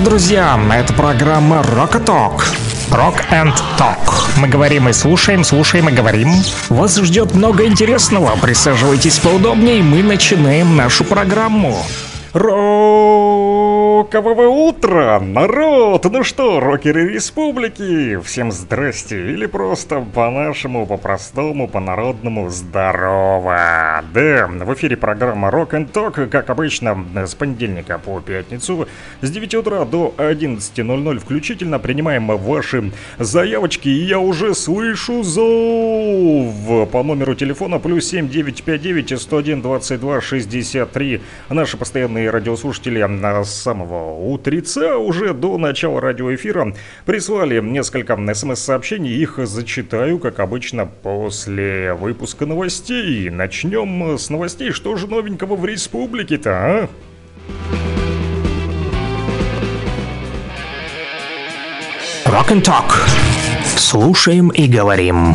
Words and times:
Привет, 0.00 0.12
друзья! 0.12 0.58
Это 0.72 0.94
программа 0.94 1.56
Rock 1.56 2.02
Talk. 2.06 2.44
Rock 2.90 3.22
and 3.30 3.52
Talk. 3.78 3.98
Мы 4.38 4.48
говорим 4.48 4.88
и 4.88 4.94
слушаем, 4.94 5.44
слушаем 5.44 5.90
и 5.90 5.92
говорим. 5.92 6.32
Вас 6.70 6.96
ждет 6.96 7.34
много 7.34 7.66
интересного. 7.66 8.34
Присаживайтесь 8.40 9.18
поудобнее, 9.18 9.82
мы 9.82 10.02
начинаем 10.02 10.74
нашу 10.74 11.04
программу. 11.04 11.76
Рокового 14.00 14.48
утра, 14.48 15.20
народ! 15.20 16.06
Ну 16.10 16.24
что, 16.24 16.58
рокеры 16.58 17.12
республики, 17.12 18.18
всем 18.24 18.50
здрасте, 18.50 19.32
или 19.32 19.44
просто 19.44 20.00
по-нашему, 20.00 20.86
по-простому, 20.86 21.68
по-народному 21.68 22.48
здорово. 22.48 24.02
Да, 24.14 24.46
в 24.46 24.72
эфире 24.72 24.96
программа 24.96 25.48
Rock 25.50 25.72
and 25.72 25.92
Talk, 25.92 26.28
как 26.28 26.48
обычно, 26.48 27.04
с 27.14 27.34
понедельника 27.34 27.98
по 27.98 28.20
пятницу, 28.20 28.88
с 29.20 29.30
9 29.30 29.54
утра 29.56 29.84
до 29.84 30.14
11.00 30.16 31.18
включительно 31.18 31.78
принимаем 31.78 32.28
ваши 32.28 32.92
заявочки, 33.18 33.90
и 33.90 34.04
я 34.06 34.18
уже 34.18 34.54
слышу 34.54 35.22
зов 35.22 36.90
по 36.90 37.02
номеру 37.02 37.34
телефона 37.34 37.78
плюс 37.78 38.08
7 38.08 38.30
959 38.30 39.20
101 39.20 39.60
22 39.60 40.20
63. 40.22 41.20
Наши 41.50 41.76
постоянные 41.76 42.30
радиослушатели 42.30 43.00
с 43.44 43.50
самого 43.50 43.89
утреца 43.90 44.98
уже 44.98 45.34
до 45.34 45.58
начала 45.58 46.00
радиоэфира 46.00 46.74
прислали 47.04 47.60
несколько 47.60 48.16
смс-сообщений. 48.34 49.10
Их 49.10 49.38
зачитаю, 49.44 50.18
как 50.18 50.40
обычно, 50.40 50.86
после 50.86 51.94
выпуска 51.94 52.46
новостей. 52.46 53.30
Начнем 53.30 54.18
с 54.18 54.30
новостей. 54.30 54.70
Что 54.70 54.96
же 54.96 55.06
новенького 55.06 55.56
в 55.56 55.64
республике-то, 55.64 56.50
а? 56.50 56.88
Rock 62.26 62.50
and 62.52 62.62
Talk. 62.62 62.92
Слушаем 63.76 64.50
и 64.50 64.68
говорим. 64.68 65.34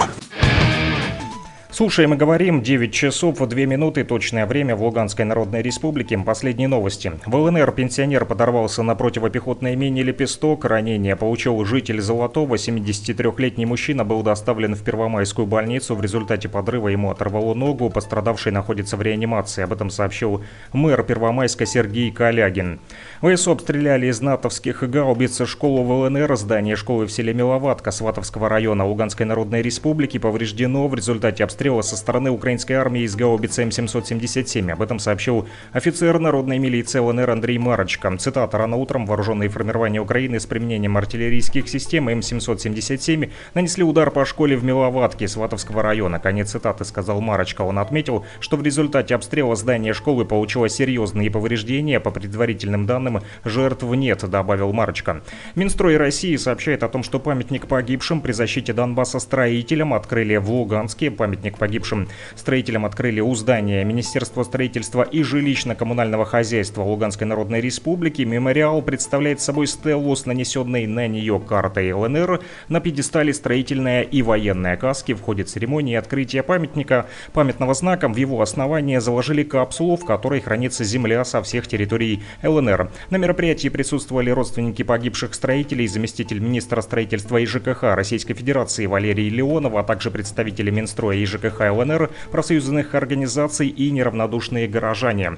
Слушаем 1.76 2.14
и 2.14 2.16
говорим. 2.16 2.62
9 2.62 2.94
часов 2.94 3.40
2 3.40 3.66
минуты. 3.66 4.06
Точное 4.06 4.46
время 4.46 4.78
в 4.78 4.84
Луганской 4.84 5.26
Народной 5.26 5.62
Республике. 5.62 6.18
Последние 6.18 6.70
новости. 6.70 7.12
В 7.26 7.36
ЛНР 7.36 7.70
пенсионер 7.74 8.24
подорвался 8.24 8.82
на 8.82 8.96
противопехотной 8.96 9.76
мине 9.76 10.02
«Лепесток». 10.02 10.64
Ранение 10.64 11.18
получил 11.18 11.66
житель 11.66 12.00
Золотого. 12.00 12.56
73-летний 12.56 13.66
мужчина 13.66 14.06
был 14.06 14.24
доставлен 14.24 14.74
в 14.74 14.84
Первомайскую 14.84 15.48
больницу. 15.48 15.96
В 15.96 16.02
результате 16.02 16.48
подрыва 16.48 16.88
ему 16.88 17.12
оторвало 17.12 17.54
ногу. 17.54 17.90
Пострадавший 17.90 18.54
находится 18.54 18.96
в 18.96 19.02
реанимации. 19.02 19.62
Об 19.62 19.74
этом 19.74 19.90
сообщил 19.90 20.46
мэр 20.72 21.04
Первомайска 21.04 21.66
Сергей 21.66 22.10
Калягин. 22.10 22.80
ВСУ 23.22 23.52
обстреляли 23.52 24.06
из 24.06 24.22
натовских 24.22 24.90
гаубиц 24.90 25.46
школу 25.46 25.84
в 25.84 25.92
ЛНР. 25.92 26.38
Здание 26.38 26.78
школы 26.78 27.06
в 27.06 27.12
селе 27.12 27.34
Миловатка 27.34 27.92
Сватовского 27.92 28.48
района 28.48 28.86
Луганской 28.86 29.26
Народной 29.26 29.62
Республики 29.62 30.20
повреждено 30.20 30.88
в 30.88 30.96
результате 30.96 31.44
обстрела 31.44 31.65
обстрела 31.66 31.82
со 31.82 31.98
стороны 31.98 32.30
украинской 32.30 32.74
армии 32.74 33.02
из 33.02 33.16
гаубицы 33.16 33.64
М777. 33.64 34.72
Об 34.72 34.84
этом 34.84 35.00
сообщил 35.00 35.48
офицер 35.72 36.20
народной 36.20 36.60
милиции 36.60 37.00
ЛНР 37.00 37.32
Андрей 37.32 37.58
Марочка. 37.58 38.16
Цитата. 38.18 38.56
«Рано 38.56 38.76
утром 38.76 39.08
вооруженные 39.08 39.50
формирования 39.50 40.00
Украины 40.00 40.40
с 40.40 40.46
применением 40.46 40.96
артиллерийских 40.96 41.68
систем 41.68 42.08
М777 42.10 43.32
нанесли 43.56 43.84
удар 43.84 44.12
по 44.12 44.26
школе 44.26 44.56
в 44.58 44.64
Миловатке 44.64 45.28
Сватовского 45.28 45.82
района». 45.82 46.20
Конец 46.20 46.52
цитаты, 46.52 46.86
сказал 46.86 47.20
Марочка. 47.20 47.64
Он 47.64 47.80
отметил, 47.80 48.26
что 48.40 48.58
в 48.58 48.62
результате 48.62 49.16
обстрела 49.16 49.56
здания 49.56 49.94
школы 49.94 50.24
получило 50.24 50.70
серьезные 50.70 51.32
повреждения. 51.32 52.00
По 52.00 52.12
предварительным 52.12 52.86
данным, 52.86 53.22
жертв 53.44 53.84
нет, 53.86 54.24
добавил 54.30 54.72
Марочка. 54.72 55.22
Минстрой 55.56 55.98
России 55.98 56.36
сообщает 56.36 56.84
о 56.84 56.90
том, 56.90 57.02
что 57.02 57.20
памятник 57.20 57.66
погибшим 57.66 58.22
при 58.22 58.34
защите 58.34 58.72
Донбасса 58.72 59.20
строителям 59.20 59.96
открыли 59.96 60.36
в 60.36 60.52
Луганске. 60.52 61.10
Памятник 61.10 61.55
памятник 61.56 61.66
погибшим 61.76 62.08
строителям 62.36 62.86
открыли 62.86 63.20
у 63.20 63.34
здания 63.36 63.84
Министерства 63.84 64.44
строительства 64.44 65.02
и 65.02 65.24
жилищно-коммунального 65.24 66.24
хозяйства 66.24 66.84
Луганской 66.84 67.28
Народной 67.28 67.60
Республики. 67.60 68.22
Мемориал 68.22 68.82
представляет 68.82 69.42
собой 69.42 69.68
стеллу 69.68 70.16
с 70.16 70.26
нанесенной 70.26 70.86
на 70.86 71.08
нее 71.08 71.40
картой 71.40 71.92
ЛНР. 71.92 72.42
На 72.70 72.80
пьедестале 72.80 73.34
строительная 73.34 74.04
и 74.04 74.22
военная 74.22 74.78
каски. 74.78 75.14
В 75.14 75.22
ходе 75.22 75.44
церемонии 75.44 75.96
открытия 75.96 76.44
памятника 76.44 77.08
памятного 77.34 77.74
знака 77.74 78.08
в 78.08 78.16
его 78.16 78.42
основании 78.42 79.00
заложили 79.00 79.44
капсулу, 79.44 79.98
в 79.98 80.06
которой 80.06 80.42
хранится 80.42 80.84
земля 80.84 81.26
со 81.26 81.42
всех 81.42 81.68
территорий 81.68 82.24
ЛНР. 82.44 82.92
На 83.10 83.18
мероприятии 83.18 83.70
присутствовали 83.70 84.30
родственники 84.30 84.84
погибших 84.84 85.34
строителей, 85.34 85.88
заместитель 85.88 86.40
министра 86.40 86.82
строительства 86.82 87.38
и 87.38 87.46
ЖКХ 87.46 87.96
Российской 87.96 88.34
Федерации 88.34 88.86
Валерий 88.86 89.30
Леонов, 89.30 89.76
а 89.76 89.84
также 89.84 90.12
представители 90.12 90.70
Минстроя 90.70 91.18
и 91.18 91.26
ЖКХ 91.26 91.45
ЖКХ 91.50 91.72
ЛНР, 91.72 92.10
профсоюзных 92.32 92.96
организаций 92.96 93.68
и 93.68 93.92
неравнодушные 93.92 94.68
горожане. 94.68 95.38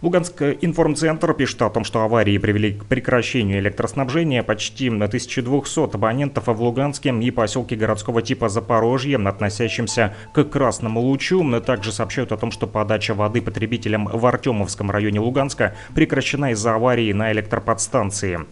Луганск 0.00 0.42
информцентр 0.60 1.34
пишет 1.34 1.60
о 1.60 1.70
том, 1.70 1.82
что 1.82 2.02
аварии 2.02 2.38
привели 2.38 2.72
к 2.74 2.84
прекращению 2.84 3.58
электроснабжения 3.58 4.44
почти 4.44 4.88
1200 4.88 5.96
абонентов 5.96 6.46
в 6.46 6.62
Луганске 6.62 7.10
и 7.10 7.30
поселке 7.32 7.74
городского 7.74 8.22
типа 8.22 8.48
Запорожье, 8.48 9.16
относящимся 9.16 10.14
к 10.32 10.44
Красному 10.44 11.00
Лучу. 11.00 11.44
Также 11.60 11.90
сообщают 11.90 12.30
о 12.30 12.36
том, 12.36 12.52
что 12.52 12.68
подача 12.68 13.12
воды 13.12 13.42
потребителям 13.42 14.06
в 14.06 14.24
Артемовском 14.24 14.90
районе 14.92 15.18
Луганска 15.18 15.74
прекращена 15.96 16.52
из-за 16.52 16.76
аварии 16.76 17.12
на 17.12 17.32
электроподстанции. 17.32 18.46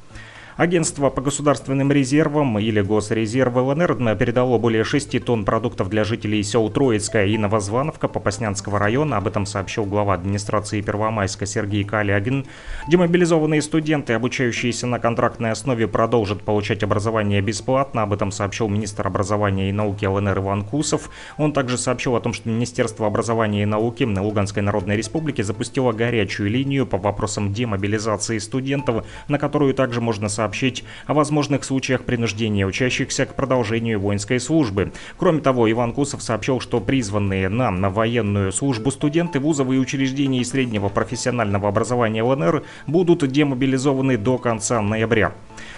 Агентство 0.56 1.10
по 1.10 1.20
государственным 1.20 1.92
резервам 1.92 2.58
или 2.58 2.80
Госрезерв 2.80 3.54
ЛНР 3.56 4.16
передало 4.16 4.56
более 4.56 4.84
6 4.84 5.22
тонн 5.22 5.44
продуктов 5.44 5.90
для 5.90 6.02
жителей 6.02 6.42
сел 6.42 6.70
Троицкая 6.70 7.26
и 7.26 7.36
Новозвановка 7.36 8.08
Попаснянского 8.08 8.78
района. 8.78 9.18
Об 9.18 9.26
этом 9.26 9.44
сообщил 9.44 9.84
глава 9.84 10.14
администрации 10.14 10.80
Первомайска 10.80 11.44
Сергей 11.44 11.84
Калягин. 11.84 12.46
Демобилизованные 12.88 13.60
студенты, 13.60 14.14
обучающиеся 14.14 14.86
на 14.86 14.98
контрактной 14.98 15.50
основе, 15.50 15.86
продолжат 15.88 16.40
получать 16.40 16.82
образование 16.82 17.42
бесплатно. 17.42 18.00
Об 18.00 18.14
этом 18.14 18.32
сообщил 18.32 18.68
министр 18.68 19.08
образования 19.08 19.68
и 19.68 19.72
науки 19.72 20.06
ЛНР 20.06 20.38
Иван 20.38 20.64
Кусов. 20.64 21.10
Он 21.36 21.52
также 21.52 21.76
сообщил 21.76 22.16
о 22.16 22.20
том, 22.20 22.32
что 22.32 22.48
Министерство 22.48 23.06
образования 23.06 23.64
и 23.64 23.66
науки 23.66 24.04
на 24.04 24.22
Луганской 24.22 24.62
Народной 24.62 24.96
Республике 24.96 25.42
запустило 25.42 25.92
горячую 25.92 26.48
линию 26.48 26.86
по 26.86 26.96
вопросам 26.96 27.52
демобилизации 27.52 28.38
студентов, 28.38 29.04
на 29.28 29.38
которую 29.38 29.74
также 29.74 30.00
можно 30.00 30.30
сообщить 30.30 30.45
сообщить 30.46 30.84
о 31.06 31.14
возможных 31.14 31.64
случаях 31.64 32.04
принуждения 32.04 32.66
учащихся 32.66 33.26
к 33.26 33.34
продолжению 33.34 33.98
воинской 33.98 34.38
службы. 34.38 34.92
Кроме 35.16 35.40
того, 35.40 35.68
Иван 35.68 35.92
Кусов 35.92 36.22
сообщил, 36.22 36.60
что 36.60 36.80
призванные 36.80 37.48
нам 37.48 37.80
на 37.80 37.90
военную 37.90 38.52
службу 38.52 38.92
студенты 38.92 39.40
вузов 39.40 39.72
и 39.72 39.78
учреждений 39.78 40.44
среднего 40.44 40.88
профессионального 40.88 41.68
образования 41.68 42.22
ЛНР 42.22 42.62
будут 42.86 43.26
демобилизованы 43.26 44.16
до 44.16 44.38
конца 44.38 44.80
ноября. 44.80 45.32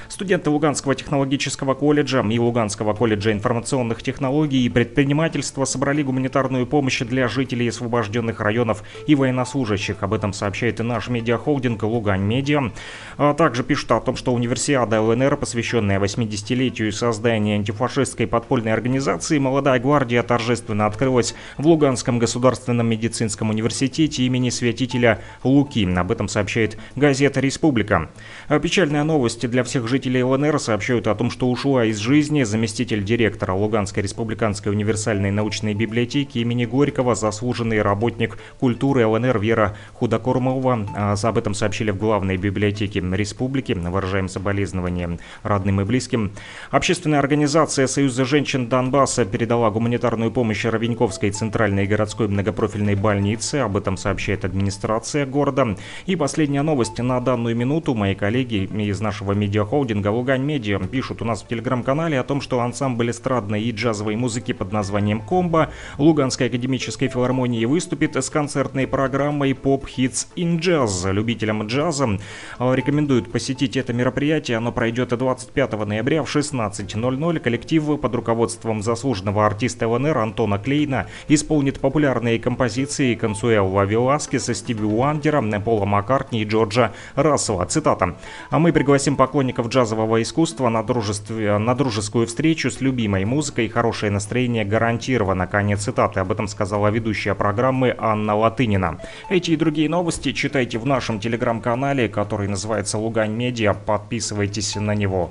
Студенты 0.08 0.48
Луганского 0.48 0.94
технологического 0.94 1.74
колледжа 1.74 2.22
и 2.22 2.38
Луганского 2.38 2.94
колледжа 2.94 3.30
информационных 3.30 4.02
технологий 4.02 4.64
и 4.64 4.68
предпринимательства 4.70 5.66
собрали 5.66 6.02
гуманитарную 6.02 6.66
помощь 6.66 7.00
для 7.00 7.28
жителей 7.28 7.68
освобожденных 7.68 8.40
районов 8.40 8.84
и 9.06 9.14
военнослужащих. 9.14 10.02
Об 10.02 10.14
этом 10.14 10.32
сообщает 10.32 10.80
и 10.80 10.82
наш 10.82 11.08
медиахолдинг 11.08 11.82
Лугань 11.82 12.22
Медиа. 12.22 12.72
А 13.18 13.34
также 13.34 13.62
пишут 13.62 13.92
о 13.92 14.00
том, 14.00 14.16
что 14.16 14.32
универсиада 14.32 15.02
ЛНР, 15.02 15.36
посвященная 15.36 16.00
80-летию 16.00 16.90
создания 16.90 17.56
антифашистской 17.56 18.26
подпольной 18.26 18.72
организации 18.72 19.38
«Молодая 19.38 19.78
гвардия», 19.78 20.22
торжественно 20.22 20.86
открылась 20.86 21.34
в 21.58 21.66
Луганском 21.66 22.18
государственном 22.18 22.88
медицинском 22.88 23.50
университете 23.50 24.22
имени 24.22 24.48
святителя 24.48 25.20
Луки. 25.44 25.86
Об 25.94 26.10
этом 26.10 26.28
сообщает 26.28 26.78
газета 26.96 27.40
«Республика». 27.40 28.10
А 28.48 28.58
печальная 28.58 29.04
новость 29.04 29.46
для 29.48 29.62
всех 29.64 29.86
жителей 29.86 29.97
Жители 29.98 30.22
ЛНР 30.22 30.60
сообщают 30.60 31.08
о 31.08 31.14
том, 31.16 31.28
что 31.28 31.50
ушла 31.50 31.84
из 31.84 31.96
жизни 31.96 32.44
заместитель 32.44 33.02
директора 33.02 33.54
Луганской 33.54 34.00
республиканской 34.00 34.70
универсальной 34.70 35.32
научной 35.32 35.74
библиотеки 35.74 36.38
имени 36.38 36.66
Горького, 36.66 37.16
заслуженный 37.16 37.82
работник 37.82 38.38
культуры 38.60 39.04
ЛНР 39.04 39.40
Вера 39.40 39.76
Худокормова. 39.94 40.86
А 40.94 41.16
об 41.20 41.36
этом 41.36 41.52
сообщили 41.52 41.90
в 41.90 41.96
главной 41.96 42.36
библиотеке 42.36 43.00
республики. 43.00 43.72
Выражаем 43.72 44.28
соболезнования 44.28 45.18
родным 45.42 45.80
и 45.80 45.84
близким. 45.84 46.30
Общественная 46.70 47.18
организация 47.18 47.88
Союза 47.88 48.24
женщин 48.24 48.68
Донбасса 48.68 49.24
передала 49.24 49.68
гуманитарную 49.68 50.30
помощь 50.30 50.64
Ровеньковской 50.64 51.32
центральной 51.32 51.88
городской 51.88 52.28
многопрофильной 52.28 52.94
больнице. 52.94 53.56
Об 53.56 53.76
этом 53.76 53.96
сообщает 53.96 54.44
администрация 54.44 55.26
города. 55.26 55.76
И 56.06 56.14
последняя 56.14 56.62
новость. 56.62 57.00
На 57.00 57.18
данную 57.20 57.56
минуту 57.56 57.96
мои 57.96 58.14
коллеги 58.14 58.70
из 58.80 59.00
нашего 59.00 59.32
медиахолдинга 59.32 59.87
холдинга 59.88 60.08
«Лугань 60.08 60.42
Медиа» 60.42 60.78
пишут 60.80 61.22
у 61.22 61.24
нас 61.24 61.42
в 61.42 61.48
телеграм-канале 61.48 62.20
о 62.20 62.22
том, 62.22 62.42
что 62.42 62.60
ансамбль 62.60 63.10
эстрадной 63.10 63.62
и 63.62 63.72
джазовой 63.72 64.16
музыки 64.16 64.52
под 64.52 64.70
названием 64.70 65.22
«Комбо» 65.22 65.70
Луганской 65.96 66.48
академической 66.48 67.08
филармонии 67.08 67.64
выступит 67.64 68.14
с 68.14 68.28
концертной 68.28 68.86
программой 68.86 69.52
«Pop 69.52 69.84
Hits 69.84 70.26
in 70.36 70.60
Jazz». 70.60 71.10
Любителям 71.10 71.66
джаза 71.66 72.18
э, 72.58 72.74
рекомендуют 72.74 73.32
посетить 73.32 73.78
это 73.78 73.94
мероприятие. 73.94 74.58
Оно 74.58 74.72
пройдет 74.72 75.16
25 75.16 75.86
ноября 75.86 76.22
в 76.22 76.36
16.00. 76.36 77.38
Коллектив 77.38 77.98
под 77.98 78.14
руководством 78.14 78.82
заслуженного 78.82 79.46
артиста 79.46 79.88
ЛНР 79.88 80.18
Антона 80.18 80.58
Клейна 80.58 81.06
исполнит 81.28 81.80
популярные 81.80 82.38
композиции 82.38 83.14
Консуэлла 83.14 83.86
Веласкеса, 83.86 84.52
Стиви 84.52 84.84
Уандера, 84.84 85.40
Пола 85.60 85.86
Маккартни 85.86 86.42
и 86.42 86.44
Джорджа 86.44 86.92
Рассела. 87.14 87.64
Цитата. 87.64 88.16
«А 88.50 88.58
мы 88.58 88.74
пригласим 88.74 89.16
поклонников 89.16 89.68
джазового 89.78 90.20
искусства 90.22 90.70
на, 90.70 90.82
дружестве, 90.82 91.56
на 91.58 91.74
дружескую 91.74 92.26
встречу 92.26 92.68
с 92.68 92.80
любимой 92.80 93.24
музыкой. 93.24 93.68
Хорошее 93.68 94.10
настроение 94.10 94.64
гарантировано». 94.64 95.46
Конец 95.46 95.84
цитаты. 95.84 96.18
Об 96.18 96.32
этом 96.32 96.48
сказала 96.48 96.88
ведущая 96.88 97.34
программы 97.34 97.94
Анна 97.96 98.34
Латынина. 98.34 98.98
Эти 99.30 99.52
и 99.52 99.56
другие 99.56 99.88
новости 99.88 100.32
читайте 100.32 100.78
в 100.78 100.86
нашем 100.86 101.20
телеграм-канале, 101.20 102.08
который 102.08 102.48
называется 102.48 102.98
«Лугань 102.98 103.34
Медиа». 103.34 103.72
Подписывайтесь 103.72 104.74
на 104.74 104.96
него. 104.96 105.30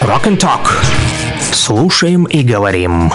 Rock 0.00 0.24
and 0.24 0.38
Talk. 0.38 0.66
Слушаем 1.52 2.24
и 2.24 2.42
говорим. 2.42 3.10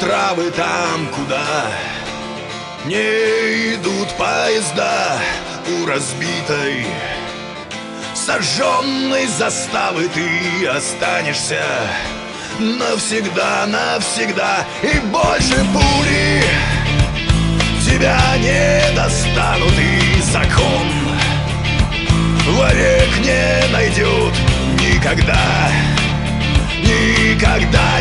Травы 0.00 0.50
там, 0.50 1.06
куда 1.14 1.66
Не 2.84 3.74
идут 3.74 4.08
поезда 4.16 5.18
у 5.68 5.86
разбитой 5.86 6.86
Сожженной 8.14 9.26
заставы 9.26 10.08
ты 10.08 10.66
останешься 10.66 11.62
Навсегда, 12.58 13.66
навсегда 13.66 14.64
И 14.82 14.98
больше 15.06 15.64
пули 15.72 16.42
Тебя 17.84 18.20
не 18.38 18.94
достанут 18.94 19.72
и 19.78 20.20
закон 20.22 20.88
Вовек 22.56 23.18
не 23.20 23.72
найдет 23.72 24.34
никогда 24.80 25.34
Никогда 25.34 25.97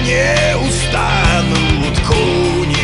не 0.02 0.56
устанут. 0.58 2.00
Куни 2.08 2.77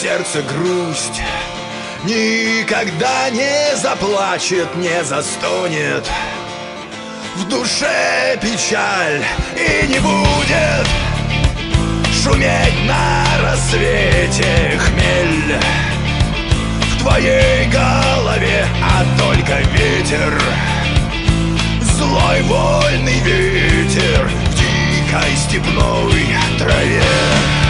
сердце 0.00 0.42
грусть. 0.42 1.20
Никогда 2.04 3.28
не 3.28 3.76
заплачет, 3.76 4.74
не 4.76 5.04
застонет. 5.04 6.08
В 7.36 7.46
душе 7.48 8.38
печаль 8.40 9.22
и 9.54 9.86
не 9.88 9.98
будет. 9.98 10.86
Шуметь 12.22 12.86
на 12.86 13.24
рассвете 13.42 14.78
хмель. 14.78 15.58
В 16.94 17.02
твоей 17.02 17.66
голове, 17.66 18.66
а 18.82 19.04
только 19.18 19.60
ветер. 19.72 20.40
Злой 21.82 22.40
вольный 22.44 23.20
ветер 23.20 24.30
в 24.30 24.54
дикой 24.54 25.36
степной 25.36 26.26
траве 26.58 27.69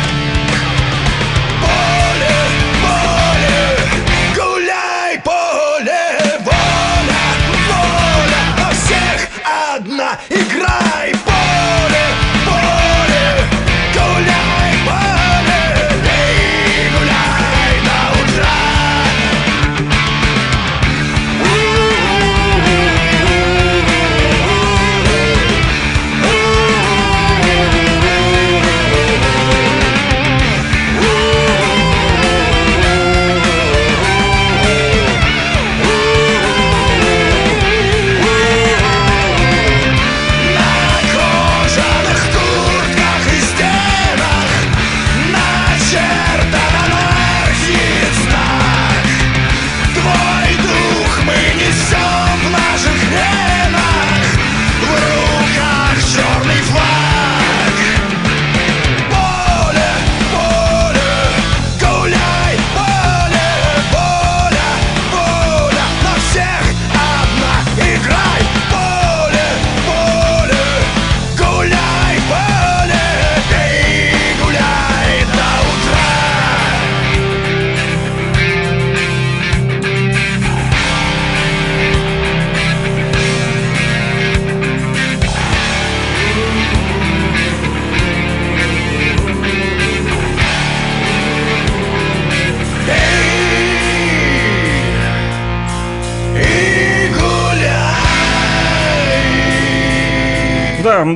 одна, 9.80 10.18
играй, 10.28 11.14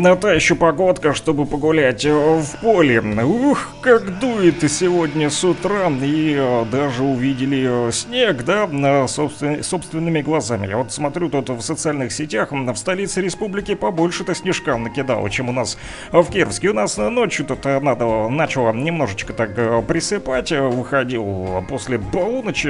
Да, 0.02 0.16
та 0.16 0.32
еще 0.32 0.54
погодка, 0.54 1.14
чтобы 1.14 1.46
погулять 1.46 2.04
в 2.04 2.44
поле. 2.62 3.00
Ух, 3.00 3.68
как 3.80 4.18
дует 4.18 4.70
сегодня 4.70 5.30
с 5.30 5.44
утра. 5.44 5.90
И 6.02 6.64
даже 6.72 7.02
увидели 7.02 7.90
снег, 7.90 8.44
да, 8.44 9.06
собствен, 9.06 9.62
собственными 9.62 10.22
глазами. 10.22 10.66
Я 10.66 10.78
вот 10.78 10.92
смотрю 10.92 11.28
тут 11.28 11.50
в 11.50 11.60
социальных 11.60 12.12
сетях, 12.12 12.50
в 12.50 12.76
столице 12.76 13.20
республики 13.20 13.74
побольше-то 13.74 14.34
снежка 14.34 14.76
накидало, 14.76 15.30
чем 15.30 15.48
у 15.48 15.52
нас 15.52 15.78
в 16.12 16.24
Кировске. 16.30 16.70
У 16.70 16.74
нас 16.74 16.96
ночью 16.96 17.46
тут 17.46 17.64
надо, 17.64 18.28
начало 18.28 18.72
немножечко 18.72 19.32
так 19.32 19.86
присыпать. 19.86 20.50
Выходил 20.50 21.64
после 21.68 21.98
полуночи, 21.98 22.68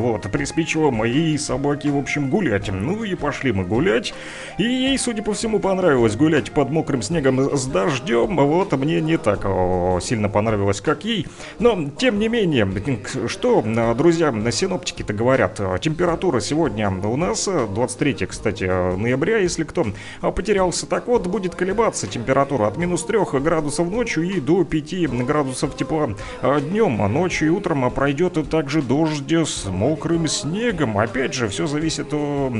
вот, 0.00 0.30
приспичило 0.30 0.90
мои 0.90 1.36
собаки, 1.38 1.88
в 1.88 1.96
общем, 1.96 2.30
гулять. 2.30 2.70
Ну 2.70 3.04
и 3.04 3.14
пошли 3.14 3.52
мы 3.52 3.64
гулять. 3.64 4.14
И 4.58 4.64
ей, 4.64 4.98
судя 4.98 5.22
по 5.22 5.32
всему, 5.32 5.58
понравилось 5.58 6.16
гулять 6.16 6.51
под 6.54 6.70
мокрым 6.70 7.02
снегом 7.02 7.56
с 7.56 7.66
дождем, 7.66 8.36
вот 8.36 8.72
мне 8.72 9.00
не 9.00 9.16
так 9.16 9.46
сильно 10.02 10.28
понравилось, 10.28 10.80
как 10.80 11.04
ей. 11.04 11.26
Но, 11.58 11.90
тем 11.96 12.18
не 12.18 12.28
менее, 12.28 12.68
что, 13.26 13.62
друзья, 13.96 14.32
синоптики-то 14.50 15.12
говорят, 15.12 15.60
температура 15.80 16.40
сегодня 16.40 16.90
у 16.90 17.16
нас 17.16 17.46
23, 17.48 18.26
кстати, 18.26 18.64
ноября, 18.96 19.38
если 19.38 19.64
кто 19.64 19.86
потерялся. 20.20 20.86
Так 20.86 21.06
вот, 21.06 21.26
будет 21.26 21.54
колебаться 21.54 22.06
температура 22.06 22.66
от 22.66 22.76
минус 22.76 23.04
3 23.04 23.40
градусов 23.40 23.90
ночью 23.90 24.24
и 24.24 24.40
до 24.40 24.64
5 24.64 25.08
градусов 25.24 25.76
тепла 25.76 26.14
днем. 26.42 26.96
Ночью 27.12 27.48
и 27.48 27.50
утром 27.50 27.90
пройдет 27.90 28.38
также 28.48 28.82
дождь 28.82 29.32
с 29.32 29.66
мокрым 29.66 30.26
снегом. 30.28 30.98
Опять 30.98 31.34
же, 31.34 31.48
все 31.48 31.66
зависит 31.66 32.12
от 32.12 32.52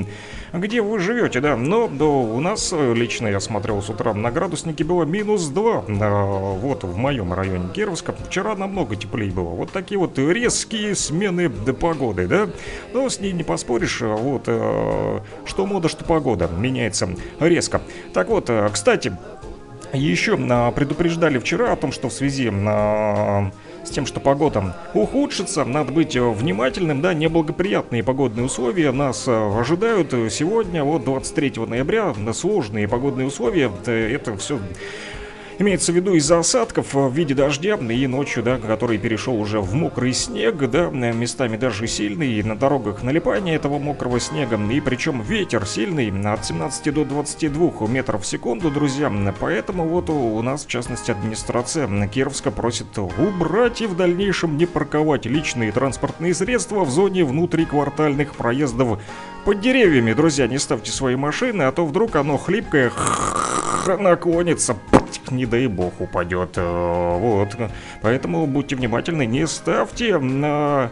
где 0.52 0.82
вы 0.82 0.98
живете, 0.98 1.40
да. 1.40 1.56
Но 1.56 1.88
да, 1.88 2.04
у 2.04 2.40
нас 2.40 2.72
лично 2.72 3.28
я 3.28 3.40
смотрел 3.40 3.80
с 3.82 3.88
утра 3.88 4.12
на 4.14 4.30
градуснике 4.30 4.84
было 4.84 5.04
минус 5.04 5.48
2. 5.48 5.84
А, 6.00 6.54
вот 6.54 6.84
в 6.84 6.96
моем 6.96 7.32
районе 7.32 7.68
Кировска. 7.72 8.14
Вчера 8.26 8.54
намного 8.54 8.96
теплее 8.96 9.32
было. 9.32 9.50
Вот 9.50 9.72
такие 9.72 9.98
вот 9.98 10.18
резкие 10.18 10.94
смены 10.94 11.48
погоды, 11.50 12.26
да. 12.26 12.48
Но 12.92 13.08
с 13.08 13.20
ней 13.20 13.32
не 13.32 13.44
поспоришь. 13.44 14.00
Вот 14.00 14.44
э, 14.46 15.20
что 15.44 15.66
мода, 15.66 15.88
что 15.88 16.04
погода 16.04 16.48
меняется 16.48 17.08
резко. 17.40 17.80
Так 18.12 18.28
вот, 18.28 18.50
э, 18.50 18.68
кстати, 18.72 19.16
еще 19.92 20.38
а, 20.50 20.70
предупреждали 20.70 21.38
вчера 21.38 21.72
о 21.72 21.76
том, 21.76 21.92
что 21.92 22.08
в 22.08 22.12
связи 22.12 22.50
на 22.50 23.52
тем, 23.92 24.06
что 24.06 24.20
погода 24.20 24.74
ухудшится, 24.94 25.64
надо 25.64 25.92
быть 25.92 26.16
внимательным, 26.16 27.00
да, 27.00 27.14
неблагоприятные 27.14 28.02
погодные 28.02 28.46
условия 28.46 28.90
нас 28.92 29.28
э, 29.28 29.60
ожидают. 29.60 30.10
Сегодня, 30.32 30.82
вот 30.84 31.04
23 31.04 31.52
ноября, 31.66 32.14
сложные 32.32 32.88
погодные 32.88 33.26
условия, 33.26 33.70
это 33.86 34.36
все 34.36 34.58
Имеется 35.62 35.92
в 35.92 35.94
виду 35.94 36.14
из-за 36.14 36.40
осадков 36.40 36.92
в 36.92 37.12
виде 37.12 37.34
дождя 37.34 37.76
и 37.76 38.06
ночью, 38.08 38.42
да, 38.42 38.58
который 38.58 38.98
перешел 38.98 39.40
уже 39.40 39.60
в 39.60 39.74
мокрый 39.74 40.12
снег, 40.12 40.56
да, 40.68 40.90
местами 40.90 41.56
даже 41.56 41.86
сильный, 41.86 42.32
и 42.32 42.42
на 42.42 42.56
дорогах 42.56 43.04
налипание 43.04 43.54
этого 43.54 43.78
мокрого 43.78 44.18
снега, 44.18 44.56
и 44.56 44.80
причем 44.80 45.22
ветер 45.22 45.64
сильный 45.64 46.10
от 46.32 46.44
17 46.44 46.92
до 46.92 47.04
22 47.04 47.86
метров 47.86 48.24
в 48.24 48.26
секунду, 48.26 48.72
друзья, 48.72 49.08
поэтому 49.38 49.86
вот 49.86 50.10
у 50.10 50.42
нас, 50.42 50.64
в 50.64 50.66
частности, 50.66 51.12
администрация 51.12 51.86
Кировска 52.08 52.50
просит 52.50 52.98
убрать 52.98 53.82
и 53.82 53.86
в 53.86 53.94
дальнейшем 53.96 54.56
не 54.56 54.66
парковать 54.66 55.26
личные 55.26 55.70
транспортные 55.70 56.34
средства 56.34 56.84
в 56.84 56.90
зоне 56.90 57.24
внутриквартальных 57.24 58.34
проездов 58.34 58.98
под 59.44 59.60
деревьями, 59.60 60.12
друзья, 60.12 60.48
не 60.48 60.58
ставьте 60.58 60.90
свои 60.90 61.14
машины, 61.14 61.62
а 61.62 61.70
то 61.70 61.86
вдруг 61.86 62.16
оно 62.16 62.36
хлипкое 62.36 62.90
наклонится, 64.00 64.76
не 65.30 65.46
дай 65.46 65.66
бог 65.66 66.00
упадет. 66.00 66.52
Э, 66.56 67.18
вот. 67.18 67.56
Поэтому 68.00 68.46
будьте 68.46 68.76
внимательны, 68.76 69.26
не 69.26 69.46
ставьте 69.46 70.18
на 70.18 70.90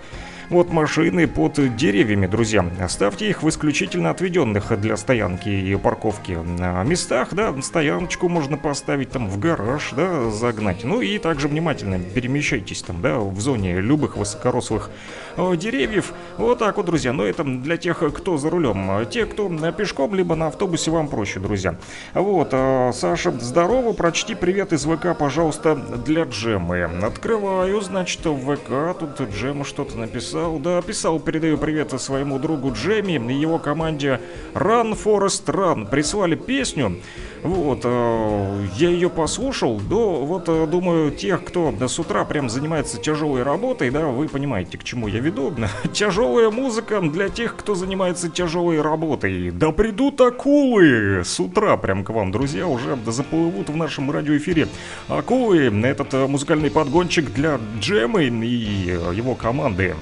вот 0.51 0.73
машины 0.73 1.29
под 1.29 1.77
деревьями, 1.77 2.27
друзья. 2.27 2.65
Ставьте 2.89 3.31
их 3.31 3.43
в 3.43 3.49
исключительно 3.49 4.11
отведенных 4.11 4.79
для 4.81 4.97
стоянки 4.97 5.49
и 5.49 5.77
парковки 5.77 6.39
местах, 6.85 7.29
да, 7.33 7.55
стояночку 7.63 8.29
можно 8.29 8.57
поставить 8.57 9.11
там 9.11 9.29
в 9.29 9.39
гараж, 9.39 9.93
да, 9.97 10.29
загнать. 10.31 10.83
Ну 10.83 11.01
и 11.01 11.19
также 11.19 11.47
внимательно 11.47 12.01
перемещайтесь 12.01 12.83
там, 12.83 13.01
да, 13.01 13.19
в 13.19 13.41
зоне 13.41 13.81
любых 13.81 14.17
высокорослых 14.17 14.91
э, 15.37 15.57
деревьев. 15.57 16.13
Вот 16.37 16.59
так 16.59 16.77
вот, 16.77 16.87
друзья. 16.87 17.13
Но 17.13 17.25
это 17.25 17.45
для 17.45 17.77
тех, 17.77 18.03
кто 18.15 18.37
за 18.37 18.51
рулем. 18.51 19.07
Те, 19.09 19.27
кто 19.27 19.49
пешком, 19.71 20.15
либо 20.15 20.35
на 20.35 20.49
автобусе, 20.49 20.91
вам 20.91 21.09
проще, 21.09 21.39
друзья. 21.39 21.77
Вот, 22.13 22.49
э, 22.53 22.91
Саша, 22.93 23.31
здорово, 23.31 23.93
прочти 23.93 24.35
привет 24.35 24.73
из 24.73 24.85
ВК, 24.85 25.17
пожалуйста, 25.17 25.77
для 25.77 26.25
Джемы. 26.25 26.83
Открываю, 27.03 27.81
значит, 27.83 28.25
в 28.27 28.57
ВК, 28.57 28.99
тут 28.99 29.31
Джема 29.31 29.65
что-то 29.65 29.97
написал 29.97 30.40
писал, 30.41 30.59
да, 30.59 30.81
писал, 30.81 31.21
передаю 31.21 31.59
привет 31.59 32.01
своему 32.01 32.39
другу 32.39 32.73
Джемми 32.73 33.33
и 33.33 33.37
его 33.37 33.59
команде 33.59 34.21
Run 34.55 34.99
Forest 34.99 35.45
Run. 35.47 35.91
Прислали 35.91 36.35
песню, 36.35 36.99
вот, 37.43 37.81
э, 37.85 38.67
я 38.77 38.91
ее 38.91 39.09
послушал, 39.09 39.81
да, 39.81 39.97
вот, 39.97 40.45
э, 40.49 40.67
думаю, 40.67 41.11
тех, 41.11 41.45
кто 41.45 41.73
да, 41.79 41.89
с 41.89 41.99
утра 41.99 42.25
прям 42.25 42.49
занимается 42.49 42.99
тяжелой 42.99 43.43
работой, 43.43 43.91
да, 43.91 44.07
вы 44.07 44.29
понимаете, 44.29 44.79
к 44.79 44.85
чему 44.85 45.09
я 45.09 45.21
веду. 45.21 45.55
Тяжелая 45.93 46.51
музыка 46.51 47.01
для 47.01 47.29
тех, 47.29 47.57
кто 47.57 47.75
занимается 47.75 48.29
тяжелой 48.29 48.81
работой. 48.81 49.51
Да 49.51 49.73
придут 49.73 50.21
акулы 50.21 51.23
с 51.25 51.41
утра 51.41 51.77
прям 51.77 52.05
к 52.05 52.11
вам, 52.11 52.31
друзья, 52.31 52.67
уже 52.67 52.99
заплывут 53.07 53.69
в 53.69 53.77
нашем 53.77 54.11
радиоэфире. 54.11 54.69
Акулы, 55.09 55.67
этот 55.85 56.15
э, 56.15 56.27
музыкальный 56.27 56.71
подгончик 56.71 57.33
для 57.33 57.59
Джемы 57.79 58.25
и 58.25 58.99
его 59.15 59.35
команды. 59.35 59.97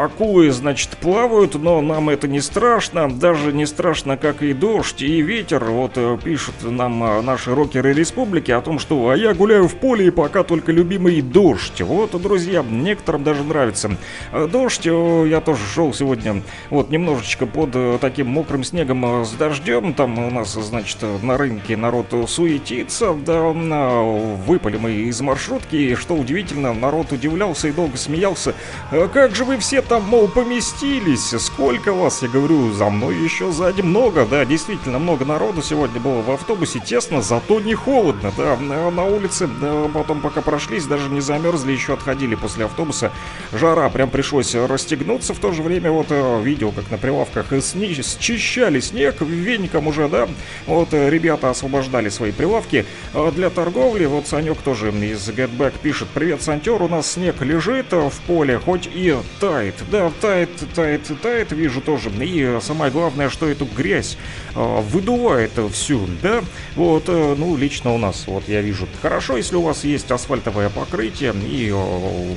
Акулы, 0.00 0.50
значит, 0.50 0.96
плавают, 0.98 1.54
но 1.54 1.80
нам 1.80 2.08
это 2.08 2.26
не 2.26 2.40
страшно. 2.40 3.10
Даже 3.10 3.52
не 3.52 3.66
страшно, 3.66 4.16
как 4.16 4.42
и 4.42 4.52
дождь, 4.54 5.02
и 5.02 5.20
ветер. 5.20 5.64
Вот 5.64 5.92
э, 5.96 6.18
пишут 6.22 6.54
нам 6.62 7.02
э, 7.04 7.20
наши 7.20 7.54
рокеры 7.54 7.92
республики 7.92 8.50
о 8.50 8.60
том, 8.60 8.78
что 8.78 9.10
«А 9.10 9.16
я 9.16 9.34
гуляю 9.34 9.68
в 9.68 9.76
поле, 9.76 10.06
и 10.06 10.10
пока 10.10 10.42
только 10.42 10.72
любимый 10.72 11.20
дождь». 11.20 11.80
Вот, 11.82 12.20
друзья, 12.20 12.64
некоторым 12.68 13.24
даже 13.24 13.44
нравится. 13.44 13.90
Э, 14.32 14.48
дождь, 14.50 14.86
я 14.86 15.40
тоже 15.40 15.64
шел 15.66 15.92
сегодня, 15.92 16.42
вот, 16.70 16.90
немножечко 16.90 17.46
под 17.46 18.00
таким 18.00 18.28
мокрым 18.28 18.64
снегом 18.64 19.24
с 19.24 19.32
дождем. 19.32 19.92
Там 19.92 20.18
у 20.18 20.30
нас, 20.30 20.54
значит, 20.54 20.98
на 21.22 21.36
рынке 21.36 21.76
народ 21.76 22.06
суетится. 22.28 23.12
Да, 23.14 23.40
выпали 23.40 24.76
мы 24.78 24.92
из 24.92 25.20
маршрутки, 25.20 25.76
и 25.76 25.94
что 25.94 26.14
удивительно, 26.14 26.72
народ 26.72 27.12
удивлялся 27.12 27.68
и 27.68 27.72
долго 27.72 27.96
смеялся. 27.96 28.54
«А 28.90 29.08
как 29.08 29.34
же 29.34 29.44
вы 29.44 29.58
все 29.58 29.82
там, 29.90 30.04
мол, 30.04 30.28
поместились? 30.28 31.34
Сколько 31.40 31.92
вас? 31.92 32.22
Я 32.22 32.28
говорю, 32.28 32.72
за 32.72 32.88
мной 32.90 33.16
еще 33.16 33.50
сзади 33.50 33.82
много. 33.82 34.24
Да, 34.24 34.44
действительно, 34.44 35.00
много 35.00 35.24
народу 35.24 35.62
сегодня 35.62 35.98
было 35.98 36.22
в 36.22 36.30
автобусе. 36.30 36.78
Тесно, 36.78 37.22
зато 37.22 37.58
не 37.58 37.74
холодно. 37.74 38.32
Да, 38.36 38.56
на 38.56 39.04
улице 39.04 39.48
да, 39.60 39.88
потом 39.92 40.20
пока 40.20 40.42
прошлись, 40.42 40.86
даже 40.86 41.08
не 41.08 41.20
замерзли, 41.20 41.72
еще 41.72 41.94
отходили 41.94 42.36
после 42.36 42.66
автобуса. 42.66 43.10
Жара, 43.52 43.88
прям 43.88 44.10
пришлось 44.10 44.54
расстегнуться. 44.54 45.34
В 45.34 45.40
то 45.40 45.50
же 45.50 45.60
время 45.64 45.90
вот 45.90 46.06
э, 46.10 46.40
видел, 46.40 46.70
как 46.70 46.88
на 46.92 46.96
прилавках 46.96 47.46
сни- 47.60 47.92
счищали 47.92 48.78
снег 48.78 49.20
веником 49.22 49.88
уже, 49.88 50.08
да. 50.08 50.28
Вот 50.68 50.94
э, 50.94 51.10
ребята 51.10 51.50
освобождали 51.50 52.10
свои 52.10 52.30
прилавки 52.30 52.86
э, 53.12 53.32
для 53.34 53.50
торговли. 53.50 54.04
Вот 54.04 54.28
Санек 54.28 54.58
тоже 54.58 54.90
из 54.90 55.28
Getback 55.30 55.72
пишет. 55.82 56.06
Привет, 56.14 56.42
Сантер, 56.42 56.80
у 56.80 56.86
нас 56.86 57.10
снег 57.10 57.42
лежит 57.42 57.90
в 57.90 58.12
поле, 58.28 58.56
хоть 58.64 58.86
и 58.86 59.16
тает. 59.40 59.79
Да, 59.90 60.12
тает, 60.20 60.50
тает, 60.74 61.10
тает, 61.22 61.52
вижу 61.52 61.80
тоже. 61.80 62.10
И 62.20 62.58
самое 62.60 62.90
главное, 62.90 63.28
что 63.28 63.48
эту 63.48 63.64
грязь 63.64 64.16
э, 64.54 64.80
выдувает 64.82 65.52
всю, 65.72 66.06
да? 66.22 66.42
Вот, 66.76 67.04
э, 67.08 67.34
ну, 67.36 67.56
лично 67.56 67.94
у 67.94 67.98
нас, 67.98 68.24
вот 68.26 68.48
я 68.48 68.60
вижу. 68.60 68.86
Хорошо, 69.02 69.36
если 69.36 69.56
у 69.56 69.62
вас 69.62 69.84
есть 69.84 70.10
асфальтовое 70.10 70.68
покрытие 70.68 71.34
и 71.34 71.70
э, 71.72 72.34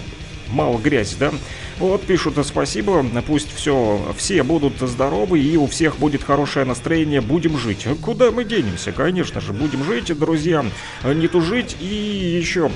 мало 0.50 0.78
грязи, 0.78 1.16
да? 1.20 1.32
Вот, 1.80 2.04
пишут 2.04 2.36
спасибо, 2.46 3.06
пусть 3.26 3.54
все, 3.54 4.00
все 4.16 4.44
будут 4.44 4.80
здоровы 4.80 5.40
и 5.40 5.58
у 5.58 5.68
всех 5.68 5.98
будет 5.98 6.24
хорошее 6.24 6.66
настроение, 6.66 7.20
будем 7.20 7.58
жить. 7.58 7.88
Куда 8.02 8.32
мы 8.32 8.44
денемся? 8.44 8.92
Конечно 8.92 9.42
же, 9.42 9.54
будем 9.54 9.84
жить, 9.84 10.18
друзья, 10.18 10.64
не 11.04 11.28
тужить. 11.28 11.76
И 11.82 11.86
еще 11.86 12.72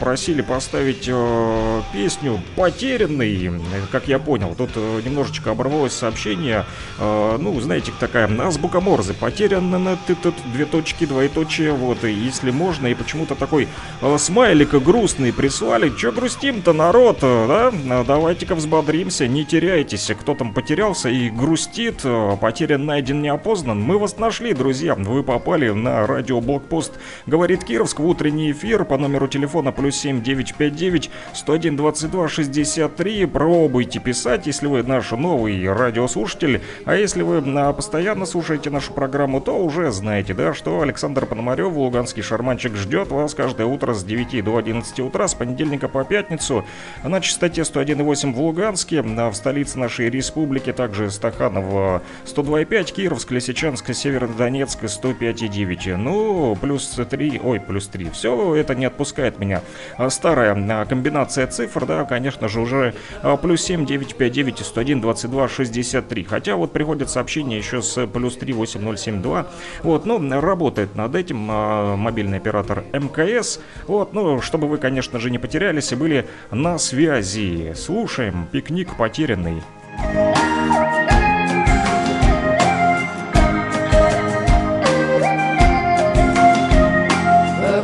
просили 0.00 0.42
поставить 0.42 1.06
э, 1.08 1.82
песню 1.92 2.40
«Потерянный», 2.56 3.60
как 3.90 4.08
я 4.08 4.18
понял. 4.18 4.54
Тут 4.56 4.70
э, 4.76 5.00
немножечко 5.04 5.50
оборвалось 5.50 5.92
сообщение, 5.92 6.64
э, 6.98 7.38
ну, 7.40 7.58
знаете, 7.60 7.92
такая 7.98 8.28
азбука 8.40 8.80
Морзе, 8.80 9.14
потерян 9.14 9.70
на 9.70 9.96
ты 9.96 10.14
тут 10.14 10.34
две 10.52 10.66
точки, 10.66 11.06
двоеточие, 11.06 11.72
вот, 11.72 12.04
и 12.04 12.12
если 12.12 12.50
можно, 12.50 12.86
и 12.86 12.94
почему-то 12.94 13.34
такой 13.34 13.68
э, 14.00 14.18
смайлик 14.18 14.74
грустный 14.74 15.32
прислали. 15.32 15.90
Че 15.96 16.12
грустим-то, 16.12 16.72
народ, 16.72 17.18
да? 17.20 17.72
Давайте 18.06 18.46
давайте-ка 18.52 18.54
взбодримся, 18.54 19.26
не 19.26 19.44
теряйтесь. 19.44 20.10
Кто 20.20 20.34
там 20.34 20.52
потерялся 20.52 21.08
и 21.08 21.30
грустит, 21.30 22.00
э, 22.04 22.36
потерян, 22.40 22.84
найден, 22.86 23.22
не 23.22 23.28
опознан. 23.28 23.80
Мы 23.80 23.98
вас 23.98 24.18
нашли, 24.18 24.52
друзья. 24.52 24.94
Вы 24.94 25.22
попали 25.22 25.70
на 25.70 26.06
радио 26.06 26.40
Блокпост. 26.40 26.92
Говорит 27.26 27.64
Кировск 27.64 28.00
в 28.00 28.06
утренний 28.06 28.52
эфир 28.52 28.84
по 28.84 28.98
номеру 28.98 29.28
телефона 29.28 29.72
плюс 29.72 29.96
7959 29.96 31.10
101 31.34 31.76
22 31.76 32.28
63. 32.28 33.26
Пробуйте 33.26 34.00
писать, 34.00 34.46
если 34.46 34.66
вы 34.66 34.82
наш 34.82 35.10
новый 35.12 35.72
радиослушатель. 35.72 36.60
А 36.84 36.94
если 36.94 37.22
вы 37.22 37.42
а, 37.58 37.72
постоянно 37.72 38.26
слушаете 38.26 38.70
нашу 38.70 38.92
программу, 38.92 39.40
то 39.40 39.58
уже 39.58 39.90
знаете, 39.92 40.34
да, 40.34 40.54
что 40.54 40.80
Александр 40.80 41.26
Пономарев, 41.26 41.74
луганский 41.74 42.22
шарманчик, 42.22 42.76
ждет 42.76 43.08
вас 43.08 43.34
каждое 43.34 43.66
утро 43.66 43.94
с 43.94 44.04
9 44.04 44.44
до 44.44 44.56
11 44.56 45.00
утра, 45.00 45.28
с 45.28 45.34
понедельника 45.34 45.88
по 45.88 46.04
пятницу 46.04 46.64
на 47.02 47.20
частоте 47.20 47.62
101,8 47.62 48.31
в 48.32 48.40
Луганске, 48.40 49.00
а 49.00 49.30
в 49.30 49.34
столице 49.34 49.78
нашей 49.78 50.10
республики, 50.10 50.72
также 50.72 51.10
Стаханов 51.10 52.02
102,5, 52.24 52.92
Кировск, 52.92 53.30
Лисичанск, 53.30 53.92
Северодонецк 53.94 54.82
105,9. 54.82 55.96
Ну, 55.96 56.56
плюс 56.60 56.88
3, 56.88 57.40
ой, 57.42 57.60
плюс 57.60 57.88
3. 57.88 58.10
Все 58.10 58.54
это 58.54 58.74
не 58.74 58.84
отпускает 58.86 59.38
меня. 59.38 59.62
А 59.96 60.10
старая 60.10 60.54
а, 60.54 60.84
комбинация 60.86 61.46
цифр, 61.46 61.86
да, 61.86 62.04
конечно 62.04 62.48
же, 62.48 62.60
уже 62.60 62.94
плюс 63.42 63.62
7, 63.62 63.86
9, 63.86 64.16
5, 64.16 64.32
9, 64.32 64.58
101, 64.58 65.00
22, 65.00 65.48
63. 65.48 66.24
Хотя 66.24 66.56
вот 66.56 66.72
приходят 66.72 67.10
сообщения 67.10 67.58
еще 67.58 67.82
с 67.82 68.06
плюс 68.06 68.36
3, 68.36 68.52
8, 68.52 68.80
0, 68.80 68.98
7, 68.98 69.22
2. 69.22 69.46
Вот, 69.82 70.06
ну, 70.06 70.40
работает 70.40 70.94
над 70.94 71.14
этим 71.14 71.36
мобильный 71.36 72.38
оператор 72.38 72.84
МКС. 72.92 73.60
Вот, 73.86 74.14
ну, 74.14 74.40
чтобы 74.40 74.68
вы, 74.68 74.78
конечно 74.78 75.18
же, 75.18 75.30
не 75.30 75.38
потерялись 75.38 75.92
и 75.92 75.96
были 75.96 76.26
на 76.50 76.78
связи. 76.78 77.74
Слушай 77.76 78.21
слушаем 78.22 78.46
«Пикник 78.52 78.96
потерянный». 78.96 79.62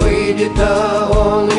Выйдет 0.00 0.58
он 1.10 1.57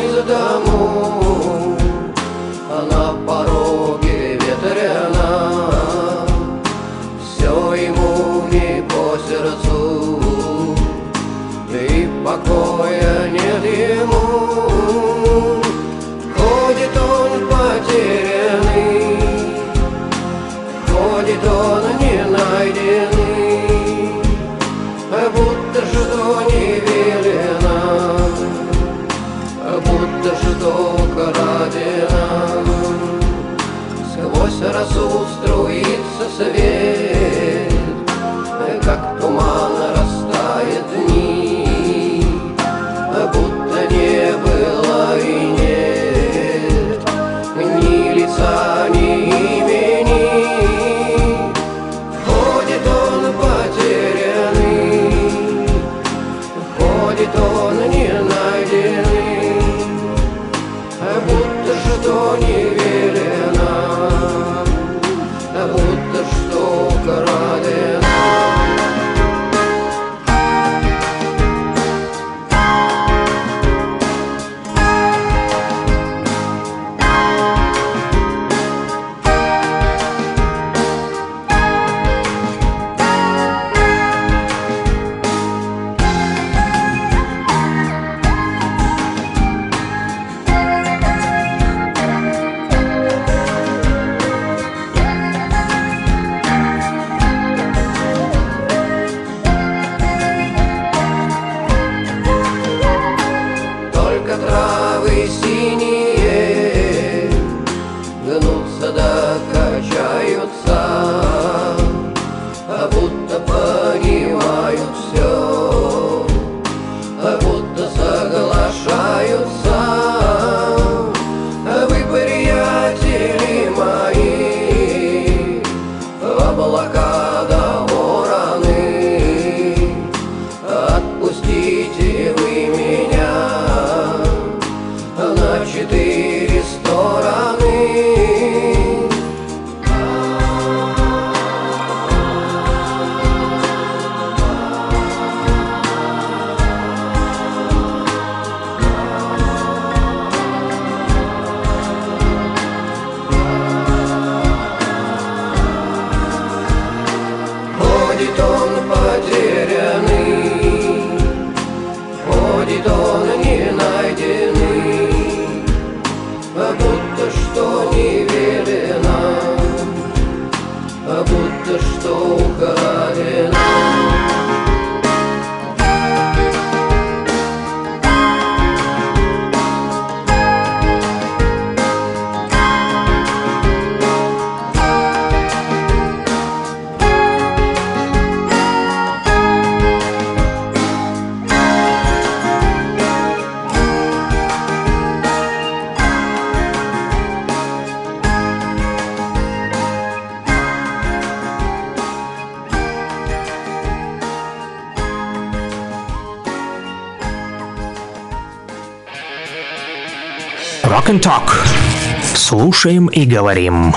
Слушаем 212.80 213.08
и 213.08 213.26
говорим. 213.26 213.92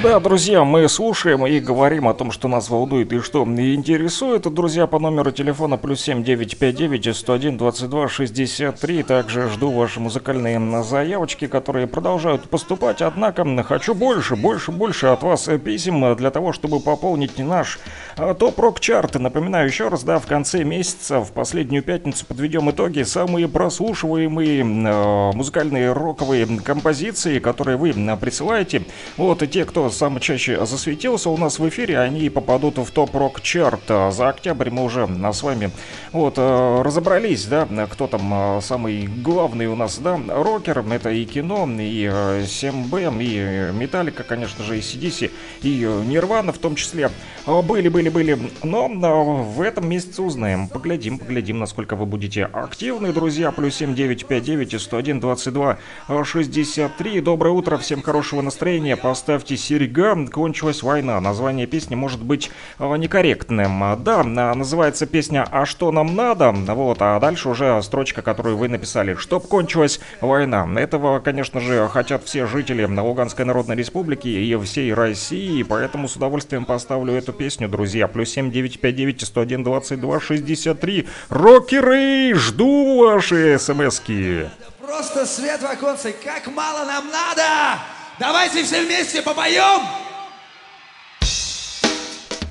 Да, 0.00 0.20
друзья, 0.20 0.62
мы 0.62 0.88
слушаем 0.88 1.44
и 1.44 1.58
говорим 1.58 2.06
о 2.06 2.14
том, 2.14 2.30
что 2.30 2.46
нас 2.46 2.70
волнует 2.70 3.12
и 3.12 3.18
что 3.18 3.42
интересует. 3.42 4.42
Друзья, 4.42 4.86
по 4.86 5.00
номеру 5.00 5.32
телефона 5.32 5.76
плюс 5.76 6.00
семь 6.02 6.22
девять 6.22 6.56
пять 6.56 6.76
девять 6.76 7.16
сто 7.16 7.32
один 7.32 7.56
двадцать 7.56 7.90
два 7.90 8.06
шестьдесят 8.06 8.78
три. 8.78 9.02
Также 9.02 9.48
жду 9.48 9.72
ваши 9.72 9.98
музыкальные 9.98 10.84
заявочки, 10.84 11.48
которые 11.48 11.88
продолжают 11.88 12.48
поступать. 12.48 13.02
Однако 13.02 13.44
хочу 13.64 13.92
больше, 13.92 14.36
больше, 14.36 14.70
больше 14.70 15.08
от 15.08 15.24
вас 15.24 15.50
писем 15.64 16.14
для 16.14 16.30
того, 16.30 16.52
чтобы 16.52 16.78
пополнить 16.78 17.38
наш 17.38 17.80
а, 18.18 18.34
топ-рок 18.34 18.80
чарт. 18.80 19.14
Напоминаю 19.14 19.68
еще 19.68 19.88
раз, 19.88 20.02
да, 20.02 20.18
в 20.18 20.26
конце 20.26 20.64
месяца, 20.64 21.20
в 21.20 21.32
последнюю 21.32 21.82
пятницу 21.82 22.26
подведем 22.26 22.70
итоги. 22.70 23.02
Самые 23.02 23.48
прослушиваемые 23.48 24.60
э, 24.60 25.32
музыкальные 25.34 25.92
роковые 25.92 26.46
композиции, 26.60 27.38
которые 27.38 27.76
вы 27.76 27.90
э, 27.90 28.16
присылаете. 28.16 28.82
Вот 29.16 29.42
и 29.42 29.46
те, 29.46 29.64
кто 29.64 29.88
самый 29.90 30.20
чаще 30.20 30.64
засветился 30.66 31.30
у 31.30 31.36
нас 31.36 31.58
в 31.58 31.68
эфире, 31.68 31.98
они 31.98 32.28
попадут 32.30 32.78
в 32.78 32.90
топ-рок 32.90 33.40
чарт. 33.40 33.82
А 33.88 34.10
За 34.10 34.30
октябрь 34.30 34.70
мы 34.70 34.84
уже 34.84 35.08
а, 35.22 35.32
с 35.32 35.42
вами 35.42 35.70
вот 36.12 36.34
э, 36.36 36.82
разобрались, 36.82 37.46
да, 37.46 37.68
кто 37.90 38.06
там 38.06 38.58
э, 38.58 38.60
самый 38.62 39.06
главный 39.06 39.66
у 39.66 39.76
нас, 39.76 39.98
да, 39.98 40.18
рокер. 40.28 40.84
Это 40.90 41.10
и 41.10 41.24
кино, 41.24 41.68
и 41.78 42.08
э, 42.10 42.42
7B, 42.42 43.22
и 43.22 43.36
э, 43.38 43.72
Металлика, 43.72 44.24
конечно 44.24 44.64
же, 44.64 44.78
и 44.78 44.80
CDC, 44.80 45.30
и 45.62 45.84
э, 45.84 46.02
Нирвана 46.04 46.52
в 46.52 46.58
том 46.58 46.74
числе. 46.74 47.10
А, 47.46 47.62
Были, 48.10 48.34
были, 48.34 48.34
были. 48.34 48.52
Но 48.62 48.90
а, 49.02 49.24
в 49.42 49.60
этом 49.60 49.88
месяце 49.88 50.22
узнаем. 50.22 50.68
Поглядим, 50.68 51.18
поглядим, 51.18 51.58
насколько 51.58 51.96
вы 51.96 52.06
будете 52.06 52.44
активны, 52.44 53.12
друзья. 53.12 53.50
Плюс 53.50 53.74
7959 53.76 54.74
и 54.74 54.78
101 54.78 55.20
22 55.20 55.78
63. 56.24 57.20
Доброе 57.20 57.50
утро, 57.50 57.76
всем 57.76 58.02
хорошего 58.02 58.42
настроения. 58.42 58.96
Поставьте 58.96 59.56
серега. 59.56 60.26
Кончилась 60.26 60.82
война. 60.82 61.20
Название 61.20 61.66
песни 61.66 61.94
может 61.94 62.22
быть 62.22 62.50
а, 62.78 62.94
некорректным. 62.96 64.02
Да, 64.02 64.20
а, 64.20 64.54
называется 64.54 65.06
песня 65.06 65.46
«А 65.50 65.66
что 65.66 65.90
нам 65.92 66.14
надо?» 66.14 66.52
Вот, 66.52 66.98
а 67.00 67.18
дальше 67.20 67.48
уже 67.48 67.82
строчка, 67.82 68.22
которую 68.22 68.56
вы 68.56 68.68
написали. 68.68 69.14
«Чтоб 69.14 69.46
кончилась 69.46 70.00
война». 70.20 70.68
Этого, 70.76 71.20
конечно 71.20 71.60
же, 71.60 71.88
хотят 71.88 72.24
все 72.24 72.46
жители 72.46 72.84
Луганской 72.84 73.44
Народной 73.44 73.76
Республики 73.76 74.28
и 74.28 74.56
всей 74.58 74.94
России, 74.94 75.62
поэтому 75.62 76.08
с 76.08 76.16
удовольствием 76.16 76.64
поставлю 76.64 77.14
эту 77.14 77.32
песню, 77.32 77.68
друзья. 77.68 77.97
Плюс 78.06 78.30
7959 78.30 79.22
101 79.26 79.64
22 79.64 80.20
63. 80.20 81.08
Рокеры, 81.30 82.34
жду 82.34 82.98
ваши 83.04 83.58
смски. 83.58 84.44
Просто 84.80 85.26
свет 85.26 85.60
в 85.60 85.66
оконце, 85.66 86.12
как 86.12 86.46
мало 86.46 86.84
нам 86.84 87.06
надо! 87.10 87.80
Давайте 88.20 88.62
все 88.62 88.84
вместе 88.84 89.22
попоем! 89.22 89.80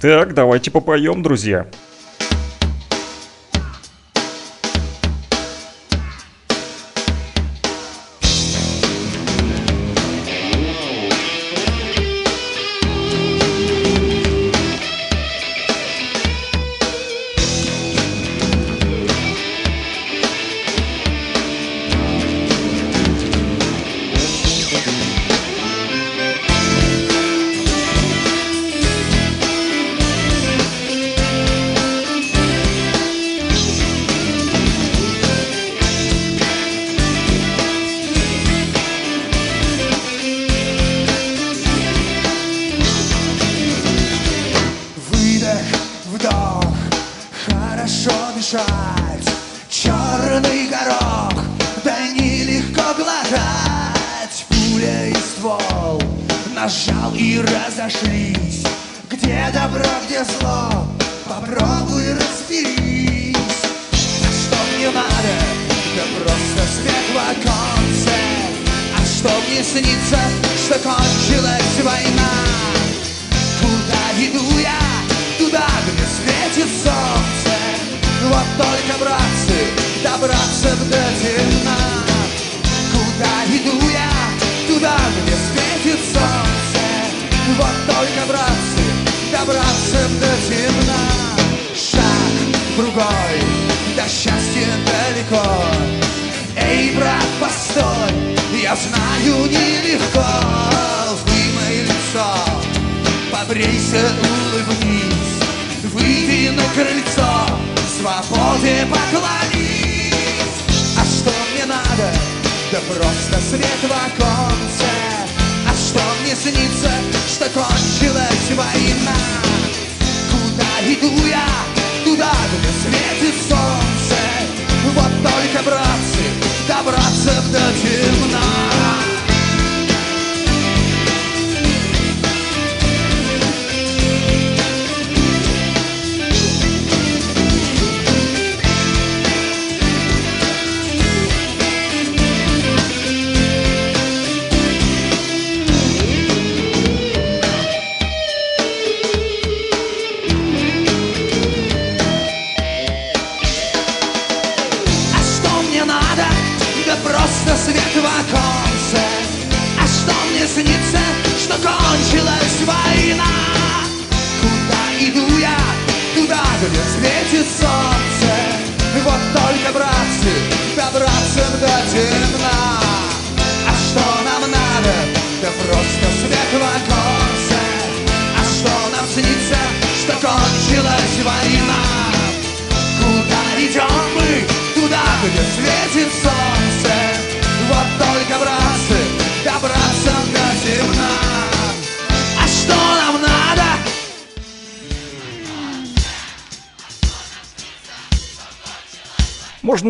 Так, 0.02 0.34
давайте 0.34 0.70
попоем, 0.70 1.24
друзья. 1.24 1.66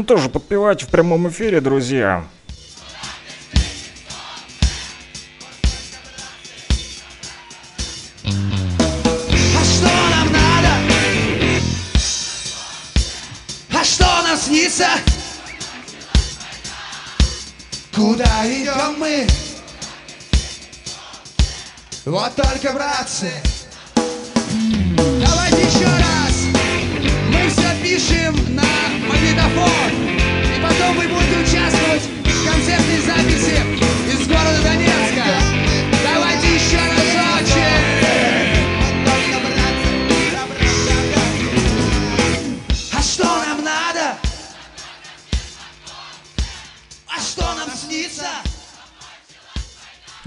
Тоже 0.07 0.29
подпевать 0.29 0.81
в 0.81 0.87
прямом 0.87 1.27
эфире, 1.27 1.59
друзья. 1.61 2.23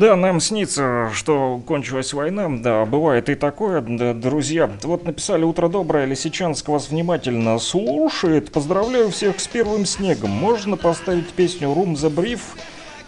Да, 0.01 0.17
нам 0.17 0.41
снится, 0.41 1.11
что 1.13 1.61
кончилась 1.67 2.15
война. 2.15 2.49
Да, 2.49 2.87
бывает 2.87 3.29
и 3.29 3.35
такое. 3.35 3.83
Да, 3.83 4.15
друзья, 4.15 4.71
вот 4.83 5.05
написали 5.05 5.45
«Утро 5.45 5.69
доброе». 5.69 6.07
Лисичанск 6.07 6.69
вас 6.69 6.89
внимательно 6.89 7.59
слушает. 7.59 8.51
Поздравляю 8.51 9.11
всех 9.11 9.39
с 9.39 9.47
первым 9.47 9.85
снегом. 9.85 10.31
Можно 10.31 10.79
поставить 10.79 11.29
песню 11.35 11.69
«Room 11.69 11.97
the 11.97 12.09
Brief»? 12.09 12.41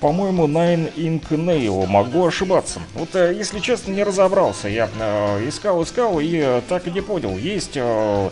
По-моему, 0.00 0.46
Nine 0.46 0.92
Ink 0.94 1.30
Nail. 1.30 1.86
Могу 1.86 2.26
ошибаться. 2.26 2.80
Вот, 2.92 3.14
э, 3.14 3.32
если 3.38 3.60
честно, 3.60 3.92
не 3.92 4.04
разобрался. 4.04 4.68
Я 4.68 4.90
э, 5.00 5.48
искал, 5.48 5.82
искал 5.82 6.20
и 6.20 6.42
э, 6.44 6.60
так 6.68 6.86
и 6.86 6.90
не 6.90 7.00
понял. 7.00 7.38
Есть... 7.38 7.76
э, 7.76 8.28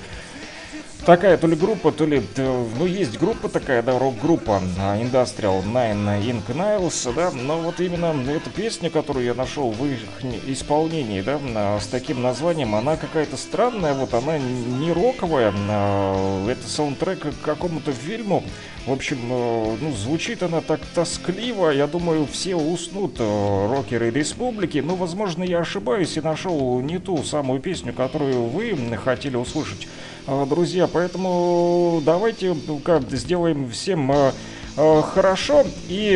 Такая 1.06 1.38
то 1.38 1.46
ли 1.46 1.56
группа, 1.56 1.92
то 1.92 2.04
ли, 2.04 2.22
э, 2.36 2.66
ну, 2.78 2.84
есть 2.84 3.18
группа 3.18 3.48
такая, 3.48 3.82
да, 3.82 3.98
рок-группа 3.98 4.60
а, 4.78 4.98
Industrial 4.98 5.64
Nine 5.64 6.22
Ink 6.22 6.54
Nails, 6.54 7.12
да, 7.14 7.30
но 7.30 7.58
вот 7.58 7.80
именно 7.80 8.14
эта 8.30 8.50
песня, 8.50 8.90
которую 8.90 9.24
я 9.24 9.32
нашел 9.32 9.70
в 9.70 9.84
их 9.86 9.98
не- 10.22 10.52
исполнении, 10.52 11.22
да, 11.22 11.40
а, 11.54 11.80
с 11.80 11.86
таким 11.86 12.20
названием, 12.20 12.74
она 12.74 12.96
какая-то 12.96 13.38
странная, 13.38 13.94
вот 13.94 14.12
она 14.12 14.36
не 14.38 14.92
роковая, 14.92 15.54
а, 15.56 16.46
это 16.46 16.68
саундтрек 16.68 17.20
к 17.20 17.44
какому-то 17.44 17.92
фильму, 17.92 18.44
в 18.86 18.92
общем, 18.92 19.18
э, 19.30 19.76
ну, 19.80 19.92
звучит 19.92 20.42
она 20.42 20.62
так 20.62 20.80
тоскливо, 20.94 21.70
я 21.70 21.86
думаю, 21.86 22.26
все 22.26 22.56
уснут, 22.56 23.16
э, 23.18 23.66
рокеры 23.68 24.10
республики, 24.10 24.78
но, 24.78 24.96
возможно, 24.96 25.42
я 25.42 25.60
ошибаюсь 25.60 26.16
и 26.16 26.20
нашел 26.22 26.80
не 26.80 26.98
ту 26.98 27.22
самую 27.22 27.60
песню, 27.60 27.92
которую 27.92 28.44
вы 28.44 28.74
хотели 28.96 29.36
услышать. 29.36 29.86
А, 30.26 30.46
Друзья, 30.46 30.86
поэтому 30.86 32.02
давайте 32.04 32.54
как 32.84 33.10
сделаем 33.10 33.70
всем 33.70 34.10
а, 34.12 34.32
а, 34.76 35.02
хорошо 35.02 35.64
и 35.88 36.12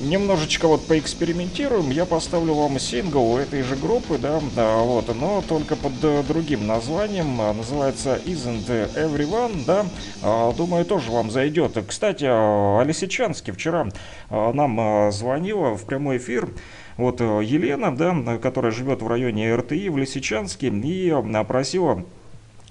немножечко 0.00 0.66
вот 0.68 0.86
поэкспериментируем. 0.86 1.90
Я 1.90 2.04
поставлю 2.04 2.54
вам 2.54 2.78
сингл 2.78 3.36
этой 3.36 3.62
же 3.62 3.76
группы, 3.76 4.18
да, 4.18 4.40
да, 4.56 4.78
вот, 4.78 5.14
но 5.14 5.42
только 5.48 5.76
под 5.76 5.92
э, 6.02 6.22
другим 6.26 6.66
названием. 6.66 7.36
Называется 7.36 8.20
Isn't 8.24 8.66
Everyone, 8.94 9.64
да. 9.66 9.86
Думаю, 10.56 10.84
тоже 10.84 11.10
вам 11.10 11.30
зайдет. 11.30 11.78
Кстати, 11.86 12.24
а, 12.28 12.80
о 12.80 12.84
Лисичанске 12.84 13.52
вчера 13.52 13.88
нам 14.30 15.10
звонила 15.12 15.76
в 15.76 15.84
прямой 15.84 16.18
эфир 16.18 16.48
вот 16.96 17.20
э, 17.20 17.40
Елена, 17.44 17.94
да, 17.94 18.38
которая 18.38 18.72
живет 18.72 19.02
в 19.02 19.08
районе 19.08 19.54
РТИ 19.54 19.88
в 19.88 19.96
Лисичанске 19.96 20.68
и 20.68 21.14
просила 21.46 22.04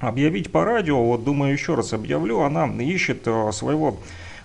объявить 0.01 0.51
по 0.51 0.65
радио, 0.65 1.01
вот 1.03 1.23
думаю 1.23 1.53
еще 1.53 1.75
раз 1.75 1.93
объявлю, 1.93 2.41
она 2.41 2.65
ищет 2.65 3.21
э, 3.27 3.51
своего 3.53 3.97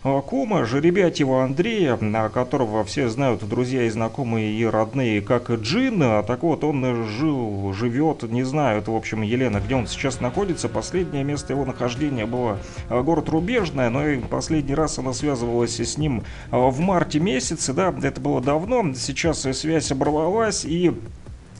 э, 0.04 0.20
кума 0.26 0.66
Жеребятьева 0.66 1.44
Андрея, 1.44 1.98
которого 2.32 2.84
все 2.84 3.08
знают 3.08 3.46
друзья 3.48 3.84
и 3.84 3.90
знакомые 3.90 4.52
и 4.52 4.64
родные 4.66 5.22
как 5.22 5.50
Джин, 5.50 6.02
А 6.02 6.22
так 6.22 6.42
вот 6.42 6.62
он 6.62 7.06
жил, 7.06 7.72
живет, 7.72 8.22
не 8.24 8.42
знаю, 8.42 8.80
это 8.80 8.90
в 8.90 8.96
общем 8.96 9.22
Елена, 9.22 9.60
где 9.60 9.74
он 9.74 9.86
сейчас 9.86 10.20
находится, 10.20 10.68
последнее 10.68 11.24
место 11.24 11.54
его 11.54 11.64
нахождения 11.64 12.26
было 12.26 12.58
э, 12.90 13.00
город 13.00 13.30
Рубежное, 13.30 13.88
но 13.88 14.06
и 14.06 14.18
последний 14.18 14.74
раз 14.74 14.98
она 14.98 15.14
связывалась 15.14 15.80
с 15.80 15.96
ним 15.96 16.22
в 16.50 16.78
марте 16.80 17.18
месяце, 17.18 17.72
да, 17.72 17.94
это 18.02 18.20
было 18.20 18.42
давно, 18.42 18.92
сейчас 18.94 19.40
связь 19.40 19.90
оборвалась 19.90 20.64
и 20.64 20.92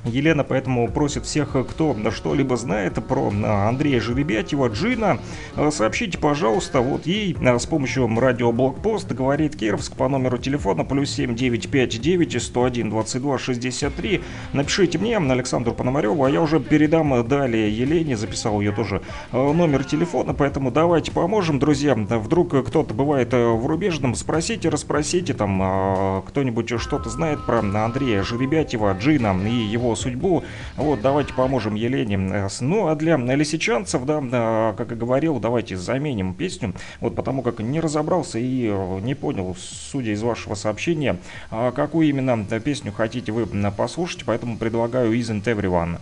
Елена 0.07 0.45
поэтому 0.45 0.89
просит 0.89 1.25
всех, 1.25 1.51
кто 1.69 1.97
что-либо 2.11 2.57
знает 2.57 2.95
про 3.07 3.33
а, 3.45 3.69
Андрея 3.69 4.01
Жеребятьева, 4.01 4.69
Джина, 4.69 5.19
а, 5.57 5.71
сообщите, 5.71 6.19
пожалуйста, 6.19 6.81
вот 6.81 7.07
ей 7.07 7.37
с 7.41 7.67
помощью 7.67 8.09
радио 8.19 8.53
Блокпост 8.53 9.11
говорит 9.13 9.57
Кировск 9.57 9.97
по 9.97 10.09
номеру 10.09 10.39
телефона 10.39 10.85
плюс 10.85 11.11
7959 11.11 12.43
101 12.43 12.91
22 12.91 13.39
63. 13.39 14.23
Напишите 14.53 14.99
мне, 14.99 15.17
Александру 15.17 15.73
Пономареву, 15.75 16.25
а 16.25 16.31
я 16.31 16.41
уже 16.41 16.61
передам 16.61 17.27
далее 17.27 17.77
Елене, 17.77 18.17
записал 18.17 18.61
ее 18.61 18.73
тоже 18.73 19.03
номер 19.33 19.85
телефона, 19.85 20.35
поэтому 20.35 20.71
давайте 20.71 21.11
поможем, 21.11 21.59
друзья. 21.59 21.95
Вдруг 21.95 22.67
кто-то 22.67 22.95
бывает 22.95 23.33
в 23.33 23.67
Рубежном, 23.67 24.15
спросите, 24.15 24.69
расспросите, 24.69 25.35
там 25.35 26.23
кто-нибудь 26.29 26.81
что-то 26.81 27.11
знает 27.11 27.45
про 27.45 27.59
Андрея 27.59 28.23
Жеребятьева, 28.23 28.97
Джина 28.99 29.37
и 29.47 29.55
его 29.55 29.96
судьбу. 29.97 30.45
Вот, 30.77 31.01
давайте 31.01 31.33
поможем 31.35 31.75
Елене. 31.75 32.17
Э, 32.17 32.49
Ну, 32.61 32.89
а 32.89 32.95
для 32.95 33.17
лисичанцев, 33.17 34.05
да, 34.05 34.23
э, 34.23 34.75
как 34.77 34.93
и 34.93 34.95
говорил, 34.95 35.39
давайте 35.39 35.77
заменим 35.77 36.35
песню. 36.35 36.75
Вот 37.01 37.15
потому 37.15 37.43
как 37.43 37.61
не 37.61 37.81
разобрался 37.81 38.39
и 38.39 38.69
э, 38.69 39.01
не 39.01 39.15
понял, 39.15 39.57
судя 39.59 40.13
из 40.13 40.23
вашего 40.23 40.55
сообщения, 40.55 41.17
а 41.51 41.73
какую 41.73 42.09
именно 42.09 42.45
песню 42.61 42.93
хотите 42.93 43.33
вы 43.33 43.47
послушать, 43.71 44.25
поэтому 44.25 44.57
предлагаю 44.57 45.13
Isn't 45.13 45.45
Everyone. 45.45 45.99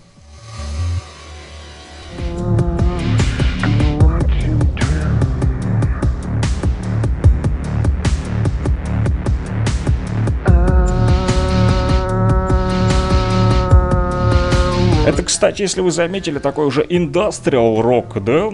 Кстати, 15.45 15.61
если 15.61 15.83
вы 15.83 15.91
заметили, 15.91 16.39
такой 16.39 16.65
уже 16.65 16.87
индастриал 16.89 17.83
рок, 17.83 18.25
да? 18.25 18.51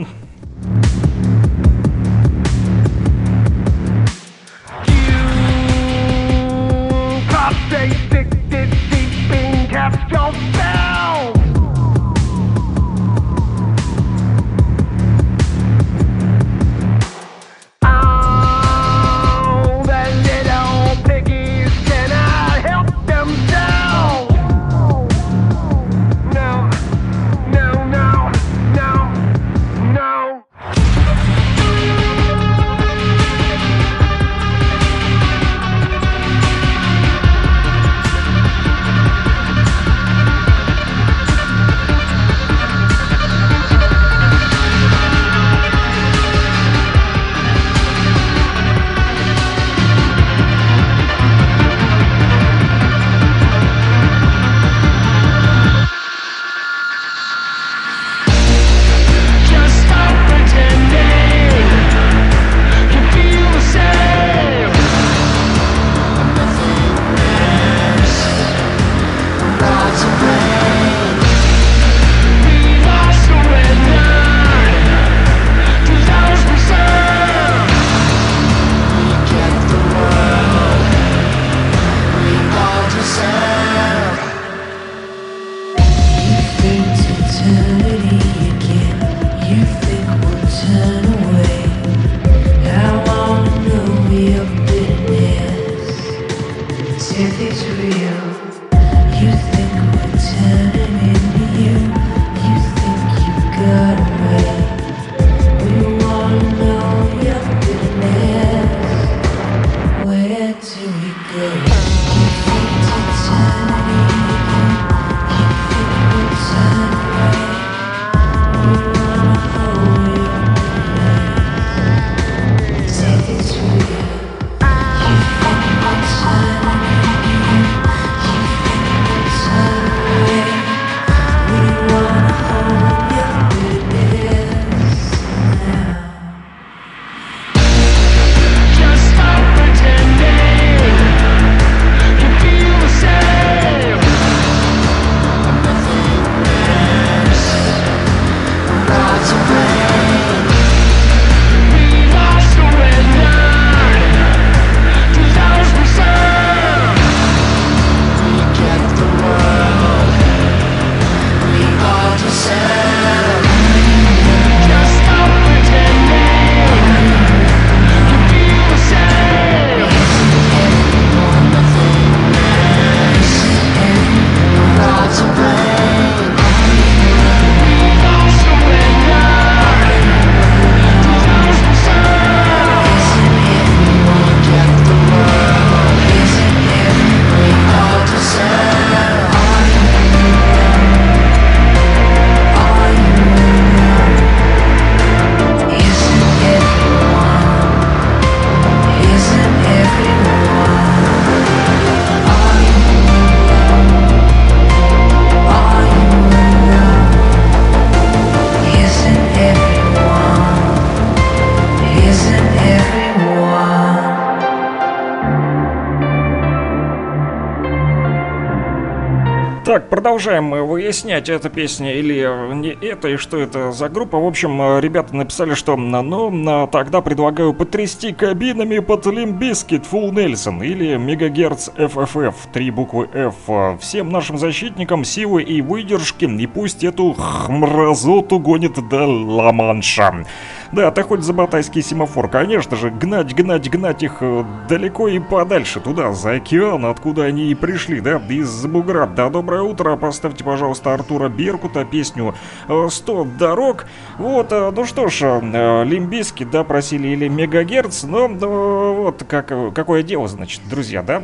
Продолжаем 220.20 220.44
мы 220.44 220.62
выяснять, 220.64 221.30
эта 221.30 221.48
песня 221.48 221.94
или 221.94 222.28
не 222.54 222.68
это, 222.86 223.08
и 223.08 223.16
что 223.16 223.38
это 223.38 223.72
за 223.72 223.88
группа. 223.88 224.18
В 224.18 224.26
общем, 224.26 224.78
ребята 224.78 225.16
написали, 225.16 225.54
что 225.54 225.78
ну, 225.78 226.68
тогда 226.70 227.00
предлагаю 227.00 227.54
потрясти 227.54 228.12
кабинами 228.12 228.80
под 228.80 229.06
Limp 229.06 229.38
Bizkit 229.38 229.86
Full 229.86 230.12
Nelson 230.12 230.62
или 230.62 230.98
Megaherz 230.98 231.70
FFF, 231.70 232.34
три 232.52 232.70
буквы 232.70 233.08
F. 233.14 233.80
Всем 233.80 234.10
нашим 234.10 234.36
защитникам 234.36 235.04
силы 235.04 235.42
и 235.42 235.62
выдержки, 235.62 236.26
и 236.26 236.46
пусть 236.46 236.84
эту 236.84 237.16
мразоту 237.48 238.38
гонит 238.40 238.74
до 238.90 239.06
Ла-Манша. 239.06 240.26
Да, 240.72 240.92
ты 240.92 241.02
хоть 241.02 241.22
за 241.22 241.32
батайский 241.32 241.82
семафор, 241.82 242.28
конечно 242.28 242.76
же, 242.76 242.90
гнать, 242.90 243.34
гнать, 243.34 243.68
гнать 243.68 244.04
их 244.04 244.18
э, 244.20 244.44
далеко 244.68 245.08
и 245.08 245.18
подальше, 245.18 245.80
туда, 245.80 246.12
за 246.12 246.34
океан, 246.34 246.84
откуда 246.86 247.24
они 247.24 247.50
и 247.50 247.56
пришли, 247.56 248.00
да, 248.00 248.22
из 248.28 248.66
бугра. 248.66 249.06
Да, 249.06 249.30
доброе 249.30 249.62
утро, 249.62 249.96
поставьте, 249.96 250.44
пожалуйста, 250.44 250.94
Артура 250.94 251.28
Беркута 251.28 251.84
песню 251.84 252.36
«100 252.68 253.36
дорог». 253.36 253.86
Вот, 254.16 254.52
э, 254.52 254.70
ну 254.70 254.84
что 254.84 255.08
ж, 255.08 255.22
э, 255.22 255.84
Limp 255.84 256.06
Bizkit, 256.06 256.44
да, 256.44 256.62
просили 256.62 257.08
или 257.08 257.26
Megaherz, 257.26 258.04
но 258.04 258.28
вот 258.28 259.24
как, 259.28 259.74
какое 259.74 260.04
дело, 260.04 260.28
значит, 260.28 260.60
друзья, 260.70 261.02
да? 261.02 261.22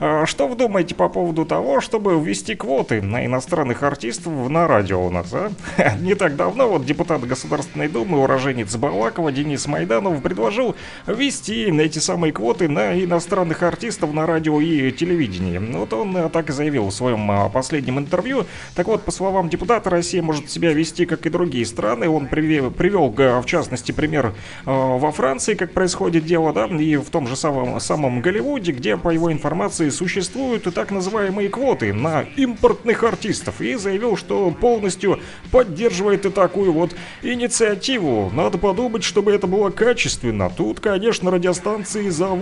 Что 0.24 0.48
вы 0.48 0.56
думаете 0.56 0.94
по 0.94 1.10
поводу 1.10 1.44
того, 1.44 1.82
чтобы 1.82 2.18
ввести 2.18 2.54
квоты 2.54 3.02
на 3.02 3.26
иностранных 3.26 3.82
артистов 3.82 4.48
на 4.48 4.66
радио 4.66 5.04
у 5.04 5.10
нас, 5.10 5.34
а? 5.34 5.50
Не 6.00 6.14
так 6.14 6.34
давно 6.36 6.66
вот 6.68 6.86
депутат 6.86 7.20
Государственной 7.26 7.88
Думы, 7.88 8.37
уроженец 8.38 8.76
Балакова 8.76 9.32
Денис 9.32 9.66
Майданов 9.66 10.22
предложил 10.22 10.76
ввести 11.06 11.64
эти 11.80 11.98
самые 11.98 12.32
квоты 12.32 12.68
на 12.68 13.02
иностранных 13.02 13.64
артистов 13.64 14.14
на 14.14 14.26
радио 14.26 14.60
и 14.60 14.92
телевидении. 14.92 15.58
Вот 15.58 15.92
он 15.92 16.16
э, 16.16 16.28
так 16.28 16.50
и 16.50 16.52
заявил 16.52 16.86
в 16.86 16.92
своем 16.92 17.28
а, 17.30 17.48
последнем 17.48 17.98
интервью. 17.98 18.46
Так 18.76 18.86
вот, 18.86 19.02
по 19.02 19.10
словам 19.10 19.48
депутата, 19.48 19.90
Россия 19.90 20.22
может 20.22 20.50
себя 20.50 20.72
вести, 20.72 21.04
как 21.04 21.26
и 21.26 21.30
другие 21.30 21.66
страны. 21.66 22.08
Он 22.08 22.28
привел, 22.28 22.70
привел 22.70 23.08
в 23.08 23.44
частности, 23.46 23.90
пример 23.90 24.34
во 24.64 25.10
Франции, 25.10 25.54
как 25.54 25.72
происходит 25.72 26.24
дело, 26.24 26.52
да, 26.52 26.66
и 26.66 26.96
в 26.96 27.10
том 27.10 27.26
же 27.26 27.34
самом, 27.34 27.80
самом 27.80 28.20
Голливуде, 28.20 28.72
где, 28.72 28.96
по 28.96 29.10
его 29.10 29.32
информации, 29.32 29.88
существуют 29.88 30.72
так 30.72 30.90
называемые 30.90 31.48
квоты 31.48 31.92
на 31.92 32.22
импортных 32.36 33.02
артистов. 33.02 33.60
И 33.60 33.74
заявил, 33.74 34.16
что 34.16 34.50
полностью 34.50 35.20
поддерживает 35.50 36.26
и 36.26 36.30
такую 36.30 36.72
вот 36.72 36.94
инициативу. 37.22 38.27
Надо 38.32 38.58
подумать, 38.58 39.02
чтобы 39.04 39.32
это 39.32 39.46
было 39.46 39.70
качественно. 39.70 40.50
Тут, 40.54 40.80
конечно, 40.80 41.30
радиостанции 41.30 42.08
завоют, 42.08 42.40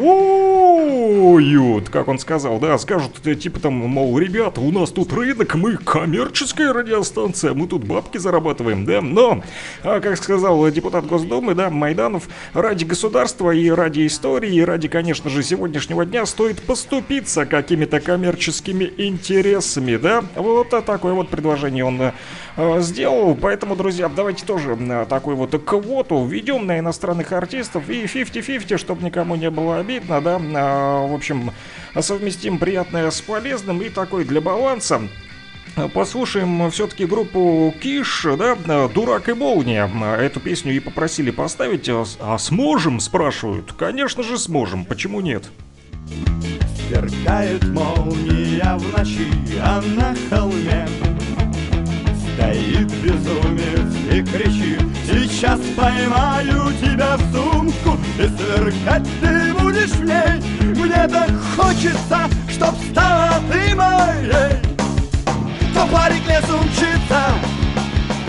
как 1.88 2.08
он 2.08 2.18
сказал, 2.18 2.58
да, 2.58 2.76
скажут, 2.78 3.22
типа 3.22 3.60
там, 3.60 3.74
мол, 3.74 4.18
ребята, 4.18 4.60
у 4.60 4.72
нас 4.72 4.90
тут 4.90 5.12
рынок, 5.12 5.54
мы 5.54 5.76
коммерческая 5.76 6.72
радиостанция, 6.72 7.54
мы 7.54 7.66
тут 7.66 7.84
бабки 7.84 8.18
зарабатываем, 8.18 8.84
да, 8.84 9.00
но, 9.00 9.42
а, 9.82 10.00
как 10.00 10.16
сказал 10.16 10.68
депутат 10.70 11.06
Госдумы, 11.06 11.54
да, 11.54 11.70
Майданов, 11.70 12.28
ради 12.52 12.84
государства 12.84 13.50
и 13.50 13.68
ради 13.70 14.06
истории, 14.06 14.54
и 14.54 14.64
ради, 14.64 14.88
конечно 14.88 15.30
же, 15.30 15.42
сегодняшнего 15.42 16.04
дня 16.04 16.26
стоит 16.26 16.62
поступиться 16.62 17.46
какими-то 17.46 18.00
коммерческими 18.00 18.92
интересами, 18.96 19.96
да, 19.96 20.24
вот 20.34 20.70
такое 20.84 21.12
вот 21.14 21.28
предложение 21.28 21.84
он 21.84 22.12
э, 22.56 22.80
сделал, 22.80 23.36
поэтому, 23.40 23.76
друзья, 23.76 24.08
давайте 24.08 24.44
тоже 24.44 24.76
э, 24.78 25.06
такую 25.08 25.36
вот 25.36 25.54
квоту 25.80 26.26
введем 26.26 26.66
на 26.66 26.78
иностранных 26.78 27.32
артистов 27.32 27.88
и 27.88 28.04
50-50, 28.04 28.76
чтобы 28.76 29.04
никому 29.04 29.36
не 29.36 29.50
было 29.50 29.78
обидно, 29.78 30.20
да, 30.20 30.36
э, 30.36 31.08
в 31.08 31.14
общем, 31.14 31.52
совместим 31.98 32.58
приятное 32.58 33.10
с 33.10 33.20
полезным 33.20 33.82
и 33.82 33.88
такой 33.88 34.24
для 34.24 34.40
баланса 34.40 35.02
Послушаем 35.92 36.70
все-таки 36.70 37.04
группу 37.04 37.74
Киш, 37.82 38.26
да, 38.38 38.88
«Дурак 38.88 39.28
и 39.28 39.34
молния». 39.34 39.90
Эту 40.18 40.40
песню 40.40 40.74
и 40.74 40.80
попросили 40.80 41.30
поставить. 41.30 41.88
А 41.88 42.38
сможем, 42.38 42.98
спрашивают? 42.98 43.74
Конечно 43.74 44.22
же 44.22 44.38
сможем, 44.38 44.86
почему 44.86 45.20
нет? 45.20 45.44
Сверкает 46.88 47.62
молния 47.68 48.74
в 48.78 48.98
ночи, 48.98 49.28
а 49.60 49.82
на 49.82 50.16
холме 50.30 50.85
Стоит 52.36 52.92
безумец 53.02 53.94
и 54.12 54.22
кричит 54.22 54.82
Сейчас 55.06 55.58
поймаю 55.74 56.70
тебя 56.82 57.16
в 57.16 57.32
сумку 57.32 57.98
И 58.18 58.28
сверкать 58.28 59.08
ты 59.22 59.54
будешь 59.54 59.92
в 59.92 60.04
ней. 60.04 60.74
Мне 60.74 61.08
так 61.08 61.30
хочется, 61.56 62.28
чтоб 62.50 62.74
стала 62.90 63.40
ты 63.50 63.74
моей. 63.74 64.60
То 65.72 65.86
парень 65.90 66.22
к 66.24 66.28
лесу 66.28 66.58
мчится 66.58 67.22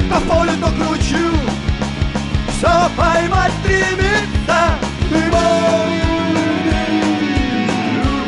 По 0.10 0.22
полю 0.22 0.54
то 0.62 0.68
кручу. 0.68 1.34
Все 2.58 2.90
поймать 2.96 3.52
стремится 3.62 4.78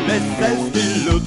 Весь 0.06 0.24
сельский 0.38 1.06
люд 1.06 1.24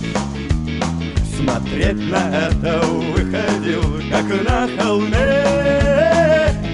Смотреть 1.42 1.98
на 2.08 2.28
это 2.30 2.80
выходил, 2.86 3.82
как 4.12 4.26
на 4.48 4.68
холме. 4.78 5.42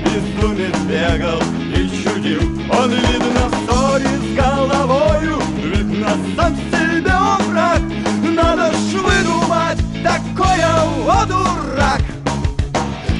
Безумец 0.04 0.76
бегал 0.86 1.40
и 1.74 1.88
чудил 2.02 2.42
Он, 2.70 2.90
видно, 2.90 3.48
в 3.48 3.98
с 3.98 4.36
головою 4.36 5.40
Видно, 5.64 6.10
сам 6.36 6.54
себе 6.54 7.14
он 7.14 7.50
враг. 7.50 7.80
Надо 8.22 8.70
ж 8.72 8.92
выдумать 8.92 9.78
такое, 10.04 10.68
о, 11.06 11.24
дурак. 11.24 12.02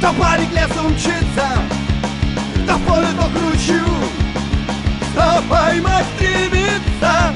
То 0.03 0.13
парень 0.21 0.51
к 0.51 0.53
лесу 0.53 0.87
мчится 0.87 1.49
То 2.67 2.75
в 2.77 2.83
поле 2.83 3.09
то 3.19 3.27
кручу 3.33 3.85
То 5.15 5.43
поймать 5.49 6.05
стремится 6.17 7.33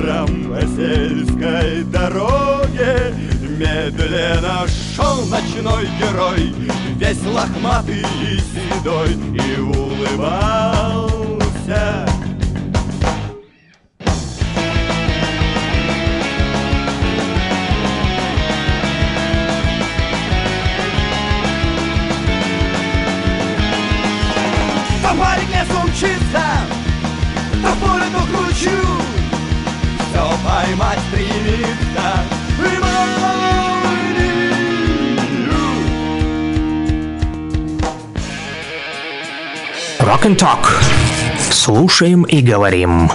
Утром 0.00 0.44
по 0.44 0.60
сельской 0.62 1.84
дороге 1.84 3.14
Медленно 3.58 4.66
шел 4.96 5.26
ночной 5.26 5.86
герой 6.00 6.54
Весь 6.96 7.22
лохматый 7.26 8.00
и 8.00 8.40
седой 8.40 9.12
И 9.34 9.60
улыбался. 9.60 10.96
Топорик 25.02 25.48
лесом 25.50 25.90
мчится, 25.90 26.44
а 27.62 27.72
в 27.74 27.78
поле 27.80 28.06
то 28.12 28.20
кручу 28.32 28.99
Все 30.20 30.28
поймать 30.46 30.98
стремится 31.08 32.08
Rock 40.00 40.24
and 40.24 40.36
Talk. 40.36 40.66
Слушаем 41.50 42.24
и 42.24 42.42
говорим. 42.42 43.10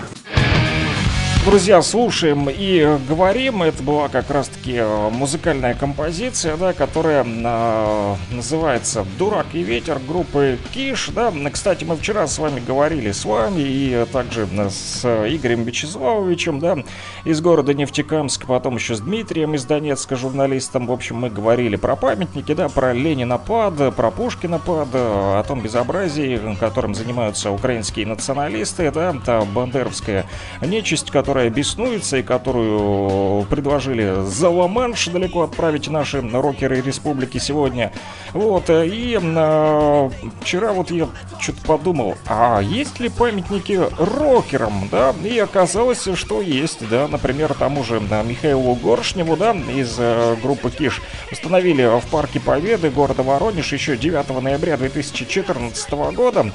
Друзья, 1.46 1.80
слушаем 1.84 2.50
и 2.50 2.80
э, 2.80 2.98
говорим. 3.08 3.62
Это 3.62 3.84
была 3.84 4.10
как 4.10 4.32
раз-таки 4.32 4.78
э, 4.78 5.10
музыкальная 5.12 5.76
композиция, 5.76 6.58
да, 6.58 6.74
которая 6.74 7.24
э, 7.24 8.16
называется 8.32 9.06
«Дурак 9.20 9.46
и 9.54 9.62
ветер» 9.62 10.00
группы 10.00 10.58
Киш. 10.74 11.10
Да. 11.14 11.32
Кстати, 11.54 11.84
мы 11.84 11.98
вчера 11.98 12.26
с 12.26 12.40
вами 12.40 12.64
говорили 12.66 13.12
с 13.12 13.26
вами 13.26 13.62
и 13.62 14.08
также 14.12 14.48
с 14.72 15.06
Игорем 15.06 15.66
Вячеславовичем 15.66 16.60
да, 16.60 16.80
из 17.26 17.42
города 17.42 17.76
Нефтекамск, 17.76 18.48
потом 18.48 18.78
еще 18.78 18.96
с 18.96 19.02
Дмитрием 19.02 19.54
из 19.54 19.66
Донецка, 19.66 20.16
журналистом. 20.16 20.88
В 20.88 20.92
общем, 20.92 21.18
мы 21.18 21.30
говорили 21.30 21.76
про 21.76 21.96
памятники, 21.96 22.56
да, 22.56 22.70
про 22.70 22.92
Ленина 22.92 23.38
пад, 23.38 23.96
про 23.96 24.10
Пушкина 24.10 24.58
пад, 24.58 24.88
о 24.94 25.44
том 25.48 25.62
безобразии, 25.62 26.58
которым 26.60 26.96
занимаются 26.96 27.52
украинские 27.52 28.08
националисты, 28.08 28.90
да, 28.90 29.14
та 29.24 29.42
бандеровская 29.42 30.26
нечисть, 30.62 31.12
которая 31.12 31.35
которая 31.36 31.50
беснуется 31.50 32.16
и 32.16 32.24
которую 32.24 33.44
предложили 33.48 34.26
за 34.26 34.50
Ла-Манш 34.50 35.10
далеко 35.10 35.42
отправить 35.42 35.90
наши 35.90 36.22
рокеры 36.22 36.80
республики 36.80 37.40
сегодня. 37.40 37.92
Вот, 38.32 38.70
и 38.70 39.20
э, 39.22 40.10
вчера 40.42 40.72
вот 40.72 40.92
я 40.92 41.10
что-то 41.42 41.62
подумал, 41.66 42.16
а 42.26 42.62
есть 42.62 43.02
ли 43.02 43.10
памятники 43.10 43.78
рокерам, 44.00 44.88
да? 44.90 45.14
И 45.26 45.38
оказалось, 45.38 46.08
что 46.14 46.42
есть, 46.42 46.88
да, 46.88 47.10
например, 47.10 47.54
тому 47.54 47.84
же 47.84 48.00
Михаилу 48.00 48.74
Горшневу, 48.76 49.36
да, 49.36 49.52
из 49.52 49.98
э, 50.00 50.38
группы 50.42 50.72
Киш, 50.72 51.02
установили 51.34 52.00
в 52.00 52.06
парке 52.06 52.40
Победы 52.40 52.90
города 52.90 53.24
Воронеж 53.24 53.74
еще 53.74 53.98
9 53.98 54.42
ноября 54.42 54.78
2014 54.78 55.92
года 56.16 56.50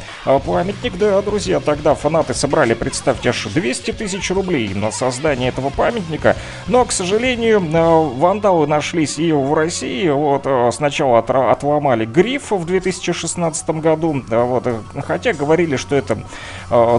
памятник, 0.46 0.96
да, 0.96 1.20
друзья, 1.20 1.60
тогда 1.60 1.94
фанаты 1.94 2.32
собрали, 2.32 2.72
представьте, 2.72 3.28
аж 3.28 3.44
200 3.44 3.92
тысяч 3.92 4.30
рублей 4.30 4.69
на 4.74 4.90
создание 4.90 5.48
этого 5.48 5.70
памятника. 5.70 6.36
Но, 6.66 6.84
к 6.84 6.92
сожалению, 6.92 7.60
э, 7.60 8.18
вандалы 8.18 8.66
нашлись 8.66 9.18
и 9.18 9.32
в 9.32 9.54
России. 9.54 10.08
Вот 10.08 10.42
э, 10.44 10.70
сначала 10.72 11.18
отломали 11.18 12.04
гриф 12.04 12.50
в 12.50 12.64
2016 12.64 13.70
году. 13.80 14.22
Вот, 14.28 14.66
э, 14.66 14.80
хотя 15.04 15.32
говорили, 15.32 15.76
что 15.76 15.96
это 15.96 16.18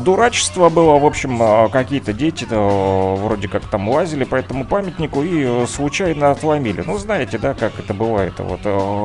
дурачество 0.01 0.69
было. 0.69 0.99
В 0.99 1.05
общем, 1.05 1.69
какие-то 1.69 2.13
дети 2.13 2.45
вроде 2.49 3.47
как 3.47 3.65
там 3.65 3.89
лазили 3.89 4.23
по 4.23 4.35
этому 4.35 4.65
памятнику 4.65 5.23
и 5.23 5.65
случайно 5.67 6.31
отломили. 6.31 6.83
Ну, 6.85 6.97
знаете, 6.97 7.37
да, 7.37 7.53
как 7.53 7.79
это 7.79 7.93
бывает. 7.93 8.33
Вот 8.39 8.61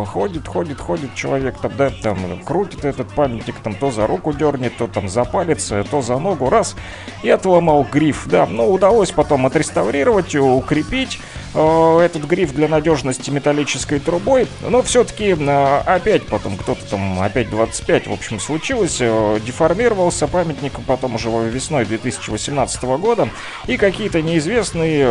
ходит, 0.09 0.49
ходит, 0.49 0.81
ходит 0.81 1.15
человек 1.15 1.59
там, 1.59 1.73
да, 1.77 1.91
там 1.91 2.43
крутит 2.45 2.85
этот 2.85 3.09
памятник, 3.09 3.57
там 3.57 3.75
то 3.75 3.91
за 3.91 4.07
руку 4.07 4.33
дернет, 4.33 4.77
то 4.77 4.87
там 4.87 5.09
за 5.09 5.25
палец, 5.25 5.73
то 5.91 6.03
за 6.03 6.19
ногу, 6.19 6.51
раз, 6.51 6.77
и 7.23 7.31
отломал 7.31 7.87
гриф. 7.91 8.27
Да, 8.27 8.47
ну, 8.57 8.73
удалось 8.73 9.11
потом 9.11 9.47
отреставрировать, 9.47 10.35
укрепить. 10.35 11.19
э, 11.57 11.99
этот 12.01 12.25
гриф 12.25 12.53
для 12.53 12.69
надежности 12.69 13.31
металлической 13.31 13.99
трубой, 13.99 14.47
но 14.69 14.83
все-таки 14.83 15.37
э, 15.39 15.79
опять 15.87 16.27
потом 16.27 16.57
кто-то 16.57 16.85
там, 16.91 17.21
опять 17.21 17.51
25, 17.51 18.07
в 18.07 18.13
общем, 18.13 18.41
случилось, 18.41 18.99
э, 19.01 19.41
деформировался 19.45 20.29
памятник 20.29 20.73
потом 20.87 21.15
уже 21.15 21.29
весной 21.29 21.85
2018 21.85 22.83
года, 22.99 23.29
и 23.67 23.77
какие-то 23.77 24.23
неизвестные, 24.23 25.07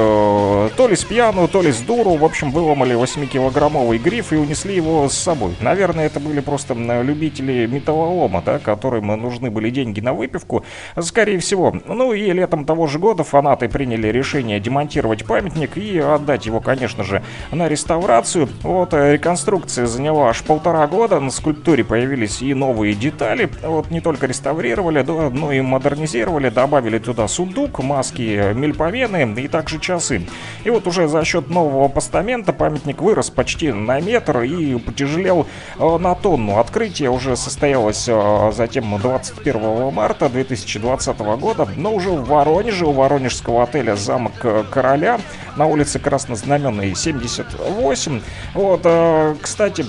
то 0.76 0.88
ли 0.88 0.96
с 0.96 1.04
пьяну, 1.04 1.48
то 1.48 1.62
ли 1.62 1.72
с 1.72 1.80
дуру, 1.80 2.16
в 2.16 2.26
общем, 2.26 2.52
выломали 2.52 2.96
8-килограммовый 2.96 3.98
гриф 3.98 4.32
и 4.32 4.36
унесли 4.38 4.76
его 4.76 5.10
с 5.10 5.18
собой. 5.18 5.56
Наверное, 5.60 6.06
это 6.06 6.20
были 6.20 6.40
просто 6.40 6.74
любители 6.74 7.66
металлолома, 7.66 8.42
да, 8.46 8.60
которым 8.60 9.08
нужны 9.08 9.50
были 9.50 9.70
деньги 9.70 10.00
на 10.00 10.14
выпивку, 10.14 10.64
скорее 11.02 11.40
всего. 11.40 11.76
Ну 11.86 12.14
и 12.14 12.32
летом 12.32 12.66
того 12.66 12.88
же 12.88 13.00
года 13.00 13.24
фанаты 13.36 13.68
приняли 13.68 14.08
решение 14.08 14.62
демонтировать 14.62 15.26
памятник 15.26 15.76
и 15.76 16.00
отдать 16.00 16.46
его, 16.46 16.62
конечно 16.62 17.04
же, 17.04 17.22
на 17.52 17.68
реставрацию. 17.68 18.48
Вот 18.64 18.94
э, 18.94 19.12
реконструкция 19.12 19.88
заняла 19.88 20.30
аж 20.30 20.42
полтора 20.42 20.88
года, 20.88 21.20
на 21.20 21.32
скульптуре 21.32 21.84
появились 21.84 22.42
и 22.42 22.54
новые 22.54 22.94
детали. 22.94 23.50
Вот 23.62 23.92
не 23.92 24.00
только 24.00 24.26
реставрировали, 24.28 25.02
но 25.02 25.52
и 25.52 25.60
модернизировали, 25.60 26.48
добавили 26.48 26.98
туда 26.98 27.28
сундук, 27.28 27.84
маски, 27.84 28.54
мельповены 28.54 29.30
и 29.42 29.50
также 29.50 29.82
часы. 29.82 30.22
И 30.64 30.70
вот 30.70 30.88
уже 30.88 31.10
за 31.10 31.26
счет 31.26 31.50
нового 31.50 31.90
постамента 31.90 32.54
памятник 32.54 33.02
вырос 33.02 33.32
почти 33.32 33.74
на 33.74 34.00
метр 34.00 34.44
и 34.44 34.80
потяжелел 34.80 35.46
э, 35.78 35.98
на 35.98 36.16
тонну. 36.16 36.60
Открытие 36.60 37.10
уже 37.10 37.36
состоялось 37.36 38.06
э, 38.08 38.52
затем 38.56 38.98
21 38.98 39.92
марта 39.92 40.30
2020 40.30 41.18
года, 41.20 41.68
но 41.76 41.94
уже 41.94 42.12
в 42.12 42.30
Воронеже, 42.30 42.86
у 42.86 42.94
воронежского 43.16 43.64
отеля 43.64 43.96
«Замок 43.96 44.34
Короля» 44.70 45.20
на 45.56 45.66
улице 45.68 46.00
Краснознаменной 46.00 46.96
78. 46.96 48.22
Вот, 48.54 48.82
э, 48.84 49.36
кстати, 49.42 49.86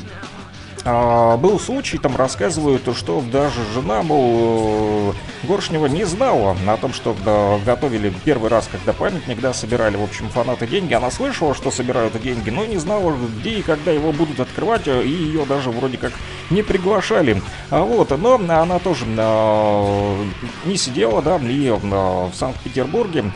был 0.86 1.58
случай, 1.58 1.98
там 1.98 2.14
рассказывают, 2.16 2.82
что 2.96 3.20
даже 3.32 3.60
жена, 3.74 4.02
мол, 4.02 5.12
э, 5.42 5.46
Горшнева 5.46 5.86
не 5.86 6.04
знала 6.04 6.56
о 6.66 6.76
том, 6.76 6.92
что 6.92 7.16
да, 7.24 7.58
готовили 7.64 8.12
первый 8.24 8.50
раз, 8.50 8.68
когда 8.70 8.92
памятник, 8.92 9.40
да, 9.40 9.52
собирали, 9.52 9.96
в 9.96 10.02
общем, 10.02 10.28
фанаты 10.28 10.66
деньги. 10.66 10.94
Она 10.94 11.10
слышала, 11.10 11.54
что 11.54 11.70
собирают 11.70 12.20
деньги, 12.22 12.50
но 12.50 12.64
не 12.64 12.76
знала, 12.76 13.14
где 13.40 13.58
и 13.58 13.62
когда 13.62 13.90
его 13.90 14.12
будут 14.12 14.38
открывать, 14.38 14.86
э, 14.86 15.02
и 15.02 15.10
ее 15.10 15.44
даже 15.44 15.70
вроде 15.70 15.98
как 15.98 16.12
не 16.50 16.62
приглашали. 16.62 17.42
А 17.70 17.82
вот, 17.82 18.16
но 18.16 18.34
она 18.34 18.78
тоже 18.78 19.06
э, 19.08 20.24
не 20.66 20.76
сидела, 20.76 21.20
да, 21.20 21.36
и 21.38 21.66
э, 21.66 21.74
в 21.74 22.32
Санкт-Петербурге 22.34 23.32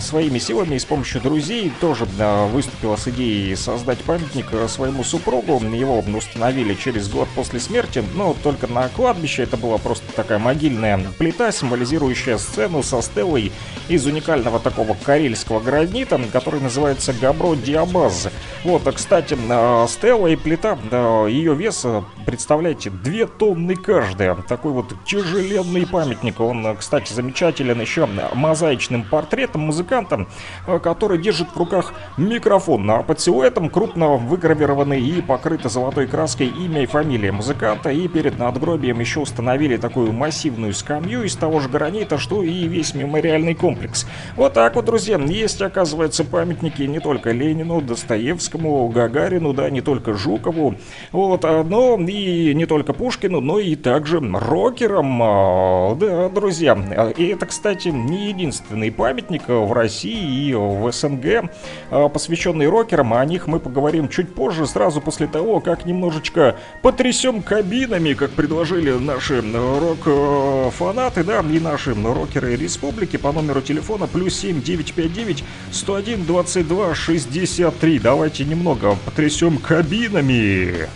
своими 0.00 0.38
силами 0.38 0.74
и 0.74 0.78
с 0.78 0.84
помощью 0.84 1.20
друзей 1.20 1.72
тоже 1.80 2.06
э, 2.18 2.46
выступила 2.48 2.96
с 2.96 3.08
идеей 3.08 3.56
создать 3.56 3.98
памятник 3.98 4.46
э, 4.52 4.68
своему 4.68 5.04
супругу. 5.04 5.60
Его 5.60 6.02
установили 6.16 6.74
через 6.74 7.08
год 7.08 7.28
после 7.34 7.60
смерти, 7.60 8.04
но 8.14 8.36
только 8.42 8.66
на 8.66 8.88
кладбище. 8.88 9.44
Это 9.44 9.56
была 9.56 9.78
просто 9.78 10.12
такая 10.12 10.38
могильная 10.38 11.00
плита, 11.18 11.50
символизирующая 11.52 12.38
сцену 12.38 12.82
со 12.82 13.00
стелой 13.02 13.52
из 13.88 14.04
уникального 14.06 14.58
такого 14.58 14.94
карельского 14.94 15.60
гранита, 15.60 16.20
который 16.32 16.60
называется 16.60 17.12
Габро 17.12 17.54
Диабаз. 17.54 18.28
Вот, 18.64 18.86
а, 18.86 18.92
кстати, 18.92 19.36
э, 19.36 19.86
стела 19.88 20.26
и 20.26 20.36
плита, 20.36 20.78
э, 20.90 21.26
ее 21.30 21.54
вес, 21.54 21.82
э, 21.84 22.02
представляете, 22.26 22.90
2 22.90 23.26
тонны 23.26 23.76
каждая. 23.76 24.34
Такой 24.34 24.72
вот 24.72 24.92
тяжеленный 25.04 25.86
памятник. 25.86 26.40
Он, 26.40 26.66
э, 26.66 26.74
кстати, 26.76 27.12
замечателен 27.12 27.80
еще 27.80 28.06
мозаичным 28.34 29.04
портретом 29.04 29.45
музыканта, 29.54 30.26
э, 30.66 30.78
который 30.78 31.18
держит 31.18 31.48
в 31.54 31.56
руках 31.56 31.94
микрофон. 32.16 32.90
А 32.90 33.02
под 33.02 33.20
силуэтом 33.20 33.70
крупно 33.70 34.16
выгравированы 34.16 35.00
и 35.00 35.22
покрыты 35.22 35.68
золотой 35.68 36.06
краской 36.06 36.48
имя 36.48 36.82
и 36.82 36.86
фамилия 36.86 37.32
музыканта. 37.32 37.90
И 37.90 38.08
перед 38.08 38.38
надгробием 38.38 39.00
еще 39.00 39.20
установили 39.20 39.76
такую 39.76 40.12
массивную 40.12 40.72
скамью 40.74 41.22
из 41.24 41.36
того 41.36 41.60
же 41.60 41.68
гранита, 41.68 42.18
что 42.18 42.42
и 42.42 42.66
весь 42.66 42.94
мемориальный 42.94 43.54
комплекс. 43.54 44.06
Вот 44.34 44.54
так 44.54 44.74
вот, 44.74 44.84
друзья, 44.84 45.18
есть, 45.18 45.60
оказывается, 45.62 46.24
памятники 46.24 46.82
не 46.82 47.00
только 47.00 47.30
Ленину, 47.30 47.80
Достоевскому, 47.80 48.88
Гагарину, 48.88 49.52
да, 49.52 49.70
не 49.70 49.80
только 49.80 50.14
Жукову, 50.14 50.76
вот, 51.12 51.44
а, 51.44 51.62
но 51.62 51.96
и 51.98 52.54
не 52.54 52.66
только 52.66 52.92
Пушкину, 52.92 53.40
но 53.40 53.58
и 53.58 53.76
также 53.76 54.20
рокерам, 54.20 55.22
а, 55.22 55.94
да, 55.94 56.28
друзья. 56.28 56.76
И 57.16 57.26
это, 57.26 57.46
кстати, 57.46 57.88
не 57.88 58.28
единственный 58.28 58.90
памятник 58.90 59.35
а, 59.46 59.64
в 59.64 59.72
России 59.72 60.48
и 60.48 60.54
в 60.54 60.90
СНГ, 60.90 61.50
а, 61.90 62.08
посвященный 62.08 62.68
рокерам. 62.68 63.14
О 63.14 63.24
них 63.24 63.46
мы 63.46 63.60
поговорим 63.60 64.08
чуть 64.08 64.34
позже, 64.34 64.66
сразу 64.66 65.00
после 65.00 65.26
того, 65.26 65.60
как 65.60 65.84
немножечко 65.86 66.56
потрясем 66.82 67.42
кабинами, 67.42 68.14
как 68.14 68.30
предложили 68.30 68.92
наши 68.92 69.42
рок-фанаты, 69.42 71.24
да, 71.24 71.40
и 71.40 71.60
наши 71.60 71.94
рокеры 71.94 72.56
республики 72.56 73.16
по 73.16 73.32
номеру 73.32 73.60
телефона 73.60 74.06
плюс 74.06 74.36
7 74.36 74.62
959 74.62 75.44
101 75.72 76.24
22 76.24 76.94
63. 76.94 77.98
Давайте 77.98 78.44
немного 78.44 78.96
потрясем 79.04 79.58
кабинами. 79.58 80.88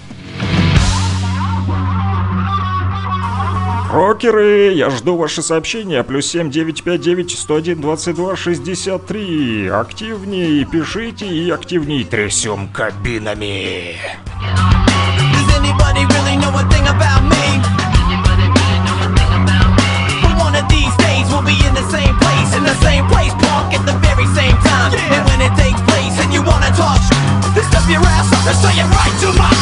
Рокеры, 3.93 4.73
я 4.73 4.89
жду 4.91 5.17
ваши 5.17 5.43
сообщения. 5.43 6.05
Плюс 6.05 6.27
7 6.27 6.51
959 6.51 7.37
101 7.37 7.81
22 7.81 8.37
63. 8.37 9.69
Активней 9.69 10.65
пишите 10.65 11.27
и 11.27 11.51
активней 11.51 12.05
трясем 12.05 12.69
кабинами. 12.69 13.97
Your 27.91 27.99
ass 28.03 28.33
up 28.33 28.47
and 28.47 28.57
say 28.57 28.71
it 28.79 28.87
right 28.87 29.21
to 29.21 29.33
my 29.37 29.60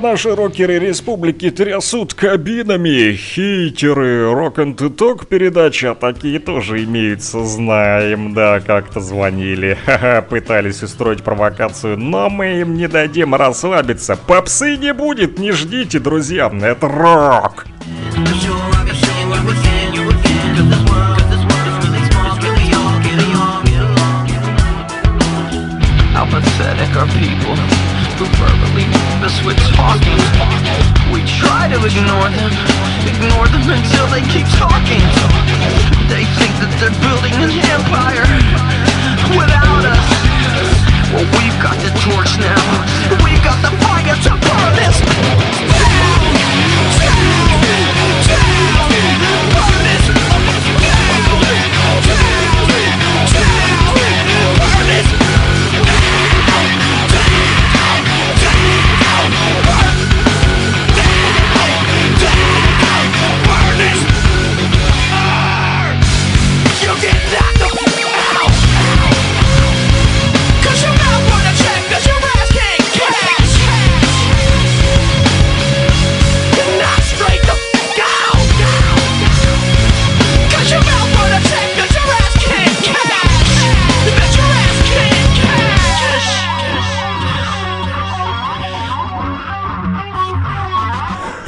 Наши 0.00 0.34
рокеры 0.34 0.78
республики 0.78 1.50
трясут 1.50 2.14
кабинами, 2.14 3.14
хейтеры 3.14 4.32
рок 4.32 4.58
н 4.58 4.74
ток 4.74 5.26
передачи, 5.26 5.86
а 5.86 5.94
такие 5.94 6.38
тоже 6.38 6.84
имеются, 6.84 7.44
знаем, 7.44 8.32
да, 8.32 8.60
как-то 8.60 9.00
звонили, 9.00 9.76
ха-ха, 9.84 10.22
пытались 10.22 10.82
устроить 10.82 11.22
провокацию, 11.22 11.98
но 11.98 12.30
мы 12.30 12.60
им 12.60 12.74
не 12.74 12.86
дадим 12.86 13.34
расслабиться. 13.34 14.16
Попсы 14.16 14.76
не 14.76 14.94
будет, 14.94 15.38
не 15.38 15.52
ждите, 15.52 15.98
друзья, 15.98 16.50
это 16.62 16.88
рок! 16.88 17.66
How 18.16 18.57
pathetic 29.28 29.44
are 29.44 29.98
people 29.98 30.08
who 30.08 30.08
verbally 30.08 30.16
miss 30.18 31.04
with 31.12 31.26
talking? 31.28 31.28
ignore 31.84 32.28
them, 32.32 32.52
ignore 33.04 33.48
them 33.48 33.64
until 33.68 34.06
they 34.08 34.22
keep 34.32 34.46
talking. 34.56 35.04
They 36.08 36.24
think 36.40 36.52
that 36.60 36.72
they're 36.80 37.00
building 37.04 37.36
an 37.36 37.52
empire 37.68 38.28
without 39.36 39.84
us. 39.84 40.08
Well, 41.12 41.28
we've 41.36 41.58
got 41.60 41.76
the 41.80 41.92
torch 42.04 42.32
now. 42.40 42.60
We've 43.24 43.42
got 43.44 43.60
the 43.64 43.72
fire 43.84 44.16
to 44.16 44.32
burn 44.32 44.72
this 44.76 44.96
down, 45.00 46.27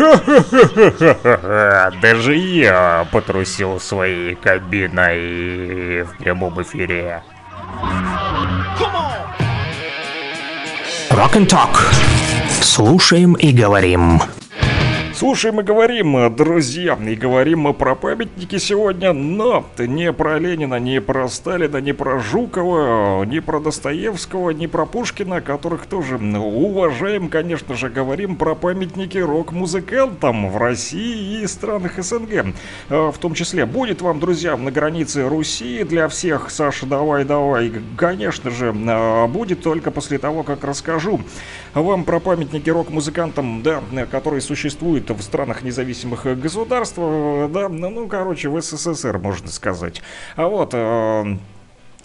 Даже 2.00 2.34
я 2.34 3.06
потрусил 3.12 3.78
своей 3.80 4.34
кабиной 4.34 6.04
в 6.04 6.16
прямом 6.18 6.62
эфире. 6.62 7.22
Rock 11.10 11.34
and 11.34 11.48
Talk. 11.48 11.76
Слушаем 12.62 13.34
и 13.34 13.52
говорим. 13.52 14.22
Слушаем 15.20 15.60
и 15.60 15.62
говорим, 15.62 16.34
друзья, 16.34 16.94
и 16.94 17.14
говорим 17.14 17.60
мы 17.60 17.74
про 17.74 17.94
памятники 17.94 18.56
сегодня, 18.56 19.12
но 19.12 19.66
не 19.76 20.14
про 20.14 20.38
Ленина, 20.38 20.76
не 20.80 20.98
про 21.02 21.28
Сталина, 21.28 21.76
не 21.76 21.92
про 21.92 22.20
Жукова, 22.20 23.22
не 23.24 23.40
про 23.40 23.60
Достоевского, 23.60 24.48
не 24.48 24.66
про 24.66 24.86
Пушкина, 24.86 25.42
которых 25.42 25.84
тоже 25.84 26.16
уважаем, 26.16 27.28
конечно 27.28 27.74
же, 27.74 27.90
говорим 27.90 28.36
про 28.36 28.54
памятники 28.54 29.18
рок-музыкантам 29.18 30.48
в 30.48 30.56
России 30.56 31.42
и 31.42 31.46
странах 31.46 32.02
СНГ. 32.02 32.54
Э, 32.88 33.10
В 33.14 33.18
том 33.18 33.34
числе 33.34 33.66
будет 33.66 34.00
вам, 34.00 34.20
друзья, 34.20 34.56
на 34.56 34.70
границе 34.70 35.28
Руси 35.28 35.84
для 35.84 36.08
всех, 36.08 36.50
Саша, 36.50 36.86
давай, 36.86 37.26
давай, 37.26 37.70
конечно 37.98 38.50
же, 38.50 38.74
э, 38.74 39.26
будет 39.26 39.62
только 39.62 39.90
после 39.90 40.16
того, 40.16 40.44
как 40.44 40.64
расскажу 40.64 41.20
вам 41.74 42.04
про 42.04 42.20
памятники 42.20 42.70
рок-музыкантам, 42.70 43.62
да, 43.62 43.82
э, 43.92 44.06
которые 44.06 44.40
существуют 44.40 45.10
в 45.10 45.22
странах 45.22 45.62
независимых 45.62 46.26
э, 46.26 46.34
государств, 46.34 46.98
э, 46.98 47.48
да, 47.52 47.68
ну, 47.68 48.08
короче, 48.08 48.48
в 48.48 48.60
СССР, 48.60 49.18
можно 49.18 49.48
сказать. 49.48 50.02
А 50.36 50.48
вот... 50.48 50.74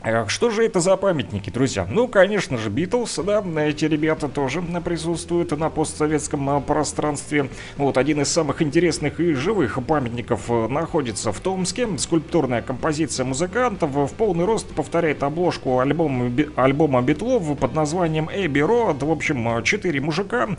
э, 0.05 0.15
Э, 0.15 0.25
Что 0.27 0.49
же 0.49 0.65
это 0.65 0.79
за 0.79 0.95
памятники, 0.97 1.49
друзья? 1.49 1.87
Ну, 1.89 2.07
конечно 2.07 2.57
же, 2.57 2.69
Битлз, 2.69 3.19
да, 3.25 3.43
эти 3.61 3.85
ребята 3.85 4.27
тоже 4.27 4.61
э, 4.61 4.81
присутствуют 4.81 5.57
на 5.57 5.69
постсоветском 5.69 6.49
э, 6.49 6.61
пространстве. 6.61 7.49
Вот, 7.77 7.97
один 7.97 8.21
из 8.21 8.29
самых 8.29 8.61
интересных 8.61 9.19
и 9.19 9.33
живых 9.33 9.79
памятников 9.85 10.49
э, 10.49 10.67
находится 10.67 11.31
в 11.31 11.39
Томске. 11.39 11.87
Скульптурная 11.97 12.61
композиция 12.61 13.25
музыкантов 13.25 13.91
в 13.91 14.13
полный 14.13 14.45
рост 14.45 14.67
повторяет 14.73 15.23
обложку 15.23 15.79
альбома, 15.79 16.31
альбома 16.55 17.01
Битлов 17.01 17.57
под 17.57 17.73
названием 17.73 18.29
Эбби 18.31 18.59
Роад. 18.59 19.01
В 19.01 19.11
общем, 19.11 19.57
э, 19.57 19.63
четыре 19.63 20.01
мужика 20.01 20.49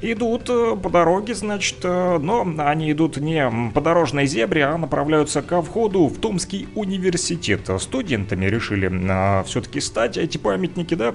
идут 0.00 0.48
э, 0.48 0.76
по 0.82 0.88
дороге, 0.90 1.34
значит, 1.34 1.78
э, 1.82 2.18
но 2.18 2.46
они 2.58 2.90
идут 2.92 3.18
не 3.18 3.50
по 3.72 3.80
дорожной 3.80 4.26
зебре, 4.26 4.64
а 4.64 4.78
направляются 4.78 5.42
ко 5.42 5.62
входу 5.62 6.06
в 6.06 6.18
Томский 6.18 6.68
университет. 6.74 7.68
Студентами 7.78 8.46
решили 8.46 8.93
все-таки 9.46 9.80
стать 9.80 10.16
эти 10.16 10.38
памятники, 10.38 10.94
да? 10.94 11.14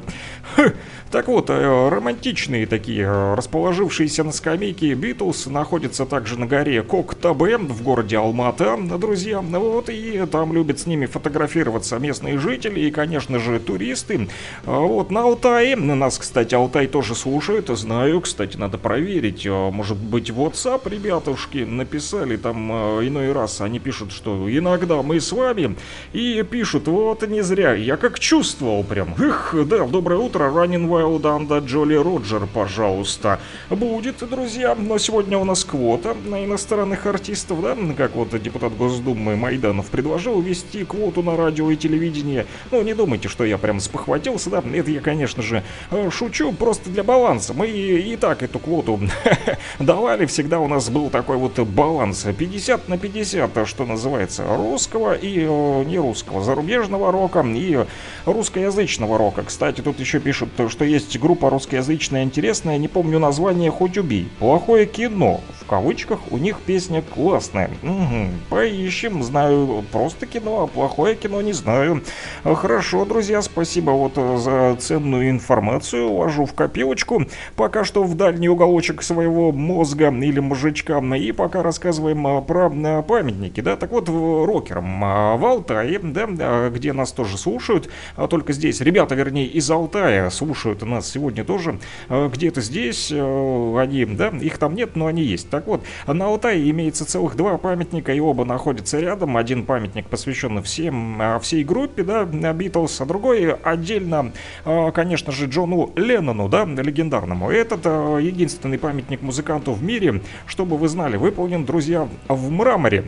Хм, 0.57 0.71
Так 1.11 1.27
вот, 1.27 1.49
э, 1.49 1.89
романтичные 1.89 2.67
такие, 2.67 3.03
э, 3.03 3.33
расположившиеся 3.33 4.23
на 4.23 4.31
скамейке 4.31 4.93
Битлз 4.93 5.47
находятся 5.47 6.05
также 6.05 6.39
на 6.39 6.45
горе 6.45 6.83
Коктабе 6.83 7.57
в 7.57 7.81
городе 7.81 8.17
Алмата, 8.17 8.77
друзья. 8.77 9.41
Вот, 9.41 9.89
и 9.89 10.23
там 10.31 10.53
любят 10.53 10.79
с 10.79 10.85
ними 10.85 11.07
фотографироваться 11.07 11.97
местные 11.97 12.37
жители 12.37 12.81
и, 12.81 12.91
конечно 12.91 13.39
же, 13.39 13.59
туристы. 13.59 14.29
А 14.65 14.79
Вот, 14.79 15.09
на 15.09 15.21
Алтае, 15.21 15.75
нас, 15.75 16.19
кстати, 16.19 16.53
Алтай 16.53 16.85
тоже 16.85 17.15
слушают, 17.15 17.69
знаю, 17.69 18.21
кстати, 18.21 18.57
надо 18.57 18.77
проверить. 18.77 19.47
Э, 19.47 19.71
Может 19.71 19.97
быть, 19.97 20.29
WhatsApp 20.29 20.87
ребятушки 20.87 21.59
написали 21.59 22.37
там 22.37 22.71
э, 22.71 23.07
иной 23.07 23.31
раз, 23.31 23.61
они 23.61 23.79
пишут, 23.79 24.11
что 24.11 24.47
иногда 24.47 25.01
мы 25.01 25.19
с 25.19 25.31
вами, 25.31 25.75
и 26.13 26.45
пишут, 26.49 26.87
вот 26.87 27.27
не 27.27 27.41
зря, 27.41 27.58
я 27.59 27.97
как 27.97 28.19
чувствовал 28.19 28.83
прям. 28.83 29.13
Эх, 29.19 29.53
да, 29.65 29.85
доброе 29.85 30.19
утро, 30.19 30.45
Running 30.45 30.87
Wild 30.87 31.27
Анда 31.27 31.59
Джоли 31.59 31.95
Роджер, 31.95 32.47
пожалуйста. 32.47 33.39
Будет, 33.69 34.17
друзья, 34.29 34.75
но 34.75 34.97
сегодня 34.97 35.37
у 35.37 35.43
нас 35.43 35.65
квота 35.65 36.15
на 36.25 36.45
иностранных 36.45 37.05
артистов, 37.05 37.61
да, 37.61 37.75
как 37.97 38.15
вот 38.15 38.41
депутат 38.41 38.75
Госдумы 38.77 39.35
Майданов 39.35 39.87
предложил 39.87 40.39
ввести 40.39 40.85
квоту 40.85 41.21
на 41.21 41.35
радио 41.35 41.69
и 41.69 41.75
телевидение. 41.75 42.45
Ну, 42.71 42.81
не 42.81 42.93
думайте, 42.93 43.27
что 43.27 43.43
я 43.43 43.57
прям 43.57 43.81
спохватился, 43.81 44.49
да, 44.49 44.63
это 44.73 44.91
я, 44.91 45.01
конечно 45.01 45.43
же, 45.43 45.63
э, 45.91 46.09
шучу, 46.11 46.53
просто 46.53 46.89
для 46.89 47.03
баланса. 47.03 47.53
Мы 47.53 47.67
и, 47.67 48.15
так 48.15 48.41
эту 48.41 48.59
квоту 48.59 49.01
давали, 49.79 50.25
всегда 50.25 50.59
у 50.59 50.67
нас 50.67 50.89
был 50.89 51.09
такой 51.09 51.35
вот 51.35 51.59
баланс, 51.59 52.25
50 52.37 52.87
на 52.87 52.97
50, 52.97 53.67
что 53.67 53.85
называется, 53.85 54.45
русского 54.47 55.13
и 55.13 55.39
э, 55.41 55.83
не 55.83 55.99
русского, 55.99 56.41
зарубежного 56.41 57.11
рока 57.11 57.43
и 57.55 57.85
русскоязычного 58.25 59.17
рока. 59.17 59.43
Кстати, 59.43 59.81
тут 59.81 59.99
еще 59.99 60.19
пишут, 60.19 60.49
что 60.69 60.85
есть 60.85 61.17
группа 61.19 61.49
русскоязычная 61.49 62.23
интересная, 62.23 62.77
не 62.77 62.87
помню 62.87 63.19
название, 63.19 63.71
хоть 63.71 63.97
убей. 63.97 64.29
Плохое 64.39 64.85
кино. 64.85 65.41
В 65.59 65.65
кавычках 65.65 66.19
у 66.31 66.37
них 66.37 66.59
песня 66.59 67.01
классная. 67.01 67.69
Мгм, 67.81 68.31
поищем, 68.49 69.23
знаю 69.23 69.83
просто 69.91 70.25
кино, 70.25 70.63
а 70.63 70.67
плохое 70.67 71.15
кино 71.15 71.41
не 71.41 71.53
знаю. 71.53 72.03
А, 72.43 72.55
Хорошо, 72.55 73.05
друзья, 73.05 73.41
спасибо 73.41 73.91
вот 73.91 74.13
за 74.15 74.75
ценную 74.79 75.29
информацию. 75.29 76.07
Уложу 76.07 76.45
в 76.45 76.53
копилочку. 76.53 77.23
Пока 77.55 77.83
что 77.83 78.03
в 78.03 78.15
дальний 78.15 78.49
уголочек 78.49 79.01
своего 79.01 79.51
мозга 79.51 80.09
или 80.09 80.39
мозжечка. 80.39 80.99
И 81.15 81.31
пока 81.31 81.63
рассказываем 81.63 82.25
а, 82.27 82.41
про 82.41 82.71
а, 82.71 83.01
памятники, 83.01 83.61
да. 83.61 83.75
Так 83.75 83.91
вот, 83.91 84.09
рокерам 84.09 85.03
а, 85.03 85.37
в 85.37 85.45
Алтае, 85.45 85.99
да, 85.99 86.27
а, 86.39 86.69
где 86.69 86.93
нас 86.93 87.11
тоже 87.11 87.37
слушают, 87.39 87.89
а 88.15 88.27
только 88.27 88.53
здесь, 88.53 88.81
ребята, 88.81 89.15
вернее, 89.15 89.47
из 89.47 89.69
Алтая 89.71 90.29
слушают 90.29 90.81
нас 90.83 91.09
сегодня 91.09 91.43
тоже. 91.43 91.79
А, 92.09 92.29
Где-то 92.29 92.61
здесь 92.61 93.09
э, 93.11 93.75
они, 93.79 94.05
да, 94.05 94.27
их 94.29 94.57
там 94.57 94.75
нет, 94.75 94.95
но 94.95 95.07
они 95.07 95.23
есть. 95.23 95.49
Так 95.49 95.67
вот, 95.67 95.83
на 96.07 96.25
Алтае 96.25 96.69
имеется 96.69 97.05
целых 97.05 97.35
два 97.35 97.57
памятника, 97.57 98.13
и 98.13 98.19
оба 98.19 98.45
находятся 98.45 98.99
рядом. 98.99 99.37
Один 99.37 99.65
памятник 99.65 100.07
посвящен 100.07 100.61
всем, 100.63 101.21
а, 101.21 101.39
всей 101.39 101.63
группе, 101.63 102.03
да, 102.03 102.25
Битлз, 102.25 103.01
а 103.01 103.05
другой 103.05 103.53
отдельно, 103.53 104.31
а, 104.65 104.91
конечно 104.91 105.31
же, 105.31 105.45
Джону 105.45 105.91
Леннону, 105.95 106.49
да, 106.49 106.65
легендарному. 106.65 107.49
Этот 107.49 107.81
а, 107.85 108.17
единственный 108.17 108.77
памятник 108.77 109.21
музыканту 109.21 109.73
в 109.73 109.83
мире, 109.83 110.21
чтобы 110.45 110.77
вы 110.77 110.87
знали, 110.87 111.17
выполнен, 111.17 111.65
друзья, 111.65 112.07
в 112.27 112.49
мраморе. 112.49 113.05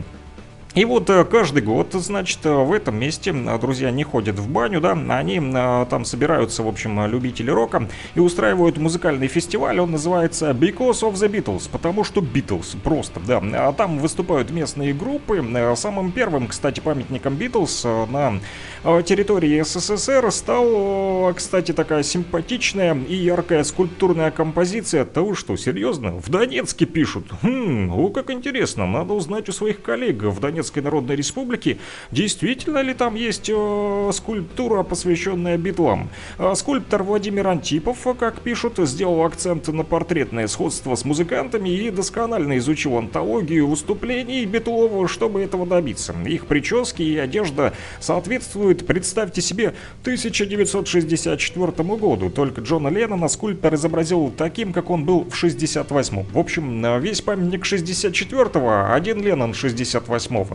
И 0.74 0.86
вот 0.86 1.10
э, 1.10 1.24
каждый 1.26 1.62
год, 1.62 1.92
значит, 1.92 2.38
э, 2.44 2.50
в 2.50 2.72
этом 2.72 2.98
месте 2.98 3.30
друзья 3.60 3.90
не 3.90 4.04
ходят 4.04 4.38
в 4.38 4.48
баню, 4.48 4.80
да, 4.80 4.92
они 4.92 5.38
э, 5.38 5.86
там 5.90 6.06
собираются, 6.06 6.62
в 6.62 6.68
общем, 6.68 7.06
любители 7.06 7.50
рока 7.50 7.88
и 8.14 8.20
устраивают 8.20 8.78
музыкальный 8.78 9.28
фестиваль, 9.28 9.80
он 9.80 9.90
называется 9.90 10.52
Because 10.52 11.02
of 11.02 11.12
the 11.12 11.30
Beatles, 11.30 11.68
потому 11.70 12.04
что 12.04 12.22
Beatles, 12.22 12.74
просто, 12.82 13.20
да. 13.20 13.42
А 13.52 13.74
там 13.74 13.98
выступают 13.98 14.50
местные 14.50 14.94
группы. 14.94 15.44
Самым 15.76 16.10
первым, 16.10 16.46
кстати, 16.46 16.80
памятником 16.80 17.34
Beatles 17.34 18.10
на 18.10 19.02
территории 19.02 19.60
СССР 19.62 20.30
стал, 20.32 21.34
кстати, 21.34 21.72
такая 21.72 22.02
симпатичная 22.02 22.96
и 22.96 23.14
яркая 23.14 23.64
скульптурная 23.64 24.30
композиция. 24.30 25.06
Вы 25.14 25.36
что, 25.36 25.56
серьезно? 25.56 26.12
В 26.12 26.30
Донецке 26.30 26.86
пишут. 26.86 27.26
Хм, 27.42 27.92
о, 27.92 28.08
как 28.08 28.30
интересно, 28.30 28.86
надо 28.86 29.12
узнать 29.12 29.50
у 29.50 29.52
своих 29.52 29.82
коллег 29.82 30.22
в 30.22 30.40
Донецкой 30.62 30.82
Народной 30.82 31.16
Республики. 31.16 31.78
Действительно 32.10 32.82
ли 32.82 32.94
там 32.94 33.14
есть 33.14 33.50
э, 33.52 34.10
скульптура, 34.12 34.82
посвященная 34.82 35.58
битлам? 35.58 36.08
А 36.38 36.54
скульптор 36.54 37.02
Владимир 37.02 37.48
Антипов, 37.48 38.06
как 38.18 38.40
пишут, 38.40 38.78
сделал 38.78 39.24
акцент 39.24 39.68
на 39.68 39.82
портретное 39.82 40.46
сходство 40.46 40.94
с 40.94 41.04
музыкантами 41.04 41.68
и 41.68 41.90
досконально 41.90 42.58
изучил 42.58 42.96
антологию 42.96 43.66
выступлений 43.66 44.44
Битлова, 44.46 45.08
чтобы 45.08 45.42
этого 45.42 45.66
добиться. 45.66 46.14
Их 46.26 46.46
прически 46.46 47.02
и 47.02 47.18
одежда 47.18 47.72
соответствуют, 48.00 48.86
представьте 48.86 49.40
себе, 49.40 49.74
1964 50.02 51.72
году. 51.96 52.30
Только 52.30 52.60
Джона 52.60 52.88
Леннона 52.88 53.28
скульптор 53.28 53.74
изобразил 53.74 54.32
таким, 54.36 54.72
как 54.72 54.90
он 54.90 55.04
был 55.04 55.24
в 55.24 55.44
68-м. 55.44 56.24
В 56.32 56.38
общем, 56.38 57.00
весь 57.00 57.20
памятник 57.20 57.64
64-го, 57.64 58.94
один 58.94 59.22
Леннон 59.22 59.52
68-го. 59.52 60.51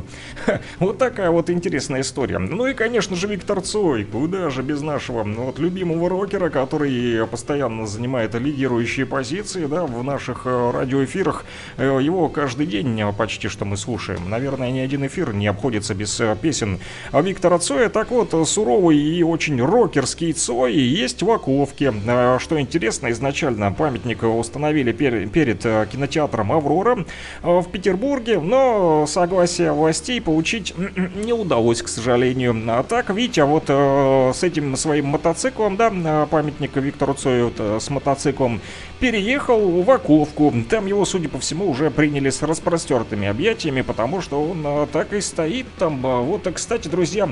Вот 0.79 0.97
такая 0.97 1.31
вот 1.31 1.49
интересная 1.49 2.01
история. 2.01 2.37
Ну 2.39 2.67
и, 2.67 2.73
конечно 2.73 3.15
же, 3.15 3.27
Виктор 3.27 3.61
Цой. 3.61 4.05
Куда 4.05 4.49
же 4.49 4.61
без 4.61 4.81
нашего 4.81 5.23
вот, 5.23 5.59
любимого 5.59 6.09
рокера, 6.09 6.49
который 6.49 7.25
постоянно 7.27 7.87
занимает 7.87 8.35
лидирующие 8.35 9.05
позиции 9.05 9.65
да, 9.65 9.85
в 9.85 10.03
наших 10.03 10.41
э, 10.45 10.71
радиоэфирах. 10.71 11.45
Э, 11.77 11.99
его 12.01 12.29
каждый 12.29 12.65
день 12.65 13.01
почти 13.17 13.47
что 13.47 13.65
мы 13.65 13.77
слушаем. 13.77 14.29
Наверное, 14.29 14.71
ни 14.71 14.79
один 14.79 15.05
эфир 15.05 15.33
не 15.33 15.47
обходится 15.47 15.93
без 15.93 16.19
э, 16.19 16.35
песен 16.41 16.79
А 17.11 17.21
Виктора 17.21 17.59
Цоя. 17.59 17.89
Так 17.89 18.11
вот, 18.11 18.33
суровый 18.47 18.97
и 18.97 19.23
очень 19.23 19.61
рокерский 19.61 20.33
Цой 20.33 20.73
есть 20.73 21.23
в 21.23 21.31
Оковке. 21.31 21.93
Что 22.39 22.59
интересно, 22.59 23.11
изначально 23.11 23.71
памятник 23.71 24.23
установили 24.23 24.91
пер 24.91 25.27
перед 25.29 25.61
кинотеатром 25.61 26.51
«Аврора» 26.51 27.05
в 27.41 27.65
Петербурге, 27.71 28.39
но 28.39 29.05
согласие 29.07 29.71
властей 29.87 30.19
получить 30.19 30.73
не 31.15 31.31
удалось, 31.31 31.81
к 31.81 31.87
сожалению. 31.87 32.61
А 32.67 32.83
так, 32.83 33.09
Витя 33.09 33.45
вот 33.45 33.69
с 33.69 34.43
этим 34.43 34.75
своим 34.75 35.05
мотоциклом, 35.05 35.77
да, 35.77 36.27
памятник 36.29 36.75
Виктору 36.75 37.13
Цою 37.13 37.53
с 37.79 37.89
мотоциклом, 37.89 38.59
переехал 38.99 39.81
в 39.81 39.89
Оковку. 39.89 40.53
Там 40.69 40.87
его, 40.87 41.05
судя 41.05 41.29
по 41.29 41.39
всему, 41.39 41.69
уже 41.69 41.89
приняли 41.89 42.29
с 42.29 42.41
распростертыми 42.41 43.29
объятиями, 43.29 43.81
потому 43.81 44.19
что 44.19 44.43
он 44.43 44.61
а, 44.65 44.87
так 44.87 45.13
и 45.13 45.21
стоит 45.21 45.67
там. 45.77 46.01
Вот, 46.01 46.49
кстати, 46.53 46.89
друзья, 46.89 47.29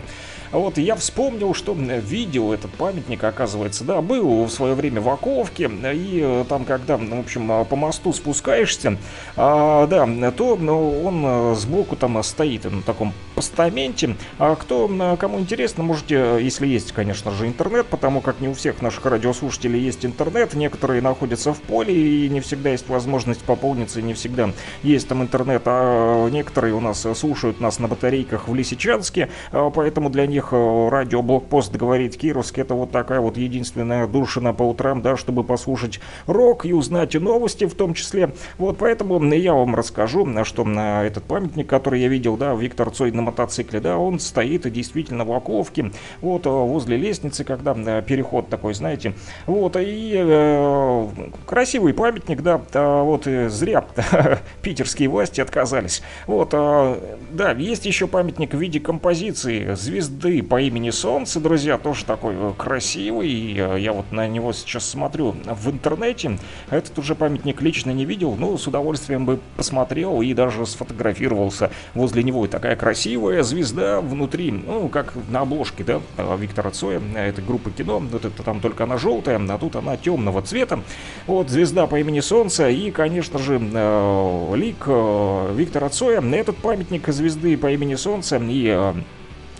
вот 0.57 0.77
я 0.77 0.95
вспомнил, 0.95 1.53
что 1.53 1.73
видел 1.73 2.53
этот 2.53 2.71
памятник, 2.71 3.23
оказывается, 3.23 3.83
да, 3.83 4.01
был 4.01 4.45
в 4.45 4.49
свое 4.51 4.73
время 4.73 5.01
в 5.01 5.09
Оковке, 5.09 5.69
и 5.93 6.21
э, 6.23 6.45
там, 6.47 6.65
когда, 6.65 6.97
в 6.97 7.19
общем, 7.19 7.51
а, 7.51 7.63
по 7.65 7.75
мосту 7.75 8.13
спускаешься, 8.13 8.97
а, 9.35 9.87
да, 9.87 10.05
то 10.31 10.55
он 10.55 11.23
э, 11.25 11.55
сбоку 11.55 11.95
там 11.95 12.21
стоит 12.23 12.65
на 12.65 12.81
таком 12.81 13.13
постаменте. 13.35 14.15
А 14.39 14.55
кто, 14.55 14.89
кому 15.19 15.39
интересно, 15.39 15.83
можете, 15.83 16.37
если 16.41 16.67
есть, 16.67 16.91
конечно 16.91 17.31
же, 17.31 17.47
интернет, 17.47 17.87
потому 17.87 18.21
как 18.21 18.39
не 18.39 18.47
у 18.47 18.53
всех 18.53 18.81
наших 18.81 19.05
радиослушателей 19.05 19.79
есть 19.79 20.05
интернет, 20.05 20.53
некоторые 20.53 21.01
находятся 21.01 21.53
в 21.53 21.61
поле, 21.61 21.93
и 21.93 22.29
не 22.29 22.39
всегда 22.39 22.69
есть 22.69 22.87
возможность 22.87 23.41
пополниться, 23.41 23.99
и 23.99 24.03
не 24.03 24.13
всегда 24.13 24.51
есть 24.83 25.07
там 25.07 25.21
интернет, 25.21 25.63
а 25.65 26.29
некоторые 26.29 26.73
у 26.73 26.79
нас 26.79 27.05
слушают 27.15 27.59
нас 27.59 27.79
на 27.79 27.87
батарейках 27.87 28.47
в 28.47 28.55
Лисичанске, 28.55 29.29
а, 29.51 29.69
поэтому 29.69 30.09
для 30.09 30.25
них 30.27 30.44
э, 30.51 30.89
радио 30.89 31.21
Блокпост 31.21 31.75
говорит 31.75 32.17
Кировск, 32.17 32.57
это 32.57 32.75
вот 32.75 32.91
такая 32.91 33.19
вот 33.19 33.37
единственная 33.37 34.07
душина 34.07 34.53
по 34.53 34.63
утрам, 34.63 35.01
да, 35.01 35.17
чтобы 35.17 35.43
послушать 35.43 35.99
рок 36.27 36.65
и 36.65 36.73
узнать 36.73 37.13
новости 37.15 37.65
в 37.65 37.75
том 37.75 37.93
числе. 37.93 38.33
Вот 38.57 38.77
поэтому 38.77 39.23
я 39.33 39.53
вам 39.53 39.75
расскажу, 39.75 40.27
что 40.43 40.63
на 40.63 41.03
этот 41.03 41.23
памятник, 41.23 41.67
который 41.67 42.01
я 42.01 42.07
видел, 42.07 42.37
да, 42.37 42.53
Виктор 42.53 42.91
Цой 42.91 43.11
на 43.11 43.21
мотоцикле, 43.21 43.79
да, 43.79 43.97
он 43.97 44.19
стоит 44.19 44.71
действительно 44.71 45.25
в 45.25 45.31
оковке, 45.31 45.91
вот 46.21 46.45
э, 46.45 46.49
возле 46.49 46.97
лестницы, 46.97 47.43
когда 47.43 47.75
э, 47.75 48.01
переход 48.01 48.49
такой, 48.49 48.73
знаете, 48.73 49.13
вот, 49.45 49.75
и 49.77 50.13
э, 50.15 51.07
красивый 51.45 51.93
памятник, 51.93 52.41
да, 52.41 52.61
а 52.73 53.03
вот 53.03 53.25
зря 53.25 53.85
питерские 54.61 55.09
власти 55.09 55.41
отказались. 55.41 56.01
Вот, 56.27 56.49
а, 56.53 56.99
да, 57.31 57.51
есть 57.51 57.85
еще 57.85 58.07
памятник 58.07 58.53
в 58.53 58.57
виде 58.57 58.79
композиции 58.79 59.73
звезды 59.75 60.24
по 60.25 60.61
имени 60.61 60.89
Солнце, 60.89 61.39
друзья, 61.39 61.77
тоже 61.77 62.05
такой 62.05 62.35
красивый, 62.57 63.29
я 63.29 63.93
вот 63.93 64.11
на 64.11 64.27
него 64.27 64.53
сейчас 64.53 64.89
смотрю 64.89 65.35
в 65.45 65.69
интернете, 65.69 66.37
этот 66.69 66.97
уже 66.99 67.15
памятник 67.15 67.61
лично 67.61 67.91
не 67.91 68.05
видел, 68.05 68.35
но 68.35 68.57
с 68.57 68.67
удовольствием 68.67 69.25
бы 69.25 69.39
посмотрел 69.55 70.21
и 70.21 70.33
даже 70.33 70.65
сфотографировался. 70.65 71.71
Возле 71.93 72.23
него, 72.23 72.45
и 72.45 72.47
такая 72.47 72.75
красивая 72.75 73.43
звезда 73.43 74.01
внутри, 74.01 74.51
ну, 74.51 74.89
как 74.89 75.13
на 75.29 75.41
обложке, 75.41 75.83
да, 75.83 76.01
Виктора 76.37 76.71
Цоя, 76.71 77.01
этой 77.15 77.43
группы 77.43 77.71
кино, 77.71 77.99
вот 77.99 78.25
это 78.25 78.43
там 78.43 78.59
только 78.59 78.85
она 78.85 78.97
желтая, 78.97 79.39
а 79.39 79.57
тут 79.57 79.75
она 79.75 79.97
темного 79.97 80.41
цвета, 80.41 80.79
вот 81.27 81.49
звезда 81.49 81.87
по 81.87 81.99
имени 81.99 82.19
Солнце 82.19 82.69
и, 82.69 82.91
конечно 82.91 83.39
же, 83.39 83.59
э, 83.61 84.53
лик 84.55 84.83
э, 84.87 85.53
Виктора 85.55 85.89
Цоя. 85.89 86.21
Этот 86.21 86.57
памятник 86.57 87.07
звезды 87.07 87.57
по 87.57 87.71
имени 87.71 87.95
Солнце 87.95 88.37
и 88.37 88.67
э, 88.67 88.93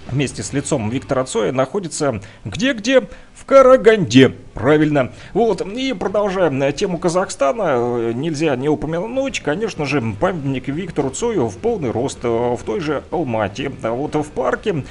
вместе 0.07 0.43
с 0.43 0.53
лицом 0.53 0.89
Виктора 0.89 1.25
Цоя 1.25 1.51
находится 1.51 2.21
где-где? 2.43 3.07
Караганде. 3.45 4.33
Правильно. 4.55 5.11
Вот, 5.33 5.61
и 5.61 5.91
продолжаем 5.91 6.71
тему 6.71 6.97
Казахстана. 6.97 8.13
Нельзя 8.13 8.55
не 8.55 8.69
упомянуть, 8.69 9.41
конечно 9.41 9.85
же, 9.85 10.01
памятник 10.17 10.69
Виктору 10.69 11.09
Цою 11.09 11.49
в 11.49 11.57
полный 11.57 11.91
рост 11.91 12.23
в 12.23 12.59
той 12.65 12.79
же 12.79 13.03
Алмате. 13.11 13.69
Вот 13.81 14.15
в 14.15 14.31
парке 14.31 14.85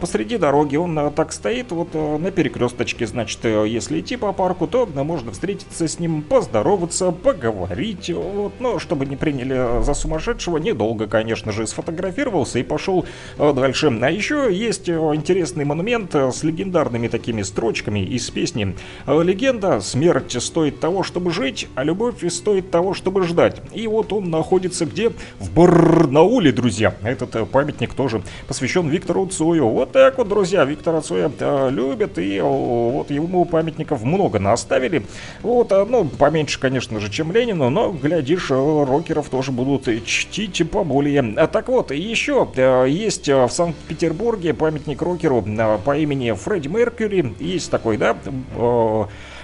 посреди 0.00 0.38
дороги 0.38 0.76
он 0.76 1.12
так 1.14 1.32
стоит, 1.32 1.72
вот 1.72 1.92
на 1.92 2.30
перекресточке. 2.30 3.06
Значит, 3.06 3.44
если 3.44 4.00
идти 4.00 4.16
по 4.16 4.32
парку, 4.32 4.66
то 4.66 4.86
можно 4.86 5.30
встретиться 5.32 5.86
с 5.86 5.98
ним, 5.98 6.22
поздороваться, 6.22 7.10
поговорить. 7.12 8.08
Вот, 8.08 8.54
но 8.60 8.78
чтобы 8.78 9.04
не 9.04 9.16
приняли 9.16 9.82
за 9.82 9.92
сумасшедшего, 9.92 10.56
недолго, 10.56 11.06
конечно 11.06 11.52
же, 11.52 11.66
сфотографировался 11.66 12.60
и 12.60 12.62
пошел 12.62 13.04
дальше. 13.36 13.92
А 14.00 14.10
еще 14.10 14.48
есть 14.50 14.88
интересный 14.88 15.66
монумент 15.66 16.14
с 16.14 16.42
легендарными 16.42 17.08
такими 17.08 17.42
строчками 17.42 17.91
из 18.00 18.30
песни 18.30 18.76
Легенда 19.06 19.80
«Смерть 19.80 20.36
стоит 20.42 20.80
того, 20.80 21.02
чтобы 21.02 21.30
жить, 21.30 21.68
а 21.74 21.84
любовь 21.84 22.24
стоит 22.32 22.70
того, 22.70 22.94
чтобы 22.94 23.24
ждать». 23.24 23.60
И 23.72 23.86
вот 23.86 24.12
он 24.12 24.30
находится 24.30 24.86
где? 24.86 25.10
В 25.38 25.52
Барнауле, 25.54 26.52
друзья. 26.52 26.94
Этот 27.02 27.34
э, 27.36 27.46
памятник 27.46 27.94
тоже 27.94 28.22
посвящен 28.48 28.88
Виктору 28.88 29.26
Цою. 29.26 29.68
Вот 29.68 29.92
так 29.92 30.18
вот, 30.18 30.28
друзья, 30.28 30.64
Виктора 30.64 31.00
Цоя 31.00 31.30
э, 31.38 31.70
любят, 31.70 32.18
и 32.18 32.40
вот 32.40 33.10
ему 33.10 33.44
памятников 33.44 34.02
много 34.02 34.38
наставили. 34.38 35.04
Вот, 35.42 35.72
э, 35.72 35.84
ну, 35.88 36.04
поменьше, 36.04 36.60
конечно 36.60 37.00
же, 37.00 37.10
чем 37.10 37.32
Ленину, 37.32 37.70
но, 37.70 37.90
глядишь, 37.90 38.50
рокеров 38.50 39.28
тоже 39.28 39.52
будут 39.52 39.88
чтить 40.04 40.62
поболее. 40.70 41.34
А 41.36 41.46
так 41.46 41.68
вот, 41.68 41.90
еще 41.90 42.48
есть 42.88 43.28
в 43.28 43.48
Санкт-Петербурге 43.48 44.54
памятник 44.54 45.02
рокеру 45.02 45.44
по 45.84 45.96
имени 45.96 46.32
Фредди 46.32 46.68
Меркьюри. 46.68 47.34
Есть 47.40 47.70
такой, 47.82 47.96
да, 47.96 48.16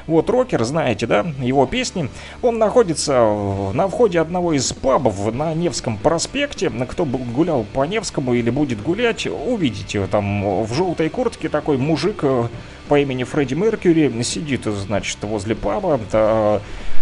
вот 0.07 0.31
рокер, 0.31 0.65
знаете, 0.65 1.07
да, 1.07 1.27
его 1.39 1.67
песни. 1.67 2.09
Он 2.41 2.59
находится 2.59 3.13
на 3.75 3.89
входе 3.89 4.21
одного 4.21 4.55
из 4.55 4.73
пабов 4.73 5.35
на 5.35 5.53
Невском 5.53 5.99
проспекте. 5.99 6.71
Кто 6.71 7.05
гулял 7.05 7.67
по 7.75 7.85
Невскому 7.85 8.33
или 8.33 8.49
будет 8.49 8.83
гулять, 8.83 9.27
увидите 9.27 10.07
там 10.07 10.65
в 10.65 10.73
желтой 10.73 11.11
куртке 11.11 11.51
такой 11.51 11.77
мужик 11.77 12.21
э, 12.23 12.49
по 12.89 12.99
имени 12.99 13.25
Фредди 13.25 13.53
Меркьюри 13.53 14.23
сидит, 14.23 14.65
значит, 14.65 15.19
возле 15.23 15.55
паба 15.55 16.01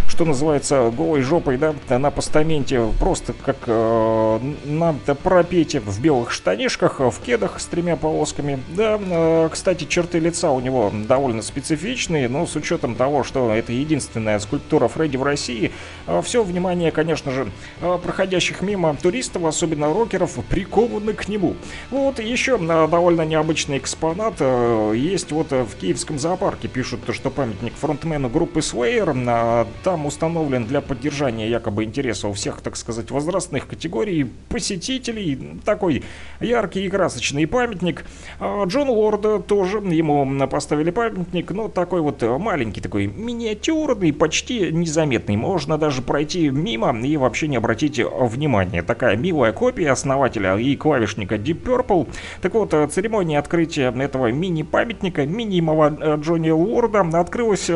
что 0.07 0.25
называется, 0.25 0.91
голой 0.95 1.21
жопой, 1.21 1.57
да, 1.57 1.75
на 1.89 2.11
постаменте, 2.11 2.81
просто 2.99 3.33
как 3.33 3.57
э, 3.67 4.39
на 4.65 4.93
пропете 4.93 5.79
в 5.79 5.99
белых 6.01 6.31
штанишках, 6.31 6.99
в 6.99 7.19
кедах 7.25 7.59
с 7.59 7.65
тремя 7.65 7.95
полосками. 7.95 8.59
Да, 8.69 8.99
э, 8.99 9.49
кстати, 9.51 9.83
черты 9.83 10.19
лица 10.19 10.51
у 10.51 10.59
него 10.59 10.91
довольно 11.07 11.41
специфичные, 11.41 12.29
но 12.29 12.45
с 12.47 12.55
учетом 12.55 12.95
того, 12.95 13.23
что 13.23 13.53
это 13.53 13.73
единственная 13.73 14.39
скульптура 14.39 14.87
Фредди 14.87 15.17
в 15.17 15.23
России, 15.23 15.71
э, 16.07 16.21
все 16.23 16.43
внимание, 16.43 16.91
конечно 16.91 17.31
же, 17.31 17.51
э, 17.81 17.97
проходящих 18.01 18.61
мимо 18.61 18.95
туристов, 18.95 19.43
особенно 19.45 19.93
рокеров, 19.93 20.33
приковано 20.49 21.13
к 21.13 21.27
нему. 21.27 21.55
Вот 21.91 22.19
еще 22.19 22.57
э, 22.59 22.87
довольно 22.87 23.23
необычный 23.23 23.77
экспонат 23.77 24.35
э, 24.39 24.93
есть 24.95 25.31
вот 25.31 25.51
в 25.51 25.75
Киевском 25.79 26.17
зоопарке, 26.17 26.67
пишут, 26.67 27.01
что 27.11 27.29
памятник 27.29 27.73
фронтмену 27.75 28.29
группы 28.29 28.61
Slayer, 28.61 29.13
э, 29.13 29.65
там 29.83 29.96
храм 29.97 30.05
установлен 30.05 30.65
для 30.65 30.81
поддержания 30.81 31.49
якобы 31.49 31.83
интереса 31.83 32.27
у 32.27 32.33
всех, 32.33 32.61
так 32.61 32.75
сказать, 32.75 33.11
возрастных 33.11 33.67
категорий 33.67 34.27
посетителей. 34.49 35.39
Такой 35.65 36.03
яркий 36.39 36.85
и 36.85 36.89
красочный 36.89 37.47
памятник. 37.47 38.05
А 38.39 38.63
Джон 38.65 38.89
Лорда 38.89 39.39
тоже 39.39 39.77
ему 39.77 40.47
поставили 40.47 40.91
памятник, 40.91 41.51
но 41.51 41.67
такой 41.67 42.01
вот 42.01 42.21
маленький, 42.21 42.81
такой 42.81 43.07
миниатюрный, 43.07 44.13
почти 44.13 44.71
незаметный. 44.71 45.35
Можно 45.35 45.77
даже 45.77 46.01
пройти 46.01 46.49
мимо 46.49 46.97
и 46.99 47.17
вообще 47.17 47.47
не 47.47 47.57
обратить 47.57 47.99
внимания. 47.99 48.83
Такая 48.83 49.17
милая 49.17 49.51
копия 49.51 49.91
основателя 49.91 50.57
и 50.57 50.75
клавишника 50.75 51.35
Deep 51.35 51.63
Purple. 51.63 52.07
Так 52.41 52.53
вот, 52.53 52.73
церемония 52.91 53.39
открытия 53.39 53.91
этого 53.97 54.31
мини-памятника, 54.31 55.25
минимого 55.25 56.17
Джонни 56.17 56.51
Лорда 56.51 57.01
открылась, 57.19 57.69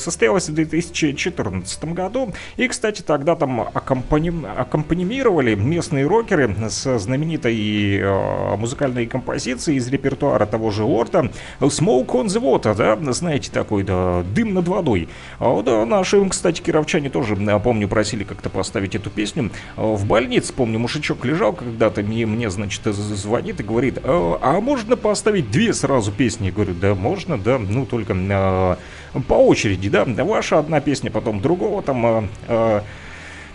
состоялась 0.00 0.48
в 0.48 0.54
2014 0.54 1.57
году. 1.94 2.32
И, 2.56 2.68
кстати, 2.68 3.02
тогда 3.02 3.36
там 3.36 3.60
аккомпани... 3.60 4.32
аккомпанимировали 4.56 5.54
местные 5.54 6.06
рокеры 6.06 6.54
с 6.68 6.98
знаменитой 6.98 7.98
э, 7.98 8.56
музыкальной 8.56 9.06
композицией 9.06 9.78
из 9.78 9.88
репертуара 9.88 10.46
того 10.46 10.70
же 10.70 10.84
Лорда 10.84 11.30
Smoke 11.60 12.06
on 12.06 12.26
the 12.26 12.40
Water, 12.40 12.74
да, 12.74 13.12
знаете, 13.12 13.50
такой, 13.50 13.82
да, 13.82 14.22
дым 14.34 14.54
над 14.54 14.68
водой. 14.68 15.08
А, 15.38 15.62
да, 15.62 15.84
наши, 15.84 16.26
кстати, 16.28 16.60
кировчане 16.60 17.10
тоже, 17.10 17.36
помню, 17.62 17.88
просили 17.88 18.24
как-то 18.24 18.50
поставить 18.50 18.94
эту 18.94 19.10
песню. 19.10 19.50
В 19.76 20.06
больнице, 20.06 20.52
помню, 20.52 20.78
мужичок 20.78 21.24
лежал 21.24 21.52
когда-то, 21.52 22.02
мне, 22.02 22.26
мне, 22.26 22.50
значит, 22.50 22.84
звонит 22.84 23.60
и 23.60 23.62
говорит, 23.62 23.98
а, 24.04 24.60
можно 24.60 24.96
поставить 24.96 25.50
две 25.50 25.72
сразу 25.72 26.12
песни? 26.12 26.46
Я 26.46 26.52
говорю, 26.52 26.74
да, 26.74 26.94
можно, 26.94 27.38
да, 27.38 27.58
ну, 27.58 27.86
только 27.86 28.14
а, 28.30 28.78
по 29.26 29.34
очереди, 29.34 29.88
да, 29.88 30.04
ваша 30.04 30.58
одна 30.58 30.80
песня, 30.80 31.10
потом 31.10 31.40
другого 31.48 31.82
там 31.82 32.04
а, 32.04 32.24
а, 32.46 32.84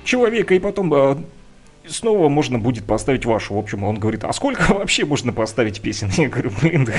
человека, 0.04 0.56
и 0.56 0.60
потом 0.60 0.92
а, 0.94 1.22
снова 1.88 2.28
можно 2.28 2.58
будет 2.58 2.86
поставить 2.86 3.26
вашу. 3.26 3.54
В 3.54 3.60
общем, 3.60 3.84
он 3.84 4.00
говорит, 4.00 4.24
а 4.24 4.34
сколько 4.34 4.74
вообще 4.74 5.06
можно 5.06 5.32
поставить 5.32 5.80
песен? 5.80 6.10
Я 6.18 6.28
говорю, 6.28 6.52
блин, 6.60 6.90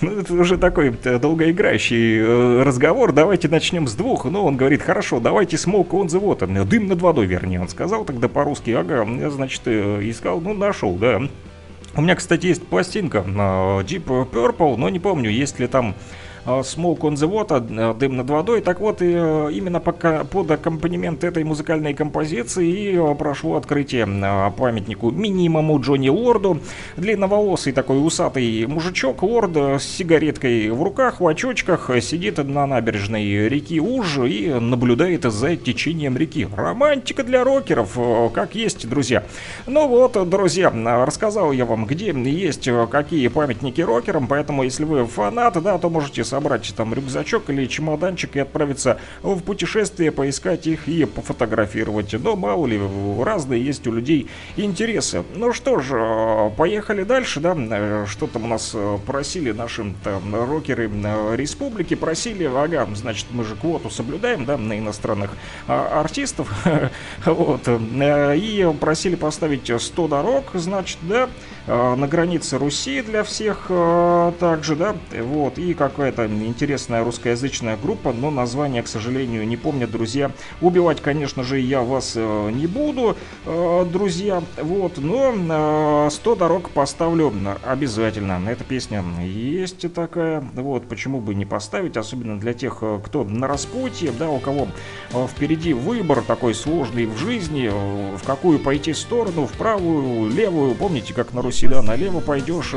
ну 0.00 0.10
это 0.18 0.34
уже 0.34 0.58
такой 0.58 0.90
долгоиграющий 0.90 2.18
э, 2.18 2.62
разговор, 2.64 3.12
давайте 3.12 3.48
начнем 3.48 3.86
с 3.86 3.94
двух. 3.94 4.24
Ну, 4.24 4.44
он 4.44 4.56
говорит, 4.56 4.82
хорошо, 4.82 5.20
давайте 5.20 5.56
смог 5.56 5.94
он 5.94 6.08
завод, 6.08 6.42
дым 6.68 6.88
над 6.88 7.00
водой, 7.00 7.26
вернее, 7.26 7.60
он 7.60 7.68
сказал 7.68 8.04
тогда 8.04 8.28
по-русски, 8.28 8.70
ага, 8.70 9.06
я, 9.20 9.30
значит, 9.30 9.62
э, 9.66 10.00
искал, 10.02 10.40
ну, 10.40 10.52
нашел, 10.52 10.94
да. 10.96 11.22
У 11.94 12.02
меня, 12.02 12.16
кстати, 12.16 12.46
есть 12.46 12.66
пластинка 12.66 13.18
Deep 13.18 14.30
Purple, 14.32 14.76
но 14.76 14.88
не 14.88 14.98
помню, 14.98 15.30
есть 15.30 15.60
ли 15.60 15.66
там 15.66 15.94
Э, 15.94 15.96
Smoke 16.46 17.00
on 17.00 17.14
the 17.14 17.28
Water, 17.28 17.60
э, 17.68 17.94
дым 17.98 18.16
над 18.16 18.30
водой. 18.30 18.60
Так 18.60 18.80
вот, 18.80 19.02
э, 19.02 19.50
именно 19.52 19.80
под 19.80 20.50
аккомпанемент 20.50 21.22
этой 21.24 21.44
музыкальной 21.44 21.94
композиции 21.94 23.14
прошло 23.14 23.56
открытие 23.56 24.06
памятнику 24.56 25.10
минимуму 25.10 25.80
Джонни 25.80 26.08
Лорду. 26.08 26.60
Длинноволосый 26.96 27.72
такой 27.72 28.04
усатый 28.04 28.66
мужичок, 28.66 29.22
лорд 29.22 29.56
с 29.56 29.82
сигареткой 29.82 30.70
в 30.70 30.82
руках, 30.82 31.20
в 31.20 31.26
очочках, 31.26 31.90
сидит 32.00 32.38
на 32.38 32.66
набережной 32.66 33.48
реки 33.48 33.80
Уж 33.80 34.18
и 34.18 34.48
наблюдает 34.60 35.24
за 35.24 35.56
течением 35.56 36.16
реки. 36.16 36.48
Романтика 36.54 37.22
для 37.22 37.44
рокеров, 37.44 37.98
как 38.32 38.54
есть, 38.54 38.88
друзья. 38.88 39.24
Ну 39.66 39.88
вот, 39.88 40.28
друзья, 40.28 40.72
рассказал 41.04 41.52
я 41.52 41.64
вам, 41.64 41.86
где 41.86 42.10
есть 42.10 42.68
какие 42.90 43.28
памятники 43.28 43.80
рокерам, 43.80 44.26
поэтому 44.26 44.62
если 44.62 44.84
вы 44.84 45.06
фанат, 45.06 45.62
да, 45.62 45.78
то 45.78 45.90
можете 45.90 46.24
собрать 46.30 46.72
там 46.76 46.94
рюкзачок 46.94 47.50
или 47.50 47.66
чемоданчик 47.66 48.36
и 48.36 48.40
отправиться 48.40 48.98
в 49.22 49.40
путешествие, 49.40 50.12
поискать 50.12 50.66
их 50.66 50.88
и 50.88 51.04
пофотографировать. 51.04 52.12
Но 52.12 52.36
мало 52.36 52.66
ли, 52.66 52.80
разные 53.20 53.64
есть 53.64 53.86
у 53.86 53.92
людей 53.92 54.28
интересы. 54.56 55.24
Ну 55.34 55.52
что 55.52 55.80
ж, 55.80 55.90
э, 55.92 56.50
поехали 56.56 57.02
дальше, 57.02 57.40
да, 57.40 57.56
э, 57.56 58.06
что 58.08 58.28
там 58.28 58.44
у 58.44 58.46
нас 58.46 58.70
э, 58.74 58.98
просили 59.04 59.50
наши 59.50 59.92
там 60.04 60.34
рокеры 60.34 60.88
республики, 61.34 61.94
просили, 61.94 62.44
ага, 62.44 62.86
значит, 62.94 63.26
мы 63.30 63.44
же 63.44 63.56
квоту 63.56 63.90
соблюдаем, 63.90 64.44
да, 64.44 64.56
на 64.56 64.78
иностранных 64.78 65.30
а, 65.66 66.00
артистов, 66.00 66.52
вот, 67.24 67.68
и 67.68 68.74
просили 68.78 69.16
поставить 69.16 69.70
100 69.80 70.08
дорог, 70.08 70.44
значит, 70.54 70.98
да, 71.02 71.28
на 71.66 72.06
границе 72.06 72.58
Руси 72.58 73.02
для 73.02 73.22
всех 73.22 73.70
также, 74.38 74.76
да, 74.76 74.96
вот, 75.20 75.58
и 75.58 75.74
какая-то 75.74 76.26
интересная 76.26 77.04
русскоязычная 77.04 77.76
группа, 77.76 78.12
но 78.12 78.30
название, 78.30 78.82
к 78.82 78.88
сожалению, 78.88 79.46
не 79.46 79.56
помню, 79.56 79.86
друзья. 79.86 80.30
Убивать, 80.60 81.00
конечно 81.00 81.42
же, 81.42 81.58
я 81.58 81.82
вас 81.82 82.14
э, 82.16 82.50
не 82.52 82.66
буду, 82.66 83.16
э, 83.46 83.86
друзья, 83.92 84.42
вот, 84.56 84.98
но 84.98 86.08
100 86.10 86.32
э, 86.32 86.36
дорог 86.36 86.70
поставлю 86.70 87.32
обязательно. 87.64 88.40
Эта 88.48 88.64
песня 88.64 89.04
есть 89.22 89.92
такая, 89.92 90.44
вот, 90.54 90.88
почему 90.88 91.20
бы 91.20 91.34
не 91.34 91.44
поставить, 91.44 91.96
особенно 91.96 92.38
для 92.38 92.54
тех, 92.54 92.82
кто 93.04 93.24
на 93.24 93.46
распутье, 93.46 94.12
да, 94.18 94.28
у 94.30 94.38
кого 94.38 94.68
впереди 95.28 95.72
выбор 95.72 96.22
такой 96.22 96.54
сложный 96.54 97.06
в 97.06 97.16
жизни, 97.18 97.68
в 97.68 98.24
какую 98.24 98.58
пойти 98.58 98.92
сторону, 98.94 99.46
в 99.46 99.52
правую, 99.52 100.30
левую, 100.30 100.74
помните, 100.74 101.14
как 101.14 101.32
на 101.32 101.42
Руси, 101.42 101.49
да, 101.68 101.82
налево 101.82 102.20
пойдешь, 102.20 102.74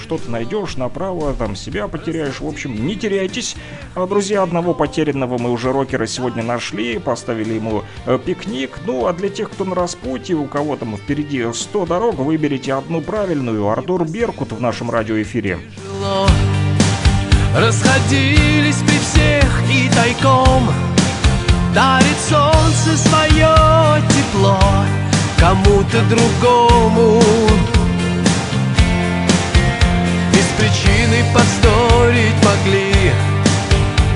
что-то 0.00 0.30
найдешь, 0.30 0.76
направо, 0.76 1.34
там, 1.34 1.56
себя 1.56 1.88
потеряешь, 1.88 2.40
в 2.40 2.46
общем, 2.46 2.86
не 2.86 2.96
теряйтесь. 2.96 3.56
А, 3.94 4.06
друзья, 4.06 4.42
одного 4.42 4.74
потерянного 4.74 5.38
мы 5.38 5.50
уже 5.50 5.72
рокера 5.72 6.06
сегодня 6.06 6.42
нашли, 6.42 6.98
поставили 6.98 7.54
ему 7.54 7.84
э, 8.06 8.18
пикник. 8.24 8.78
Ну, 8.86 9.06
а 9.06 9.12
для 9.12 9.28
тех, 9.28 9.50
кто 9.50 9.64
на 9.64 9.74
распутье, 9.74 10.36
у 10.36 10.46
кого 10.46 10.76
там 10.76 10.96
впереди 10.96 11.44
100 11.52 11.86
дорог, 11.86 12.16
выберите 12.16 12.74
одну 12.74 13.00
правильную. 13.00 13.68
Артур 13.68 14.04
Беркут 14.08 14.52
в 14.52 14.60
нашем 14.60 14.90
радиоэфире. 14.90 15.58
Расходились 17.54 18.78
при 18.78 18.98
всех 18.98 19.44
и 19.70 19.88
тайком 19.94 20.68
Дарит 21.72 22.18
солнце 22.28 22.96
свое 22.96 24.02
тепло 24.08 24.58
Кому-то 25.38 26.02
другому 26.08 27.20
причины 30.74 31.24
повторить 31.32 32.44
могли 32.44 33.12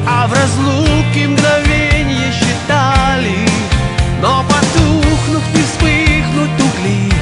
А 0.06 0.26
в 0.26 0.32
разлуке 0.32 1.28
мгновенье 1.28 2.32
считали. 2.32 3.48
Но 4.20 4.44
потухнув 4.44 5.42
не 5.54 5.62
вспыхнуть 5.62 6.60
угли 6.60 7.12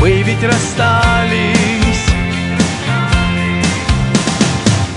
Мы 0.00 0.22
ведь 0.22 0.42
расстались. 0.42 2.04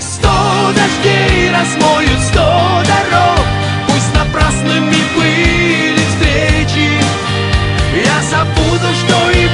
Сто 0.00 0.72
дождей 0.74 1.50
размоют 1.50 2.20
сто 2.22 2.82
дорог 2.84 3.46
Пусть 3.86 4.14
напрасными 4.14 4.96
были 5.16 6.00
встречи. 6.08 6.90
Я 7.94 8.22
забуду, 8.22 8.88
что 8.94 9.30
и 9.30 9.46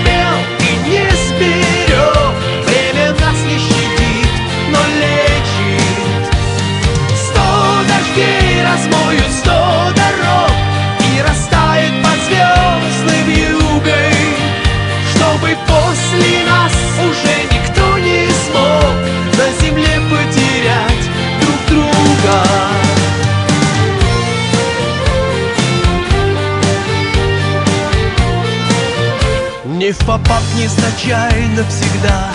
Не 30.12 30.18
в 30.18 30.20
попап, 30.20 30.42
не 30.56 30.68
случайно 30.68 31.64
всегда. 31.70 32.30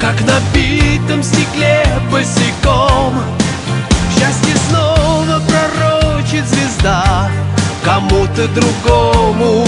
Как 0.00 0.20
на 0.22 0.40
битом 0.52 1.22
стекле 1.22 1.86
босиком. 2.10 3.22
Счастье 4.12 4.56
снова 4.68 5.40
пророчит 5.46 6.44
звезда 6.48 7.30
Кому-то 7.84 8.48
другому. 8.48 9.64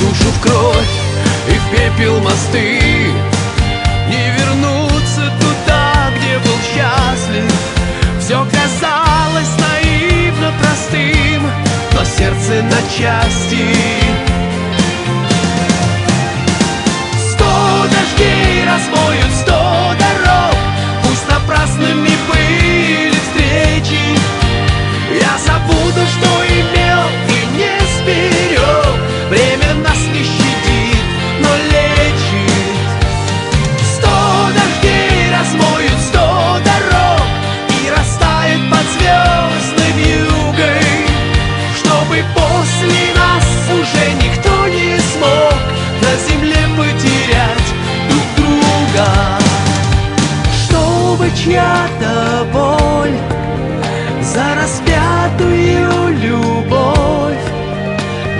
Душу 0.00 0.30
в 0.32 0.40
кровь 0.40 0.94
и 1.48 1.52
в 1.52 1.70
пепел 1.70 2.18
мосты. 2.20 3.12
Не 4.08 4.30
вернуться 4.36 5.30
туда, 5.40 6.10
где 6.16 6.38
был 6.38 6.58
счастлив. 6.64 7.52
Все 8.18 8.44
казалось 8.50 9.50
наивно 9.60 10.52
простым 10.60 11.63
Но 11.94 12.04
сердце 12.04 12.62
на 12.62 12.80
части. 12.98 13.64
Сто 17.30 17.44
дождей 17.84 18.64
размоют 18.66 19.32
сто 19.32 19.94
дорог 19.98 20.03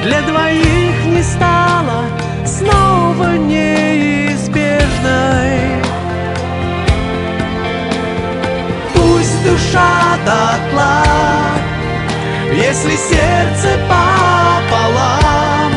для 0.04 0.20
двоих 0.20 1.04
не 1.06 1.22
стала 1.22 2.04
снова 2.44 3.36
неизбежной. 3.38 4.78
Пусть 8.92 9.44
душа 9.44 10.18
дотла, 10.26 11.02
если 12.52 12.96
сердце 12.96 13.78
пополам, 13.88 15.72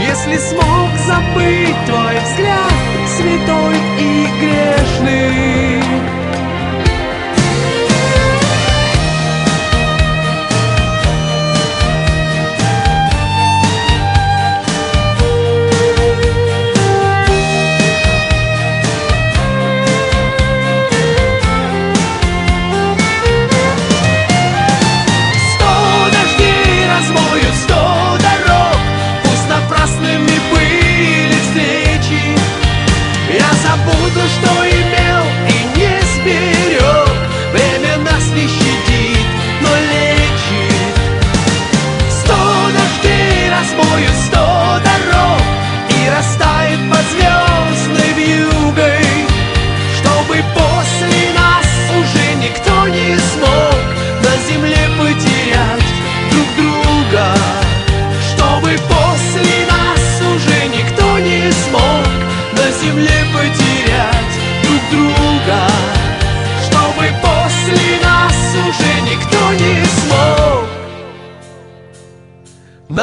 если 0.00 0.38
смог 0.38 0.90
забыть 1.06 1.84
твой 1.86 2.18
взгляд 2.24 2.72
святой 3.16 3.76
и 4.00 4.28
грешный. 4.40 5.65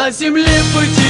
На 0.03 0.11
земле 0.11 0.43
друга 0.73 1.02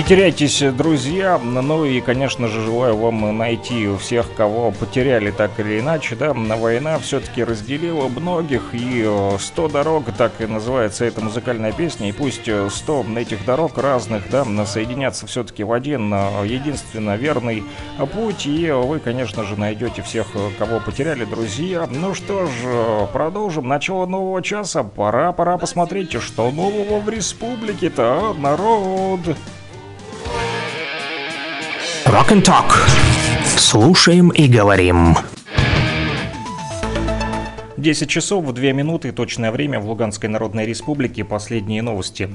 Не 0.00 0.06
теряйтесь, 0.06 0.62
друзья. 0.62 1.38
Ну 1.38 1.84
и, 1.84 2.00
конечно 2.00 2.48
же, 2.48 2.62
желаю 2.62 2.96
вам 2.96 3.36
найти 3.36 3.86
всех, 3.98 4.32
кого 4.34 4.70
потеряли 4.70 5.30
так 5.30 5.60
или 5.60 5.78
иначе. 5.78 6.16
Да, 6.16 6.32
война 6.32 6.98
все-таки 6.98 7.44
разделила 7.44 8.08
многих, 8.08 8.62
и 8.72 9.04
э, 9.04 9.36
100 9.38 9.68
дорог, 9.68 10.04
так 10.16 10.32
и 10.40 10.46
называется 10.46 11.04
эта 11.04 11.20
музыкальная 11.20 11.72
песня. 11.72 12.08
И 12.08 12.12
пусть 12.12 12.48
э, 12.48 12.70
100 12.70 13.06
этих 13.18 13.44
дорог 13.44 13.76
разных, 13.76 14.30
да, 14.30 14.46
соединятся 14.64 15.26
все-таки 15.26 15.64
в 15.64 15.72
один 15.72 16.10
э, 16.14 16.46
единственно 16.46 17.16
верный 17.16 17.62
путь. 18.14 18.46
И 18.46 18.70
вы, 18.70 19.00
конечно 19.00 19.44
же, 19.44 19.60
найдете 19.60 20.00
всех, 20.00 20.28
э, 20.34 20.48
кого 20.58 20.80
потеряли, 20.80 21.26
друзья. 21.26 21.86
Ну 21.90 22.14
что 22.14 22.46
ж, 22.46 22.50
э, 22.64 23.06
продолжим. 23.12 23.68
Начало 23.68 24.06
нового 24.06 24.40
часа. 24.40 24.82
Пора, 24.82 25.32
пора 25.32 25.58
посмотреть, 25.58 26.22
что 26.22 26.50
нового 26.50 27.00
в 27.00 27.08
республике-то, 27.10 28.30
а, 28.30 28.34
народ. 28.34 29.20
Rock 32.10 32.32
and 32.32 32.42
Talk. 32.42 32.72
Слушаем 33.56 34.30
и 34.30 34.48
говорим. 34.48 35.16
10 37.76 38.10
часов 38.10 38.52
2 38.52 38.72
минуты, 38.72 39.12
точное 39.12 39.52
время 39.52 39.78
в 39.78 39.86
Луганской 39.86 40.28
Народной 40.28 40.66
Республике. 40.66 41.24
Последние 41.24 41.82
новости. 41.82 42.28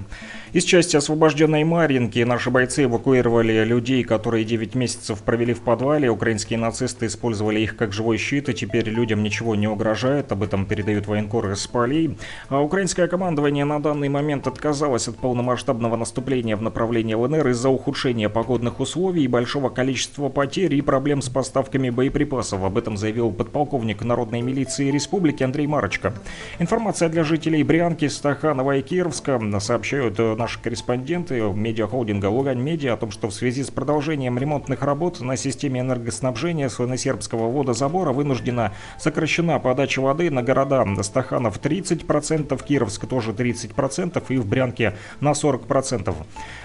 Из 0.55 0.63
части 0.63 0.95
освобожденной 0.95 1.65
Марьинки 1.65 2.19
наши 2.19 2.49
бойцы 2.49 2.85
эвакуировали 2.85 3.65
людей, 3.65 4.05
которые 4.05 4.45
9 4.45 4.73
месяцев 4.73 5.21
провели 5.21 5.53
в 5.53 5.59
подвале. 5.59 6.09
Украинские 6.09 6.57
нацисты 6.57 7.07
использовали 7.07 7.59
их 7.59 7.75
как 7.75 7.91
живой 7.91 8.17
щит, 8.17 8.47
и 8.47 8.53
теперь 8.53 8.87
людям 8.87 9.21
ничего 9.21 9.55
не 9.55 9.67
угрожает. 9.67 10.31
Об 10.31 10.43
этом 10.43 10.65
передают 10.65 11.07
военкоры 11.07 11.55
из 11.55 11.67
полей. 11.67 12.17
А 12.47 12.61
украинское 12.61 13.09
командование 13.09 13.65
на 13.65 13.81
данный 13.81 14.07
момент 14.07 14.47
отказалось 14.47 15.09
от 15.09 15.17
полномасштабного 15.17 15.97
наступления 15.97 16.55
в 16.55 16.61
направлении 16.61 17.15
ЛНР 17.15 17.49
из-за 17.49 17.67
ухудшения 17.67 18.29
погодных 18.29 18.79
условий, 18.79 19.27
большого 19.27 19.67
количества 19.67 20.29
потерь 20.29 20.73
и 20.73 20.81
проблем 20.81 21.21
с 21.21 21.27
поставками 21.27 21.89
боеприпасов. 21.89 22.63
Об 22.63 22.77
этом 22.77 22.95
заявил 22.95 23.33
подполковник 23.33 24.05
Народной 24.05 24.39
милиции 24.39 24.89
Республики 24.89 25.43
Андрей 25.43 25.67
Марочка. 25.67 26.13
Информация 26.59 27.09
для 27.09 27.25
жителей 27.25 27.61
Брянки, 27.63 28.07
Стаханова 28.07 28.77
и 28.77 28.81
Кировска. 28.81 29.37
Сообщают 29.59 30.17
э, 30.17 30.44
наши 30.45 30.61
корреспонденты 30.61 31.41
медиахолдинга 31.41 32.27
Лугань 32.27 32.59
Медиа 32.59 32.93
о 32.93 32.97
том, 32.97 33.09
что 33.09 33.29
в 33.29 33.33
связи 33.33 33.63
с 33.63 33.71
продолжением 33.71 34.37
ремонтных 34.37 34.83
работ 34.83 35.19
на 35.19 35.37
системе 35.37 35.79
энергоснабжения 35.79 36.69
Свиносербского 36.69 37.51
водозабора 37.51 38.11
вынуждена 38.11 38.71
сокращена 38.99 39.57
подача 39.57 40.01
воды 40.01 40.29
на 40.29 40.43
города 40.43 40.85
Стаханов 41.01 41.59
30%, 41.59 42.63
Кировск 42.63 43.07
тоже 43.07 43.31
30% 43.31 44.23
и 44.29 44.37
в 44.37 44.45
Брянке 44.45 44.93
на 45.19 45.31
40%. 45.31 46.13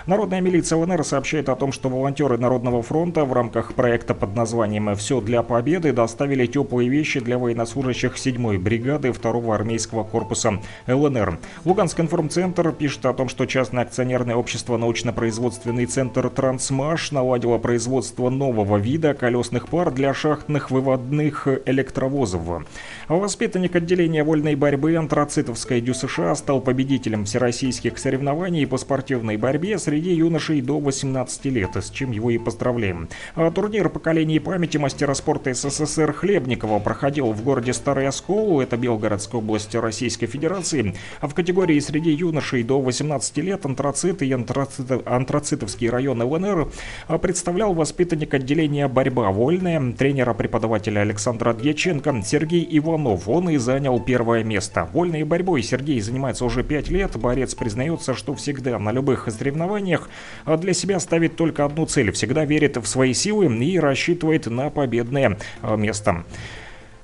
Народная 0.04 0.42
милиция 0.42 0.76
ЛНР 0.76 1.02
сообщает 1.02 1.48
о 1.48 1.56
том, 1.56 1.72
что 1.72 1.88
волонтеры 1.88 2.36
Народного 2.36 2.82
фронта 2.82 3.24
в 3.24 3.32
рамках 3.32 3.72
проекта 3.72 4.14
под 4.14 4.36
названием 4.36 4.94
«Все 4.94 5.22
для 5.22 5.42
победы» 5.42 5.94
доставили 5.94 6.44
теплые 6.44 6.90
вещи 6.90 7.18
для 7.20 7.38
военнослужащих 7.38 8.16
7-й 8.16 8.58
бригады 8.58 9.08
2-го 9.08 9.52
армейского 9.52 10.04
корпуса 10.04 10.60
ЛНР. 10.86 11.38
Луганский 11.64 12.04
информцентр 12.04 12.72
пишет 12.72 13.06
о 13.06 13.14
том, 13.14 13.30
что 13.30 13.46
частное 13.70 13.84
акционерное 13.84 14.34
общество 14.34 14.76
«Научно-производственный 14.76 15.86
центр 15.86 16.28
Трансмаш» 16.28 17.12
наладило 17.12 17.56
производство 17.58 18.28
нового 18.28 18.78
вида 18.78 19.14
колесных 19.14 19.68
пар 19.68 19.92
для 19.92 20.12
шахтных 20.12 20.72
выводных 20.72 21.46
электровозов. 21.66 22.66
Воспитанник 23.06 23.76
отделения 23.76 24.24
вольной 24.24 24.56
борьбы 24.56 24.96
антрацитовской 24.96 25.80
ДЮСШ 25.80 26.18
стал 26.34 26.60
победителем 26.60 27.26
всероссийских 27.26 27.96
соревнований 27.98 28.66
по 28.66 28.76
спортивной 28.76 29.36
борьбе 29.36 29.78
среди 29.78 30.14
юношей 30.14 30.62
до 30.62 30.80
18 30.80 31.44
лет, 31.44 31.76
с 31.76 31.90
чем 31.90 32.10
его 32.10 32.30
и 32.30 32.38
поздравляем. 32.38 33.08
А 33.36 33.52
турнир 33.52 33.88
поколений 33.88 34.40
памяти 34.40 34.78
мастера 34.78 35.14
спорта 35.14 35.54
СССР 35.54 36.12
Хлебникова 36.12 36.80
проходил 36.80 37.30
в 37.30 37.44
городе 37.44 37.72
Старый 37.72 38.08
Оскол, 38.08 38.60
это 38.60 38.76
Белгородская 38.76 39.40
область 39.40 39.76
Российской 39.76 40.26
Федерации, 40.26 40.96
а 41.20 41.28
в 41.28 41.34
категории 41.34 41.78
среди 41.78 42.10
юношей 42.10 42.64
до 42.64 42.80
18 42.80 43.36
лет 43.36 43.49
антрацит 43.52 44.22
и 44.22 44.32
антрацит, 44.32 45.06
антрацитовский 45.06 45.88
район 45.90 46.22
ЛНР 46.22 46.70
а, 47.08 47.18
представлял 47.18 47.74
воспитанник 47.74 48.34
отделения 48.34 48.88
«Борьба 48.88 49.30
вольная» 49.30 49.92
тренера-преподавателя 49.92 51.00
Александра 51.00 51.54
Дьяченко 51.54 52.22
Сергей 52.24 52.66
Иванов. 52.78 53.28
Он 53.28 53.50
и 53.50 53.56
занял 53.56 54.00
первое 54.00 54.44
место. 54.44 54.88
Вольной 54.92 55.24
борьбой 55.24 55.62
Сергей 55.62 56.00
занимается 56.00 56.44
уже 56.44 56.62
5 56.62 56.90
лет. 56.90 57.16
Борец 57.16 57.54
признается, 57.54 58.14
что 58.14 58.34
всегда 58.34 58.78
на 58.78 58.92
любых 58.92 59.28
соревнованиях 59.30 60.08
а, 60.44 60.56
для 60.56 60.72
себя 60.74 61.00
ставит 61.00 61.36
только 61.36 61.64
одну 61.64 61.86
цель. 61.86 62.12
Всегда 62.12 62.44
верит 62.44 62.76
в 62.76 62.86
свои 62.86 63.14
силы 63.14 63.46
и 63.64 63.78
рассчитывает 63.78 64.46
на 64.46 64.70
победное 64.70 65.38
а, 65.62 65.76
место. 65.76 66.24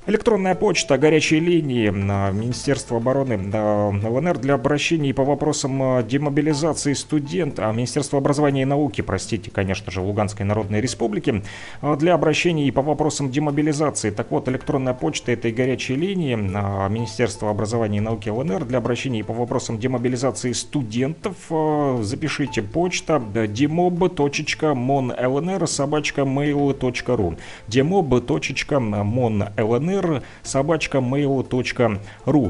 Электронная 0.08 0.54
почта, 0.54 0.98
горячие 0.98 1.40
линии 1.40 1.88
а, 1.88 2.30
Министерства 2.30 2.98
обороны 2.98 3.38
ЛНР 3.38 4.38
для 4.38 4.54
обращений 4.54 5.12
по 5.12 5.24
вопросам 5.24 5.82
а, 5.82 6.04
демобилизации 6.04 6.92
студента, 6.92 7.68
а, 7.68 7.72
Министерство 7.72 8.20
образования 8.20 8.62
и 8.62 8.66
науки, 8.66 9.00
простите, 9.00 9.50
конечно 9.50 9.90
же, 9.90 10.00
Луганской 10.00 10.46
Народной 10.46 10.80
Республики, 10.80 11.42
для 11.98 12.14
обращений 12.14 12.70
по 12.70 12.82
вопросам 12.82 13.32
демобилизации. 13.32 14.10
Так 14.10 14.30
вот, 14.30 14.48
электронная 14.48 14.94
почта 14.94 15.32
этой 15.32 15.50
горячей 15.50 15.96
линии 15.96 16.36
Министерства 16.36 17.50
образования 17.50 17.98
и 17.98 18.00
науки 18.00 18.28
ЛНР 18.28 18.64
для 18.64 18.78
обращений 18.78 19.24
по 19.24 19.32
вопросам 19.32 19.76
демобилизации 19.78 20.52
студентов. 20.52 21.34
Запишите 22.02 22.62
почта 22.62 23.16
demob.monlnr 23.16 25.66
собачка 25.66 26.20
mail.ru 26.20 27.36
demob.monlnr 27.66 29.95
ЛНР, 29.96 30.22
собачка. 30.42 31.00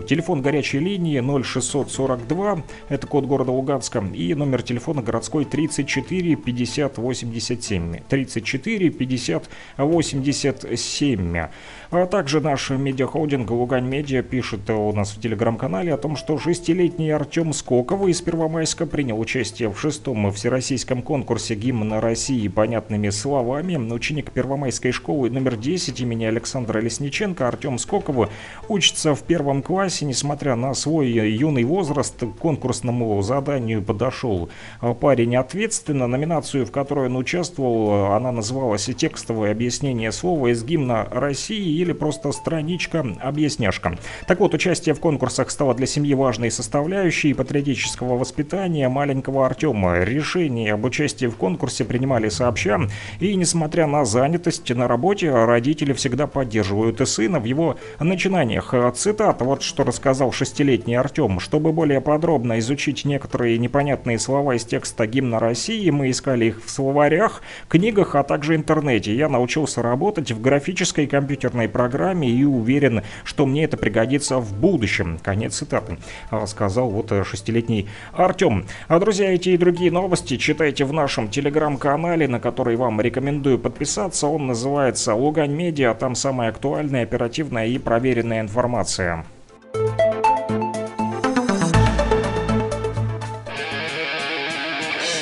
Телефон 0.06 0.42
горячей 0.42 0.78
линии 0.78 1.20
0642, 1.20 2.62
это 2.88 3.06
код 3.06 3.26
города 3.26 3.52
Луганска, 3.52 4.04
и 4.14 4.34
номер 4.34 4.62
телефона 4.62 5.02
городской 5.02 5.44
34 5.44 6.36
50 6.36 6.98
87. 6.98 8.00
34 8.08 8.90
50 8.90 9.48
87. 9.76 11.46
А 11.90 12.04
также 12.06 12.40
наш 12.40 12.70
медиахолдинг 12.70 13.48
«Лугань 13.50 13.86
Медиа» 13.86 14.22
пишет 14.22 14.68
у 14.70 14.92
нас 14.92 15.12
в 15.12 15.20
телеграм-канале 15.20 15.94
о 15.94 15.96
том, 15.96 16.16
что 16.16 16.36
шестилетний 16.36 17.14
Артем 17.14 17.52
Скоков 17.52 18.08
из 18.08 18.20
Первомайска 18.20 18.86
принял 18.86 19.20
участие 19.20 19.70
в 19.70 19.78
шестом 19.78 20.32
всероссийском 20.32 21.00
конкурсе 21.00 21.54
гимна 21.54 22.00
России 22.00 22.48
понятными 22.48 23.10
словами. 23.10 23.76
Ученик 23.76 24.32
Первомайской 24.32 24.90
школы 24.90 25.30
номер 25.30 25.56
10 25.56 26.00
имени 26.00 26.24
Александра 26.24 26.80
Лесниченко 26.80 27.46
Артем 27.46 27.78
Скоков 27.78 28.30
учится 28.68 29.14
в 29.14 29.22
первом 29.22 29.62
классе, 29.62 30.06
несмотря 30.06 30.56
на 30.56 30.74
свой 30.74 31.08
юный 31.08 31.62
возраст, 31.62 32.16
к 32.18 32.38
конкурсному 32.38 33.22
заданию 33.22 33.80
подошел 33.80 34.48
парень 35.00 35.36
ответственно. 35.36 36.08
Номинацию, 36.08 36.66
в 36.66 36.72
которой 36.72 37.06
он 37.06 37.16
участвовал, 37.16 38.12
она 38.12 38.32
называлась 38.32 38.90
«Текстовое 38.96 39.52
объяснение 39.52 40.10
слова 40.10 40.48
из 40.48 40.64
гимна 40.64 41.06
России» 41.12 41.75
или 41.76 41.92
просто 41.92 42.32
страничка-объясняшка. 42.32 43.98
Так 44.26 44.40
вот, 44.40 44.54
участие 44.54 44.94
в 44.94 45.00
конкурсах 45.00 45.50
стало 45.50 45.74
для 45.74 45.86
семьи 45.86 46.14
важной 46.14 46.50
составляющей 46.50 47.34
патриотического 47.34 48.16
воспитания 48.16 48.88
маленького 48.88 49.46
Артема. 49.46 50.00
Решение 50.00 50.72
об 50.74 50.84
участии 50.84 51.26
в 51.26 51.36
конкурсе 51.36 51.84
принимали 51.84 52.28
сообща, 52.28 52.80
и 53.20 53.34
несмотря 53.34 53.86
на 53.86 54.04
занятость 54.04 54.70
на 54.74 54.88
работе, 54.88 55.30
родители 55.30 55.92
всегда 55.92 56.26
поддерживают 56.26 57.06
сына 57.08 57.40
в 57.40 57.44
его 57.44 57.76
начинаниях. 58.00 58.74
Цитата, 58.94 59.44
вот 59.44 59.62
что 59.62 59.84
рассказал 59.84 60.32
шестилетний 60.32 60.96
Артем. 60.96 61.40
Чтобы 61.40 61.72
более 61.72 62.00
подробно 62.00 62.58
изучить 62.58 63.04
некоторые 63.04 63.58
непонятные 63.58 64.18
слова 64.18 64.56
из 64.56 64.64
текста 64.64 65.06
гимна 65.06 65.38
России, 65.38 65.90
мы 65.90 66.10
искали 66.10 66.46
их 66.46 66.64
в 66.64 66.70
словарях, 66.70 67.42
книгах, 67.68 68.14
а 68.14 68.22
также 68.22 68.54
интернете. 68.54 69.14
Я 69.14 69.28
научился 69.28 69.82
работать 69.82 70.32
в 70.32 70.40
графической 70.40 71.06
компьютерной 71.06 71.65
программе 71.68 72.28
и 72.28 72.44
уверен, 72.44 73.02
что 73.24 73.46
мне 73.46 73.64
это 73.64 73.76
пригодится 73.76 74.38
в 74.38 74.52
будущем. 74.54 75.18
Конец 75.22 75.56
цитаты. 75.56 75.98
Сказал 76.46 76.90
вот 76.90 77.12
шестилетний 77.26 77.88
Артем. 78.12 78.66
А, 78.88 78.98
друзья, 78.98 79.32
эти 79.32 79.50
и 79.50 79.56
другие 79.56 79.90
новости 79.90 80.36
читайте 80.36 80.84
в 80.84 80.92
нашем 80.92 81.28
телеграм-канале, 81.28 82.28
на 82.28 82.40
который 82.40 82.76
вам 82.76 83.00
рекомендую 83.00 83.58
подписаться. 83.58 84.26
Он 84.26 84.46
называется 84.46 85.14
«Лугань 85.14 85.52
Медиа». 85.52 85.94
Там 85.94 86.14
самая 86.14 86.50
актуальная, 86.50 87.02
оперативная 87.02 87.66
и 87.66 87.78
проверенная 87.78 88.40
информация. 88.40 89.24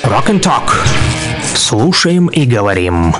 Rock 0.04 0.28
and 0.28 0.40
Talk. 0.40 0.70
Слушаем 1.54 2.28
и 2.28 2.46
говорим. 2.46 3.14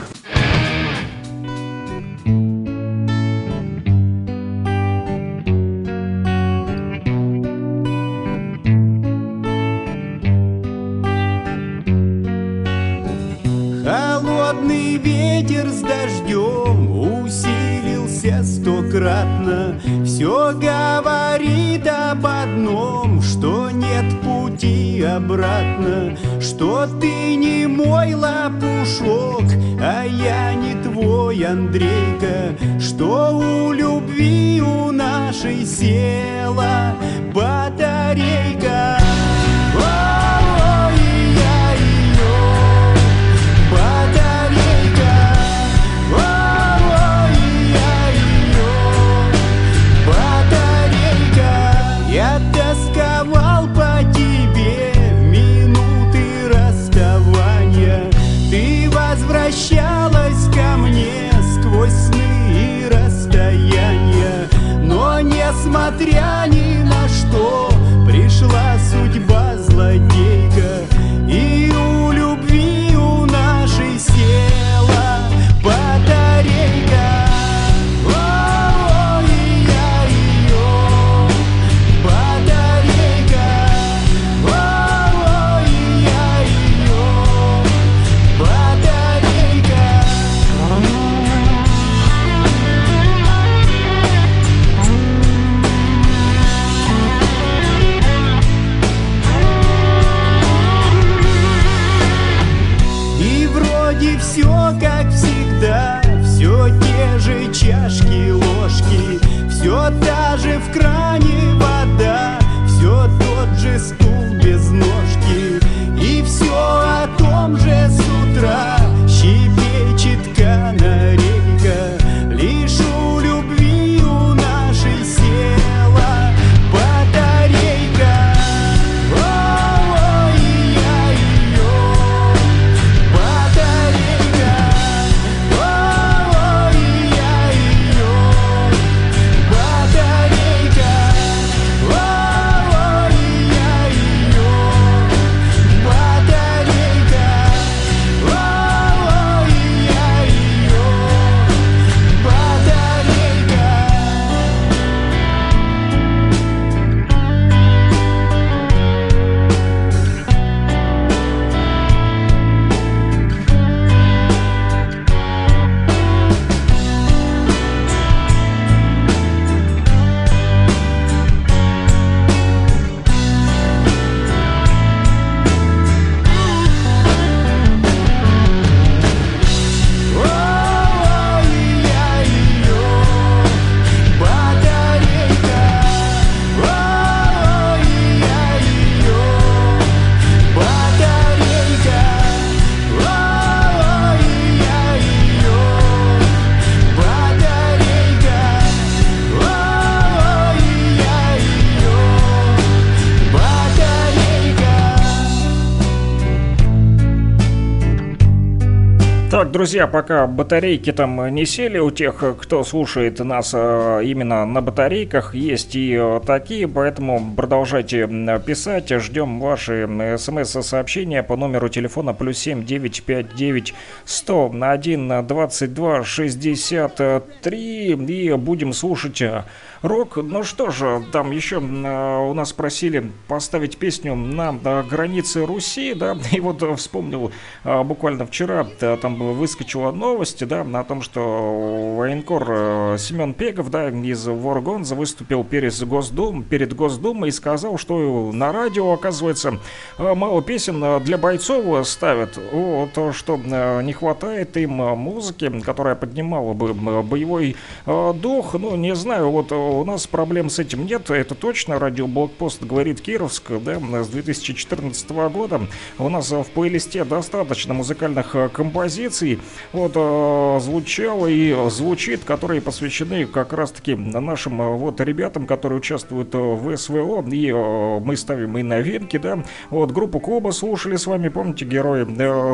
Друзья, 209.65 209.87
пока 209.87 210.27
батарейки 210.27 210.93
там 210.93 211.35
не 211.35 211.47
сели 211.47 211.79
у 211.79 211.91
тех, 211.91 212.23
кто 212.39 212.65
слушает 212.65 213.19
нас 213.21 213.53
э, 213.55 214.03
именно 214.05 214.45
на 214.45 214.61
батарейках, 214.61 215.35
есть 215.35 215.75
и 215.75 215.97
э, 215.99 216.21
такие, 216.27 216.69
поэтому 216.69 217.33
продолжайте 217.35 218.07
писать, 218.47 218.91
ждем 218.91 219.41
ваши 219.41 219.89
смс-сообщения 220.19 221.23
по 221.23 221.37
номеру 221.37 221.71
телефона 221.71 222.13
плюс 222.13 222.37
7 222.41 222.67
959 222.67 223.73
100 224.05 224.55
1 224.61 225.27
22 225.27 226.05
63 226.05 227.93
и 227.93 228.33
будем 228.35 228.75
слушать 228.75 229.23
э, 229.23 229.45
рок. 229.81 230.17
Ну 230.17 230.43
что 230.43 230.69
же, 230.69 231.03
там 231.11 231.31
еще 231.31 231.57
у 231.57 232.35
нас 232.35 232.53
просили 232.53 233.11
поставить 233.29 233.79
песню 233.79 234.15
на 234.15 234.53
границе 234.83 235.47
Руси, 235.47 235.95
да, 235.95 236.19
и 236.33 236.41
вот 236.41 236.63
вспомнил 236.79 237.33
буквально 237.65 238.27
вчера, 238.27 238.65
там 239.01 239.17
выскочила 239.55 239.93
новость, 239.93 240.45
да, 240.49 240.63
о 240.63 240.83
том, 240.83 241.01
что 241.01 241.95
военкор 241.97 242.45
э, 242.49 242.97
Семен 242.99 243.35
Пегов, 243.35 243.71
да, 243.71 243.89
из 243.89 244.27
Воргонза 244.27 244.97
выступил 244.97 245.45
перед, 245.45 245.81
Госдум, 245.87 246.43
перед 246.43 246.75
Госдумой 246.75 247.29
и 247.29 247.33
сказал, 247.33 247.79
что 247.79 248.33
на 248.33 248.51
радио, 248.51 248.93
оказывается, 248.93 249.61
э, 249.97 250.15
мало 250.15 250.43
песен 250.43 250.83
э, 250.83 250.99
для 250.99 251.19
бойцов 251.19 251.87
ставят. 251.87 252.37
Вот, 252.53 253.15
что 253.15 253.37
не 253.37 253.93
хватает 253.93 254.57
им 254.57 254.73
музыки, 254.73 255.49
которая 255.61 255.95
поднимала 255.95 256.53
бы 256.53 256.75
боевой 256.75 257.55
дух. 257.87 258.55
Ну, 258.55 258.75
не 258.75 258.97
знаю, 258.97 259.31
вот 259.31 259.53
у 259.53 259.85
нас 259.85 260.09
проблем 260.09 260.51
с 260.51 260.59
этим 260.59 260.85
нет, 260.85 261.11
это 261.11 261.37
точно. 261.37 261.79
Радио 261.79 262.09
Блокпост 262.09 262.65
говорит 262.65 263.01
Кировск, 263.01 263.53
да, 263.65 263.79
с 264.03 264.09
2014 264.09 265.11
года. 265.11 265.61
У 265.99 266.09
нас 266.09 266.33
в 266.33 266.47
плейлисте 266.47 267.05
достаточно 267.05 267.73
музыкальных 267.73 268.35
композиций 268.53 269.39
вот 269.73 269.93
э, 269.95 270.61
звучало 270.61 271.27
и 271.27 271.55
звучит, 271.69 272.25
которые 272.25 272.61
посвящены 272.61 273.27
как 273.27 273.53
раз-таки 273.53 273.95
нашим 273.95 274.63
э, 274.63 274.77
вот 274.77 275.01
ребятам, 275.01 275.47
которые 275.47 275.79
участвуют 275.79 276.35
э, 276.35 276.39
в 276.39 276.77
СВО, 276.77 277.25
и 277.29 277.53
мы 277.53 278.17
ставим 278.17 278.57
и 278.59 278.63
новинки, 278.63 279.17
да, 279.17 279.43
вот 279.71 279.91
группу 279.91 280.21
Клуба 280.21 280.51
слушали 280.51 280.97
с 280.97 281.07
вами, 281.07 281.29
помните, 281.29 281.65
герои 281.65 282.05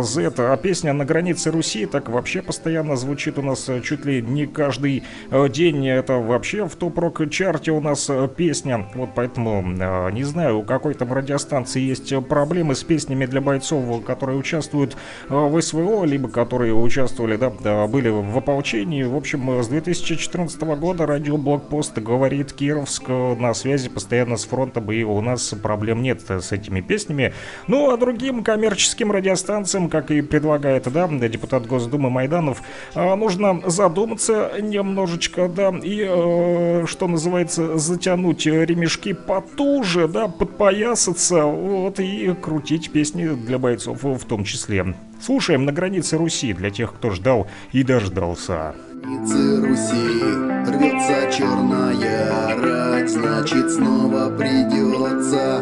Z, 0.03 0.33
а 0.39 0.57
песня 0.57 0.93
«На 0.93 1.05
границе 1.05 1.51
Руси» 1.51 1.87
так 1.87 2.09
вообще 2.09 2.43
постоянно 2.43 2.97
звучит 2.97 3.39
у 3.39 3.43
нас 3.43 3.69
чуть 3.85 4.05
ли 4.05 4.23
не 4.23 4.47
каждый 4.47 5.05
день, 5.51 5.87
это 5.87 6.15
вообще 6.15 6.67
в 6.67 6.77
топ-рок 6.77 7.29
чарте 7.31 7.73
у 7.73 7.81
нас 7.81 8.11
песня, 8.37 8.87
вот 8.95 9.11
поэтому 9.15 9.63
не 10.11 10.25
знаю, 10.25 10.61
у 10.61 10.63
какой 10.63 10.95
там 10.95 11.13
радиостанции 11.13 11.81
есть 11.81 12.15
проблемы 12.27 12.75
с 12.75 12.83
песнями 12.83 13.27
для 13.27 13.41
бойцов, 13.41 14.05
которые 14.05 14.39
участвуют 14.39 14.97
в 15.29 15.61
СВО, 15.61 16.05
либо 16.05 16.29
которые 16.29 16.75
участвовали, 16.81 17.37
да, 17.37 17.87
были 17.87 18.09
в 18.09 18.37
ополчении. 18.37 19.03
В 19.03 19.17
общем, 19.17 19.63
с 19.63 19.69
2014 19.69 20.61
года 20.63 21.07
радио 21.07 21.37
Блокпост 21.37 21.99
говорит 21.99 22.53
Кировск 22.53 23.09
на 23.09 23.55
связи 23.55 23.89
постоянно 23.89 24.37
с 24.37 24.45
фронтом, 24.45 24.91
и 24.93 25.03
у 25.03 25.21
нас 25.21 25.55
проблем 25.63 26.03
нет 26.03 26.23
с 26.29 26.53
этими 26.53 26.81
песнями. 26.81 27.33
Ну, 27.67 27.91
а 27.91 27.97
другим 27.97 28.43
коммерческим 28.43 29.13
радиостанциям, 29.13 29.89
как 29.89 30.11
и 30.11 30.23
предлагает, 30.23 30.91
да, 30.93 31.09
депутат 31.09 31.67
Госдумы 31.67 32.11
Майданов, 32.11 32.63
а, 32.95 33.17
нужно 33.17 33.61
задуматься 33.67 34.53
немножечко, 34.61 35.49
да, 35.49 35.71
и, 35.83 36.07
э, 36.09 36.85
что 36.87 37.09
называется, 37.09 37.79
затянуть 37.79 38.47
ремешки 38.47 39.13
потуже, 39.13 40.09
да, 40.09 40.29
подпоясаться, 40.29 41.45
вот, 41.45 42.01
и 42.01 42.35
крутить 42.35 42.91
песни 42.91 43.29
для 43.29 43.59
бойцов 43.59 44.03
в 44.03 44.25
том 44.25 44.45
числе. 44.45 44.95
Слушаем 45.21 45.67
на 45.67 45.73
границе 45.73 46.17
Руси 46.17 46.55
для 46.55 46.71
тех, 46.71 46.95
кто 46.95 47.11
ждал 47.11 47.47
и 47.73 47.83
дождался. 47.83 48.75
Границы 49.03 49.61
Руси 49.61 50.21
рвется 50.67 51.31
черная 51.31 52.57
рать, 52.57 53.11
значит 53.11 53.71
снова 53.71 54.31
придется 54.31 55.59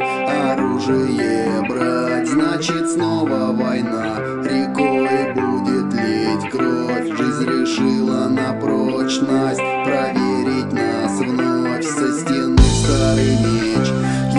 оружие 0.52 1.62
брать, 1.68 2.28
значит 2.28 2.89
снова 2.89 3.52
война 3.52 4.18
рекой 4.44 5.35
будет 5.35 5.93
лить. 5.94 6.51
Кровь, 6.52 7.09
жизнь 7.18 7.44
решила 7.44 8.28
на 8.28 8.52
прочность 8.60 9.60
проверить 9.85 10.72
нас 10.72 11.18
вновь 11.18 11.85
со 11.85 12.20
стены. 12.20 12.59
Старый 12.85 13.36
меч 13.40 13.89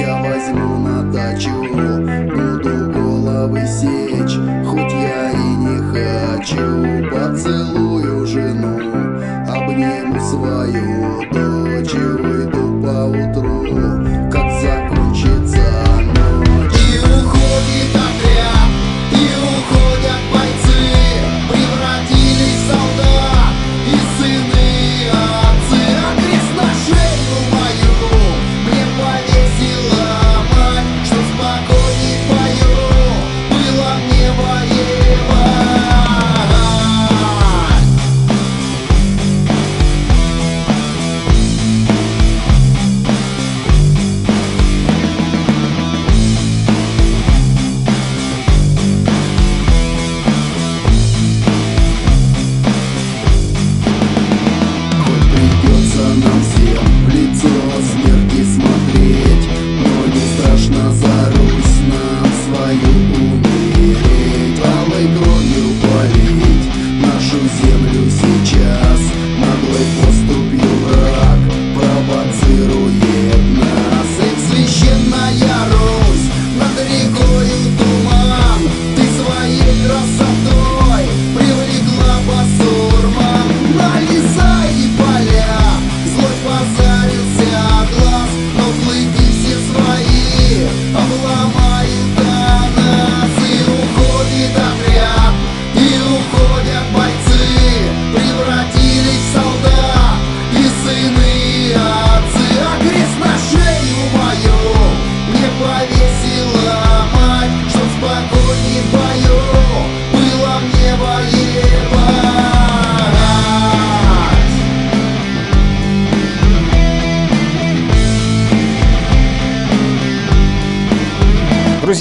я 0.02 0.22
возьму 0.22 0.78
на 0.78 1.12
дачу, 1.12 1.52
буду 1.52 2.92
головы 2.92 3.68
сечь 3.68 4.09
хочу 6.06 7.10
Поцелую 7.10 8.26
жену, 8.26 8.78
обниму 9.48 10.20
свою 10.20 11.24
дочь 11.32 11.94
И 11.94 11.98
выйду 11.98 12.82
по 12.84 13.06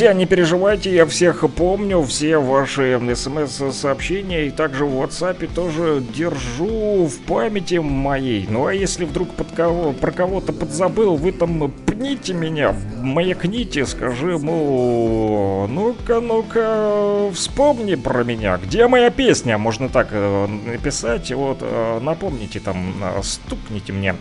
Друзья, 0.08 0.20
не 0.20 0.26
переживайте, 0.26 0.94
я 0.94 1.04
всех 1.04 1.44
помню, 1.54 2.00
все 2.00 2.38
ваши 2.38 2.98
смс-сообщения 3.14 4.46
и 4.46 4.50
также 4.50 4.86
в 4.86 5.02
WhatsApp 5.02 5.46
тоже 5.54 6.02
держу 6.14 7.04
в 7.04 7.18
памяти 7.26 7.74
моей. 7.74 8.46
Ну 8.48 8.64
а 8.64 8.72
если 8.72 9.04
вдруг 9.04 9.28
под 9.34 9.52
кого, 9.52 9.92
про 9.92 10.10
кого-то 10.10 10.54
подзабыл, 10.54 11.16
вы 11.16 11.32
там 11.32 11.70
маякните 11.98 12.34
меня, 12.34 12.74
маякните, 13.02 13.86
скажи, 13.86 14.38
мол, 14.38 15.66
ну-ка, 15.68 16.20
ну-ка, 16.20 17.30
вспомни 17.32 17.96
про 17.96 18.24
меня, 18.24 18.58
где 18.58 18.86
моя 18.86 19.10
песня, 19.10 19.58
можно 19.58 19.88
так 19.88 20.08
э, 20.12 20.46
написать, 20.46 21.32
вот, 21.32 21.58
э, 21.60 21.98
напомните 22.00 22.60
там, 22.60 22.94
э, 23.02 23.22
стукните 23.22 23.92
мне 23.92 24.14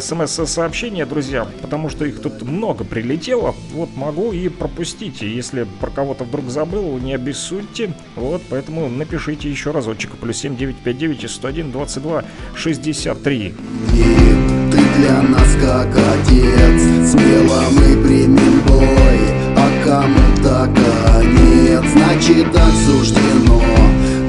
смс-сообщения, 0.00 1.06
друзья, 1.06 1.46
потому 1.60 1.88
что 1.88 2.04
их 2.04 2.22
тут 2.22 2.42
много 2.42 2.84
прилетело, 2.84 3.54
вот 3.72 3.90
могу 3.96 4.32
и 4.32 4.48
пропустить, 4.48 5.22
если 5.22 5.66
про 5.80 5.90
кого-то 5.90 6.24
вдруг 6.24 6.48
забыл, 6.48 6.98
не 6.98 7.14
обессудьте, 7.14 7.92
вот, 8.16 8.42
поэтому 8.48 8.88
напишите 8.88 9.50
еще 9.50 9.72
разочек, 9.72 10.12
плюс 10.12 10.38
7959 10.38 11.30
101 11.30 11.72
22 11.72 12.24
63. 12.54 13.54
Для 14.96 15.22
нас 15.22 15.56
как 15.60 15.88
отец. 15.88 17.10
Смело 17.10 17.62
мы 17.72 17.96
примем 18.02 18.60
бой 18.66 19.20
А 19.56 19.68
кому-то 19.84 20.68
конец 20.74 21.82
Значит 21.92 22.52
так 22.52 22.72
суждено 22.86 23.60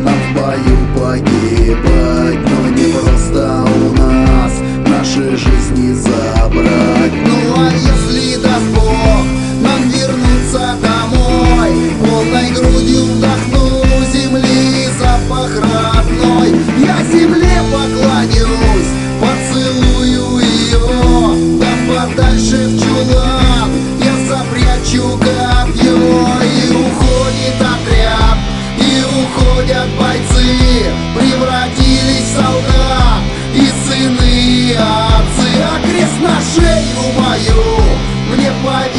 Нам 0.03 0.15
в 0.15 0.33
бою 0.33 0.77
погибать 0.95 2.39
Но 2.49 2.69
не 2.69 2.91
просто 2.91 3.63
у 3.63 3.93
нас 4.01 4.53
Наши 4.87 5.37
жизни 5.37 5.93
забрать. 5.93 7.13
Ну 7.25 7.53
а 7.57 7.69
если 7.71 8.41
даст 8.41 8.65
Бог 8.73 9.25
Нам 9.61 9.89
вернуться 9.89 10.75
домой 10.81 11.71
Полной 11.99 12.49
грудью 12.51 13.03
вдохну 13.03 13.83
земли 14.11 14.87
запах 14.99 15.51
родной. 15.57 16.49
Я 16.79 17.03
земле 17.11 17.61
поклонюсь 17.71 18.40
подальше 21.91 22.67
в 22.67 22.79
чулан 22.79 23.71
Я 23.99 24.15
запрячу 24.27 25.17
копье 25.17 25.97
И 26.43 26.71
уходит 26.71 27.59
отряд. 27.59 28.37
И 28.77 29.03
уходят 29.03 29.89
бойцы. 29.99 30.85
Превратились 31.15 32.25
в 32.25 32.35
солдат. 32.35 33.21
И 33.53 33.67
сыны 33.85 34.31
и 34.31 34.73
отцы. 34.73 35.49
А 35.63 35.79
крест 35.85 36.19
на 36.21 36.37
шею 36.53 37.01
мою. 37.17 37.81
Мне 38.31 38.51
повесила 38.63 38.90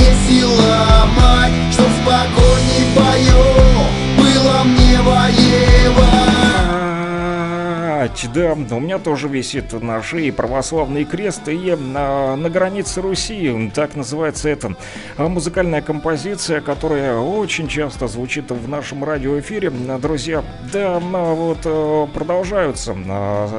воевать 8.03 8.29
Да, 8.33 8.77
у 8.77 8.81
меня 8.81 8.99
тоже 8.99 9.29
висит 9.29 9.73
на 9.81 10.03
шее 10.03 10.33
православный 10.33 11.05
крест 11.05 11.49
и 11.49 11.75
на, 11.77 12.37
на 12.37 12.51
границе 12.51 13.01
Руси, 13.01 13.71
так 13.75 13.97
называется 13.97 14.49
это 14.49 14.75
а, 15.17 15.29
музыкальная 15.29 15.83
композиция, 15.83 16.61
которая 16.61 17.17
очень 17.19 17.69
часто 17.69 18.09
звучит 18.09 18.51
в 18.51 18.69
нашем 18.69 19.05
радиоэфире. 19.05 19.71
Друзья, 19.71 20.45
да, 20.73 20.99
вот 20.99 21.59
э, 21.65 22.07
продолжаются 22.15 22.97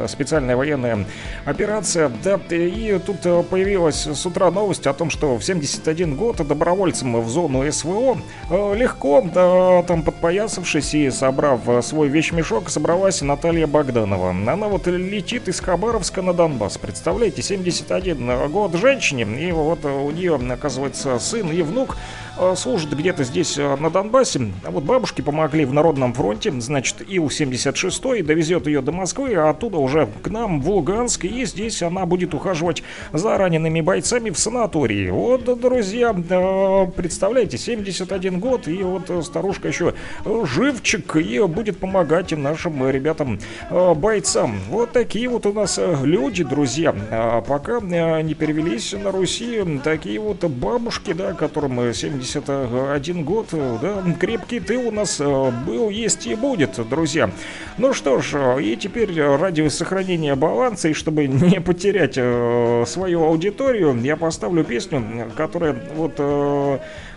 специальная 0.07 0.55
военная 0.55 1.05
операция, 1.45 2.11
да, 2.23 2.39
и 2.49 2.99
тут 3.05 3.25
э, 3.25 3.43
появилась 3.43 4.05
с 4.07 4.25
утра 4.25 4.51
новость 4.51 4.87
о 4.87 4.93
том, 4.93 5.09
что 5.09 5.37
в 5.37 5.43
71 5.43 6.15
год 6.15 6.45
добровольцам 6.47 7.21
в 7.21 7.29
зону 7.29 7.69
СВО 7.71 8.17
э, 8.49 8.75
легко, 8.75 9.21
да, 9.21 9.83
там 9.83 10.03
подпоясавшись 10.03 10.93
и 10.93 11.09
собрав 11.09 11.67
э, 11.67 11.81
свой 11.81 12.07
вещмешок, 12.07 12.69
собралась 12.69 13.21
Наталья 13.21 13.67
Богданова. 13.67 14.32
Она 14.33 14.67
вот 14.67 14.87
летит 14.87 15.47
из 15.47 15.59
Хабаровска 15.59 16.23
на 16.23 16.33
Донбасс. 16.33 16.79
Представляете, 16.79 17.43
71 17.43 18.51
год 18.51 18.73
женщине, 18.73 19.23
и 19.47 19.51
вот 19.51 19.85
у 19.85 20.09
нее, 20.09 20.35
оказывается, 20.51 21.19
сын 21.19 21.51
и 21.51 21.61
внук 21.61 21.97
Э, 22.35 22.55
служит 22.55 22.97
где-то 22.97 23.23
здесь 23.23 23.57
э, 23.59 23.75
на 23.75 23.91
Донбассе. 23.91 24.51
А 24.63 24.71
вот 24.71 24.83
бабушки 24.83 25.21
помогли 25.21 25.65
в 25.65 25.73
Народном 25.73 26.13
фронте, 26.13 26.51
значит, 26.59 27.01
Ил-76 27.07 28.23
довезет 28.23 28.65
ее 28.65 28.81
до 28.81 28.91
Москвы, 28.91 29.35
а 29.35 29.51
оттуда 29.51 29.77
уже 29.77 30.09
к 30.23 30.29
нам 30.29 30.61
в 30.61 30.69
Луганск, 30.69 31.25
и 31.25 31.45
здесь 31.45 31.83
она 31.83 32.05
будет 32.07 32.33
ухаживать 32.33 32.81
за 33.11 33.37
ранеными 33.37 33.81
бойцами 33.81 34.31
в 34.31 34.39
санатории. 34.39 35.11
Вот, 35.11 35.59
друзья, 35.59 36.15
э, 36.15 36.87
представляете, 36.95 37.57
71 37.59 38.39
год, 38.39 38.67
и 38.67 38.81
вот 38.81 39.11
старушка 39.23 39.67
еще 39.67 39.93
живчик, 40.25 41.15
и 41.15 41.39
будет 41.41 41.77
помогать 41.77 42.31
нашим 42.31 42.89
ребятам 42.89 43.39
бойцам. 43.69 44.59
Вот 44.69 44.91
такие 44.91 45.29
вот 45.29 45.45
у 45.45 45.53
нас 45.53 45.79
люди, 46.01 46.43
друзья. 46.43 46.95
А 47.11 47.41
пока 47.41 47.79
не 47.79 48.33
перевелись 48.33 48.93
на 48.93 49.11
Руси, 49.11 49.79
такие 49.83 50.19
вот 50.19 50.43
бабушки, 50.45 51.13
да, 51.13 51.33
которым 51.33 51.93
70 51.93 52.22
81 52.23 53.23
год, 53.23 53.47
э, 53.51 53.77
да, 53.81 54.03
крепкий 54.19 54.59
ты 54.59 54.77
у 54.77 54.91
нас 54.91 55.19
э, 55.19 55.51
был, 55.65 55.89
есть 55.89 56.25
и 56.25 56.35
будет, 56.35 56.79
друзья. 56.89 57.29
Ну 57.77 57.93
что 57.93 58.21
ж, 58.21 58.33
э, 58.33 58.61
и 58.61 58.75
теперь 58.75 59.21
ради 59.21 59.67
сохранения 59.67 60.35
баланса, 60.35 60.89
и 60.89 60.93
чтобы 60.93 61.27
не 61.27 61.59
потерять 61.59 62.13
свою 62.13 63.23
аудиторию, 63.23 63.99
я 64.01 64.17
поставлю 64.17 64.63
песню, 64.63 65.31
которая 65.35 65.75
вот 65.95 66.19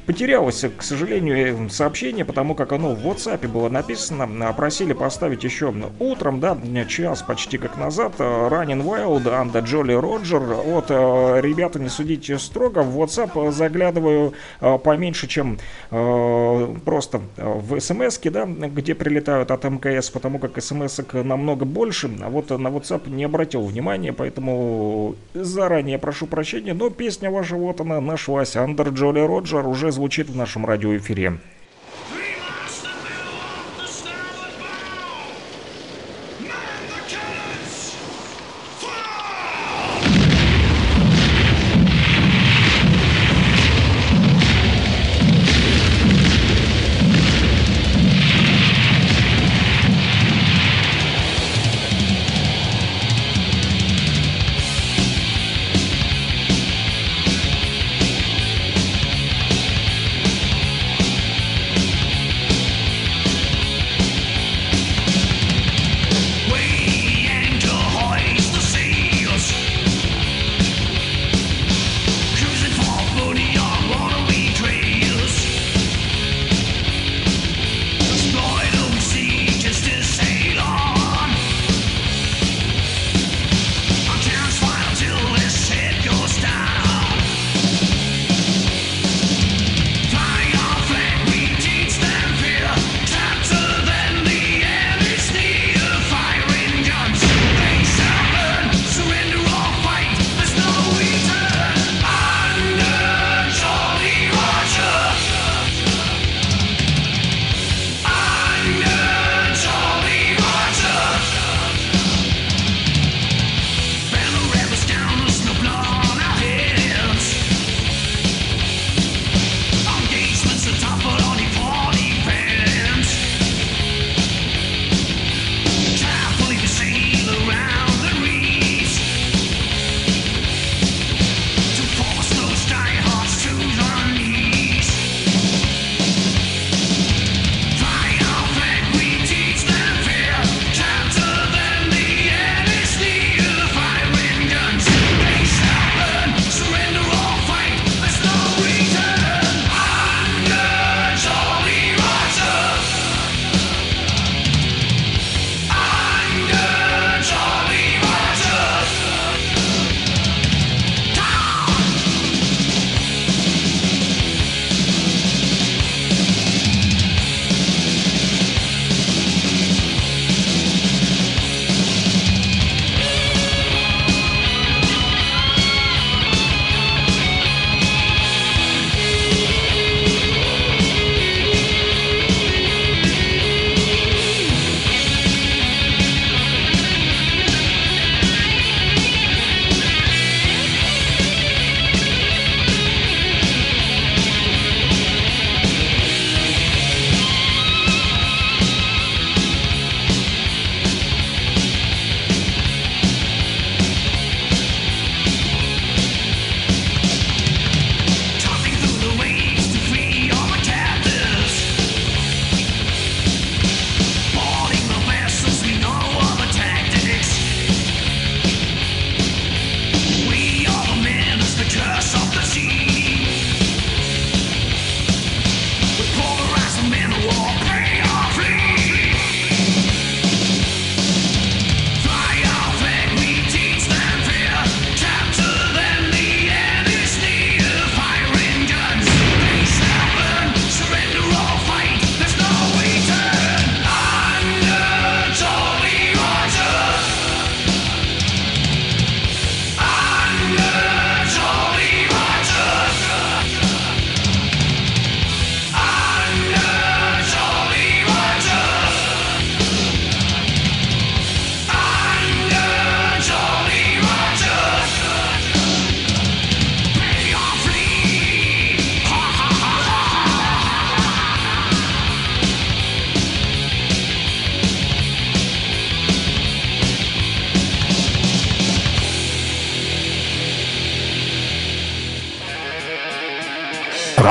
э, 0.06 0.12
Потерялось, 0.16 0.64
к 0.76 0.82
сожалению, 0.82 1.68
сообщение, 1.68 2.24
потому 2.24 2.54
как 2.54 2.72
оно 2.72 2.94
в 2.94 3.06
WhatsApp 3.06 3.46
было 3.48 3.68
написано. 3.68 4.28
А, 4.48 4.52
Просили 4.52 4.92
поставить 4.92 5.44
еще 5.44 5.74
утром, 5.98 6.40
да, 6.40 6.56
час 6.88 7.22
почти 7.22 7.58
как 7.58 7.76
назад. 7.76 8.14
Ранен 8.18 8.82
Wild, 8.82 9.28
Анда 9.28 9.60
Джоли 9.60 9.92
Роджер. 9.92 10.40
Вот, 10.40 10.86
э, 10.88 11.40
ребята, 11.40 11.78
не 11.78 11.88
судите 11.88 12.38
строго. 12.38 12.82
В 12.82 13.00
WhatsApp 13.00 13.50
заглядываю 13.52 14.34
э, 14.60 14.78
поменьше, 14.78 15.26
чем 15.26 15.58
э, 15.90 16.74
просто 16.84 17.20
в 17.36 17.80
смс 17.80 18.18
да, 18.18 18.44
где 18.44 18.94
прилетают 18.94 19.50
от 19.50 19.64
МКС, 19.64 20.10
потому 20.10 20.38
как 20.38 20.62
смс 20.62 21.00
намного 21.12 21.64
больше. 21.64 22.10
А 22.22 22.30
вот 22.30 22.50
на 22.50 22.68
WhatsApp 22.68 23.10
не 23.10 23.24
обратил 23.24 23.62
внимания, 23.62 24.12
поэтому 24.12 25.16
заранее 25.34 25.98
прошу 25.98 26.26
прощения. 26.26 26.74
Но 26.74 26.90
песня 26.90 27.30
ваша, 27.30 27.56
вот 27.56 27.80
она, 27.80 28.00
нашлась. 28.00 28.56
Андер 28.56 28.88
Джоли 28.90 29.20
Роджер 29.20 29.66
уже 29.66 29.92
звучит 29.96 30.28
в 30.28 30.36
нашем 30.36 30.66
радиоэфире. 30.66 31.38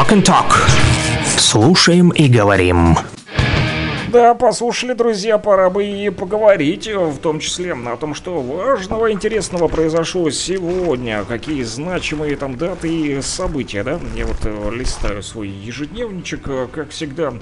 Walk 0.06 0.14
and 0.14 0.23
Talk. 0.23 0.53
Слушаем 1.38 2.10
и 2.10 2.27
говорим. 2.27 2.95
Да, 4.10 4.34
послушали, 4.34 4.94
друзья, 4.94 5.38
пора 5.38 5.69
бы 5.69 5.84
и 5.86 6.10
поговорить, 6.10 6.88
в 6.88 7.18
том 7.18 7.40
числе 7.40 7.73
о 7.73 7.98
том, 7.98 8.14
что 8.14 8.40
важного, 8.41 9.11
интересного 9.11 9.68
произошло 9.68 10.30
сегодня, 10.30 11.26
какие 11.26 11.64
значимые 11.64 12.38
там 12.38 12.56
даты 12.56 12.88
и 12.88 13.22
события, 13.22 13.84
да? 13.84 13.99
Я 14.15 14.26
вот 14.26 14.38
э, 14.44 14.72
листаю 14.73 15.22
свой 15.23 15.49
ежедневничек, 15.49 16.48
э, 16.48 16.68
как 16.72 16.91
всегда, 16.91 17.34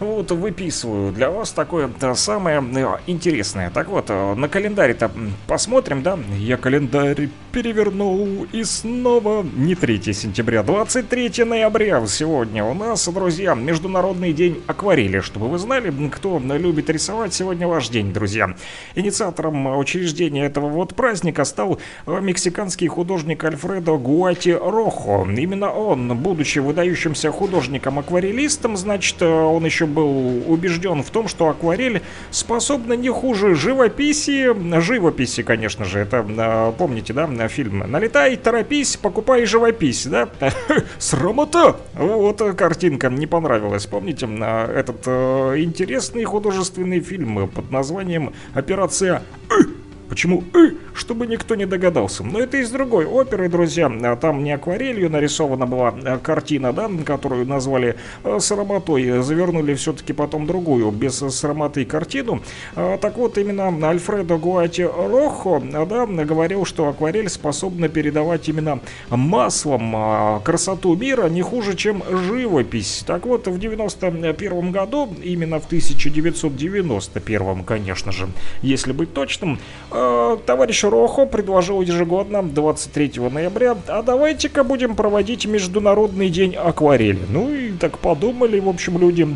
вот 0.00 0.30
выписываю 0.30 1.12
для 1.12 1.30
вас 1.30 1.52
такое 1.52 1.88
-то 1.88 2.14
самое 2.14 2.62
э, 2.74 2.98
интересное. 3.06 3.70
Так 3.70 3.88
вот, 3.88 4.06
э, 4.08 4.34
на 4.34 4.48
календаре-то 4.48 5.10
посмотрим, 5.46 6.02
да? 6.02 6.18
Я 6.38 6.56
календарь 6.56 7.28
перевернул 7.52 8.46
и 8.52 8.64
снова 8.64 9.42
не 9.42 9.74
3 9.74 10.12
сентября, 10.12 10.62
23 10.62 11.44
ноября 11.44 12.06
сегодня 12.06 12.64
у 12.64 12.74
нас, 12.74 13.08
друзья, 13.08 13.54
Международный 13.54 14.32
день 14.32 14.62
акварели. 14.66 15.20
Чтобы 15.20 15.48
вы 15.48 15.58
знали, 15.58 15.92
кто 16.10 16.38
любит 16.38 16.90
рисовать, 16.90 17.32
сегодня 17.32 17.66
ваш 17.66 17.88
день, 17.88 18.12
друзья. 18.12 18.54
Инициатором 18.94 19.78
учреждения 19.78 20.44
этого 20.44 20.68
вот 20.68 20.94
праздника 20.94 21.44
стал 21.44 21.78
э, 22.06 22.20
мексиканский 22.20 22.88
художник 22.88 23.44
Альфредо 23.44 23.96
Гуати 23.96 24.50
Рохо. 24.50 25.26
Именно 25.30 25.72
он, 25.72 26.16
будучи 26.18 26.58
выдающимся 26.58 27.30
художником-акварелистом, 27.30 28.76
значит, 28.76 29.22
он 29.22 29.64
еще 29.64 29.85
был 29.86 30.50
убежден 30.50 31.02
в 31.02 31.10
том, 31.10 31.28
что 31.28 31.48
акварель 31.48 32.02
способна 32.30 32.94
не 32.94 33.08
хуже 33.08 33.54
живописи, 33.54 34.54
живописи, 34.80 35.42
конечно 35.42 35.84
же, 35.84 36.00
это, 36.00 36.24
а, 36.38 36.72
помните, 36.72 37.12
да, 37.12 37.26
фильм 37.48 37.90
«Налетай, 37.90 38.36
торопись, 38.36 38.96
покупай 38.96 39.46
живопись», 39.46 40.06
да? 40.06 40.28
Срамота! 40.98 41.76
Вот 41.94 42.38
картинка 42.56 43.08
не 43.08 43.26
понравилась, 43.26 43.86
помните, 43.86 44.28
а, 44.28 44.72
этот 44.72 45.02
э, 45.06 45.54
интересный 45.58 46.24
художественный 46.24 47.00
фильм 47.00 47.48
под 47.48 47.70
названием 47.70 48.32
«Операция 48.54 49.22
Почему 50.08 50.44
«э», 50.54 50.70
чтобы 50.94 51.26
никто 51.26 51.54
не 51.56 51.66
догадался. 51.66 52.22
Но 52.22 52.38
это 52.40 52.58
из 52.58 52.70
другой 52.70 53.06
оперы, 53.06 53.48
друзья. 53.48 53.86
А 53.86 54.16
там 54.16 54.44
не 54.44 54.52
акварелью 54.52 55.10
нарисована 55.10 55.66
была 55.66 55.88
а 56.04 56.18
картина, 56.18 56.72
да, 56.72 56.88
которую 57.04 57.46
назвали 57.46 57.96
э, 58.24 58.38
срамотой. 58.40 59.22
Завернули 59.22 59.74
все-таки 59.74 60.12
потом 60.12 60.46
другую, 60.46 60.90
без 60.90 61.18
срамоты 61.18 61.84
картину. 61.84 62.42
А, 62.74 62.98
так 62.98 63.16
вот, 63.16 63.36
именно 63.38 63.88
Альфредо 63.88 64.36
Гуати 64.36 64.82
Рохо, 64.82 65.60
да, 65.60 66.06
говорил, 66.06 66.64
что 66.64 66.88
акварель 66.88 67.28
способна 67.28 67.88
передавать 67.88 68.48
именно 68.48 68.80
маслом 69.10 70.40
красоту 70.42 70.94
мира 70.96 71.28
не 71.28 71.42
хуже, 71.42 71.74
чем 71.74 72.02
живопись. 72.08 73.02
Так 73.06 73.26
вот, 73.26 73.48
в 73.48 73.58
91 73.58 74.70
году, 74.72 75.14
именно 75.22 75.60
в 75.60 75.66
1991, 75.66 77.64
конечно 77.64 78.12
же, 78.12 78.28
если 78.62 78.92
быть 78.92 79.12
точным, 79.12 79.58
товарищ 80.46 80.84
Рохо 80.84 81.26
предложил 81.26 81.80
ежегодно 81.80 82.42
23 82.42 83.12
ноября, 83.30 83.76
а 83.86 84.02
давайте-ка 84.02 84.64
будем 84.64 84.96
проводить 84.96 85.46
Международный 85.46 86.28
день 86.28 86.54
акварели. 86.54 87.20
Ну 87.28 87.52
и 87.52 87.72
так 87.72 87.98
подумали, 87.98 88.60
в 88.60 88.68
общем, 88.68 88.98
люди 88.98 89.26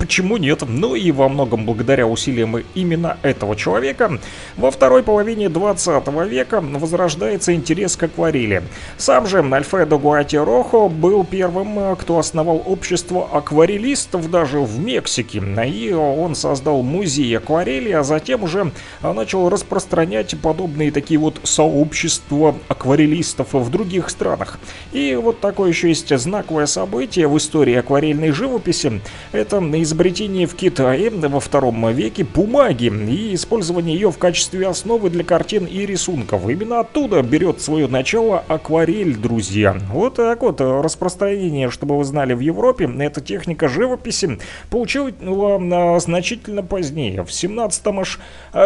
Почему 0.00 0.38
нет? 0.38 0.64
Ну 0.66 0.94
и 0.94 1.12
во 1.12 1.28
многом 1.28 1.66
благодаря 1.66 2.06
усилиям 2.06 2.56
именно 2.74 3.18
этого 3.20 3.54
человека 3.54 4.18
во 4.56 4.70
второй 4.70 5.02
половине 5.02 5.50
20 5.50 6.08
века 6.26 6.62
возрождается 6.62 7.54
интерес 7.54 7.98
к 7.98 8.04
акварели. 8.04 8.62
Сам 8.96 9.26
же 9.26 9.38
Альфредо 9.52 9.98
Гуати 9.98 10.36
Рохо 10.36 10.88
был 10.88 11.22
первым, 11.24 11.94
кто 11.96 12.18
основал 12.18 12.62
общество 12.64 13.28
акварелистов 13.30 14.30
даже 14.30 14.60
в 14.60 14.80
Мексике. 14.80 15.42
И 15.66 15.92
он 15.92 16.34
создал 16.34 16.82
музей 16.82 17.36
акварели, 17.36 17.92
а 17.92 18.02
затем 18.02 18.42
уже 18.42 18.72
начал 19.02 19.50
распространять 19.50 20.34
подобные 20.40 20.92
такие 20.92 21.20
вот 21.20 21.40
сообщества 21.42 22.56
акварелистов 22.68 23.52
в 23.52 23.70
других 23.70 24.08
странах. 24.08 24.58
И 24.92 25.14
вот 25.14 25.40
такое 25.40 25.68
еще 25.68 25.88
есть 25.88 26.08
знаковое 26.16 26.64
событие 26.64 27.28
в 27.28 27.36
истории 27.36 27.74
акварельной 27.74 28.30
живописи. 28.30 29.02
Это 29.32 29.58
из 29.58 29.89
изобретении 29.90 30.46
в 30.46 30.54
Китае 30.54 31.10
во 31.10 31.40
втором 31.40 31.92
веке 31.92 32.22
бумаги 32.22 32.84
и 32.86 33.34
использование 33.34 33.96
ее 33.96 34.12
в 34.12 34.18
качестве 34.18 34.68
основы 34.68 35.10
для 35.10 35.24
картин 35.24 35.64
и 35.64 35.84
рисунков. 35.84 36.48
Именно 36.48 36.80
оттуда 36.80 37.22
берет 37.22 37.60
свое 37.60 37.88
начало 37.88 38.44
акварель, 38.46 39.16
друзья. 39.16 39.76
Вот 39.92 40.14
так 40.14 40.42
вот, 40.42 40.60
распространение, 40.60 41.70
чтобы 41.70 41.98
вы 41.98 42.04
знали, 42.04 42.34
в 42.34 42.40
Европе 42.40 42.88
эта 43.00 43.20
техника 43.20 43.68
живописи 43.68 44.38
получила 44.70 45.10
а, 45.20 45.98
значительно 45.98 46.62
позднее, 46.62 47.24
в 47.24 47.32
17 47.32 47.82
аж 47.88 48.20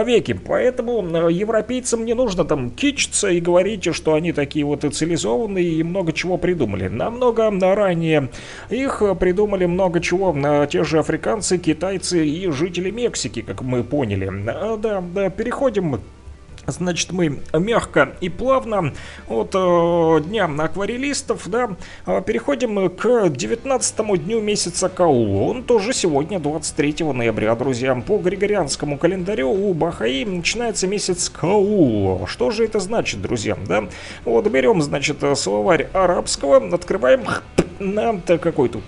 веке. 0.05 0.35
Поэтому 0.35 1.03
а, 1.03 1.31
европейцам 1.31 2.05
не 2.05 2.13
нужно 2.13 2.45
там 2.45 2.71
кичиться 2.71 3.29
и 3.31 3.41
говорить, 3.41 3.95
что 3.95 4.13
они 4.13 4.33
такие 4.33 4.67
вот 4.67 4.83
цивилизованные 4.83 5.65
и 5.65 5.83
много 5.83 6.13
чего 6.13 6.37
придумали. 6.37 6.89
Намного 6.89 7.51
ранее 7.75 8.29
их 8.69 9.03
придумали 9.19 9.65
много 9.65 10.01
чего 10.01 10.37
те 10.67 10.85
же 10.85 10.99
африканцы 10.99 11.14
африканцы, 11.15 11.59
китайцы 11.59 12.27
и 12.27 12.51
жители 12.51 12.91
Мексики, 12.91 13.43
как 13.43 13.63
мы 13.63 13.85
поняли. 13.85 14.31
А, 14.49 14.77
да, 14.77 15.01
да, 15.01 15.31
переходим 15.31 16.01
Значит, 16.67 17.13
мы 17.13 17.41
мягко 17.53 18.15
и 18.23 18.31
плавно 18.31 18.95
от 19.29 19.55
э, 19.55 20.21
дня 20.27 20.47
акварелистов, 20.47 21.47
да, 21.47 21.77
э, 22.07 22.23
переходим 22.27 22.89
к 22.89 23.29
19 23.29 24.25
дню 24.25 24.41
месяца 24.41 24.89
Каулу. 24.89 25.51
Он 25.51 25.63
тоже 25.63 25.93
сегодня, 25.93 26.41
23 26.41 27.05
ноября, 27.13 27.55
друзья. 27.55 27.95
По 27.95 28.17
григорианскому 28.17 28.97
календарю 28.97 29.51
у 29.51 29.75
Бахаи 29.75 30.25
начинается 30.25 30.87
месяц 30.87 31.29
Каул. 31.29 32.27
Что 32.27 32.51
же 32.51 32.65
это 32.65 32.81
значит, 32.81 33.21
друзья, 33.21 33.59
да? 33.69 33.85
Вот 34.25 34.47
берем, 34.49 34.81
значит, 34.81 35.19
словарь 35.37 35.89
арабского, 35.93 36.75
открываем 36.75 37.27
на 37.79 38.19
какой-то 38.39 38.81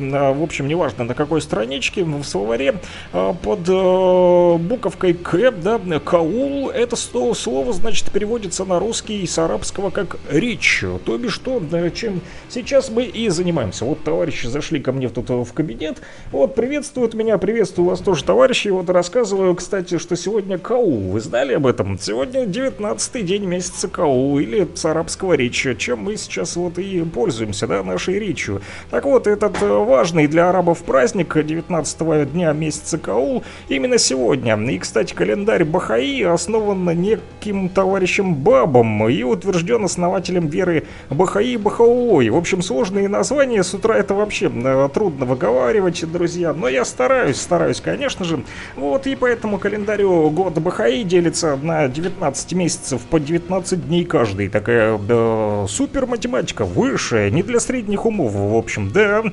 в 0.00 0.42
общем, 0.42 0.66
неважно 0.68 1.04
на 1.04 1.14
какой 1.14 1.40
страничке, 1.40 2.04
в 2.04 2.24
словаре 2.24 2.76
а, 3.12 3.34
под 3.34 3.68
э, 3.68 4.56
буковкой 4.58 5.14
К, 5.14 5.50
да, 5.50 5.80
Каул, 6.04 6.70
это 6.70 6.96
слово, 6.96 7.72
значит, 7.72 8.10
переводится 8.10 8.64
на 8.64 8.78
русский 8.78 9.26
с 9.26 9.38
арабского 9.38 9.90
как 9.90 10.16
речь, 10.30 10.84
то 11.04 11.18
бишь 11.18 11.34
что, 11.34 11.62
чем 11.94 12.20
сейчас 12.48 12.90
мы 12.90 13.04
и 13.04 13.28
занимаемся. 13.28 13.84
Вот 13.84 14.04
товарищи 14.04 14.46
зашли 14.46 14.80
ко 14.80 14.92
мне 14.92 15.08
тут 15.08 15.30
в 15.30 15.52
кабинет, 15.52 16.00
вот, 16.32 16.54
приветствуют 16.54 17.14
меня, 17.14 17.38
приветствую 17.38 17.88
вас 17.88 18.00
тоже, 18.00 18.24
товарищи, 18.24 18.68
вот 18.68 18.90
рассказываю, 18.90 19.54
кстати, 19.54 19.98
что 19.98 20.16
сегодня 20.16 20.58
Каул, 20.58 21.10
вы 21.10 21.20
знали 21.20 21.54
об 21.54 21.66
этом? 21.66 21.98
Сегодня 21.98 22.46
19 22.46 23.24
день 23.24 23.44
месяца 23.44 23.88
Каул, 23.88 24.38
или 24.38 24.68
с 24.74 24.84
арабского 24.84 25.34
речи, 25.34 25.74
чем 25.74 26.00
мы 26.00 26.16
сейчас 26.16 26.56
вот 26.56 26.78
и 26.78 27.02
пользуемся, 27.04 27.66
да, 27.66 27.82
нашей 27.82 28.18
речью. 28.18 28.62
Так 28.90 29.04
вот, 29.04 29.26
этот 29.26 29.60
э, 29.62 29.66
важный 29.90 30.28
для 30.28 30.48
арабов 30.48 30.84
праздник 30.84 31.36
19 31.36 32.32
дня 32.32 32.52
месяца 32.52 32.96
Каул 32.96 33.42
именно 33.68 33.98
сегодня. 33.98 34.56
И, 34.70 34.78
кстати, 34.78 35.12
календарь 35.12 35.64
Бахаи 35.64 36.22
основан 36.22 36.84
неким 36.84 37.68
товарищем 37.68 38.36
Бабом 38.36 39.08
и 39.08 39.24
утвержден 39.24 39.84
основателем 39.84 40.46
веры 40.46 40.84
Бахаи 41.10 41.56
Бахаулой. 41.56 42.30
В 42.30 42.36
общем, 42.36 42.62
сложные 42.62 43.08
названия 43.08 43.64
с 43.64 43.74
утра 43.74 43.96
это 43.96 44.14
вообще 44.14 44.48
э, 44.54 44.88
трудно 44.94 45.26
выговаривать, 45.26 46.04
друзья. 46.10 46.52
Но 46.52 46.68
я 46.68 46.84
стараюсь, 46.84 47.40
стараюсь, 47.40 47.80
конечно 47.80 48.24
же. 48.24 48.44
Вот, 48.76 49.08
и 49.08 49.16
поэтому 49.16 49.58
календарю 49.58 50.30
год 50.30 50.56
Бахаи 50.60 51.02
делится 51.02 51.58
на 51.60 51.88
19 51.88 52.52
месяцев 52.52 53.02
по 53.10 53.18
19 53.18 53.88
дней 53.88 54.04
каждый. 54.04 54.48
Такая 54.48 54.96
да, 54.98 55.66
супер 55.68 56.06
математика, 56.06 56.64
высшая, 56.64 57.32
не 57.32 57.42
для 57.42 57.58
средних 57.58 58.06
умов, 58.06 58.32
в 58.34 58.54
общем, 58.54 58.92
да. 58.92 59.24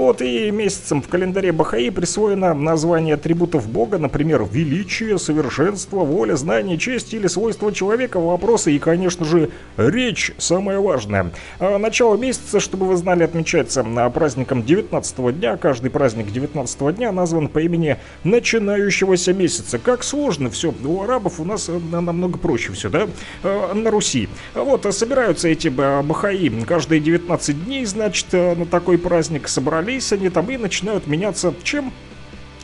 Вот, 0.00 0.22
и 0.22 0.50
месяцем 0.50 1.02
в 1.02 1.08
календаре 1.08 1.52
Бахаи 1.52 1.90
присвоено 1.90 2.54
название 2.54 3.16
атрибутов 3.16 3.68
Бога, 3.68 3.98
например, 3.98 4.46
величие, 4.50 5.18
совершенство, 5.18 5.98
воля, 5.98 6.36
знание, 6.36 6.78
честь 6.78 7.12
или 7.12 7.26
свойства 7.26 7.70
человека, 7.70 8.18
вопросы 8.18 8.72
и, 8.72 8.78
конечно 8.78 9.26
же, 9.26 9.50
речь, 9.76 10.32
самое 10.38 10.80
важное. 10.80 11.32
А 11.58 11.76
начало 11.76 12.16
месяца, 12.16 12.60
чтобы 12.60 12.86
вы 12.86 12.96
знали, 12.96 13.24
отмечается 13.24 13.84
праздником 14.14 14.62
19 14.62 15.38
дня. 15.38 15.58
Каждый 15.58 15.90
праздник 15.90 16.32
19 16.32 16.96
дня 16.96 17.12
назван 17.12 17.48
по 17.48 17.58
имени 17.58 17.98
начинающегося 18.24 19.34
месяца. 19.34 19.78
Как 19.78 20.02
сложно 20.02 20.48
все. 20.48 20.72
У 20.82 21.02
арабов 21.02 21.40
у 21.40 21.44
нас 21.44 21.68
э, 21.68 21.78
намного 21.78 22.38
проще 22.38 22.72
все, 22.72 22.88
да? 22.88 23.06
Э, 23.42 23.74
на 23.74 23.90
Руси. 23.90 24.30
Вот, 24.54 24.86
собираются 24.94 25.48
эти 25.48 25.68
Бахаи 25.68 26.48
каждые 26.66 27.02
19 27.02 27.66
дней, 27.66 27.84
значит, 27.84 28.28
э, 28.32 28.54
на 28.54 28.64
такой 28.64 28.96
праздник 28.96 29.46
собрались 29.46 29.79
собрались 29.80 30.12
они 30.12 30.28
там 30.28 30.50
и 30.50 30.58
начинают 30.58 31.06
меняться 31.06 31.54
чем? 31.64 31.92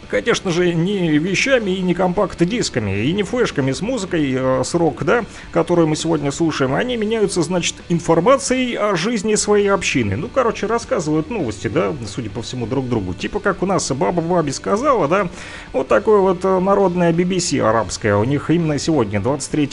Конечно 0.09 0.51
же, 0.51 0.73
не 0.73 1.19
вещами 1.19 1.71
и 1.73 1.81
не 1.83 1.95
компакт-дисками, 1.95 3.05
и 3.05 3.13
не 3.13 3.23
флешками 3.23 3.73
с 3.73 3.81
музыкой 3.81 4.35
э, 4.35 4.63
с 4.65 4.75
рок, 4.75 5.05
да, 5.05 5.25
которую 5.53 5.89
мы 5.89 5.97
сегодня 5.97 6.31
слушаем. 6.31 6.75
Они 6.75 6.97
меняются, 6.97 7.43
значит, 7.43 7.77
информацией 7.89 8.77
о 8.77 8.97
жизни 8.97 9.35
своей 9.35 9.69
общины. 9.69 10.17
Ну, 10.17 10.29
короче, 10.29 10.67
рассказывают 10.67 11.31
новости, 11.31 11.69
да, 11.69 11.95
судя 12.07 12.31
по 12.31 12.43
всему, 12.43 12.67
друг 12.67 12.89
другу. 12.89 13.15
Типа 13.15 13.41
как 13.41 13.63
у 13.63 13.67
нас 13.67 13.91
баба 13.93 14.23
бабе 14.23 14.53
сказала, 14.53 15.09
да, 15.09 15.29
вот 15.73 15.89
такое 15.89 16.21
вот 16.21 16.45
э, 16.45 16.59
народное 16.61 17.13
BBC 17.13 17.61
арабское 17.61 18.17
у 18.17 18.25
них 18.25 18.51
именно 18.51 18.79
сегодня, 18.79 19.21
23 19.21 19.71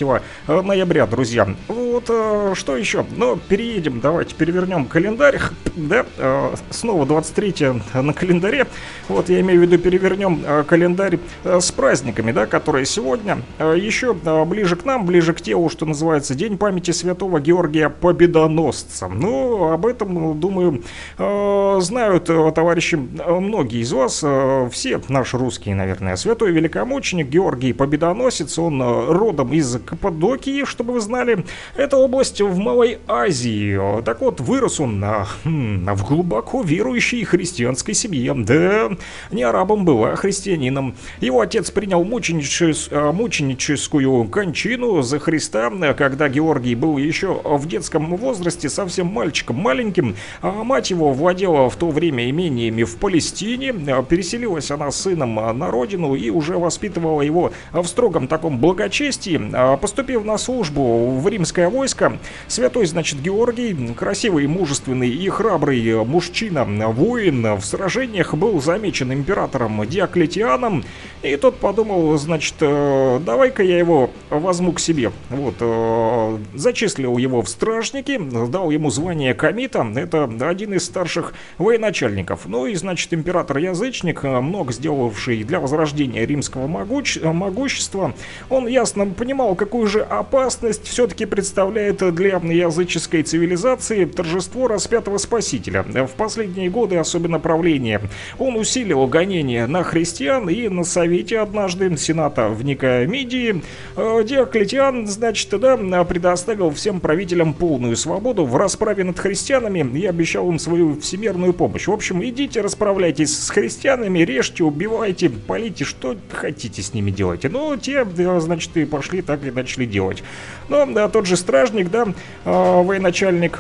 э, 0.48 0.62
ноября, 0.62 1.08
друзья. 1.08 1.48
Вот 1.68 2.06
э, 2.10 2.54
что 2.56 2.78
еще? 2.78 3.06
Ну, 3.16 3.38
переедем, 3.38 4.00
давайте 4.00 4.36
перевернем 4.36 4.86
календарь, 4.86 5.40
да, 5.76 6.06
э, 6.18 6.56
снова 6.70 7.06
23 7.06 7.54
на 7.94 8.14
календаре. 8.14 8.68
Вот 9.08 9.30
я 9.30 9.42
имею 9.42 9.60
в 9.60 9.64
виду 9.64 9.78
перевернем 9.78 10.23
э, 10.30 10.64
календарь 10.68 11.20
э, 11.44 11.60
с 11.60 11.72
праздниками, 11.72 12.32
да, 12.32 12.46
которые 12.46 12.86
сегодня 12.86 13.40
э, 13.60 13.76
еще 13.78 14.14
ближе 14.14 14.76
к 14.76 14.86
нам, 14.86 15.06
ближе 15.06 15.34
к 15.34 15.42
телу, 15.42 15.70
что 15.70 15.86
называется, 15.86 16.36
День 16.36 16.58
памяти 16.58 16.92
святого 16.92 17.40
Георгия 17.40 17.90
Победоносца. 17.90 19.08
Ну, 19.08 19.72
об 19.72 19.86
этом, 19.86 20.40
думаю, 20.40 20.84
знают 21.18 22.26
товарищи 22.26 22.96
многие 22.96 23.82
из 23.82 23.92
вас, 23.92 24.24
все 24.72 25.02
наши 25.10 25.38
русские, 25.38 25.76
наверное. 25.76 26.16
Святой 26.16 26.52
великомученик 26.52 27.28
Георгий 27.28 27.74
Победоносец, 27.74 28.58
он 28.60 28.82
родом 28.82 29.54
из 29.54 29.78
Каппадокии, 29.86 30.66
чтобы 30.66 30.94
вы 30.94 31.00
знали. 31.00 31.46
Это 31.76 31.98
область 31.98 32.42
в 32.42 32.58
Малой 32.58 33.00
Азии. 33.08 34.02
Так 34.04 34.22
вот, 34.22 34.40
вырос 34.40 34.80
он 34.80 35.04
э, 35.04 35.26
хм, 35.44 35.86
в 35.94 36.08
глубоко 36.08 36.62
верующей 36.62 37.24
христианской 37.24 37.94
семье. 37.94 38.34
Да, 38.34 38.90
не 39.32 39.44
арабом 39.44 39.86
был, 39.86 40.04
а 40.06 40.13
христианином. 40.16 40.96
Его 41.22 41.42
отец 41.42 41.72
принял 41.72 42.04
мученичес- 42.04 42.88
э, 42.92 43.12
мученическую 43.12 44.26
кончину 44.26 45.02
за 45.02 45.20
Христа, 45.20 45.72
когда 45.94 46.30
Георгий 46.30 46.76
был 46.76 46.98
еще 46.98 47.42
в 47.44 47.68
детском 47.68 48.16
возрасте, 48.16 48.70
совсем 48.70 49.08
мальчиком 49.08 49.58
маленьким. 49.58 50.16
А 50.42 50.64
мать 50.64 50.90
его 50.92 51.14
владела 51.14 51.70
в 51.70 51.76
то 51.76 51.90
время 51.90 52.30
имениями 52.30 52.84
в 52.84 52.98
Палестине. 52.98 53.74
Переселилась 54.08 54.72
она 54.72 54.92
с 54.92 55.02
сыном 55.02 55.40
э, 55.40 55.54
на 55.54 55.72
родину 55.72 56.16
и 56.16 56.30
уже 56.30 56.58
воспитывала 56.58 57.22
его 57.22 57.52
в 57.72 57.86
строгом 57.86 58.28
таком 58.28 58.60
благочестии. 58.60 59.40
А 59.54 59.78
Поступив 59.78 60.24
на 60.24 60.38
службу 60.38 61.18
в 61.20 61.28
римское 61.28 61.70
войско, 61.70 62.18
святой, 62.48 62.86
значит, 62.86 63.22
Георгий, 63.22 63.94
красивый, 63.94 64.48
мужественный 64.48 65.10
и 65.10 65.30
храбрый 65.30 66.04
мужчина, 66.06 66.66
воин 66.66 67.56
в 67.56 67.66
сражениях, 67.66 68.34
был 68.34 68.62
замечен 68.62 69.12
императором 69.14 69.84
Диоклетианом, 70.04 70.84
и 71.22 71.38
тот 71.38 71.58
подумал, 71.58 72.18
значит, 72.18 72.56
э, 72.60 73.20
давай-ка 73.26 73.64
я 73.64 73.78
его 73.78 74.10
возьму 74.30 74.74
к 74.74 74.80
себе. 74.82 75.12
Вот, 75.30 75.56
э, 75.60 76.38
зачислил 76.54 77.18
его 77.18 77.42
в 77.42 77.48
стражники, 77.48 78.20
дал 78.50 78.72
ему 78.72 78.90
звание 78.90 79.34
комита, 79.34 79.88
это 79.96 80.30
один 80.42 80.74
из 80.74 80.84
старших 80.84 81.34
военачальников. 81.58 82.42
Ну 82.46 82.66
и, 82.66 82.76
значит, 82.76 83.14
император-язычник, 83.14 84.26
э, 84.26 84.42
много 84.42 84.74
сделавший 84.74 85.44
для 85.44 85.62
возрождения 85.62 86.26
римского 86.26 86.68
могуч- 86.68 87.24
могущества, 87.32 88.14
он 88.50 88.68
ясно 88.68 89.06
понимал, 89.06 89.56
какую 89.56 89.88
же 89.88 90.02
опасность 90.02 90.86
все-таки 90.88 91.26
представляет 91.26 92.14
для 92.14 92.34
языческой 92.34 93.24
цивилизации 93.24 94.04
торжество 94.04 94.68
распятого 94.68 95.18
спасителя. 95.18 95.84
В 95.84 96.12
последние 96.18 96.70
годы, 96.70 96.98
особенно 96.98 97.40
правления, 97.40 98.02
он 98.38 98.58
усилил 98.58 99.08
гонения 99.08 99.68
на 99.68 99.84
христиан 99.94 100.50
и 100.50 100.68
на 100.70 100.84
совете 100.84 101.38
однажды 101.38 101.96
сената 101.98 102.50
в 102.50 102.66
Никомидии 102.66 103.62
э, 103.96 104.24
Диоклетиан, 104.24 105.06
значит, 105.06 105.52
да, 105.60 106.04
предоставил 106.04 106.72
всем 106.72 107.00
правителям 107.00 107.54
полную 107.54 107.96
свободу 107.96 108.44
в 108.44 108.58
расправе 108.58 109.04
над 109.04 109.20
христианами 109.20 110.00
и 110.00 110.08
обещал 110.08 110.50
им 110.50 110.58
свою 110.58 111.00
всемирную 111.00 111.54
помощь. 111.54 111.86
В 111.86 111.92
общем, 111.92 112.26
идите, 112.26 112.62
расправляйтесь 112.62 113.38
с 113.38 113.52
христианами, 113.52 114.20
режьте, 114.20 114.64
убивайте, 114.64 115.30
полите, 115.30 115.86
что 115.86 116.16
хотите 116.32 116.82
с 116.82 116.96
ними 116.96 117.12
делать. 117.12 117.44
Ну, 117.44 117.78
те, 117.78 118.04
значит, 118.40 118.76
и 118.76 118.86
пошли 118.86 119.22
так 119.22 119.46
и 119.46 119.52
начали 119.52 119.86
делать. 119.86 120.24
Но 120.70 120.88
да, 120.88 121.08
тот 121.08 121.28
же 121.28 121.38
стражник, 121.38 121.92
да, 121.92 122.08
э, 122.46 122.82
военачальник, 122.82 123.60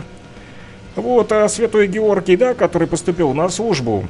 вот, 0.95 1.31
а 1.31 1.47
святой 1.47 1.85
Георгий, 1.87 2.37
да, 2.37 2.55
который 2.55 2.87
поступил 2.87 3.33
на 3.33 3.49
службу 3.49 4.07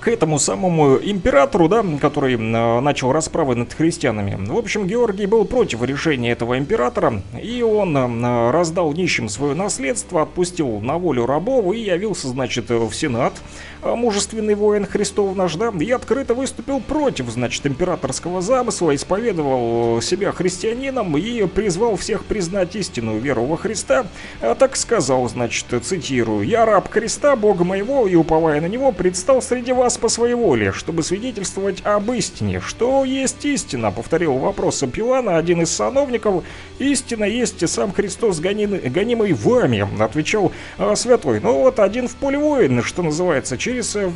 к 0.00 0.08
этому 0.08 0.38
самому 0.38 0.96
императору, 0.96 1.68
да, 1.68 1.84
который 2.00 2.34
э, 2.34 2.80
начал 2.80 3.12
расправы 3.12 3.54
над 3.54 3.72
христианами. 3.72 4.36
В 4.50 4.56
общем, 4.56 4.86
Георгий 4.86 5.26
был 5.26 5.44
против 5.44 5.82
решения 5.82 6.32
этого 6.32 6.58
императора, 6.58 7.22
и 7.40 7.62
он 7.62 7.96
э, 7.96 8.50
раздал 8.50 8.92
нищим 8.92 9.28
свое 9.28 9.54
наследство, 9.54 10.22
отпустил 10.22 10.80
на 10.80 10.96
волю 10.96 11.26
рабов 11.26 11.74
и 11.74 11.80
явился, 11.80 12.28
значит, 12.28 12.70
в 12.70 12.92
Сенат, 12.92 13.34
э, 13.82 13.94
мужественный 13.94 14.54
воин 14.54 14.86
Христов 14.86 15.36
наш, 15.36 15.54
да, 15.56 15.70
и 15.78 15.90
открыто 15.90 16.34
выступил 16.34 16.80
против, 16.80 17.28
значит, 17.28 17.66
императорского 17.66 18.40
замысла, 18.40 18.94
исповедовал 18.94 20.00
себя 20.00 20.32
христианином 20.32 21.16
и 21.18 21.46
призвал 21.46 21.96
всех 21.96 22.24
признать 22.24 22.74
истинную 22.74 23.20
веру 23.20 23.44
во 23.44 23.58
Христа, 23.58 24.06
а 24.40 24.54
так 24.54 24.76
сказал, 24.76 25.28
значит, 25.28 25.66
цитирую, 25.82 26.46
«Я 26.46 26.64
раб 26.64 26.90
Христа, 26.90 27.36
Бога 27.36 27.64
моего, 27.64 28.06
и, 28.06 28.14
уповая 28.14 28.60
на 28.62 28.66
Него, 28.66 28.92
предстал 28.92 29.42
среди 29.42 29.72
вас 29.72 29.89
по 29.96 30.08
своей 30.08 30.34
воле, 30.34 30.72
чтобы 30.72 31.02
свидетельствовать 31.02 31.82
об 31.84 32.10
истине. 32.12 32.60
Что 32.60 33.04
есть 33.04 33.44
истина?»— 33.44 33.90
повторил 33.92 34.34
вопрос 34.34 34.82
Пилана, 34.92 35.36
один 35.36 35.62
из 35.62 35.70
сановников. 35.70 36.44
«Истина 36.78 37.24
есть 37.24 37.68
сам 37.68 37.92
Христос, 37.92 38.40
гонимый 38.40 39.32
вами»,— 39.32 39.88
отвечал 40.02 40.52
а, 40.78 40.96
святой. 40.96 41.40
Ну 41.40 41.54
вот, 41.54 41.78
один 41.78 42.08
в 42.08 42.14
поле 42.16 42.38
воин, 42.38 42.82
что 42.82 43.02
называется, 43.02 43.56
через, 43.56 43.94
э, 43.96 44.10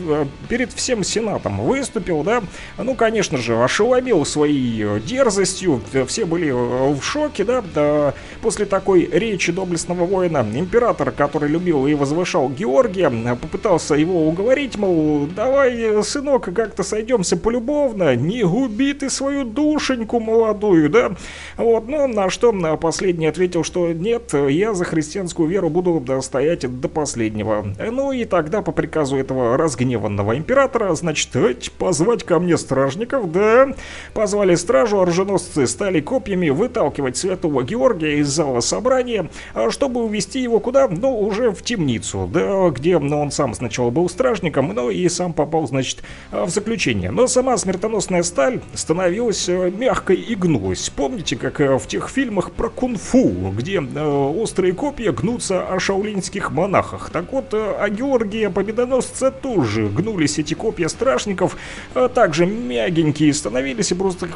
перед 0.49 0.73
всем 0.73 1.05
сенатом 1.05 1.61
выступил, 1.61 2.23
да, 2.23 2.43
ну, 2.79 2.95
конечно 2.95 3.39
же, 3.39 3.63
ошеломил 3.63 4.25
своей 4.25 4.85
э, 4.85 5.01
дерзостью, 5.01 5.81
все 6.07 6.25
были 6.25 6.49
э, 6.49 6.95
в 6.95 7.03
шоке, 7.03 7.45
да, 7.45 7.63
да, 7.75 8.15
после 8.43 8.67
такой 8.67 9.09
речи 9.11 9.53
доблестного 9.53 10.05
воина. 10.05 10.47
Император, 10.55 11.11
который 11.11 11.49
любил 11.49 11.87
и 11.87 11.95
возвышал 11.95 12.49
Георгия, 12.49 13.11
попытался 13.37 13.95
его 13.95 14.29
уговорить, 14.29 14.77
мол, 14.77 15.27
давай, 15.27 15.64
э, 15.71 16.03
сынок, 16.03 16.53
как-то 16.55 16.83
сойдемся 16.83 17.37
полюбовно, 17.37 18.15
не 18.17 18.43
губи 18.43 18.93
ты 18.93 19.11
свою 19.11 19.45
душеньку 19.45 20.21
молодую, 20.21 20.91
да, 20.91 21.13
вот, 21.57 21.89
ну, 21.89 22.07
на 22.07 22.31
что 22.31 22.53
последний 22.77 23.27
ответил, 23.27 23.65
что 23.65 23.93
нет, 23.93 24.33
я 24.33 24.75
за 24.75 24.85
христианскую 24.85 25.49
веру 25.49 25.69
буду 25.71 26.05
стоять 26.23 26.81
до 26.81 26.89
последнего. 26.89 27.65
Ну 27.79 28.13
и 28.13 28.25
тогда 28.25 28.63
по 28.63 28.73
приказу 28.73 29.17
этого 29.17 29.57
разгневанного 29.57 30.37
императора, 30.37 30.95
значит, 30.95 31.35
«Эть, 31.37 31.73
позвать 31.73 32.25
ко 32.25 32.39
мне 32.39 32.57
стражников, 32.57 33.31
да, 33.33 33.75
позвали 34.13 34.55
стражу, 34.55 35.01
оруженосцы 35.01 35.67
стали 35.67 36.01
копьями 36.01 36.51
выталкивать 36.51 37.17
святого 37.17 37.63
Георгия 37.63 38.19
из 38.19 38.29
зала 38.29 38.61
собрания, 38.61 39.31
а 39.55 39.71
чтобы 39.71 40.03
увести 40.05 40.41
его 40.41 40.61
куда? 40.61 40.89
Ну, 40.89 41.19
уже 41.19 41.51
в 41.51 41.63
темницу, 41.63 42.29
да, 42.33 42.71
где 42.71 42.99
ну, 42.99 43.21
он 43.21 43.31
сам 43.31 43.55
сначала 43.55 43.91
был 43.91 44.09
стражником, 44.09 44.73
но 44.75 44.91
и 44.91 45.09
сам 45.09 45.33
попал, 45.33 45.54
значит, 45.67 46.03
а, 46.31 46.45
в 46.45 46.51
заключение. 46.51 47.11
Но 47.11 47.27
сама 47.27 47.57
смертоносная 47.57 48.23
сталь 48.23 48.61
становилась 48.75 49.49
э, 49.49 49.71
мягкой 49.71 50.17
и 50.17 50.35
гнулась. 50.35 50.91
Помните, 50.91 51.37
как 51.37 51.61
э, 51.61 51.79
в 51.79 51.87
тех 51.87 52.09
фильмах 52.09 52.53
про 52.53 52.69
кунг-фу, 52.69 53.53
где 53.57 53.81
э, 53.81 54.33
острые 54.37 54.75
копья 54.75 55.13
гнутся 55.13 55.67
о 55.67 55.79
шаулинских 55.79 56.51
монахах? 56.51 57.11
Так 57.11 57.33
вот, 57.33 57.55
о 57.55 57.89
Георгия 57.89 58.51
Победоносца 58.51 59.31
тоже 59.31 59.87
гнулись 59.87 60.39
эти 60.39 60.55
копья 60.55 60.89
стражников, 60.89 61.57
а 61.95 62.09
также 62.09 62.47
мягенькие 62.47 63.33
становились 63.33 63.93
и 63.93 63.95
просто 63.95 64.29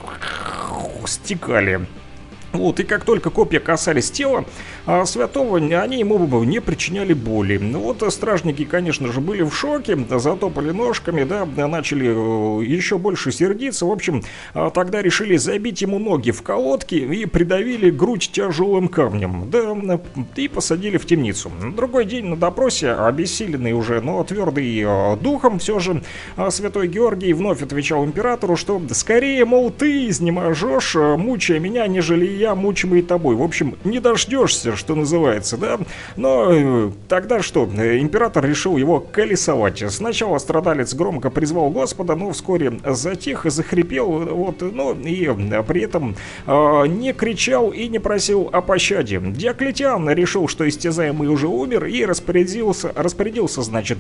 стекали. 1.07 1.87
Вот, 2.53 2.81
и 2.81 2.85
как 2.85 3.05
только 3.05 3.31
копья 3.31 3.61
касались 3.61 4.11
тела 4.11 4.45
а, 4.91 5.05
святого, 5.05 5.59
они 5.59 5.99
ему 5.99 6.19
бы 6.19 6.47
не 6.47 6.61
причиняли 6.63 7.13
боли. 7.13 7.59
Ну 7.59 7.81
Вот 7.81 8.03
а, 8.03 8.11
стражники, 8.11 8.65
конечно 8.65 9.13
же, 9.13 9.21
были 9.21 9.43
в 9.43 9.55
шоке, 9.55 9.99
затопали 10.17 10.71
ножками, 10.71 11.25
да, 11.25 11.45
начали 11.45 12.07
э, 12.09 12.65
еще 12.65 12.97
больше 12.97 13.31
сердиться. 13.31 13.85
В 13.85 13.93
общем, 13.93 14.23
тогда 14.73 15.03
решили 15.03 15.37
забить 15.37 15.83
ему 15.83 15.99
ноги 15.99 16.31
в 16.31 16.43
колодки 16.43 16.95
и 16.95 17.27
придавили 17.27 17.91
грудь 17.91 18.31
тяжелым 18.33 18.89
камнем, 18.89 19.51
да, 19.51 20.01
и 20.37 20.49
посадили 20.49 20.97
в 20.97 21.05
темницу. 21.05 21.53
Другой 21.77 22.07
день 22.07 22.25
на 22.25 22.37
допросе, 22.37 22.93
обессиленный 22.93 23.73
уже, 23.73 24.01
но 24.01 24.25
твердый 24.25 24.81
э, 24.81 25.17
духом, 25.17 25.59
все 25.59 25.79
же 25.81 26.03
святой 26.49 26.89
Георгий 26.89 27.35
вновь 27.35 27.63
отвечал 27.63 28.07
императору, 28.07 28.57
что 28.57 28.81
скорее, 28.93 29.45
мол, 29.45 29.71
ты 29.71 30.09
изнеможешь, 30.09 30.97
э, 30.97 31.17
мучая 31.19 31.59
меня, 31.59 31.87
нежели 31.87 32.25
я, 32.25 32.55
мучимый 32.55 33.03
тобой. 33.03 33.37
В 33.37 33.43
общем, 33.43 33.77
не 33.85 34.01
дождешься, 34.01 34.78
что 34.79 34.95
называется, 34.95 35.57
да. 35.57 35.79
Но 36.17 36.51
э, 36.51 36.91
тогда 37.09 37.43
что, 37.43 37.65
император 37.65 38.47
решил 38.47 38.77
его 38.77 39.01
колесовать. 39.01 39.83
Сначала 39.91 40.39
страдалец 40.39 40.95
громко 40.95 41.31
призвал 41.31 41.71
Господа, 41.71 42.15
но 42.15 42.31
вскоре 42.33 42.79
затих 42.85 43.45
и 43.47 43.51
захрипел, 43.51 44.07
вот, 44.07 44.63
ну, 44.63 44.95
и 44.95 45.27
при 45.63 45.83
этом 45.83 46.17
э, 46.47 46.87
не 46.87 47.13
кричал 47.13 47.71
и 47.71 47.89
не 47.89 47.99
просил 47.99 48.49
о 48.53 48.63
пощаде. 48.63 49.21
Диоклетиан 49.21 50.09
решил, 50.11 50.49
что 50.49 50.69
истязаемый 50.69 51.29
уже 51.29 51.49
умер 51.49 51.87
и 51.87 52.05
распорядился, 52.05 52.93
распорядился, 52.95 53.63
значит, 53.63 53.99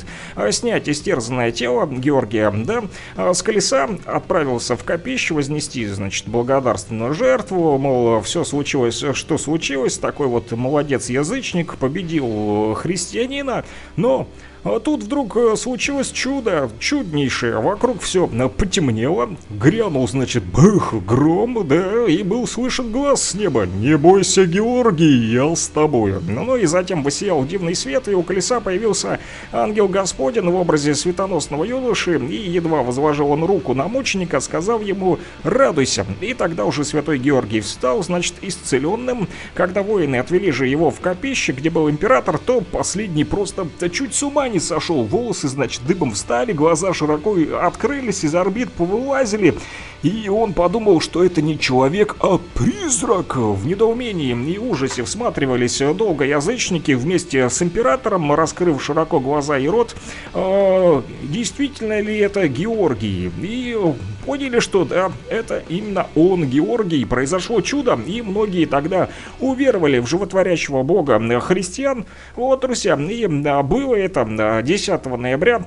снять 0.50 0.88
истерзанное 0.88 1.52
тело 1.52 1.86
Георгия, 1.86 2.50
да, 2.50 3.34
с 3.34 3.42
колеса 3.42 3.88
отправился 4.06 4.76
в 4.76 4.84
копище 4.84 5.34
вознести, 5.34 5.86
значит, 5.86 6.28
благодарственную 6.28 7.14
жертву, 7.14 7.78
мол, 7.78 8.20
все 8.22 8.44
случилось, 8.44 9.04
что 9.12 9.38
случилось, 9.38 9.98
такой 9.98 10.26
вот 10.26 10.52
молодец-язычник 10.68 11.76
победил 11.76 12.74
христианина, 12.74 13.64
но 13.96 14.28
а 14.68 14.80
тут 14.80 15.02
вдруг 15.02 15.36
э, 15.36 15.56
случилось 15.56 16.10
чудо, 16.10 16.70
чуднейшее. 16.78 17.58
Вокруг 17.58 18.02
все 18.02 18.26
потемнело, 18.26 19.30
грянул, 19.50 20.06
значит, 20.06 20.44
бых, 20.44 20.94
гром, 21.04 21.66
да, 21.66 22.06
и 22.06 22.22
был 22.22 22.46
слышен 22.46 22.92
глаз 22.92 23.22
с 23.22 23.34
неба. 23.34 23.66
«Не 23.66 23.96
бойся, 23.96 24.44
Георгий, 24.46 25.32
я 25.32 25.54
с 25.54 25.68
тобой». 25.68 26.14
Ну 26.26 26.56
и 26.56 26.66
затем 26.66 27.02
высиял 27.02 27.44
дивный 27.44 27.74
свет, 27.74 28.08
и 28.08 28.14
у 28.14 28.22
колеса 28.22 28.60
появился 28.60 29.20
ангел 29.52 29.88
Господень 29.88 30.48
в 30.48 30.54
образе 30.54 30.94
светоносного 30.94 31.64
юноши, 31.64 32.18
и 32.18 32.36
едва 32.36 32.82
возложил 32.82 33.30
он 33.30 33.44
руку 33.44 33.74
на 33.74 33.88
мученика, 33.88 34.40
сказав 34.40 34.82
ему 34.82 35.18
«Радуйся». 35.44 36.06
И 36.20 36.34
тогда 36.34 36.64
уже 36.64 36.84
святой 36.84 37.18
Георгий 37.18 37.60
встал, 37.60 38.02
значит, 38.02 38.34
исцеленным. 38.42 39.28
Когда 39.54 39.82
воины 39.82 40.16
отвели 40.16 40.50
же 40.50 40.66
его 40.66 40.90
в 40.90 41.00
копище, 41.00 41.52
где 41.52 41.70
был 41.70 41.88
император, 41.88 42.38
то 42.38 42.60
последний 42.60 43.24
просто 43.24 43.66
чуть 43.90 44.14
с 44.14 44.22
ума 44.22 44.48
не 44.48 44.57
сошел, 44.60 45.04
волосы, 45.04 45.48
значит, 45.48 45.82
дыбом 45.86 46.12
встали, 46.12 46.52
глаза 46.52 46.92
широко 46.92 47.36
открылись, 47.60 48.24
из 48.24 48.34
орбит 48.34 48.72
повылазили, 48.72 49.54
и 50.02 50.28
он 50.28 50.52
подумал, 50.52 51.00
что 51.00 51.24
это 51.24 51.42
не 51.42 51.58
человек, 51.58 52.16
а 52.20 52.38
призрак. 52.54 53.36
В 53.36 53.66
недоумении 53.66 54.36
и 54.52 54.58
ужасе 54.58 55.02
всматривались 55.02 55.80
долго 55.96 56.24
язычники 56.24 56.92
вместе 56.92 57.48
с 57.50 57.60
императором, 57.62 58.32
раскрыв 58.32 58.82
широко 58.82 59.20
глаза 59.20 59.58
и 59.58 59.68
рот, 59.68 59.96
э, 60.34 61.02
действительно 61.22 62.00
ли 62.00 62.18
это 62.18 62.46
Георгий, 62.48 63.30
и 63.42 63.76
поняли, 64.24 64.60
что 64.60 64.84
да, 64.84 65.10
это 65.30 65.62
именно 65.68 66.06
он, 66.14 66.44
Георгий, 66.44 67.04
произошло 67.06 67.60
чудо, 67.62 67.98
и 68.06 68.20
многие 68.20 68.66
тогда 68.66 69.08
уверовали 69.40 69.98
в 70.00 70.06
животворящего 70.06 70.82
бога 70.82 71.18
христиан. 71.40 72.04
Вот, 72.36 72.60
друзья, 72.60 72.94
и 72.94 73.26
было 73.26 73.94
это 73.94 74.24
10 74.38 75.04
ноября 75.16 75.62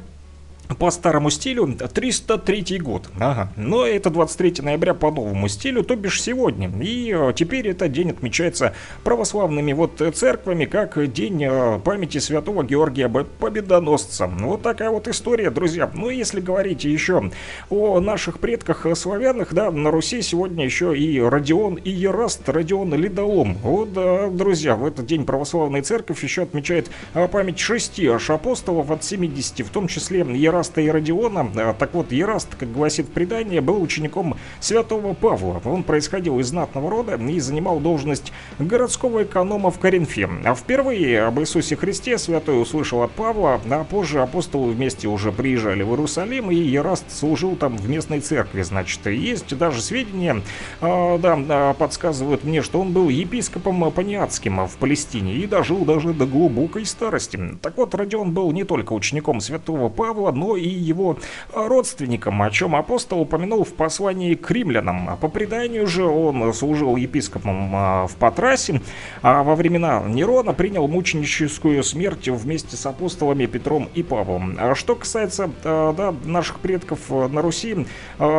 по 0.77 0.91
старому 0.91 1.29
стилю 1.29 1.75
303 1.75 2.79
год. 2.79 3.09
Ага. 3.19 3.51
Но 3.55 3.85
это 3.85 4.09
23 4.09 4.55
ноября 4.61 4.93
по 4.93 5.11
новому 5.11 5.47
стилю, 5.47 5.83
то 5.83 5.95
бишь 5.95 6.21
сегодня. 6.21 6.71
И 6.81 7.13
э, 7.15 7.33
теперь 7.35 7.67
этот 7.67 7.91
день 7.91 8.11
отмечается 8.11 8.73
православными 9.03 9.73
вот 9.73 10.01
церквами 10.13 10.65
как 10.65 11.11
день 11.11 11.43
э, 11.43 11.79
памяти 11.83 12.19
святого 12.19 12.63
Георгия 12.63 13.09
Победоносца. 13.09 14.27
Вот 14.27 14.61
такая 14.61 14.89
вот 14.89 15.07
история, 15.07 15.49
друзья. 15.49 15.89
Ну, 15.93 16.09
если 16.09 16.39
говорить 16.39 16.83
еще 16.83 17.31
о 17.69 17.99
наших 17.99 18.39
предках 18.39 18.85
славянах, 18.95 19.53
да, 19.53 19.71
на 19.71 19.91
Руси 19.91 20.21
сегодня 20.21 20.65
еще 20.65 20.97
и 20.97 21.19
Родион 21.19 21.75
и 21.75 21.89
Ераст, 21.89 22.47
Родион 22.47 22.93
Ледолом. 22.93 23.55
Вот, 23.63 23.93
да, 23.93 24.29
друзья, 24.29 24.75
в 24.75 24.85
этот 24.85 25.05
день 25.05 25.25
православная 25.25 25.81
церковь 25.81 26.23
еще 26.23 26.43
отмечает 26.43 26.89
э, 27.13 27.27
память 27.27 27.59
шести 27.59 28.07
аж 28.07 28.29
апостолов 28.29 28.91
от 28.91 29.03
70, 29.03 29.65
в 29.65 29.69
том 29.69 29.87
числе 29.87 30.19
Ераст 30.19 30.60
Ераста 30.61 30.81
и 30.81 30.89
Родиона. 30.89 31.49
А, 31.55 31.73
так 31.73 31.95
вот, 31.95 32.11
Ераст, 32.11 32.55
как 32.55 32.71
гласит 32.71 33.11
предание, 33.11 33.61
был 33.61 33.81
учеником 33.81 34.37
святого 34.59 35.15
Павла. 35.15 35.59
Он 35.65 35.81
происходил 35.81 36.39
из 36.39 36.49
знатного 36.49 36.89
рода 36.91 37.15
и 37.15 37.39
занимал 37.39 37.79
должность 37.79 38.31
городского 38.59 39.23
эконома 39.23 39.71
в 39.71 39.79
Коринфе. 39.79 40.29
А 40.45 40.53
впервые 40.53 41.23
об 41.23 41.39
Иисусе 41.39 41.75
Христе 41.75 42.19
святой 42.19 42.61
услышал 42.61 43.01
от 43.01 43.11
Павла, 43.11 43.59
а 43.71 43.83
позже 43.83 44.21
апостолы 44.21 44.73
вместе 44.73 45.07
уже 45.07 45.31
приезжали 45.31 45.81
в 45.81 45.89
Иерусалим, 45.89 46.51
и 46.51 46.55
Ераст 46.55 47.05
служил 47.09 47.55
там 47.55 47.75
в 47.75 47.89
местной 47.89 48.19
церкви, 48.19 48.61
значит. 48.61 49.07
Есть 49.07 49.57
даже 49.57 49.81
сведения, 49.81 50.43
э, 50.81 51.17
да, 51.17 51.73
подсказывают 51.73 52.43
мне, 52.43 52.61
что 52.61 52.79
он 52.79 52.93
был 52.93 53.09
епископом 53.09 53.91
Паниатским 53.91 54.67
в 54.67 54.77
Палестине 54.77 55.33
и 55.33 55.47
дожил 55.47 55.85
даже 55.85 56.13
до 56.13 56.27
глубокой 56.27 56.85
старости. 56.85 57.39
Так 57.63 57.77
вот, 57.77 57.95
Родион 57.95 58.31
был 58.31 58.51
не 58.51 58.63
только 58.63 58.93
учеником 58.93 59.41
святого 59.41 59.89
Павла, 59.89 60.31
но 60.31 60.50
и 60.55 60.67
его 60.67 61.17
родственникам, 61.53 62.41
о 62.41 62.49
чем 62.51 62.75
апостол 62.75 63.21
упомянул 63.21 63.63
в 63.63 63.73
послании 63.73 64.35
к 64.35 64.49
римлянам. 64.51 65.17
По 65.17 65.27
преданию 65.27 65.87
же 65.87 66.05
он 66.05 66.53
служил 66.53 66.95
епископом 66.95 67.71
а, 67.75 68.07
в 68.07 68.15
Патрасе, 68.15 68.81
а 69.21 69.43
во 69.43 69.55
времена 69.55 70.03
Нерона 70.07 70.53
принял 70.53 70.87
мученическую 70.87 71.83
смерть 71.83 72.27
вместе 72.27 72.77
с 72.77 72.85
апостолами 72.85 73.45
Петром 73.45 73.89
и 73.93 74.03
Павлом. 74.03 74.55
А 74.59 74.75
что 74.75 74.95
касается 74.95 75.51
а, 75.63 75.93
да, 75.93 76.13
наших 76.25 76.59
предков 76.59 77.09
на 77.09 77.41
Руси, 77.41 77.85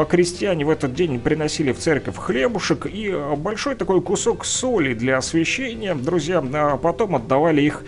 крестьяне 0.09 0.65
в 0.65 0.71
этот 0.71 0.95
день 0.95 1.21
приносили 1.21 1.73
в 1.73 1.79
церковь 1.79 2.17
хлебушек 2.17 2.87
и 2.87 3.15
большой 3.37 3.75
такой 3.75 4.01
кусок 4.01 4.45
соли 4.45 4.95
для 4.95 5.19
освящения. 5.19 5.95
Друзья, 5.95 6.41
потом 6.83 7.17
отдавали 7.17 7.63
их 7.63 7.85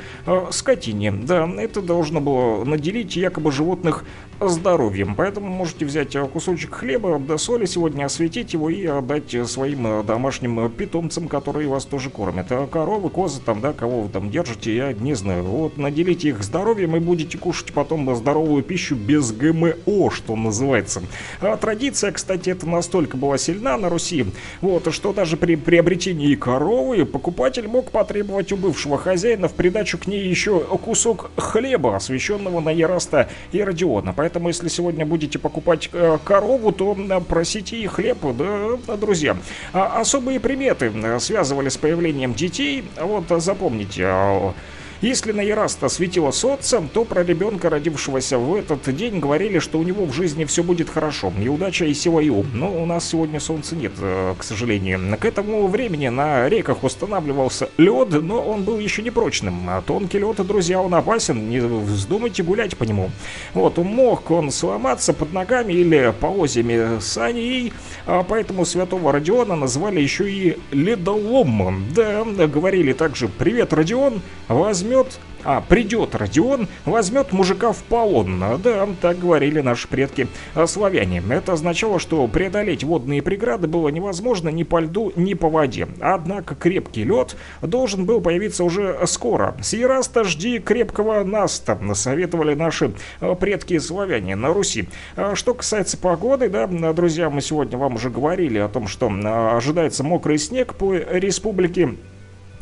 скотине. 0.51 1.13
Да, 1.13 1.49
это 1.59 1.83
должно 1.83 2.21
было 2.21 2.65
наделить 2.65 3.17
якобы 3.17 3.53
животных 3.53 4.05
здоровьем. 4.41 5.15
Поэтому 5.15 5.49
можете 5.49 5.85
взять 5.85 6.15
э, 6.17 6.27
кусочек 6.27 6.75
хлеба, 6.75 7.19
до 7.19 7.39
соли 7.39 7.67
сегодня, 7.67 8.05
осветить 8.05 8.53
его 8.53 8.71
и 8.71 8.85
отдать 8.87 9.35
своим 9.49 9.87
э, 9.87 10.03
домашним 10.03 10.71
питомцам, 10.71 11.29
которые 11.29 11.69
вас 11.69 11.85
тоже 11.85 12.11
кормят. 12.11 12.47
А 12.51 12.67
коровы, 12.67 13.11
козы, 13.11 13.41
там, 13.41 13.61
да, 13.61 13.73
кого 13.73 14.03
вы 14.03 14.09
там 14.09 14.31
держите, 14.31 14.75
я 14.75 14.93
не 14.93 15.15
знаю. 15.15 15.45
Вот, 15.45 15.77
наделите 15.77 16.31
их 16.31 16.43
здоровьем 16.43 16.97
и 16.97 17.01
будете 17.01 17.39
кушать 17.39 17.73
потом 17.73 18.15
здоровую 18.15 18.63
пищу 18.63 18.97
без 18.97 19.33
ГМО, 19.33 20.11
что 20.11 20.37
называется. 20.37 21.03
А 21.41 21.57
традиция, 21.57 22.13
кстати, 22.13 22.51
это 22.51 22.69
настолько 22.69 23.17
была 23.17 23.39
сильна 23.39 23.77
на 23.77 23.89
Руси, 23.89 24.27
вот, 24.61 24.93
что 24.93 25.13
даже 25.13 25.37
при 25.37 25.57
приобретении 25.57 26.35
коровы 26.35 27.05
покупатель 27.05 27.69
мог 27.69 27.91
потребовать 27.91 28.53
у 28.53 28.57
бывшего 28.57 28.99
хозяина 28.99 29.49
в 29.49 29.55
придачу 29.55 29.99
к 29.99 30.07
ней 30.07 30.27
еще 30.27 30.61
кусок 30.61 31.31
хлеба, 31.37 31.97
освященного 31.97 32.61
на 32.61 32.71
Ераста 32.71 33.29
и 33.53 33.63
Родиона. 34.05 34.13
Поэтому, 34.17 34.49
если 34.49 34.69
сегодня 34.69 35.07
будете 35.07 35.39
покупать 35.39 35.89
э, 35.93 36.19
корову, 36.25 36.73
то 36.73 36.97
просите 37.29 37.77
и 37.77 37.87
хлеб, 37.87 38.19
да, 38.37 38.97
друзья. 38.97 39.37
А 39.73 40.01
особые 40.01 40.41
приметы 40.41 40.93
э, 40.95 41.19
связывали 41.19 41.69
с 41.69 41.77
появлением 41.77 42.35
детей. 42.35 42.85
Вот 43.01 43.25
запомните, 43.43 44.05
а, 44.07 44.55
если 45.01 45.33
на 45.33 45.41
Яраста 45.41 45.89
светило 45.89 46.31
солнце, 46.31 46.83
то 46.93 47.05
про 47.05 47.25
ребенка, 47.25 47.69
родившегося 47.69 48.39
в 48.39 48.55
этот 48.55 48.95
день, 48.95 49.19
говорили, 49.19 49.59
что 49.59 49.79
у 49.79 49.83
него 49.83 50.05
в 50.07 50.13
жизни 50.13 50.45
все 50.45 50.63
будет 50.63 50.89
хорошо, 50.89 51.33
и 51.43 51.49
удача, 51.49 51.85
и 51.85 51.95
сила, 51.95 52.21
и 52.21 52.31
ум. 52.31 52.47
Но 52.55 52.83
у 52.83 52.87
нас 52.87 53.09
сегодня 53.09 53.41
солнца 53.41 53.77
нет, 53.77 53.93
э, 54.01 54.35
к 54.39 54.43
сожалению. 54.43 55.01
К 55.19 55.25
этому 55.25 55.67
времени 55.67 56.09
на 56.09 56.49
реках 56.49 56.85
устанавливался 56.85 57.69
лед, 57.77 58.09
но 58.23 58.41
он 58.41 58.65
был 58.65 58.79
еще 58.79 59.03
не 59.03 59.11
прочным. 59.11 59.69
А 59.69 59.83
тонкий 59.83 60.19
лед, 60.19 60.37
друзья, 60.47 60.81
он 60.81 60.95
опасен, 60.95 61.51
не 61.51 61.61
вздумайте 61.61 62.43
гулять 62.43 62.77
по 62.77 62.85
нему. 62.85 63.11
Вот, 63.53 63.77
мог 63.79 64.31
он 64.31 64.51
сломаться 64.51 65.13
под 65.13 65.33
ногами 65.33 65.73
или 65.73 66.15
полозьями 66.19 67.01
саней, 67.01 67.73
а 68.07 68.23
поэтому 68.23 68.65
святого 68.65 69.13
Родиона 69.13 69.57
назвали 69.57 70.01
еще 70.01 70.31
и 70.31 70.59
ледоломом. 70.71 71.85
Да, 71.95 72.25
говорили 72.47 72.93
также 72.93 73.29
«Привет, 73.29 73.73
Родион, 73.73 74.21
возьми 74.49 74.84
возьмет, 74.85 75.19
а, 75.45 75.63
придет 75.63 76.15
Родион, 76.15 76.69
возьмет 76.85 77.33
мужика 77.33 77.73
в 77.73 77.83
полон. 77.85 78.43
Да, 78.63 78.87
так 79.01 79.19
говорили 79.19 79.61
наши 79.61 79.89
предки 79.89 80.29
а, 80.55 80.67
славяне. 80.67 81.23
Это 81.31 81.55
означало, 81.55 81.99
что 81.99 82.27
преодолеть 82.29 82.85
водные 82.85 83.23
преграды 83.23 83.67
было 83.67 83.89
невозможно 83.89 84.51
ни 84.51 84.63
по 84.63 84.81
льду, 84.81 85.13
ни 85.17 85.33
по 85.35 85.49
воде. 85.49 85.89
Однако 86.01 86.55
крепкий 86.55 87.05
лед 87.05 87.37
должен 87.63 88.05
был 88.05 88.21
появиться 88.21 88.63
уже 88.63 88.99
скоро. 89.07 89.57
С 89.63 89.73
Яраста 89.73 90.25
жди 90.25 90.59
крепкого 90.59 91.25
наста, 91.25 91.79
советовали 91.95 92.55
наши 92.55 92.93
а, 93.21 93.35
предки 93.35 93.79
славяне 93.79 94.37
на 94.37 94.53
Руси. 94.53 94.89
А, 95.17 95.35
что 95.35 95.55
касается 95.55 95.97
погоды, 95.97 96.51
да, 96.51 96.67
друзья, 96.93 97.31
мы 97.31 97.41
сегодня 97.41 97.79
вам 97.79 97.95
уже 97.95 98.11
говорили 98.11 98.59
о 98.59 98.69
том, 98.69 98.87
что 98.87 99.11
ожидается 99.57 100.05
мокрый 100.05 100.39
снег 100.39 100.75
по 100.75 100.95
республике 100.95 101.95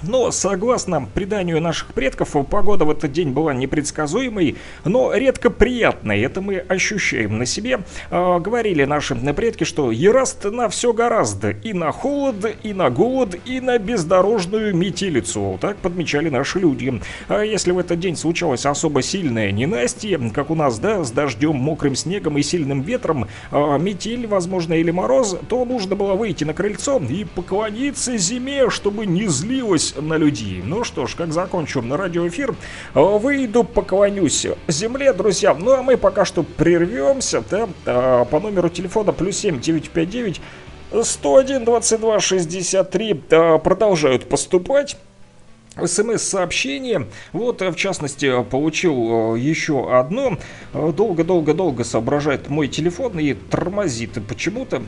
Но, 0.02 0.30
согласно 0.30 1.08
преданию 1.14 1.60
наших 1.60 1.94
предков, 1.94 2.34
погода 2.48 2.84
в 2.84 2.90
этот 2.90 3.12
день 3.12 3.30
была 3.30 3.54
непредсказуемой, 3.54 4.56
но 4.84 5.14
редко 5.14 5.50
приятной. 5.50 6.20
Это 6.22 6.40
мы 6.40 6.56
ощущаем 6.56 7.38
на 7.38 7.46
себе. 7.46 7.80
Э, 8.10 8.38
говорили 8.40 8.84
наши 8.84 9.14
предки, 9.14 9.64
что 9.64 9.90
ераст 9.90 10.44
на 10.44 10.68
все 10.68 10.92
гораздо. 10.92 11.50
И 11.50 11.72
на 11.72 11.92
холод, 11.92 12.56
и 12.62 12.72
на 12.72 12.90
голод, 12.90 13.38
и 13.44 13.60
на 13.60 13.78
бездорожную 13.78 14.74
метелицу. 14.74 15.58
Так 15.60 15.76
подмечали 15.76 16.28
наши 16.28 16.58
люди. 16.58 17.00
А 17.28 17.42
если 17.42 17.70
в 17.70 17.78
этот 17.78 18.00
день 18.00 18.16
случалось 18.16 18.66
особо 18.66 19.02
сильное 19.02 19.52
ненастье, 19.52 20.18
как 20.34 20.50
у 20.50 20.54
нас, 20.54 20.78
да, 20.78 21.04
с 21.04 21.12
дождем, 21.12 21.56
мокрым 21.56 21.94
снегом 21.94 22.38
и 22.38 22.42
сильным 22.42 22.82
ветром, 22.82 23.28
э, 23.50 23.78
метель, 23.78 24.26
возможно, 24.26 24.74
или 24.74 24.90
мороз, 24.90 25.36
то 25.48 25.64
нужно 25.64 25.94
было 25.94 26.14
выйти 26.14 26.44
на 26.44 26.54
крыльцо 26.54 27.00
и 27.08 27.24
поклониться 27.24 28.16
зиме, 28.16 28.68
чтобы 28.70 29.06
не 29.06 29.26
злилась 29.92 30.08
на 30.08 30.14
людей. 30.16 30.62
Ну 30.64 30.84
что 30.84 31.06
ж, 31.06 31.14
как 31.14 31.32
закончу 31.32 31.82
на 31.82 31.96
радиоэфир, 31.96 32.54
выйду, 32.94 33.64
поклонюсь 33.64 34.46
земле, 34.68 35.12
друзья. 35.12 35.54
Ну 35.54 35.72
а 35.72 35.82
мы 35.82 35.96
пока 35.96 36.24
что 36.24 36.42
прервемся, 36.42 37.42
да, 37.50 37.68
а, 37.86 38.24
по 38.24 38.40
номеру 38.40 38.68
телефона 38.68 39.12
плюс 39.12 39.36
7 39.36 39.60
959 39.60 40.40
101 41.02 41.64
22 41.64 42.20
63 42.20 43.14
продолжают 43.62 44.28
поступать 44.28 44.96
СМС-сообщение. 45.80 47.06
Вот, 47.32 47.62
э, 47.62 47.70
в 47.70 47.76
частности, 47.76 48.42
получил 48.44 49.36
э, 49.36 49.38
еще 49.38 49.90
одно. 49.92 50.38
Э, 50.72 50.92
долго-долго-долго 50.94 51.84
соображает 51.84 52.48
мой 52.48 52.68
телефон 52.68 53.18
и 53.18 53.34
тормозит. 53.34 54.18
Почему-то 54.26 54.82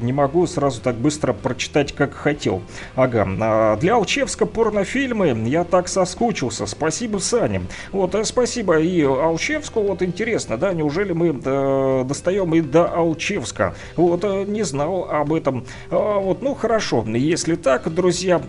не 0.00 0.12
могу 0.12 0.46
сразу 0.46 0.80
так 0.80 0.96
быстро 0.96 1.32
прочитать, 1.32 1.92
как 1.92 2.14
хотел. 2.14 2.62
Ага. 2.94 3.26
А 3.40 3.76
для 3.76 3.94
Алчевска 3.94 4.46
порнофильмы 4.46 5.34
я 5.48 5.64
так 5.64 5.88
соскучился. 5.88 6.66
Спасибо, 6.66 7.18
Сане. 7.18 7.62
Вот, 7.92 8.16
спасибо 8.24 8.78
и 8.78 9.02
Алчевску. 9.02 9.82
Вот 9.82 10.02
интересно, 10.02 10.56
да, 10.56 10.72
неужели 10.72 11.12
мы 11.12 12.04
достаем 12.04 12.54
и 12.54 12.60
до 12.60 12.86
Алчевска? 12.86 13.74
Вот, 13.96 14.24
не 14.46 14.62
знал 14.62 15.08
об 15.10 15.32
этом. 15.32 15.66
А 15.90 16.18
вот, 16.18 16.42
ну, 16.42 16.54
хорошо. 16.54 17.04
Если 17.06 17.54
так, 17.56 17.92
друзья, 17.92 18.40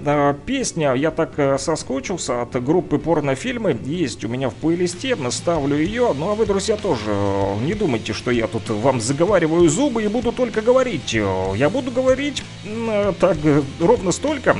песня, 0.45 0.93
я 0.93 1.11
так 1.11 1.54
соскучился 1.57 2.41
от 2.41 2.63
группы 2.63 2.97
порнофильмы. 2.97 3.77
Есть 3.85 4.23
у 4.25 4.27
меня 4.27 4.49
в 4.49 4.55
плейлисте, 4.55 5.17
ставлю 5.31 5.77
ее. 5.77 6.13
Ну 6.17 6.29
а 6.29 6.35
вы, 6.35 6.45
друзья, 6.45 6.77
тоже 6.77 7.03
э, 7.07 7.57
не 7.61 7.73
думайте, 7.73 8.13
что 8.13 8.31
я 8.31 8.47
тут 8.47 8.69
вам 8.69 9.01
заговариваю 9.01 9.69
зубы 9.69 10.03
и 10.03 10.07
буду 10.07 10.31
только 10.31 10.61
говорить. 10.61 11.13
Я 11.13 11.69
буду 11.69 11.91
говорить 11.91 12.43
э, 12.65 13.13
так 13.19 13.37
ровно 13.79 14.11
столько, 14.11 14.57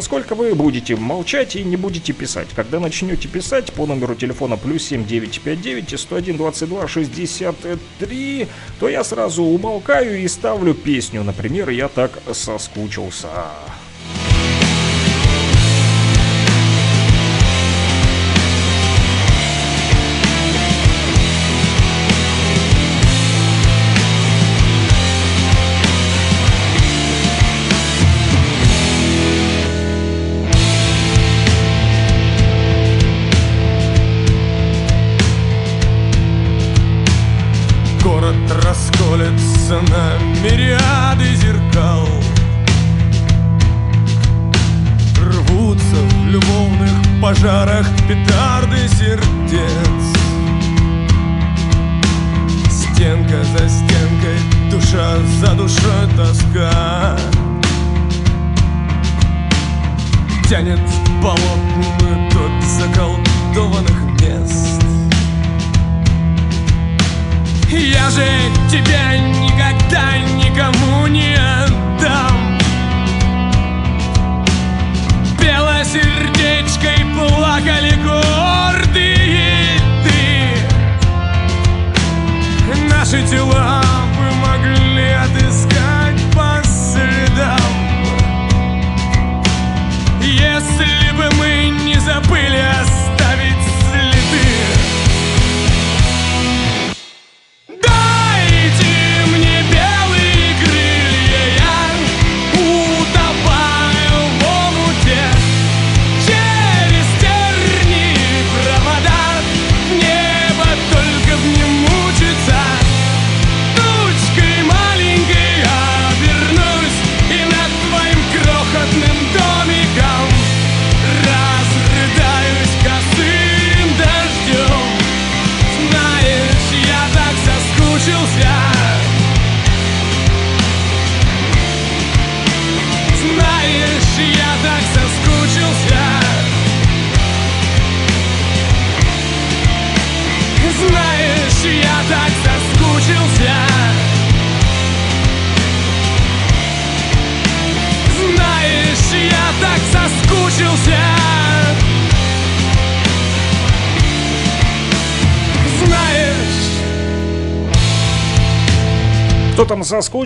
сколько 0.00 0.34
вы 0.34 0.54
будете 0.54 0.96
молчать 0.96 1.56
и 1.56 1.64
не 1.64 1.76
будете 1.76 2.12
писать. 2.12 2.48
Когда 2.54 2.80
начнете 2.80 3.28
писать 3.28 3.72
по 3.72 3.86
номеру 3.86 4.14
телефона 4.14 4.56
плюс 4.56 4.84
7959 4.84 6.00
101 6.00 6.36
22 6.36 6.88
63, 6.88 8.48
то 8.80 8.88
я 8.88 9.04
сразу 9.04 9.42
умолкаю 9.42 10.20
и 10.20 10.28
ставлю 10.28 10.74
песню. 10.74 11.22
Например, 11.22 11.70
я 11.70 11.88
так 11.88 12.18
соскучился. 12.32 13.28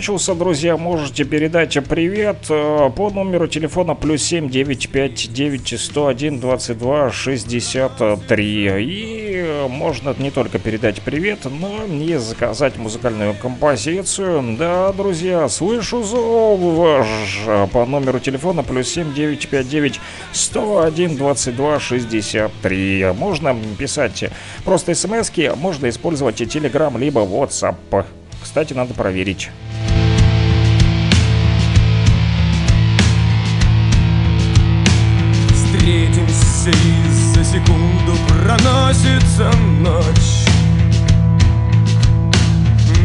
Соскучился, 0.01 0.33
друзья, 0.33 0.77
можете 0.77 1.25
передать 1.25 1.77
привет 1.87 2.37
э, 2.49 2.89
по 2.95 3.11
номеру 3.11 3.47
телефона 3.47 3.93
плюс 3.93 4.23
7 4.23 4.49
959 4.49 5.79
101 5.79 6.39
22 6.39 7.11
63. 7.11 8.83
И 8.83 9.67
можно 9.69 10.15
не 10.17 10.31
только 10.31 10.57
передать 10.57 11.03
привет, 11.03 11.45
но 11.45 11.85
и 11.85 12.15
заказать 12.15 12.77
музыкальную 12.77 13.35
композицию. 13.35 14.57
Да, 14.57 14.91
друзья, 14.91 15.47
слышу 15.49 16.01
зов 16.01 17.05
по 17.71 17.85
номеру 17.85 18.19
телефона 18.19 18.63
плюс 18.63 18.89
7 18.89 19.13
959 19.13 19.99
101 20.31 21.15
22 21.15 21.79
63. 21.79 23.05
Можно 23.15 23.55
писать 23.77 24.25
просто 24.65 24.95
смс 24.95 25.31
можно 25.55 25.89
использовать 25.89 26.41
и 26.41 26.45
Telegram, 26.45 26.97
либо 26.97 27.21
WhatsApp. 27.21 28.05
Кстати, 28.41 28.73
надо 28.73 28.95
проверить. 28.95 29.51
Встретимся 36.61 36.79
и 36.87 37.33
за 37.33 37.43
секунду 37.43 38.15
проносится 38.27 39.51
ночь. 39.79 40.45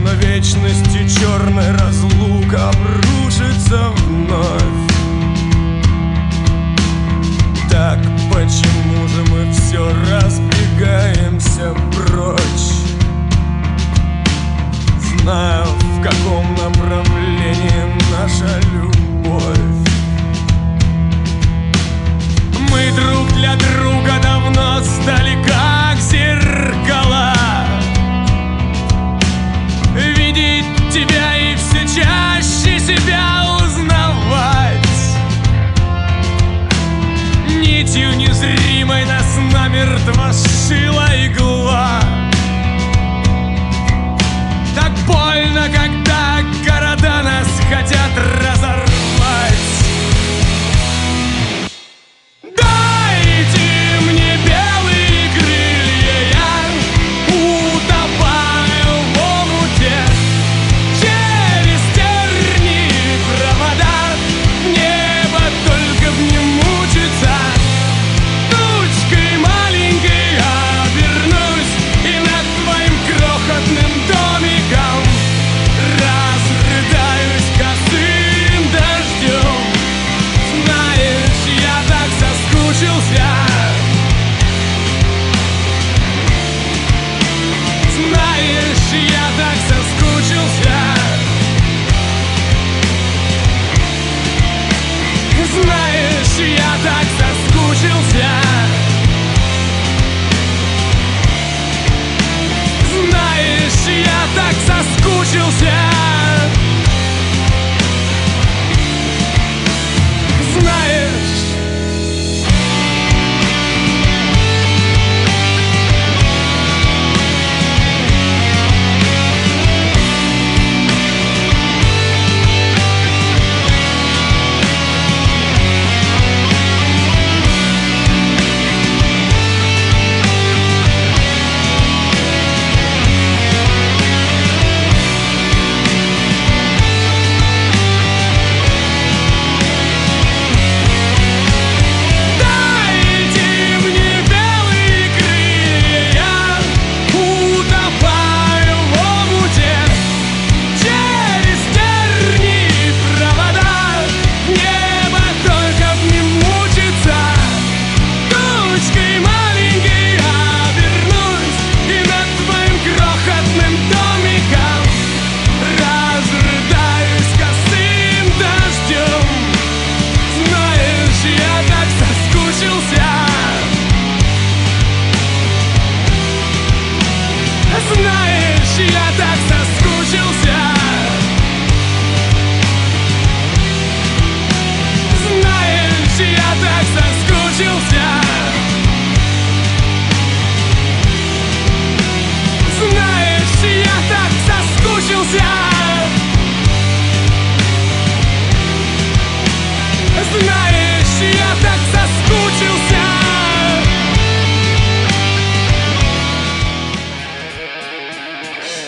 На 0.05 0.13
вечности 0.27 1.09
черная 1.09 1.73
разлука 1.79 2.69
обрушится 2.69 3.89
вновь. 4.09 4.63
Почему 8.31 9.09
же 9.09 9.25
мы 9.31 9.51
все 9.53 9.91
разбегаемся 10.11 11.75
прочь? 11.95 12.41
Знаю, 15.23 15.65
в 15.65 16.03
каком 16.03 16.55
направлении 16.55 17.97
наша 18.13 18.61
любовь 18.75 19.96
Мы 22.71 22.91
друг 22.93 23.33
для 23.35 23.55
друга 23.57 24.19
давно 24.23 24.81
стали 24.83 25.37
как 25.47 25.99
зеркала. 25.99 27.33
Видеть 29.95 30.65
тебя 30.93 31.37
и 31.37 31.57
все 31.57 31.87
чаще 31.87 32.79
себя 32.79 33.45
узнавать. 33.57 34.77
Нитью 37.49 38.17
незримой 38.17 39.05
нас 39.07 39.39
намертво 39.53 40.33
сшила 40.33 41.09
игла. 41.27 42.01
Так 44.75 44.93
больно, 45.07 45.69
когда 45.69 46.43
города 46.65 47.23
нас 47.23 47.49
хотят 47.69 48.11
разорвать 48.17 48.86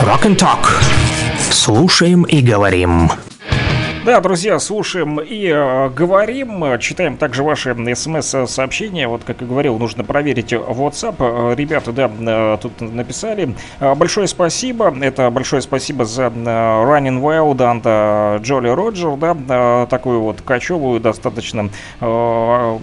Rock 0.08 0.24
and 0.24 0.38
Talk. 0.38 0.66
Слушаем 1.50 2.22
и 2.22 2.40
говорим. 2.40 3.10
Да, 4.06 4.22
друзья, 4.22 4.58
слушаем 4.58 5.20
и 5.20 5.48
э, 5.48 5.90
говорим, 5.90 6.78
читаем 6.78 7.18
также 7.18 7.42
ваши 7.42 7.76
смс-сообщения. 7.94 9.06
Вот, 9.06 9.24
как 9.24 9.42
и 9.42 9.44
говорил, 9.44 9.78
нужно 9.78 10.04
проверить 10.04 10.54
WhatsApp. 10.54 11.16
Э, 11.18 11.54
Ребята, 11.54 11.92
да, 11.92 12.10
э, 12.18 12.56
тут 12.62 12.80
написали. 12.80 13.54
Э, 13.80 13.94
Большое 13.94 14.28
спасибо. 14.28 14.96
Это 14.98 15.28
большое 15.28 15.60
спасибо 15.60 16.06
за 16.06 16.28
Running 16.28 17.20
Wild 17.20 17.58
and 17.58 18.40
Jolly 18.40 18.74
Roger, 18.74 19.18
да, 19.18 19.84
такую 19.90 20.22
вот 20.22 20.40
кочевую, 20.40 21.00
достаточно 21.00 21.68
э, 22.00 22.78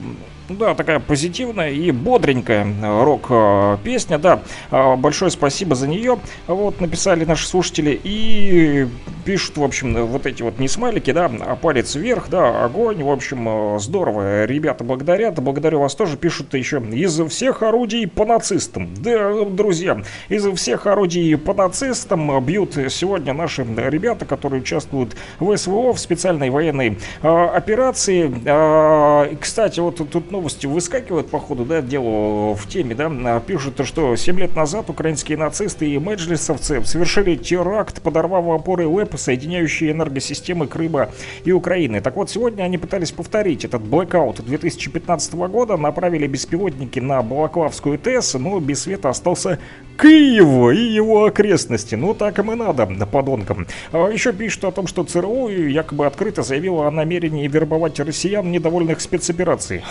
да, 0.50 0.76
такая 0.76 1.00
позитивная 1.00 1.72
и 1.72 1.92
бодренькая 1.92 2.66
э, 2.66 3.04
рок-песня, 3.04 4.20
да. 4.20 4.42
Э, 4.72 4.96
Большое 4.96 5.32
спасибо 5.32 5.76
за 5.76 5.88
нее. 5.88 6.20
Вот, 6.48 6.82
написали 6.82 7.26
наши 7.26 7.48
слушатели 7.48 8.00
и 8.04 8.88
пишут, 9.26 9.58
в 9.58 9.64
общем, 9.64 10.06
вот 10.06 10.26
эти 10.26 10.44
вот 10.44 10.60
не 10.60 10.68
смайлики, 10.68 11.12
да, 11.12 11.26
а 11.26 11.56
палец 11.56 11.96
вверх, 11.96 12.30
да, 12.30 12.64
огонь, 12.64 13.04
в 13.04 13.10
общем, 13.10 13.76
э, 13.76 13.80
здорово. 13.80 14.46
Ребята 14.46 14.84
благодарят, 14.84 15.42
благодарю 15.42 15.80
вас 15.80 15.96
тоже, 15.96 16.18
пишут 16.18 16.54
еще 16.54 16.80
из 16.80 17.20
всех 17.30 17.64
орудий 17.64 18.08
по 18.08 18.26
нацистам. 18.26 18.90
Да, 18.96 19.46
друзья, 19.46 20.04
из 20.30 20.46
всех 20.56 20.86
орудий 20.86 21.36
по 21.38 21.54
нацистам 21.54 22.44
бьют 22.44 22.78
сегодня 22.90 23.34
наши 23.34 23.66
ребята, 23.78 24.26
которые 24.26 24.62
участвуют 24.62 25.16
в 25.40 25.56
СВО, 25.58 25.94
в 25.94 26.00
специальной 26.00 26.50
военной 26.50 27.00
э, 27.22 27.28
операции. 27.28 28.32
Э, 28.46 29.36
Кстати, 29.40 29.80
вот 29.80 29.98
тут 29.98 30.35
новости 30.36 30.66
выскакивают 30.66 31.30
по 31.30 31.40
ходу, 31.40 31.64
да, 31.64 31.82
делу 31.82 32.56
в 32.56 32.68
теме, 32.68 32.94
да, 32.94 33.10
а, 33.10 33.40
пишут, 33.40 33.80
что 33.86 34.16
7 34.16 34.38
лет 34.38 34.56
назад 34.56 34.90
украинские 34.90 35.38
нацисты 35.38 35.90
и 35.90 35.98
меджлисовцы 35.98 36.84
совершили 36.84 37.36
теракт, 37.36 38.02
подорвав 38.02 38.46
опоры 38.50 38.86
ЛЭП, 38.86 39.18
соединяющие 39.18 39.92
энергосистемы 39.92 40.68
Крыма 40.68 41.10
и 41.46 41.54
Украины. 41.54 42.02
Так 42.02 42.18
вот, 42.18 42.30
сегодня 42.30 42.64
они 42.64 42.78
пытались 42.78 43.12
повторить 43.12 43.64
этот 43.64 43.82
блэкаут 43.82 44.44
2015 44.44 45.34
года, 45.36 45.78
направили 45.78 46.28
беспилотники 46.28 47.00
на 47.00 47.22
Балаклавскую 47.22 47.98
ТЭС, 47.98 48.34
но 48.34 48.60
без 48.60 48.84
света 48.84 49.10
остался 49.10 49.60
Киев 49.98 50.74
и 50.74 50.94
его 50.94 51.26
окрестности. 51.26 51.96
Ну, 51.96 52.14
так 52.14 52.38
им 52.40 52.52
и 52.52 52.56
надо, 52.56 52.86
подонкам. 53.06 53.68
А 53.94 54.10
Еще 54.10 54.34
пишут 54.34 54.66
о 54.66 54.72
том, 54.72 54.88
что 54.88 55.06
ЦРУ 55.06 55.48
якобы 55.48 56.06
открыто 56.06 56.44
заявила 56.44 56.88
о 56.88 56.92
намерении 56.92 57.48
вербовать 57.48 58.00
россиян, 58.00 58.52
недовольных 58.52 59.00
спецоперацией. 59.00 59.82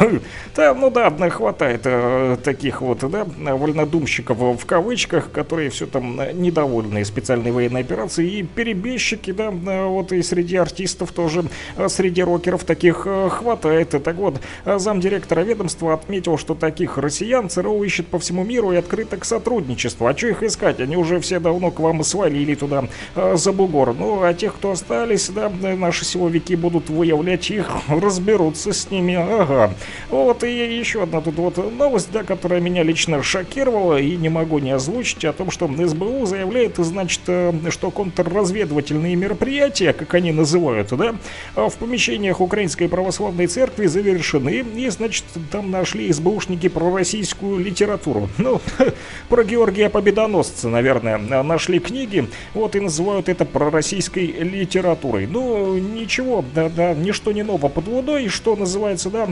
Да, 0.57 0.75
ну 0.75 0.91
да, 0.91 1.11
хватает 1.31 1.83
э, 1.85 2.37
таких 2.43 2.81
вот, 2.81 3.01
да, 3.11 3.25
вольнодумщиков 3.25 4.39
в 4.39 4.67
кавычках, 4.67 5.31
которые 5.31 5.71
все 5.71 5.87
там 5.87 6.21
недовольны 6.41 7.05
специальной 7.05 7.51
военной 7.51 7.81
операцией, 7.81 8.41
и 8.41 8.43
перебежчики, 8.43 9.33
да, 9.33 9.51
вот 9.51 10.13
и 10.13 10.23
среди 10.23 10.57
артистов 10.57 11.13
тоже, 11.13 11.45
среди 11.89 12.23
рокеров 12.23 12.65
таких 12.65 13.07
хватает. 13.31 13.91
Так 14.03 14.17
вот, 14.17 14.41
замдиректора 14.65 15.41
ведомства 15.41 15.95
отметил, 15.95 16.39
что 16.39 16.55
таких 16.55 16.99
россиян 16.99 17.49
ЦРУ 17.49 17.83
ищет 17.83 18.07
по 18.07 18.19
всему 18.19 18.45
миру 18.45 18.73
и 18.73 18.77
открыто 18.77 19.17
к 19.17 19.25
сотрудничеству. 19.25 20.07
А 20.07 20.17
что 20.17 20.29
их 20.29 20.43
искать? 20.43 20.81
Они 20.81 20.97
уже 20.97 21.21
все 21.21 21.41
давно 21.41 21.71
к 21.71 21.81
вам 21.81 22.05
свалили 22.05 22.55
туда 22.55 22.85
за 23.35 23.53
бугор. 23.53 23.95
Ну, 23.95 24.23
а 24.23 24.35
тех, 24.35 24.55
кто 24.55 24.73
остались, 24.73 25.29
да, 25.29 25.51
наши 25.51 26.05
силовики 26.05 26.57
будут 26.57 26.91
выявлять 26.91 27.51
их, 27.51 27.69
разберутся 27.89 28.73
с 28.73 28.91
ними. 28.91 29.15
Ага. 29.15 29.75
Вот 30.25 30.43
и 30.43 30.79
еще 30.79 31.03
одна 31.03 31.21
тут 31.21 31.35
вот 31.35 31.59
новость, 31.75 32.11
да, 32.11 32.23
которая 32.23 32.59
меня 32.59 32.83
лично 32.83 33.23
шокировала 33.23 34.01
и 34.01 34.17
не 34.17 34.31
могу 34.31 34.59
не 34.59 34.71
озвучить 34.71 35.23
о 35.27 35.35
том, 35.35 35.51
что 35.51 35.69
СБУ 35.69 36.25
заявляет, 36.25 36.79
значит, 36.79 37.21
э, 37.27 37.53
что 37.69 37.91
контрразведывательные 37.91 39.17
мероприятия, 39.17 39.93
как 39.93 40.15
они 40.15 40.33
называют, 40.33 40.89
да, 40.97 41.15
в 41.55 41.75
помещениях 41.75 42.41
Украинской 42.41 42.89
Православной 42.89 43.49
Церкви 43.49 43.85
завершены, 43.85 44.65
и, 44.75 44.89
значит, 44.89 45.27
там 45.53 45.71
нашли 45.71 46.11
СБУшники 46.11 46.71
пророссийскую 46.71 47.59
литературу. 47.59 48.31
Ну, 48.39 48.63
про 49.29 49.45
Георгия 49.45 49.91
Победоносца, 49.91 50.71
наверное, 50.71 51.19
нашли 51.19 51.81
книги, 51.81 52.31
вот 52.55 52.77
и 52.77 52.81
называют 52.81 53.29
это 53.29 53.45
пророссийской 53.45 54.29
литературой. 54.29 55.27
Ну, 55.27 55.77
ничего, 55.77 56.43
да, 56.55 56.71
да, 56.71 56.95
ничто 56.95 57.33
не 57.33 57.43
ново 57.43 57.69
под 57.69 57.89
водой, 57.89 58.29
что 58.29 58.57
называется, 58.57 59.11
да, 59.11 59.29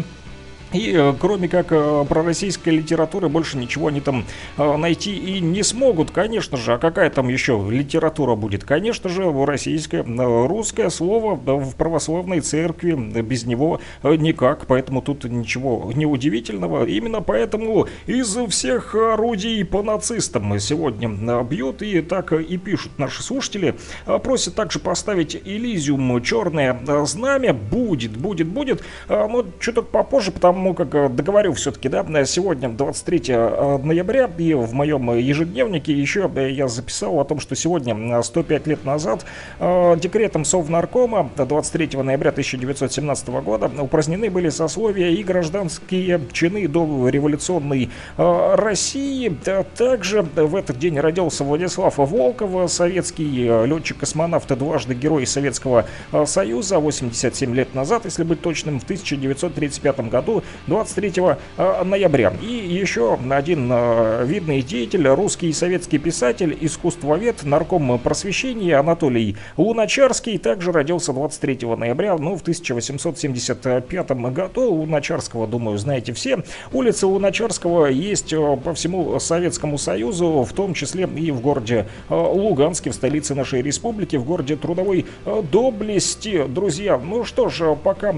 и 0.72 0.92
э, 0.94 1.14
кроме 1.18 1.48
как 1.48 1.66
э, 1.70 2.04
пророссийской 2.08 2.76
литературы 2.76 3.28
больше 3.28 3.58
ничего 3.58 3.88
они 3.88 4.00
там 4.00 4.24
э, 4.56 4.76
найти 4.76 5.14
и 5.14 5.40
не 5.40 5.62
смогут, 5.62 6.10
конечно 6.10 6.56
же. 6.56 6.74
А 6.74 6.78
какая 6.78 7.10
там 7.10 7.28
еще 7.28 7.62
литература 7.70 8.34
будет? 8.34 8.64
Конечно 8.64 9.08
же, 9.08 9.30
российское, 9.44 10.02
русское 10.02 10.88
слово 10.90 11.34
в 11.34 11.76
православной 11.76 12.40
церкви. 12.40 12.92
Без 13.22 13.44
него 13.44 13.80
никак, 14.02 14.66
поэтому 14.66 15.02
тут 15.02 15.24
ничего 15.24 15.90
неудивительного. 15.94 16.86
Именно 16.86 17.20
поэтому 17.20 17.88
из 18.06 18.36
всех 18.48 18.94
орудий 18.94 19.64
по 19.64 19.82
нацистам 19.82 20.58
сегодня 20.58 21.08
бьют 21.42 21.82
и 21.82 22.00
так 22.00 22.32
и 22.32 22.56
пишут 22.56 22.98
наши 22.98 23.22
слушатели. 23.22 23.74
Просят 24.22 24.54
также 24.54 24.78
поставить 24.78 25.34
Элизиум 25.34 26.22
черное 26.22 26.78
знамя. 27.04 27.52
Будет, 27.52 28.16
будет, 28.16 28.46
будет. 28.46 28.82
Но 29.08 29.44
что-то 29.60 29.82
попозже, 29.82 30.32
потому 30.32 30.61
потому 30.62 30.74
как 30.74 30.94
э, 30.94 31.08
договорю 31.08 31.52
все-таки, 31.54 31.88
да, 31.88 32.04
сегодня 32.24 32.68
23 32.68 33.22
э, 33.28 33.78
ноября, 33.82 34.30
и 34.38 34.54
в 34.54 34.72
моем 34.72 35.12
ежедневнике 35.18 35.92
еще 35.92 36.30
я 36.36 36.68
записал 36.68 37.18
о 37.18 37.24
том, 37.24 37.40
что 37.40 37.56
сегодня, 37.56 38.22
105 38.22 38.66
лет 38.68 38.84
назад, 38.84 39.24
э, 39.58 39.96
декретом 39.96 40.44
Совнаркома 40.44 41.30
23 41.36 42.00
ноября 42.02 42.30
1917 42.30 43.28
года 43.42 43.70
упразднены 43.80 44.30
были 44.30 44.50
сословия 44.50 45.08
и 45.08 45.24
гражданские 45.24 46.20
чины 46.32 46.68
до 46.68 47.08
революционной 47.08 47.90
России. 48.16 49.36
Также 49.76 50.22
в 50.22 50.54
этот 50.54 50.78
день 50.78 50.98
родился 51.00 51.42
Владислав 51.42 51.98
Волков, 51.98 52.70
советский 52.70 53.66
летчик-космонавт, 53.66 54.56
дважды 54.56 54.94
герой 54.94 55.26
Советского 55.26 55.86
Союза, 56.26 56.78
87 56.78 57.54
лет 57.54 57.74
назад, 57.74 58.04
если 58.04 58.22
быть 58.22 58.40
точным, 58.40 58.78
в 58.78 58.84
1935 58.84 60.08
году 60.08 60.42
23 60.66 61.12
э, 61.56 61.84
ноября. 61.84 62.32
И 62.40 62.52
еще 62.52 63.18
один 63.30 63.70
э, 63.72 64.24
видный 64.24 64.62
деятель, 64.62 65.06
русский 65.08 65.48
и 65.48 65.52
советский 65.52 65.98
писатель, 65.98 66.56
искусствовед, 66.60 67.44
нарком 67.44 67.98
просвещения 67.98 68.78
Анатолий 68.78 69.36
Луначарский 69.56 70.38
также 70.38 70.72
родился 70.72 71.12
23 71.12 71.66
ноября, 71.76 72.16
ну, 72.16 72.36
в 72.36 72.42
1875 72.42 74.10
году. 74.32 74.72
Луначарского, 74.72 75.46
думаю, 75.46 75.78
знаете 75.78 76.12
все. 76.12 76.42
Улица 76.72 77.06
Луначарского 77.06 77.86
есть 77.86 78.32
э, 78.32 78.56
по 78.56 78.74
всему 78.74 79.18
Советскому 79.18 79.78
Союзу, 79.78 80.42
в 80.42 80.52
том 80.52 80.74
числе 80.74 81.08
и 81.16 81.30
в 81.30 81.40
городе 81.40 81.86
Луганске, 82.08 82.90
в 82.90 82.94
столице 82.94 83.34
нашей 83.34 83.62
республики, 83.62 84.16
в 84.16 84.24
городе 84.24 84.56
Трудовой 84.56 85.06
Доблести. 85.50 86.44
Друзья, 86.46 86.98
ну 86.98 87.24
что 87.24 87.48
ж, 87.48 87.76
пока 87.76 88.12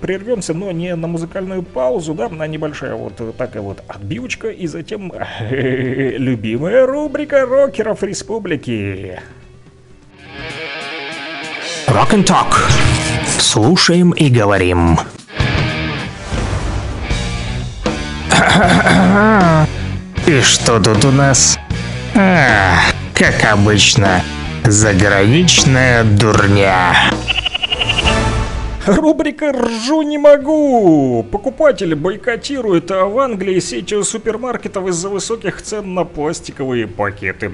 прервемся, 0.00 0.54
но 0.54 0.70
не 0.72 0.94
на 0.94 1.06
музыкальную 1.06 1.49
музыкальную 1.50 1.62
паузу, 1.62 2.14
да, 2.14 2.28
на 2.28 2.46
небольшая 2.46 2.94
вот 2.94 3.36
такая 3.36 3.62
вот 3.62 3.82
отбивочка, 3.88 4.48
и 4.48 4.66
затем 4.66 5.12
любимая 5.50 6.86
рубрика 6.86 7.46
рокеров 7.46 8.02
республики. 8.02 9.20
Rock 11.88 12.12
and 12.12 12.24
Talk. 12.24 12.54
Слушаем 13.38 14.12
и 14.12 14.30
говорим. 14.30 14.98
И 20.26 20.40
что 20.42 20.78
тут 20.78 21.04
у 21.04 21.10
нас? 21.10 21.58
А, 22.14 22.76
как 23.14 23.44
обычно, 23.52 24.22
заграничная 24.64 26.04
дурня. 26.04 26.94
Рубрика 28.96 29.52
«Ржу 29.52 30.02
не 30.02 30.18
могу». 30.18 31.24
Покупатели 31.30 31.94
бойкотируют 31.94 32.90
в 32.90 33.18
Англии 33.20 33.60
сеть 33.60 33.94
супермаркетов 34.04 34.88
из-за 34.88 35.08
высоких 35.08 35.62
цен 35.62 35.94
на 35.94 36.04
пластиковые 36.04 36.88
пакеты. 36.88 37.52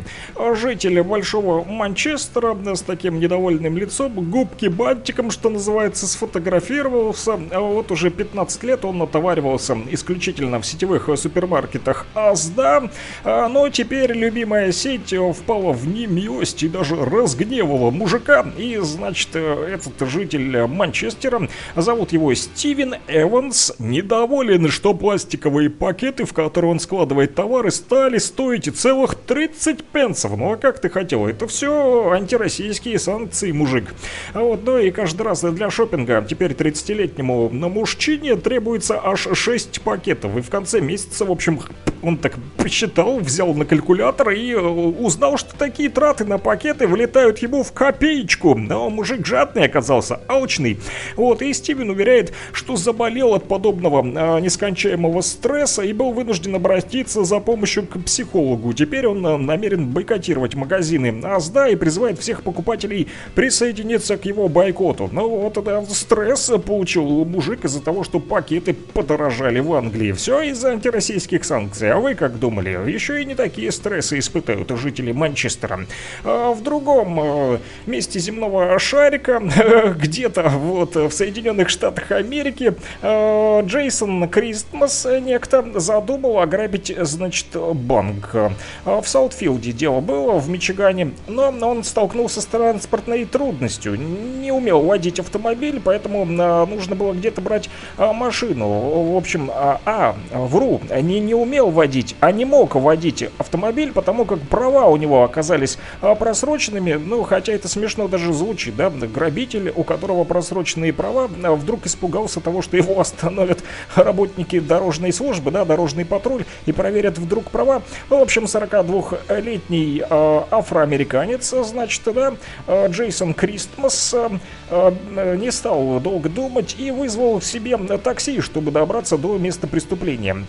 Жители 0.54 1.02
Большого 1.02 1.62
Манчестера 1.64 2.56
с 2.74 2.80
таким 2.80 3.20
недовольным 3.20 3.76
лицом, 3.76 4.12
губки 4.30 4.66
бантиком, 4.66 5.30
что 5.30 5.50
называется, 5.50 6.06
сфотографировался. 6.06 7.38
А 7.50 7.60
вот 7.60 7.90
уже 7.90 8.10
15 8.10 8.62
лет 8.64 8.84
он 8.86 8.98
натоваривался 8.98 9.76
исключительно 9.90 10.58
в 10.60 10.66
сетевых 10.66 11.10
супермаркетах 11.16 12.06
Азда. 12.14 12.88
А, 13.24 13.48
но 13.48 13.68
теперь 13.68 14.12
любимая 14.12 14.72
сеть 14.72 15.14
впала 15.34 15.72
в 15.72 15.86
немилость 15.86 16.62
и 16.62 16.68
даже 16.68 16.96
разгневала 16.96 17.90
мужика. 17.90 18.46
И, 18.56 18.78
значит, 18.78 19.36
этот 19.36 20.08
житель 20.08 20.66
Манчестера 20.66 21.25
Манчестера. 21.26 21.48
Зовут 21.74 22.12
его 22.12 22.32
Стивен 22.34 22.96
Эванс. 23.08 23.74
Недоволен, 23.78 24.68
что 24.68 24.94
пластиковые 24.94 25.70
пакеты, 25.70 26.24
в 26.24 26.32
которые 26.32 26.70
он 26.70 26.80
складывает 26.80 27.34
товары, 27.34 27.70
стали 27.70 28.18
стоить 28.18 28.74
целых 28.76 29.14
30 29.14 29.84
пенсов. 29.84 30.36
Ну 30.36 30.52
а 30.52 30.56
как 30.56 30.80
ты 30.80 30.88
хотел? 30.88 31.26
Это 31.26 31.46
все 31.46 32.10
антироссийские 32.10 32.98
санкции, 32.98 33.52
мужик. 33.52 33.94
А 34.32 34.40
вот, 34.40 34.64
ну 34.64 34.78
и 34.78 34.90
каждый 34.90 35.22
раз 35.22 35.42
для 35.42 35.70
шопинга 35.70 36.24
теперь 36.28 36.52
30-летнему 36.52 37.50
на 37.50 37.68
мужчине 37.68 38.36
требуется 38.36 39.00
аж 39.02 39.28
6 39.32 39.80
пакетов. 39.82 40.36
И 40.36 40.40
в 40.40 40.50
конце 40.50 40.80
месяца, 40.80 41.24
в 41.24 41.30
общем, 41.30 41.60
он 42.02 42.18
так 42.18 42.34
посчитал, 42.56 43.18
взял 43.18 43.52
на 43.54 43.64
калькулятор 43.64 44.30
и 44.30 44.52
э, 44.52 44.58
узнал, 44.58 45.36
что 45.36 45.56
такие 45.56 45.88
траты 45.88 46.24
на 46.24 46.38
пакеты 46.38 46.86
влетают 46.86 47.38
ему 47.38 47.62
в 47.62 47.72
копеечку. 47.72 48.54
Но 48.54 48.88
мужик 48.90 49.26
жадный 49.26 49.64
оказался, 49.64 50.20
алчный. 50.28 50.78
Вот, 51.16 51.42
и 51.42 51.52
Стивен 51.52 51.90
уверяет, 51.90 52.32
что 52.52 52.76
заболел 52.76 53.34
от 53.34 53.48
подобного 53.48 54.04
э, 54.04 54.40
нескончаемого 54.40 55.20
стресса 55.22 55.82
и 55.82 55.92
был 55.92 56.12
вынужден 56.12 56.54
обратиться 56.54 57.24
за 57.24 57.40
помощью 57.40 57.86
к 57.86 57.98
психологу. 58.04 58.72
Теперь 58.72 59.06
он 59.06 59.26
э, 59.26 59.36
намерен 59.36 59.88
бойкотировать 59.88 60.54
магазины 60.54 61.22
Азда 61.24 61.68
и 61.68 61.76
призывает 61.76 62.18
всех 62.18 62.42
покупателей 62.42 63.08
присоединиться 63.34 64.16
к 64.16 64.24
его 64.24 64.48
бойкоту. 64.48 65.08
Ну 65.12 65.28
вот, 65.28 65.62
да, 65.64 65.84
стресс 65.86 66.50
получил 66.64 67.24
мужик 67.24 67.64
из-за 67.64 67.82
того, 67.82 68.04
что 68.04 68.20
пакеты 68.20 68.74
подорожали 68.74 69.60
в 69.60 69.72
Англии. 69.74 70.12
Все 70.12 70.42
из-за 70.42 70.70
антироссийских 70.70 71.44
санкций. 71.44 71.92
А 71.92 71.98
вы 71.98 72.14
как 72.14 72.38
думали? 72.38 72.70
Еще 72.90 73.22
и 73.22 73.24
не 73.24 73.34
такие 73.34 73.72
стрессы 73.72 74.18
испытают 74.18 74.70
жители 74.78 75.12
Манчестера. 75.12 75.86
А 76.24 76.52
в 76.52 76.62
другом 76.62 77.20
э, 77.20 77.58
месте 77.86 78.18
земного 78.18 78.78
шарика, 78.78 79.40
где-то 79.98 80.48
вот 80.48 80.95
в 81.04 81.10
Соединенных 81.12 81.68
Штатах 81.68 82.10
Америки 82.10 82.74
э, 83.02 83.62
Джейсон 83.64 84.28
Кристмас 84.28 85.06
некто 85.20 85.64
задумал 85.78 86.40
ограбить, 86.40 86.92
значит, 86.98 87.46
банк. 87.54 88.30
Э, 88.34 88.50
в 88.84 89.06
Саутфилде 89.06 89.72
дело 89.72 90.00
было, 90.00 90.38
в 90.38 90.48
Мичигане, 90.48 91.12
но 91.28 91.48
он 91.48 91.84
столкнулся 91.84 92.40
с 92.40 92.46
транспортной 92.46 93.24
трудностью. 93.26 93.96
Не 93.96 94.50
умел 94.50 94.80
водить 94.80 95.20
автомобиль, 95.20 95.80
поэтому 95.82 96.24
э, 96.24 96.66
нужно 96.66 96.96
было 96.96 97.12
где-то 97.12 97.40
брать 97.40 97.68
машину. 97.98 99.12
В 99.12 99.16
общем, 99.16 99.50
а, 99.52 99.80
а 99.84 100.16
вру, 100.30 100.80
не, 100.90 101.20
не 101.20 101.34
умел 101.34 101.70
водить, 101.70 102.16
а 102.20 102.32
не 102.32 102.44
мог 102.44 102.74
водить 102.74 103.24
автомобиль, 103.38 103.92
потому 103.92 104.24
как 104.24 104.40
права 104.40 104.86
у 104.86 104.96
него 104.96 105.24
оказались 105.24 105.78
просроченными. 106.00 106.94
Ну, 106.94 107.22
хотя 107.22 107.52
это 107.52 107.68
смешно 107.68 108.08
даже 108.08 108.32
звучит, 108.32 108.76
да, 108.76 108.90
грабитель, 108.90 109.72
у 109.74 109.84
которого 109.84 110.24
просроченные 110.24 110.85
права, 110.92 111.30
а, 111.42 111.54
вдруг 111.54 111.86
испугался 111.86 112.40
того, 112.40 112.62
что 112.62 112.76
его 112.76 113.00
остановят 113.00 113.62
работники 113.94 114.60
дорожной 114.60 115.12
службы, 115.12 115.50
да, 115.50 115.64
дорожный 115.64 116.04
патруль, 116.04 116.44
и 116.66 116.72
проверят 116.72 117.18
вдруг 117.18 117.50
права. 117.50 117.82
Ну, 118.10 118.18
в 118.18 118.22
общем, 118.22 118.44
42-летний 118.44 120.02
э, 120.08 120.42
афроамериканец, 120.50 121.54
значит, 121.64 122.02
да, 122.14 122.34
э, 122.66 122.88
Джейсон 122.88 123.34
Кристмас 123.34 124.14
э, 124.14 125.36
не 125.36 125.50
стал 125.50 126.00
долго 126.00 126.28
думать 126.28 126.76
и 126.78 126.90
вызвал 126.90 127.40
себе 127.40 127.76
такси, 127.76 128.40
чтобы 128.40 128.70
добраться 128.70 129.18
до 129.18 129.38
места 129.38 129.66
преступления. 129.66 130.44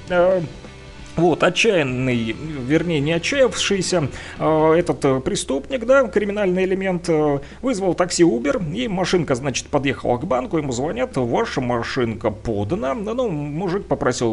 Вот, 1.17 1.43
отчаянный, 1.43 2.35
вернее, 2.67 2.99
не 2.99 3.11
отчаявшийся 3.13 4.09
э, 4.37 4.73
этот 4.77 5.23
преступник, 5.23 5.83
да, 5.87 6.07
криминальный 6.07 6.63
элемент, 6.65 7.09
э, 7.09 7.39
вызвал 7.63 7.95
такси 7.95 8.21
Uber, 8.21 8.63
и 8.75 8.87
машинка, 8.87 9.33
значит, 9.33 9.65
подъехала 9.65 10.19
к 10.19 10.25
банку, 10.25 10.59
ему 10.59 10.71
звонят, 10.71 11.17
ваша 11.17 11.59
машинка 11.59 12.29
подана. 12.29 12.93
Ну, 12.93 13.29
мужик 13.29 13.87
попросил 13.87 14.31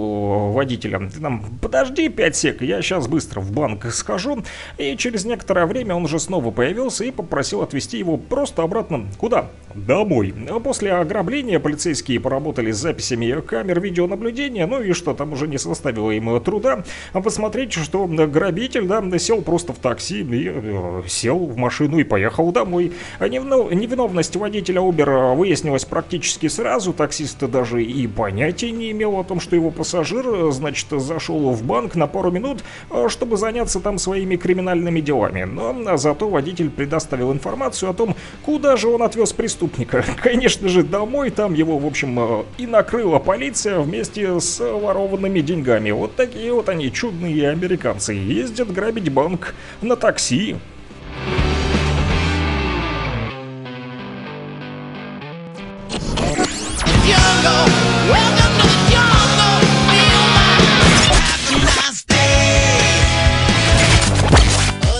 водителя, 0.53 0.99
ты 1.09 1.21
нам 1.21 1.43
подожди 1.63 2.11
5 2.11 2.37
сек, 2.37 2.61
я 2.61 2.83
сейчас 2.83 3.09
быстро 3.09 3.41
в 3.41 3.51
банк 3.51 3.87
схожу. 3.87 4.45
И 4.77 4.95
через 4.99 5.25
некоторое 5.25 5.65
время 5.65 5.95
он 5.95 6.05
уже 6.05 6.19
снова 6.19 6.51
появился 6.51 7.05
и 7.05 7.11
попросил 7.11 7.63
отвезти 7.63 7.97
его 7.97 8.19
просто 8.19 8.63
обратно. 8.63 9.07
Куда? 9.17 9.49
Домой. 9.75 10.35
После 10.63 10.93
ограбления 10.93 11.59
полицейские 11.59 12.21
поработали 12.21 12.73
с 12.73 12.77
записями 12.77 13.41
камер 13.41 13.81
видеонаблюдения, 13.81 14.67
ну 14.67 14.83
и 14.83 14.93
что, 14.93 15.15
там 15.15 15.33
уже 15.33 15.49
не 15.49 15.57
составило 15.57 16.11
им 16.11 16.39
труда 16.43 16.74
а 17.13 17.21
посмотреть, 17.21 17.73
что 17.73 18.07
грабитель, 18.07 18.87
да, 18.87 19.03
сел 19.19 19.43
просто 19.43 19.73
в 19.73 19.79
такси 19.79 20.23
и 20.23 20.51
э, 20.53 21.03
сел 21.07 21.39
в 21.39 21.57
машину 21.57 21.99
и 21.99 22.05
поехал 22.05 22.53
домой. 22.53 22.93
А 23.19 23.29
невиновность 23.29 24.37
водителя 24.37 24.81
Uber 24.81 25.35
выяснилась 25.35 25.85
практически 25.85 26.49
сразу. 26.49 26.93
Таксист 26.93 27.39
даже 27.39 27.83
и 27.83 28.07
понятия 28.07 28.71
не 28.71 28.91
имел 28.91 29.19
о 29.19 29.25
том, 29.25 29.41
что 29.41 29.57
его 29.57 29.71
пассажир, 29.71 30.53
значит, 30.53 30.87
зашел 30.91 31.51
в 31.51 31.63
банк 31.63 31.95
на 31.95 32.07
пару 32.07 32.31
минут, 32.31 32.65
э, 32.91 33.09
чтобы 33.09 33.37
заняться 33.37 33.81
там 33.81 33.99
своими 33.99 34.37
криминальными 34.37 35.01
делами. 35.01 35.45
Но 35.45 35.97
зато 35.97 36.29
водитель 36.29 36.71
предоставил 36.71 37.33
информацию 37.33 37.91
о 37.91 37.95
том, 37.95 38.15
куда 38.45 38.77
же 38.77 38.89
он 38.89 39.03
отвез 39.03 39.33
преступника. 39.33 40.05
Конечно 40.23 40.69
же, 40.69 40.83
домой. 40.83 41.31
Там 41.31 41.55
его, 41.55 41.79
в 41.79 41.87
общем, 41.87 42.19
э, 42.19 42.45
и 42.59 42.67
накрыла 42.67 43.19
полиция 43.19 43.79
вместе 43.81 44.41
с 44.41 44.61
ворованными 44.61 45.41
деньгами. 45.41 45.91
Вот 45.91 46.17
такие 46.17 46.53
вот 46.53 46.64
вот 46.65 46.71
они, 46.71 46.91
чудные 46.91 47.51
американцы, 47.51 48.15
ездят 48.15 48.73
грабить 48.73 49.11
банк 49.11 49.55
на 49.83 49.97
такси. 49.97 50.57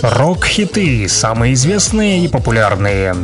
Рок-хиты, 0.03 1.09
самые 1.09 1.55
известные 1.55 2.25
и 2.25 2.27
популярные. 2.27 3.15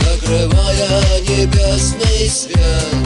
Закрывая 0.00 1.20
небесный 1.20 2.28
свет. 2.30 3.05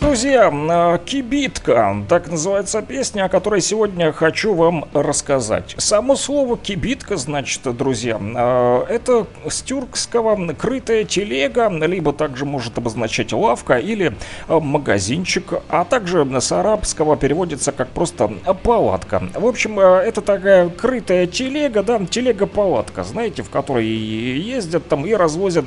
Друзья, 0.00 0.50
а, 0.50 0.98
«Кибитка»— 0.98 2.04
так 2.08 2.30
называется 2.30 2.80
песня, 2.80 3.26
о 3.26 3.28
которой 3.28 3.60
сегодня 3.60 4.12
хочу 4.12 4.54
вам 4.54 4.86
рассказать. 4.94 5.74
Само 5.76 6.16
слово 6.16 6.56
«кибитка», 6.56 7.18
значит, 7.18 7.60
друзья, 7.76 8.18
а, 8.18 8.86
это 8.86 9.26
с 9.46 9.60
тюркского 9.60 10.54
«крытая 10.54 11.04
телега», 11.04 11.68
либо 11.68 12.14
также 12.14 12.46
может 12.46 12.78
обозначать 12.78 13.34
лавка 13.34 13.76
или 13.76 14.16
а, 14.48 14.58
магазинчик, 14.58 15.52
а 15.68 15.84
также 15.84 16.26
с 16.40 16.50
арабского 16.50 17.18
переводится 17.18 17.70
как 17.70 17.88
просто 17.90 18.28
палатка. 18.62 19.22
В 19.34 19.46
общем, 19.46 19.78
это 19.78 20.22
такая 20.22 20.70
крытая 20.70 21.26
телега, 21.26 21.82
да, 21.82 22.00
телега-палатка, 22.04 23.04
знаете, 23.04 23.42
в 23.42 23.50
которой 23.50 23.86
ездят 23.86 24.88
там 24.88 25.04
и 25.04 25.12
развозят 25.12 25.66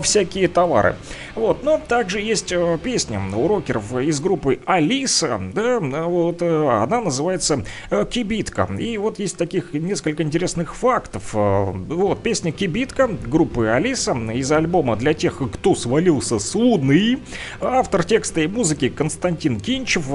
всякие 0.00 0.46
товары. 0.46 0.94
Вот, 1.34 1.64
но 1.64 1.80
также 1.88 2.20
есть 2.20 2.54
песня 2.84 3.20
«Уроки 3.34 3.63
рокеров 3.64 3.96
из 3.98 4.20
группы 4.20 4.60
Алиса, 4.66 5.40
да, 5.54 5.80
вот, 5.80 6.42
э, 6.42 6.68
она 6.68 7.00
называется 7.00 7.64
э, 7.90 8.04
Кибитка. 8.08 8.68
И 8.78 8.98
вот 8.98 9.18
есть 9.18 9.36
таких 9.36 9.72
несколько 9.72 10.22
интересных 10.22 10.74
фактов. 10.74 11.30
Э, 11.34 11.72
вот, 11.72 12.22
песня 12.22 12.52
Кибитка 12.52 13.08
группы 13.08 13.66
Алиса 13.66 14.12
из 14.12 14.50
альбома 14.52 14.96
«Для 14.96 15.14
тех, 15.14 15.40
кто 15.52 15.74
свалился 15.74 16.38
с 16.38 16.54
Луны». 16.54 17.18
Автор 17.60 18.04
текста 18.04 18.42
и 18.42 18.46
музыки 18.46 18.88
Константин 18.88 19.60
Кинчев 19.60 20.08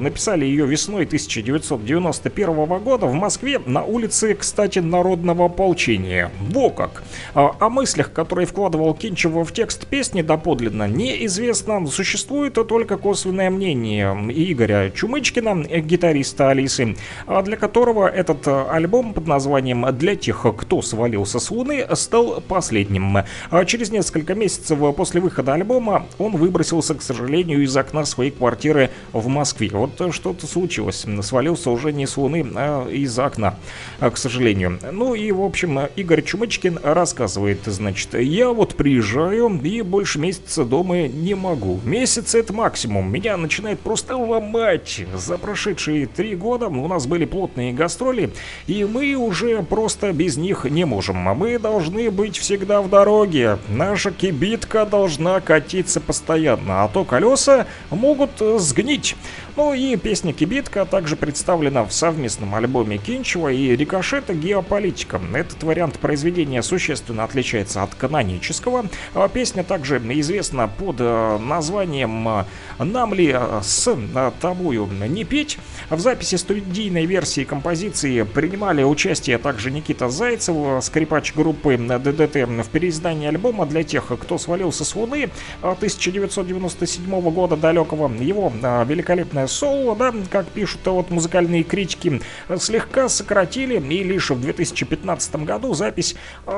написали 0.00 0.44
ее 0.44 0.66
весной 0.66 1.04
1991 1.04 2.66
года 2.82 3.06
в 3.06 3.14
Москве 3.14 3.60
на 3.64 3.84
улице, 3.84 4.34
кстати, 4.34 4.80
Народного 4.80 5.46
ополчения. 5.46 6.30
Во 6.40 6.70
как! 6.70 7.04
О 7.34 7.68
мыслях, 7.68 8.12
которые 8.12 8.46
вкладывал 8.46 8.94
Кинчев 8.94 9.32
в 9.32 9.52
текст 9.52 9.86
песни 9.86 10.22
доподлинно 10.22 10.88
неизвестно. 10.88 11.86
Существует 11.86 12.54
только 12.54 12.95
косвенное 12.96 13.50
мнение 13.50 14.14
Игоря 14.34 14.90
Чумычкина, 14.90 15.64
гитариста 15.80 16.50
Алисы, 16.50 16.96
а 17.26 17.42
для 17.42 17.56
которого 17.56 18.08
этот 18.08 18.46
э, 18.46 18.64
альбом 18.70 19.14
под 19.14 19.26
названием 19.26 19.86
«Для 19.96 20.16
тех, 20.16 20.46
кто 20.56 20.82
свалился 20.82 21.38
с 21.38 21.50
Луны» 21.50 21.86
стал 21.94 22.40
последним. 22.40 23.18
А 23.50 23.64
через 23.64 23.90
несколько 23.90 24.34
месяцев 24.34 24.78
после 24.96 25.20
выхода 25.20 25.54
альбома 25.54 26.06
он 26.18 26.36
выбросился, 26.36 26.94
к 26.94 27.02
сожалению, 27.02 27.62
из 27.62 27.76
окна 27.76 28.04
своей 28.04 28.30
квартиры 28.30 28.90
в 29.12 29.28
Москве. 29.28 29.70
Вот 29.72 30.00
что-то 30.12 30.46
случилось. 30.46 31.04
Свалился 31.22 31.70
уже 31.70 31.92
не 31.92 32.06
с 32.06 32.16
Луны, 32.16 32.46
а 32.54 32.88
из 32.88 33.18
окна, 33.18 33.58
к 34.00 34.16
сожалению. 34.16 34.78
Ну 34.92 35.14
и, 35.14 35.30
в 35.32 35.42
общем, 35.42 35.80
Игорь 35.96 36.22
Чумычкин 36.22 36.80
рассказывает, 36.82 37.60
значит, 37.66 38.14
я 38.14 38.50
вот 38.50 38.74
приезжаю 38.74 39.60
и 39.62 39.82
больше 39.82 40.18
месяца 40.18 40.64
дома 40.64 41.08
не 41.08 41.34
могу. 41.34 41.80
Месяц 41.84 42.34
это 42.34 42.52
максимум 42.52 42.85
максимум. 42.86 43.12
Меня 43.12 43.36
начинает 43.36 43.80
просто 43.80 44.16
ломать. 44.16 45.02
За 45.14 45.38
прошедшие 45.38 46.06
три 46.06 46.34
года 46.34 46.68
у 46.68 46.88
нас 46.88 47.06
были 47.06 47.24
плотные 47.24 47.72
гастроли, 47.72 48.30
и 48.66 48.84
мы 48.84 49.14
уже 49.14 49.62
просто 49.62 50.12
без 50.12 50.36
них 50.36 50.64
не 50.64 50.84
можем. 50.84 51.28
А 51.28 51.34
мы 51.34 51.58
должны 51.58 52.10
быть 52.10 52.38
всегда 52.38 52.80
в 52.80 52.88
дороге. 52.88 53.58
Наша 53.68 54.10
кибитка 54.10 54.86
должна 54.86 55.40
катиться 55.40 56.00
постоянно, 56.00 56.84
а 56.84 56.88
то 56.88 57.04
колеса 57.04 57.66
могут 57.90 58.30
сгнить. 58.58 59.16
Ну 59.56 59.72
и 59.72 59.96
песня 59.96 60.34
«Кибитка» 60.34 60.84
также 60.84 61.16
представлена 61.16 61.82
в 61.82 61.90
совместном 61.90 62.54
альбоме 62.54 62.98
Кинчева 62.98 63.48
и 63.48 63.74
Рикошета 63.74 64.34
«Геополитика». 64.34 65.18
Этот 65.32 65.62
вариант 65.62 65.98
произведения 65.98 66.62
существенно 66.62 67.24
отличается 67.24 67.82
от 67.82 67.94
канонического. 67.94 68.84
А 69.14 69.28
песня 69.28 69.64
также 69.64 69.96
известна 69.96 70.68
под 70.68 70.96
э, 70.98 71.38
названием 71.38 72.44
«Нам 72.78 73.14
ли 73.14 73.32
э, 73.34 73.60
с 73.62 73.88
э, 73.88 74.30
тобою 74.40 74.88
не 75.08 75.24
петь?». 75.24 75.58
В 75.90 76.00
записи 76.00 76.36
студийной 76.36 77.06
версии 77.06 77.44
композиции 77.44 78.22
принимали 78.22 78.82
участие 78.82 79.38
также 79.38 79.70
Никита 79.70 80.08
Зайцев, 80.08 80.84
скрипач 80.84 81.34
группы 81.34 81.76
ДДТ 81.76 82.36
в 82.46 82.68
переиздании 82.70 83.28
альбома 83.28 83.66
для 83.66 83.84
тех, 83.84 84.06
кто 84.06 84.38
свалился 84.38 84.84
с 84.84 84.94
Луны 84.94 85.30
1997 85.62 87.20
года 87.30 87.56
далекого. 87.56 88.12
Его 88.12 88.52
великолепная 88.84 89.46
соло, 89.46 89.94
да, 89.94 90.12
как 90.30 90.46
пишут 90.48 90.80
вот 90.86 91.10
музыкальные 91.10 91.62
критики, 91.62 92.20
слегка 92.58 93.08
сократили, 93.08 93.78
и 93.78 94.02
лишь 94.02 94.30
в 94.30 94.40
2015 94.40 95.36
году 95.36 95.74
запись 95.74 96.16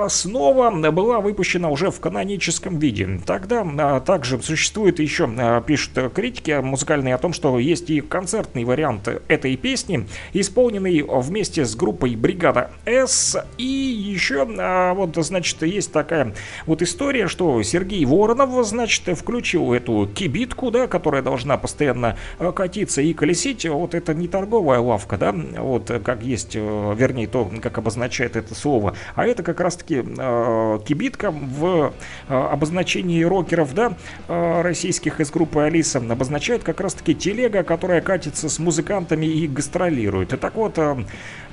снова 0.09 0.71
была 0.91 1.21
выпущена 1.21 1.69
уже 1.69 1.91
в 1.91 2.01
каноническом 2.01 2.79
виде. 2.79 3.21
Тогда 3.27 4.01
также 4.01 4.41
существует 4.43 4.99
еще, 4.99 5.29
пишут 5.67 6.08
критики 6.15 6.61
музыкальные 6.61 7.15
о 7.15 7.19
том, 7.19 7.33
что 7.33 7.59
есть 7.59 7.91
и 7.91 8.01
концертный 8.01 8.65
вариант 8.65 9.09
этой 9.29 9.57
песни, 9.57 10.07
исполненный 10.33 11.03
вместе 11.03 11.65
с 11.65 11.75
группой 11.75 12.17
«Бригада 12.17 12.71
С». 12.85 13.45
И 13.57 13.65
еще, 13.65 14.47
а, 14.59 14.95
вот, 14.95 15.17
значит, 15.17 15.63
есть 15.63 15.93
такая 15.93 16.35
вот 16.67 16.83
история, 16.83 17.29
что 17.29 17.63
Сергей 17.63 18.05
Воронов, 18.05 18.67
значит, 18.67 19.19
включил 19.19 19.73
эту 19.73 20.09
кибитку, 20.15 20.71
да, 20.71 20.87
которая 20.87 21.23
должна 21.23 21.57
постоянно 21.57 22.17
э, 22.39 22.53
катиться 22.53 23.03
и 23.03 23.13
колесить. 23.13 23.67
Вот 23.67 23.95
это 23.95 24.15
не 24.15 24.29
торговая 24.29 24.81
лавка, 24.81 25.17
да, 25.17 25.33
вот 25.33 25.91
как 26.05 26.23
есть, 26.23 26.55
э, 26.55 26.95
вернее, 26.97 27.27
то, 27.27 27.51
как 27.61 27.79
обозначает 27.79 28.37
это 28.37 28.55
слово, 28.55 28.95
а 29.15 29.27
это 29.27 29.43
как 29.43 29.61
раз-таки 29.61 30.05
э, 30.05 30.79
кибитка 30.87 31.31
в 31.31 31.93
э, 32.29 32.35
обозначении 32.35 33.23
рокеров, 33.23 33.75
да, 33.75 33.95
э, 34.29 34.63
российских 34.63 35.21
из 35.21 35.31
группы 35.31 35.61
Алиса, 35.61 35.98
обозначает 36.11 36.63
как 36.63 36.81
раз-таки 36.81 37.15
телега, 37.15 37.63
которая 37.63 38.01
катится 38.01 38.49
с 38.49 38.59
музыкантами 38.59 39.27
и 39.27 39.47
гастролирует. 39.47 40.33
И 40.33 40.37
так 40.37 40.55
вот, 40.57 40.79
э, 40.79 40.97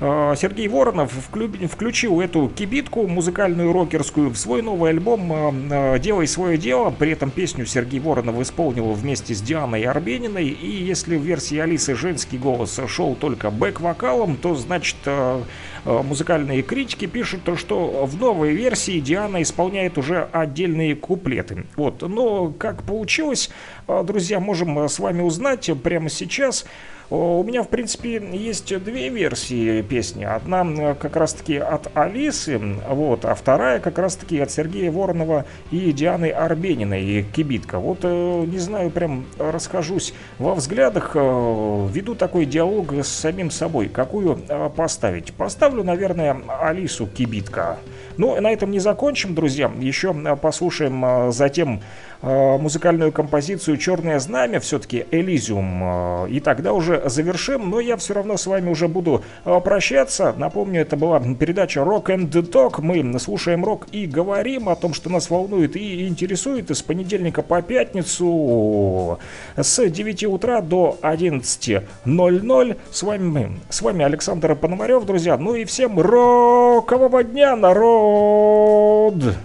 э, 0.00 0.34
Сергей 0.36 0.68
Воронов 0.68 1.12
вклю- 1.12 1.66
включил 1.66 2.20
эту 2.20 2.48
кибитку 2.48 3.06
музыкальную 3.06 3.72
рокерскую 3.72 4.30
в 4.30 4.36
свой 4.36 4.62
новый 4.62 4.90
альбом 4.90 5.32
э, 5.70 5.98
«Делай 5.98 6.26
свое 6.26 6.56
дело». 6.58 6.90
При 6.90 7.12
этом 7.12 7.30
песню 7.30 7.66
Сергей 7.66 8.00
Воронов 8.00 8.40
исполнил 8.40 8.92
вместе 8.92 9.34
с 9.34 9.40
Дианой 9.40 9.82
Арбениной. 9.82 10.48
И 10.48 10.84
если 10.84 11.16
в 11.16 11.22
версии 11.22 11.58
Алисы 11.58 11.94
женский 11.94 12.38
голос 12.38 12.80
шел 12.88 13.14
только 13.14 13.50
бэк-вокалом, 13.50 14.36
то 14.36 14.54
значит 14.54 14.96
музыкальные 15.84 16.62
критики 16.62 17.06
пишут, 17.06 17.44
то, 17.44 17.56
что 17.56 18.06
в 18.06 18.20
новой 18.20 18.54
версии 18.54 18.98
Диана 18.98 19.40
исполняет 19.42 19.98
уже 19.98 20.28
отдельные 20.32 20.96
куплеты. 20.96 21.64
Вот, 21.76 22.02
но 22.02 22.50
как 22.50 22.82
получилось, 22.82 23.50
э, 23.86 24.02
друзья, 24.36 24.40
можем 24.40 24.78
э, 24.78 24.88
с 24.88 24.98
вами 24.98 25.22
узнать 25.22 25.70
прямо 25.82 26.08
сейчас. 26.08 26.64
О, 27.08 27.40
У 27.40 27.44
меня, 27.44 27.62
в 27.62 27.68
принципе, 27.68 28.20
есть 28.32 28.76
две 28.82 29.08
версии 29.08 29.82
песни. 29.82 30.24
Одна 30.24 30.64
э, 30.64 30.94
как 30.94 31.16
раз-таки 31.16 31.56
от 31.56 31.88
Алисы, 31.94 32.58
вот, 32.58 33.24
а 33.24 33.34
вторая 33.34 33.78
как 33.80 33.98
раз-таки 33.98 34.40
от 34.40 34.50
Сергея 34.50 34.90
Воронова 34.90 35.44
и 35.70 35.92
Дианы 35.92 36.30
Арбениной, 36.30 37.24
Кибитка. 37.34 37.78
Вот, 37.78 38.00
э, 38.02 38.44
не 38.46 38.58
знаю, 38.58 38.90
прям 38.90 39.26
расхожусь 39.38 40.14
во 40.38 40.54
взглядах, 40.54 41.12
э, 41.14 41.88
веду 41.92 42.14
такой 42.14 42.44
диалог 42.44 42.92
с 42.92 43.08
самим 43.08 43.50
собой. 43.50 43.88
Какую 43.88 44.40
э, 44.48 44.70
поставить? 44.74 45.32
Поставлю, 45.32 45.84
наверное, 45.84 46.36
Алису 46.60 47.06
Кибитка. 47.06 47.78
Ну, 48.18 48.40
на 48.40 48.50
этом 48.50 48.70
не 48.70 48.78
закончим, 48.78 49.34
друзья. 49.34 49.70
Еще 49.78 50.12
э, 50.12 50.36
послушаем 50.36 51.04
э, 51.04 51.32
затем 51.32 51.76
э, 51.76 51.80
музыкальную 52.22 53.12
композицию 53.12 53.76
«Черное 53.76 54.18
знамя», 54.18 54.60
все-таки 54.60 55.06
«Элизиум». 55.10 55.80
э, 55.82 56.30
И 56.30 56.40
тогда 56.40 56.72
уже 56.72 57.02
завершим, 57.06 57.70
но 57.70 57.80
я 57.80 57.96
все 57.96 58.14
равно 58.14 58.36
с 58.36 58.46
вами 58.46 58.70
уже 58.70 58.88
буду 58.88 59.22
э, 59.44 59.60
прощаться. 59.60 60.34
Напомню, 60.36 60.80
это 60.80 60.96
была 60.96 61.20
передача 61.20 61.80
Rock 61.80 62.06
and 62.06 62.30
Talk. 62.30 62.80
Мы 62.80 63.18
слушаем 63.18 63.64
рок 63.64 63.86
и 63.92 64.06
говорим 64.06 64.68
о 64.68 64.76
том, 64.76 64.94
что 64.94 65.10
нас 65.10 65.30
волнует 65.30 65.76
и 65.76 66.06
интересует 66.06 66.70
с 66.70 66.82
понедельника 66.82 67.42
по 67.42 67.62
пятницу 67.62 69.18
с 69.56 69.88
9 69.88 70.24
утра 70.24 70.60
до 70.60 70.98
11.00. 71.02 72.76
С 72.90 73.02
вами, 73.02 73.60
с 73.68 73.82
вами 73.82 74.04
Александр 74.04 74.54
Пономарев, 74.54 75.04
друзья. 75.04 75.36
Ну 75.36 75.54
и 75.54 75.64
всем 75.64 75.98
рокового 76.00 77.24
дня, 77.24 77.56
народ! 77.56 79.36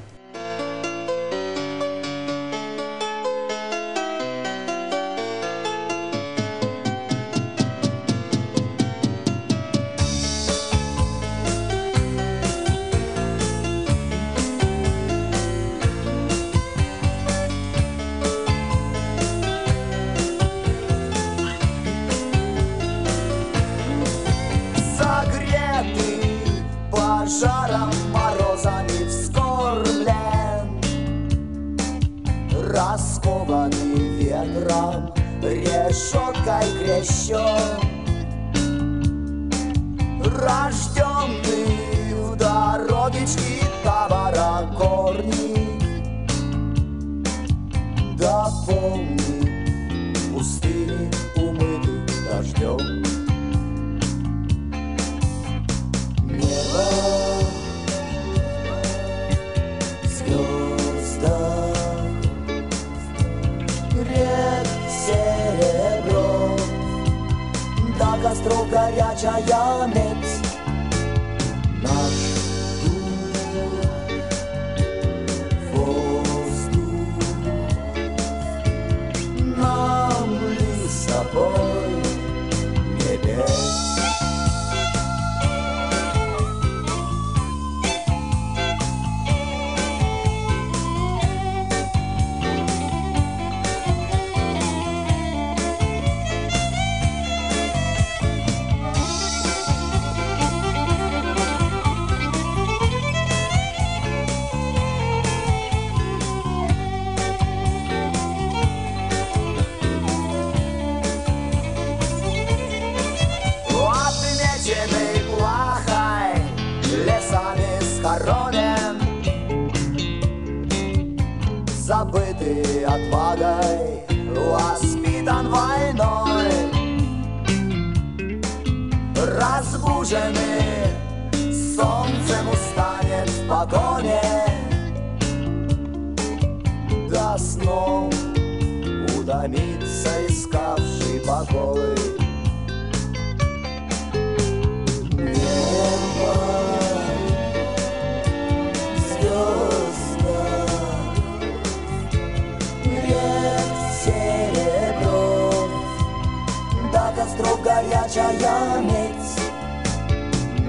на 157.12 157.24
костру 157.24 157.58
горячая 157.58 158.80
медь. 158.82 159.42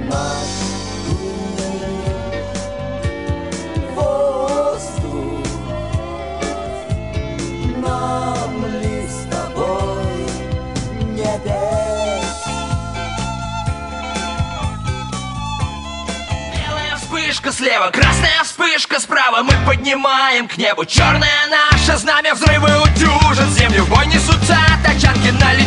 Наш 0.09 0.51
воздух 3.95 5.47
нам 7.77 8.67
ли 8.67 9.09
с 9.09 9.27
тобой 9.31 10.27
не 11.03 11.39
петь? 11.45 12.45
Белая 16.55 16.97
вспышка 16.97 17.53
слева, 17.53 17.91
красная 17.91 18.43
вспышка 18.45 19.01
справа, 19.01 19.43
мы 19.43 19.53
поднимаем 19.67 20.49
к 20.49 20.57
небу 20.57 20.85
черное 20.85 21.47
наше 21.51 21.97
знамя, 21.99 22.35
взрывы 22.35 22.71
утюжат 22.83 23.49
землю, 23.51 23.87
бой 23.87 24.07
несутся 24.07 24.59
тачанки 24.85 25.31
на 25.31 25.62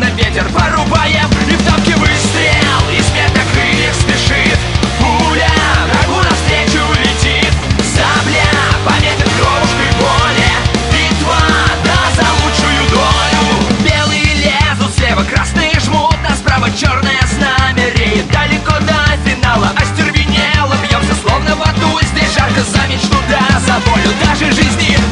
на 0.00 0.10
ветер 0.10 0.48
порубаем 0.48 1.28
И 1.48 1.54
в 1.54 1.64
тапке 1.64 1.94
выстрел, 1.96 2.82
и 2.90 3.02
смерть 3.02 3.34
на 3.34 3.92
спешит 3.92 4.58
Пуля 4.98 5.52
врагу 5.86 6.22
навстречу 6.22 6.82
летит 7.00 7.52
Сабля 7.84 8.48
пометит 8.84 9.28
кровушкой 9.36 9.92
поле 10.00 10.50
Битва, 10.90 11.40
да, 11.84 12.00
за 12.16 12.26
лучшую 12.40 12.90
долю. 12.90 13.44
Белые 13.84 14.34
лезут, 14.34 14.94
слева 14.96 15.22
красные 15.24 15.78
жмут, 15.80 16.16
а 16.28 16.34
справа 16.34 16.70
черное 16.70 17.20
знамя 17.28 17.90
реет 17.94 18.30
Далеко 18.30 18.78
до 18.80 18.96
финала, 19.24 19.70
остервенело 19.76 20.76
бьемся 20.82 21.14
словно 21.20 21.54
в 21.56 21.62
аду 21.62 22.00
Здесь 22.14 22.34
жарко 22.34 22.62
за 22.62 22.86
мечту, 22.88 23.16
да, 23.28 23.60
за 23.60 23.78
волю, 23.84 24.10
даже 24.24 24.50
жизни. 24.52 25.09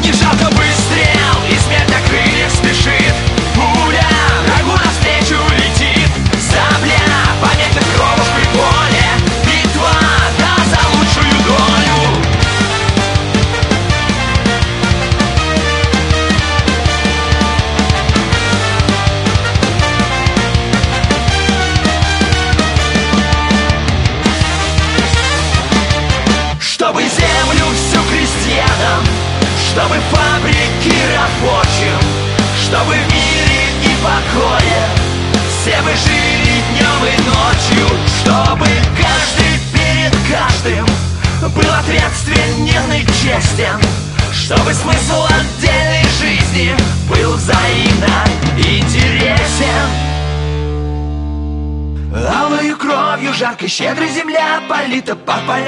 The 55.01 55.15
te. 55.15 55.68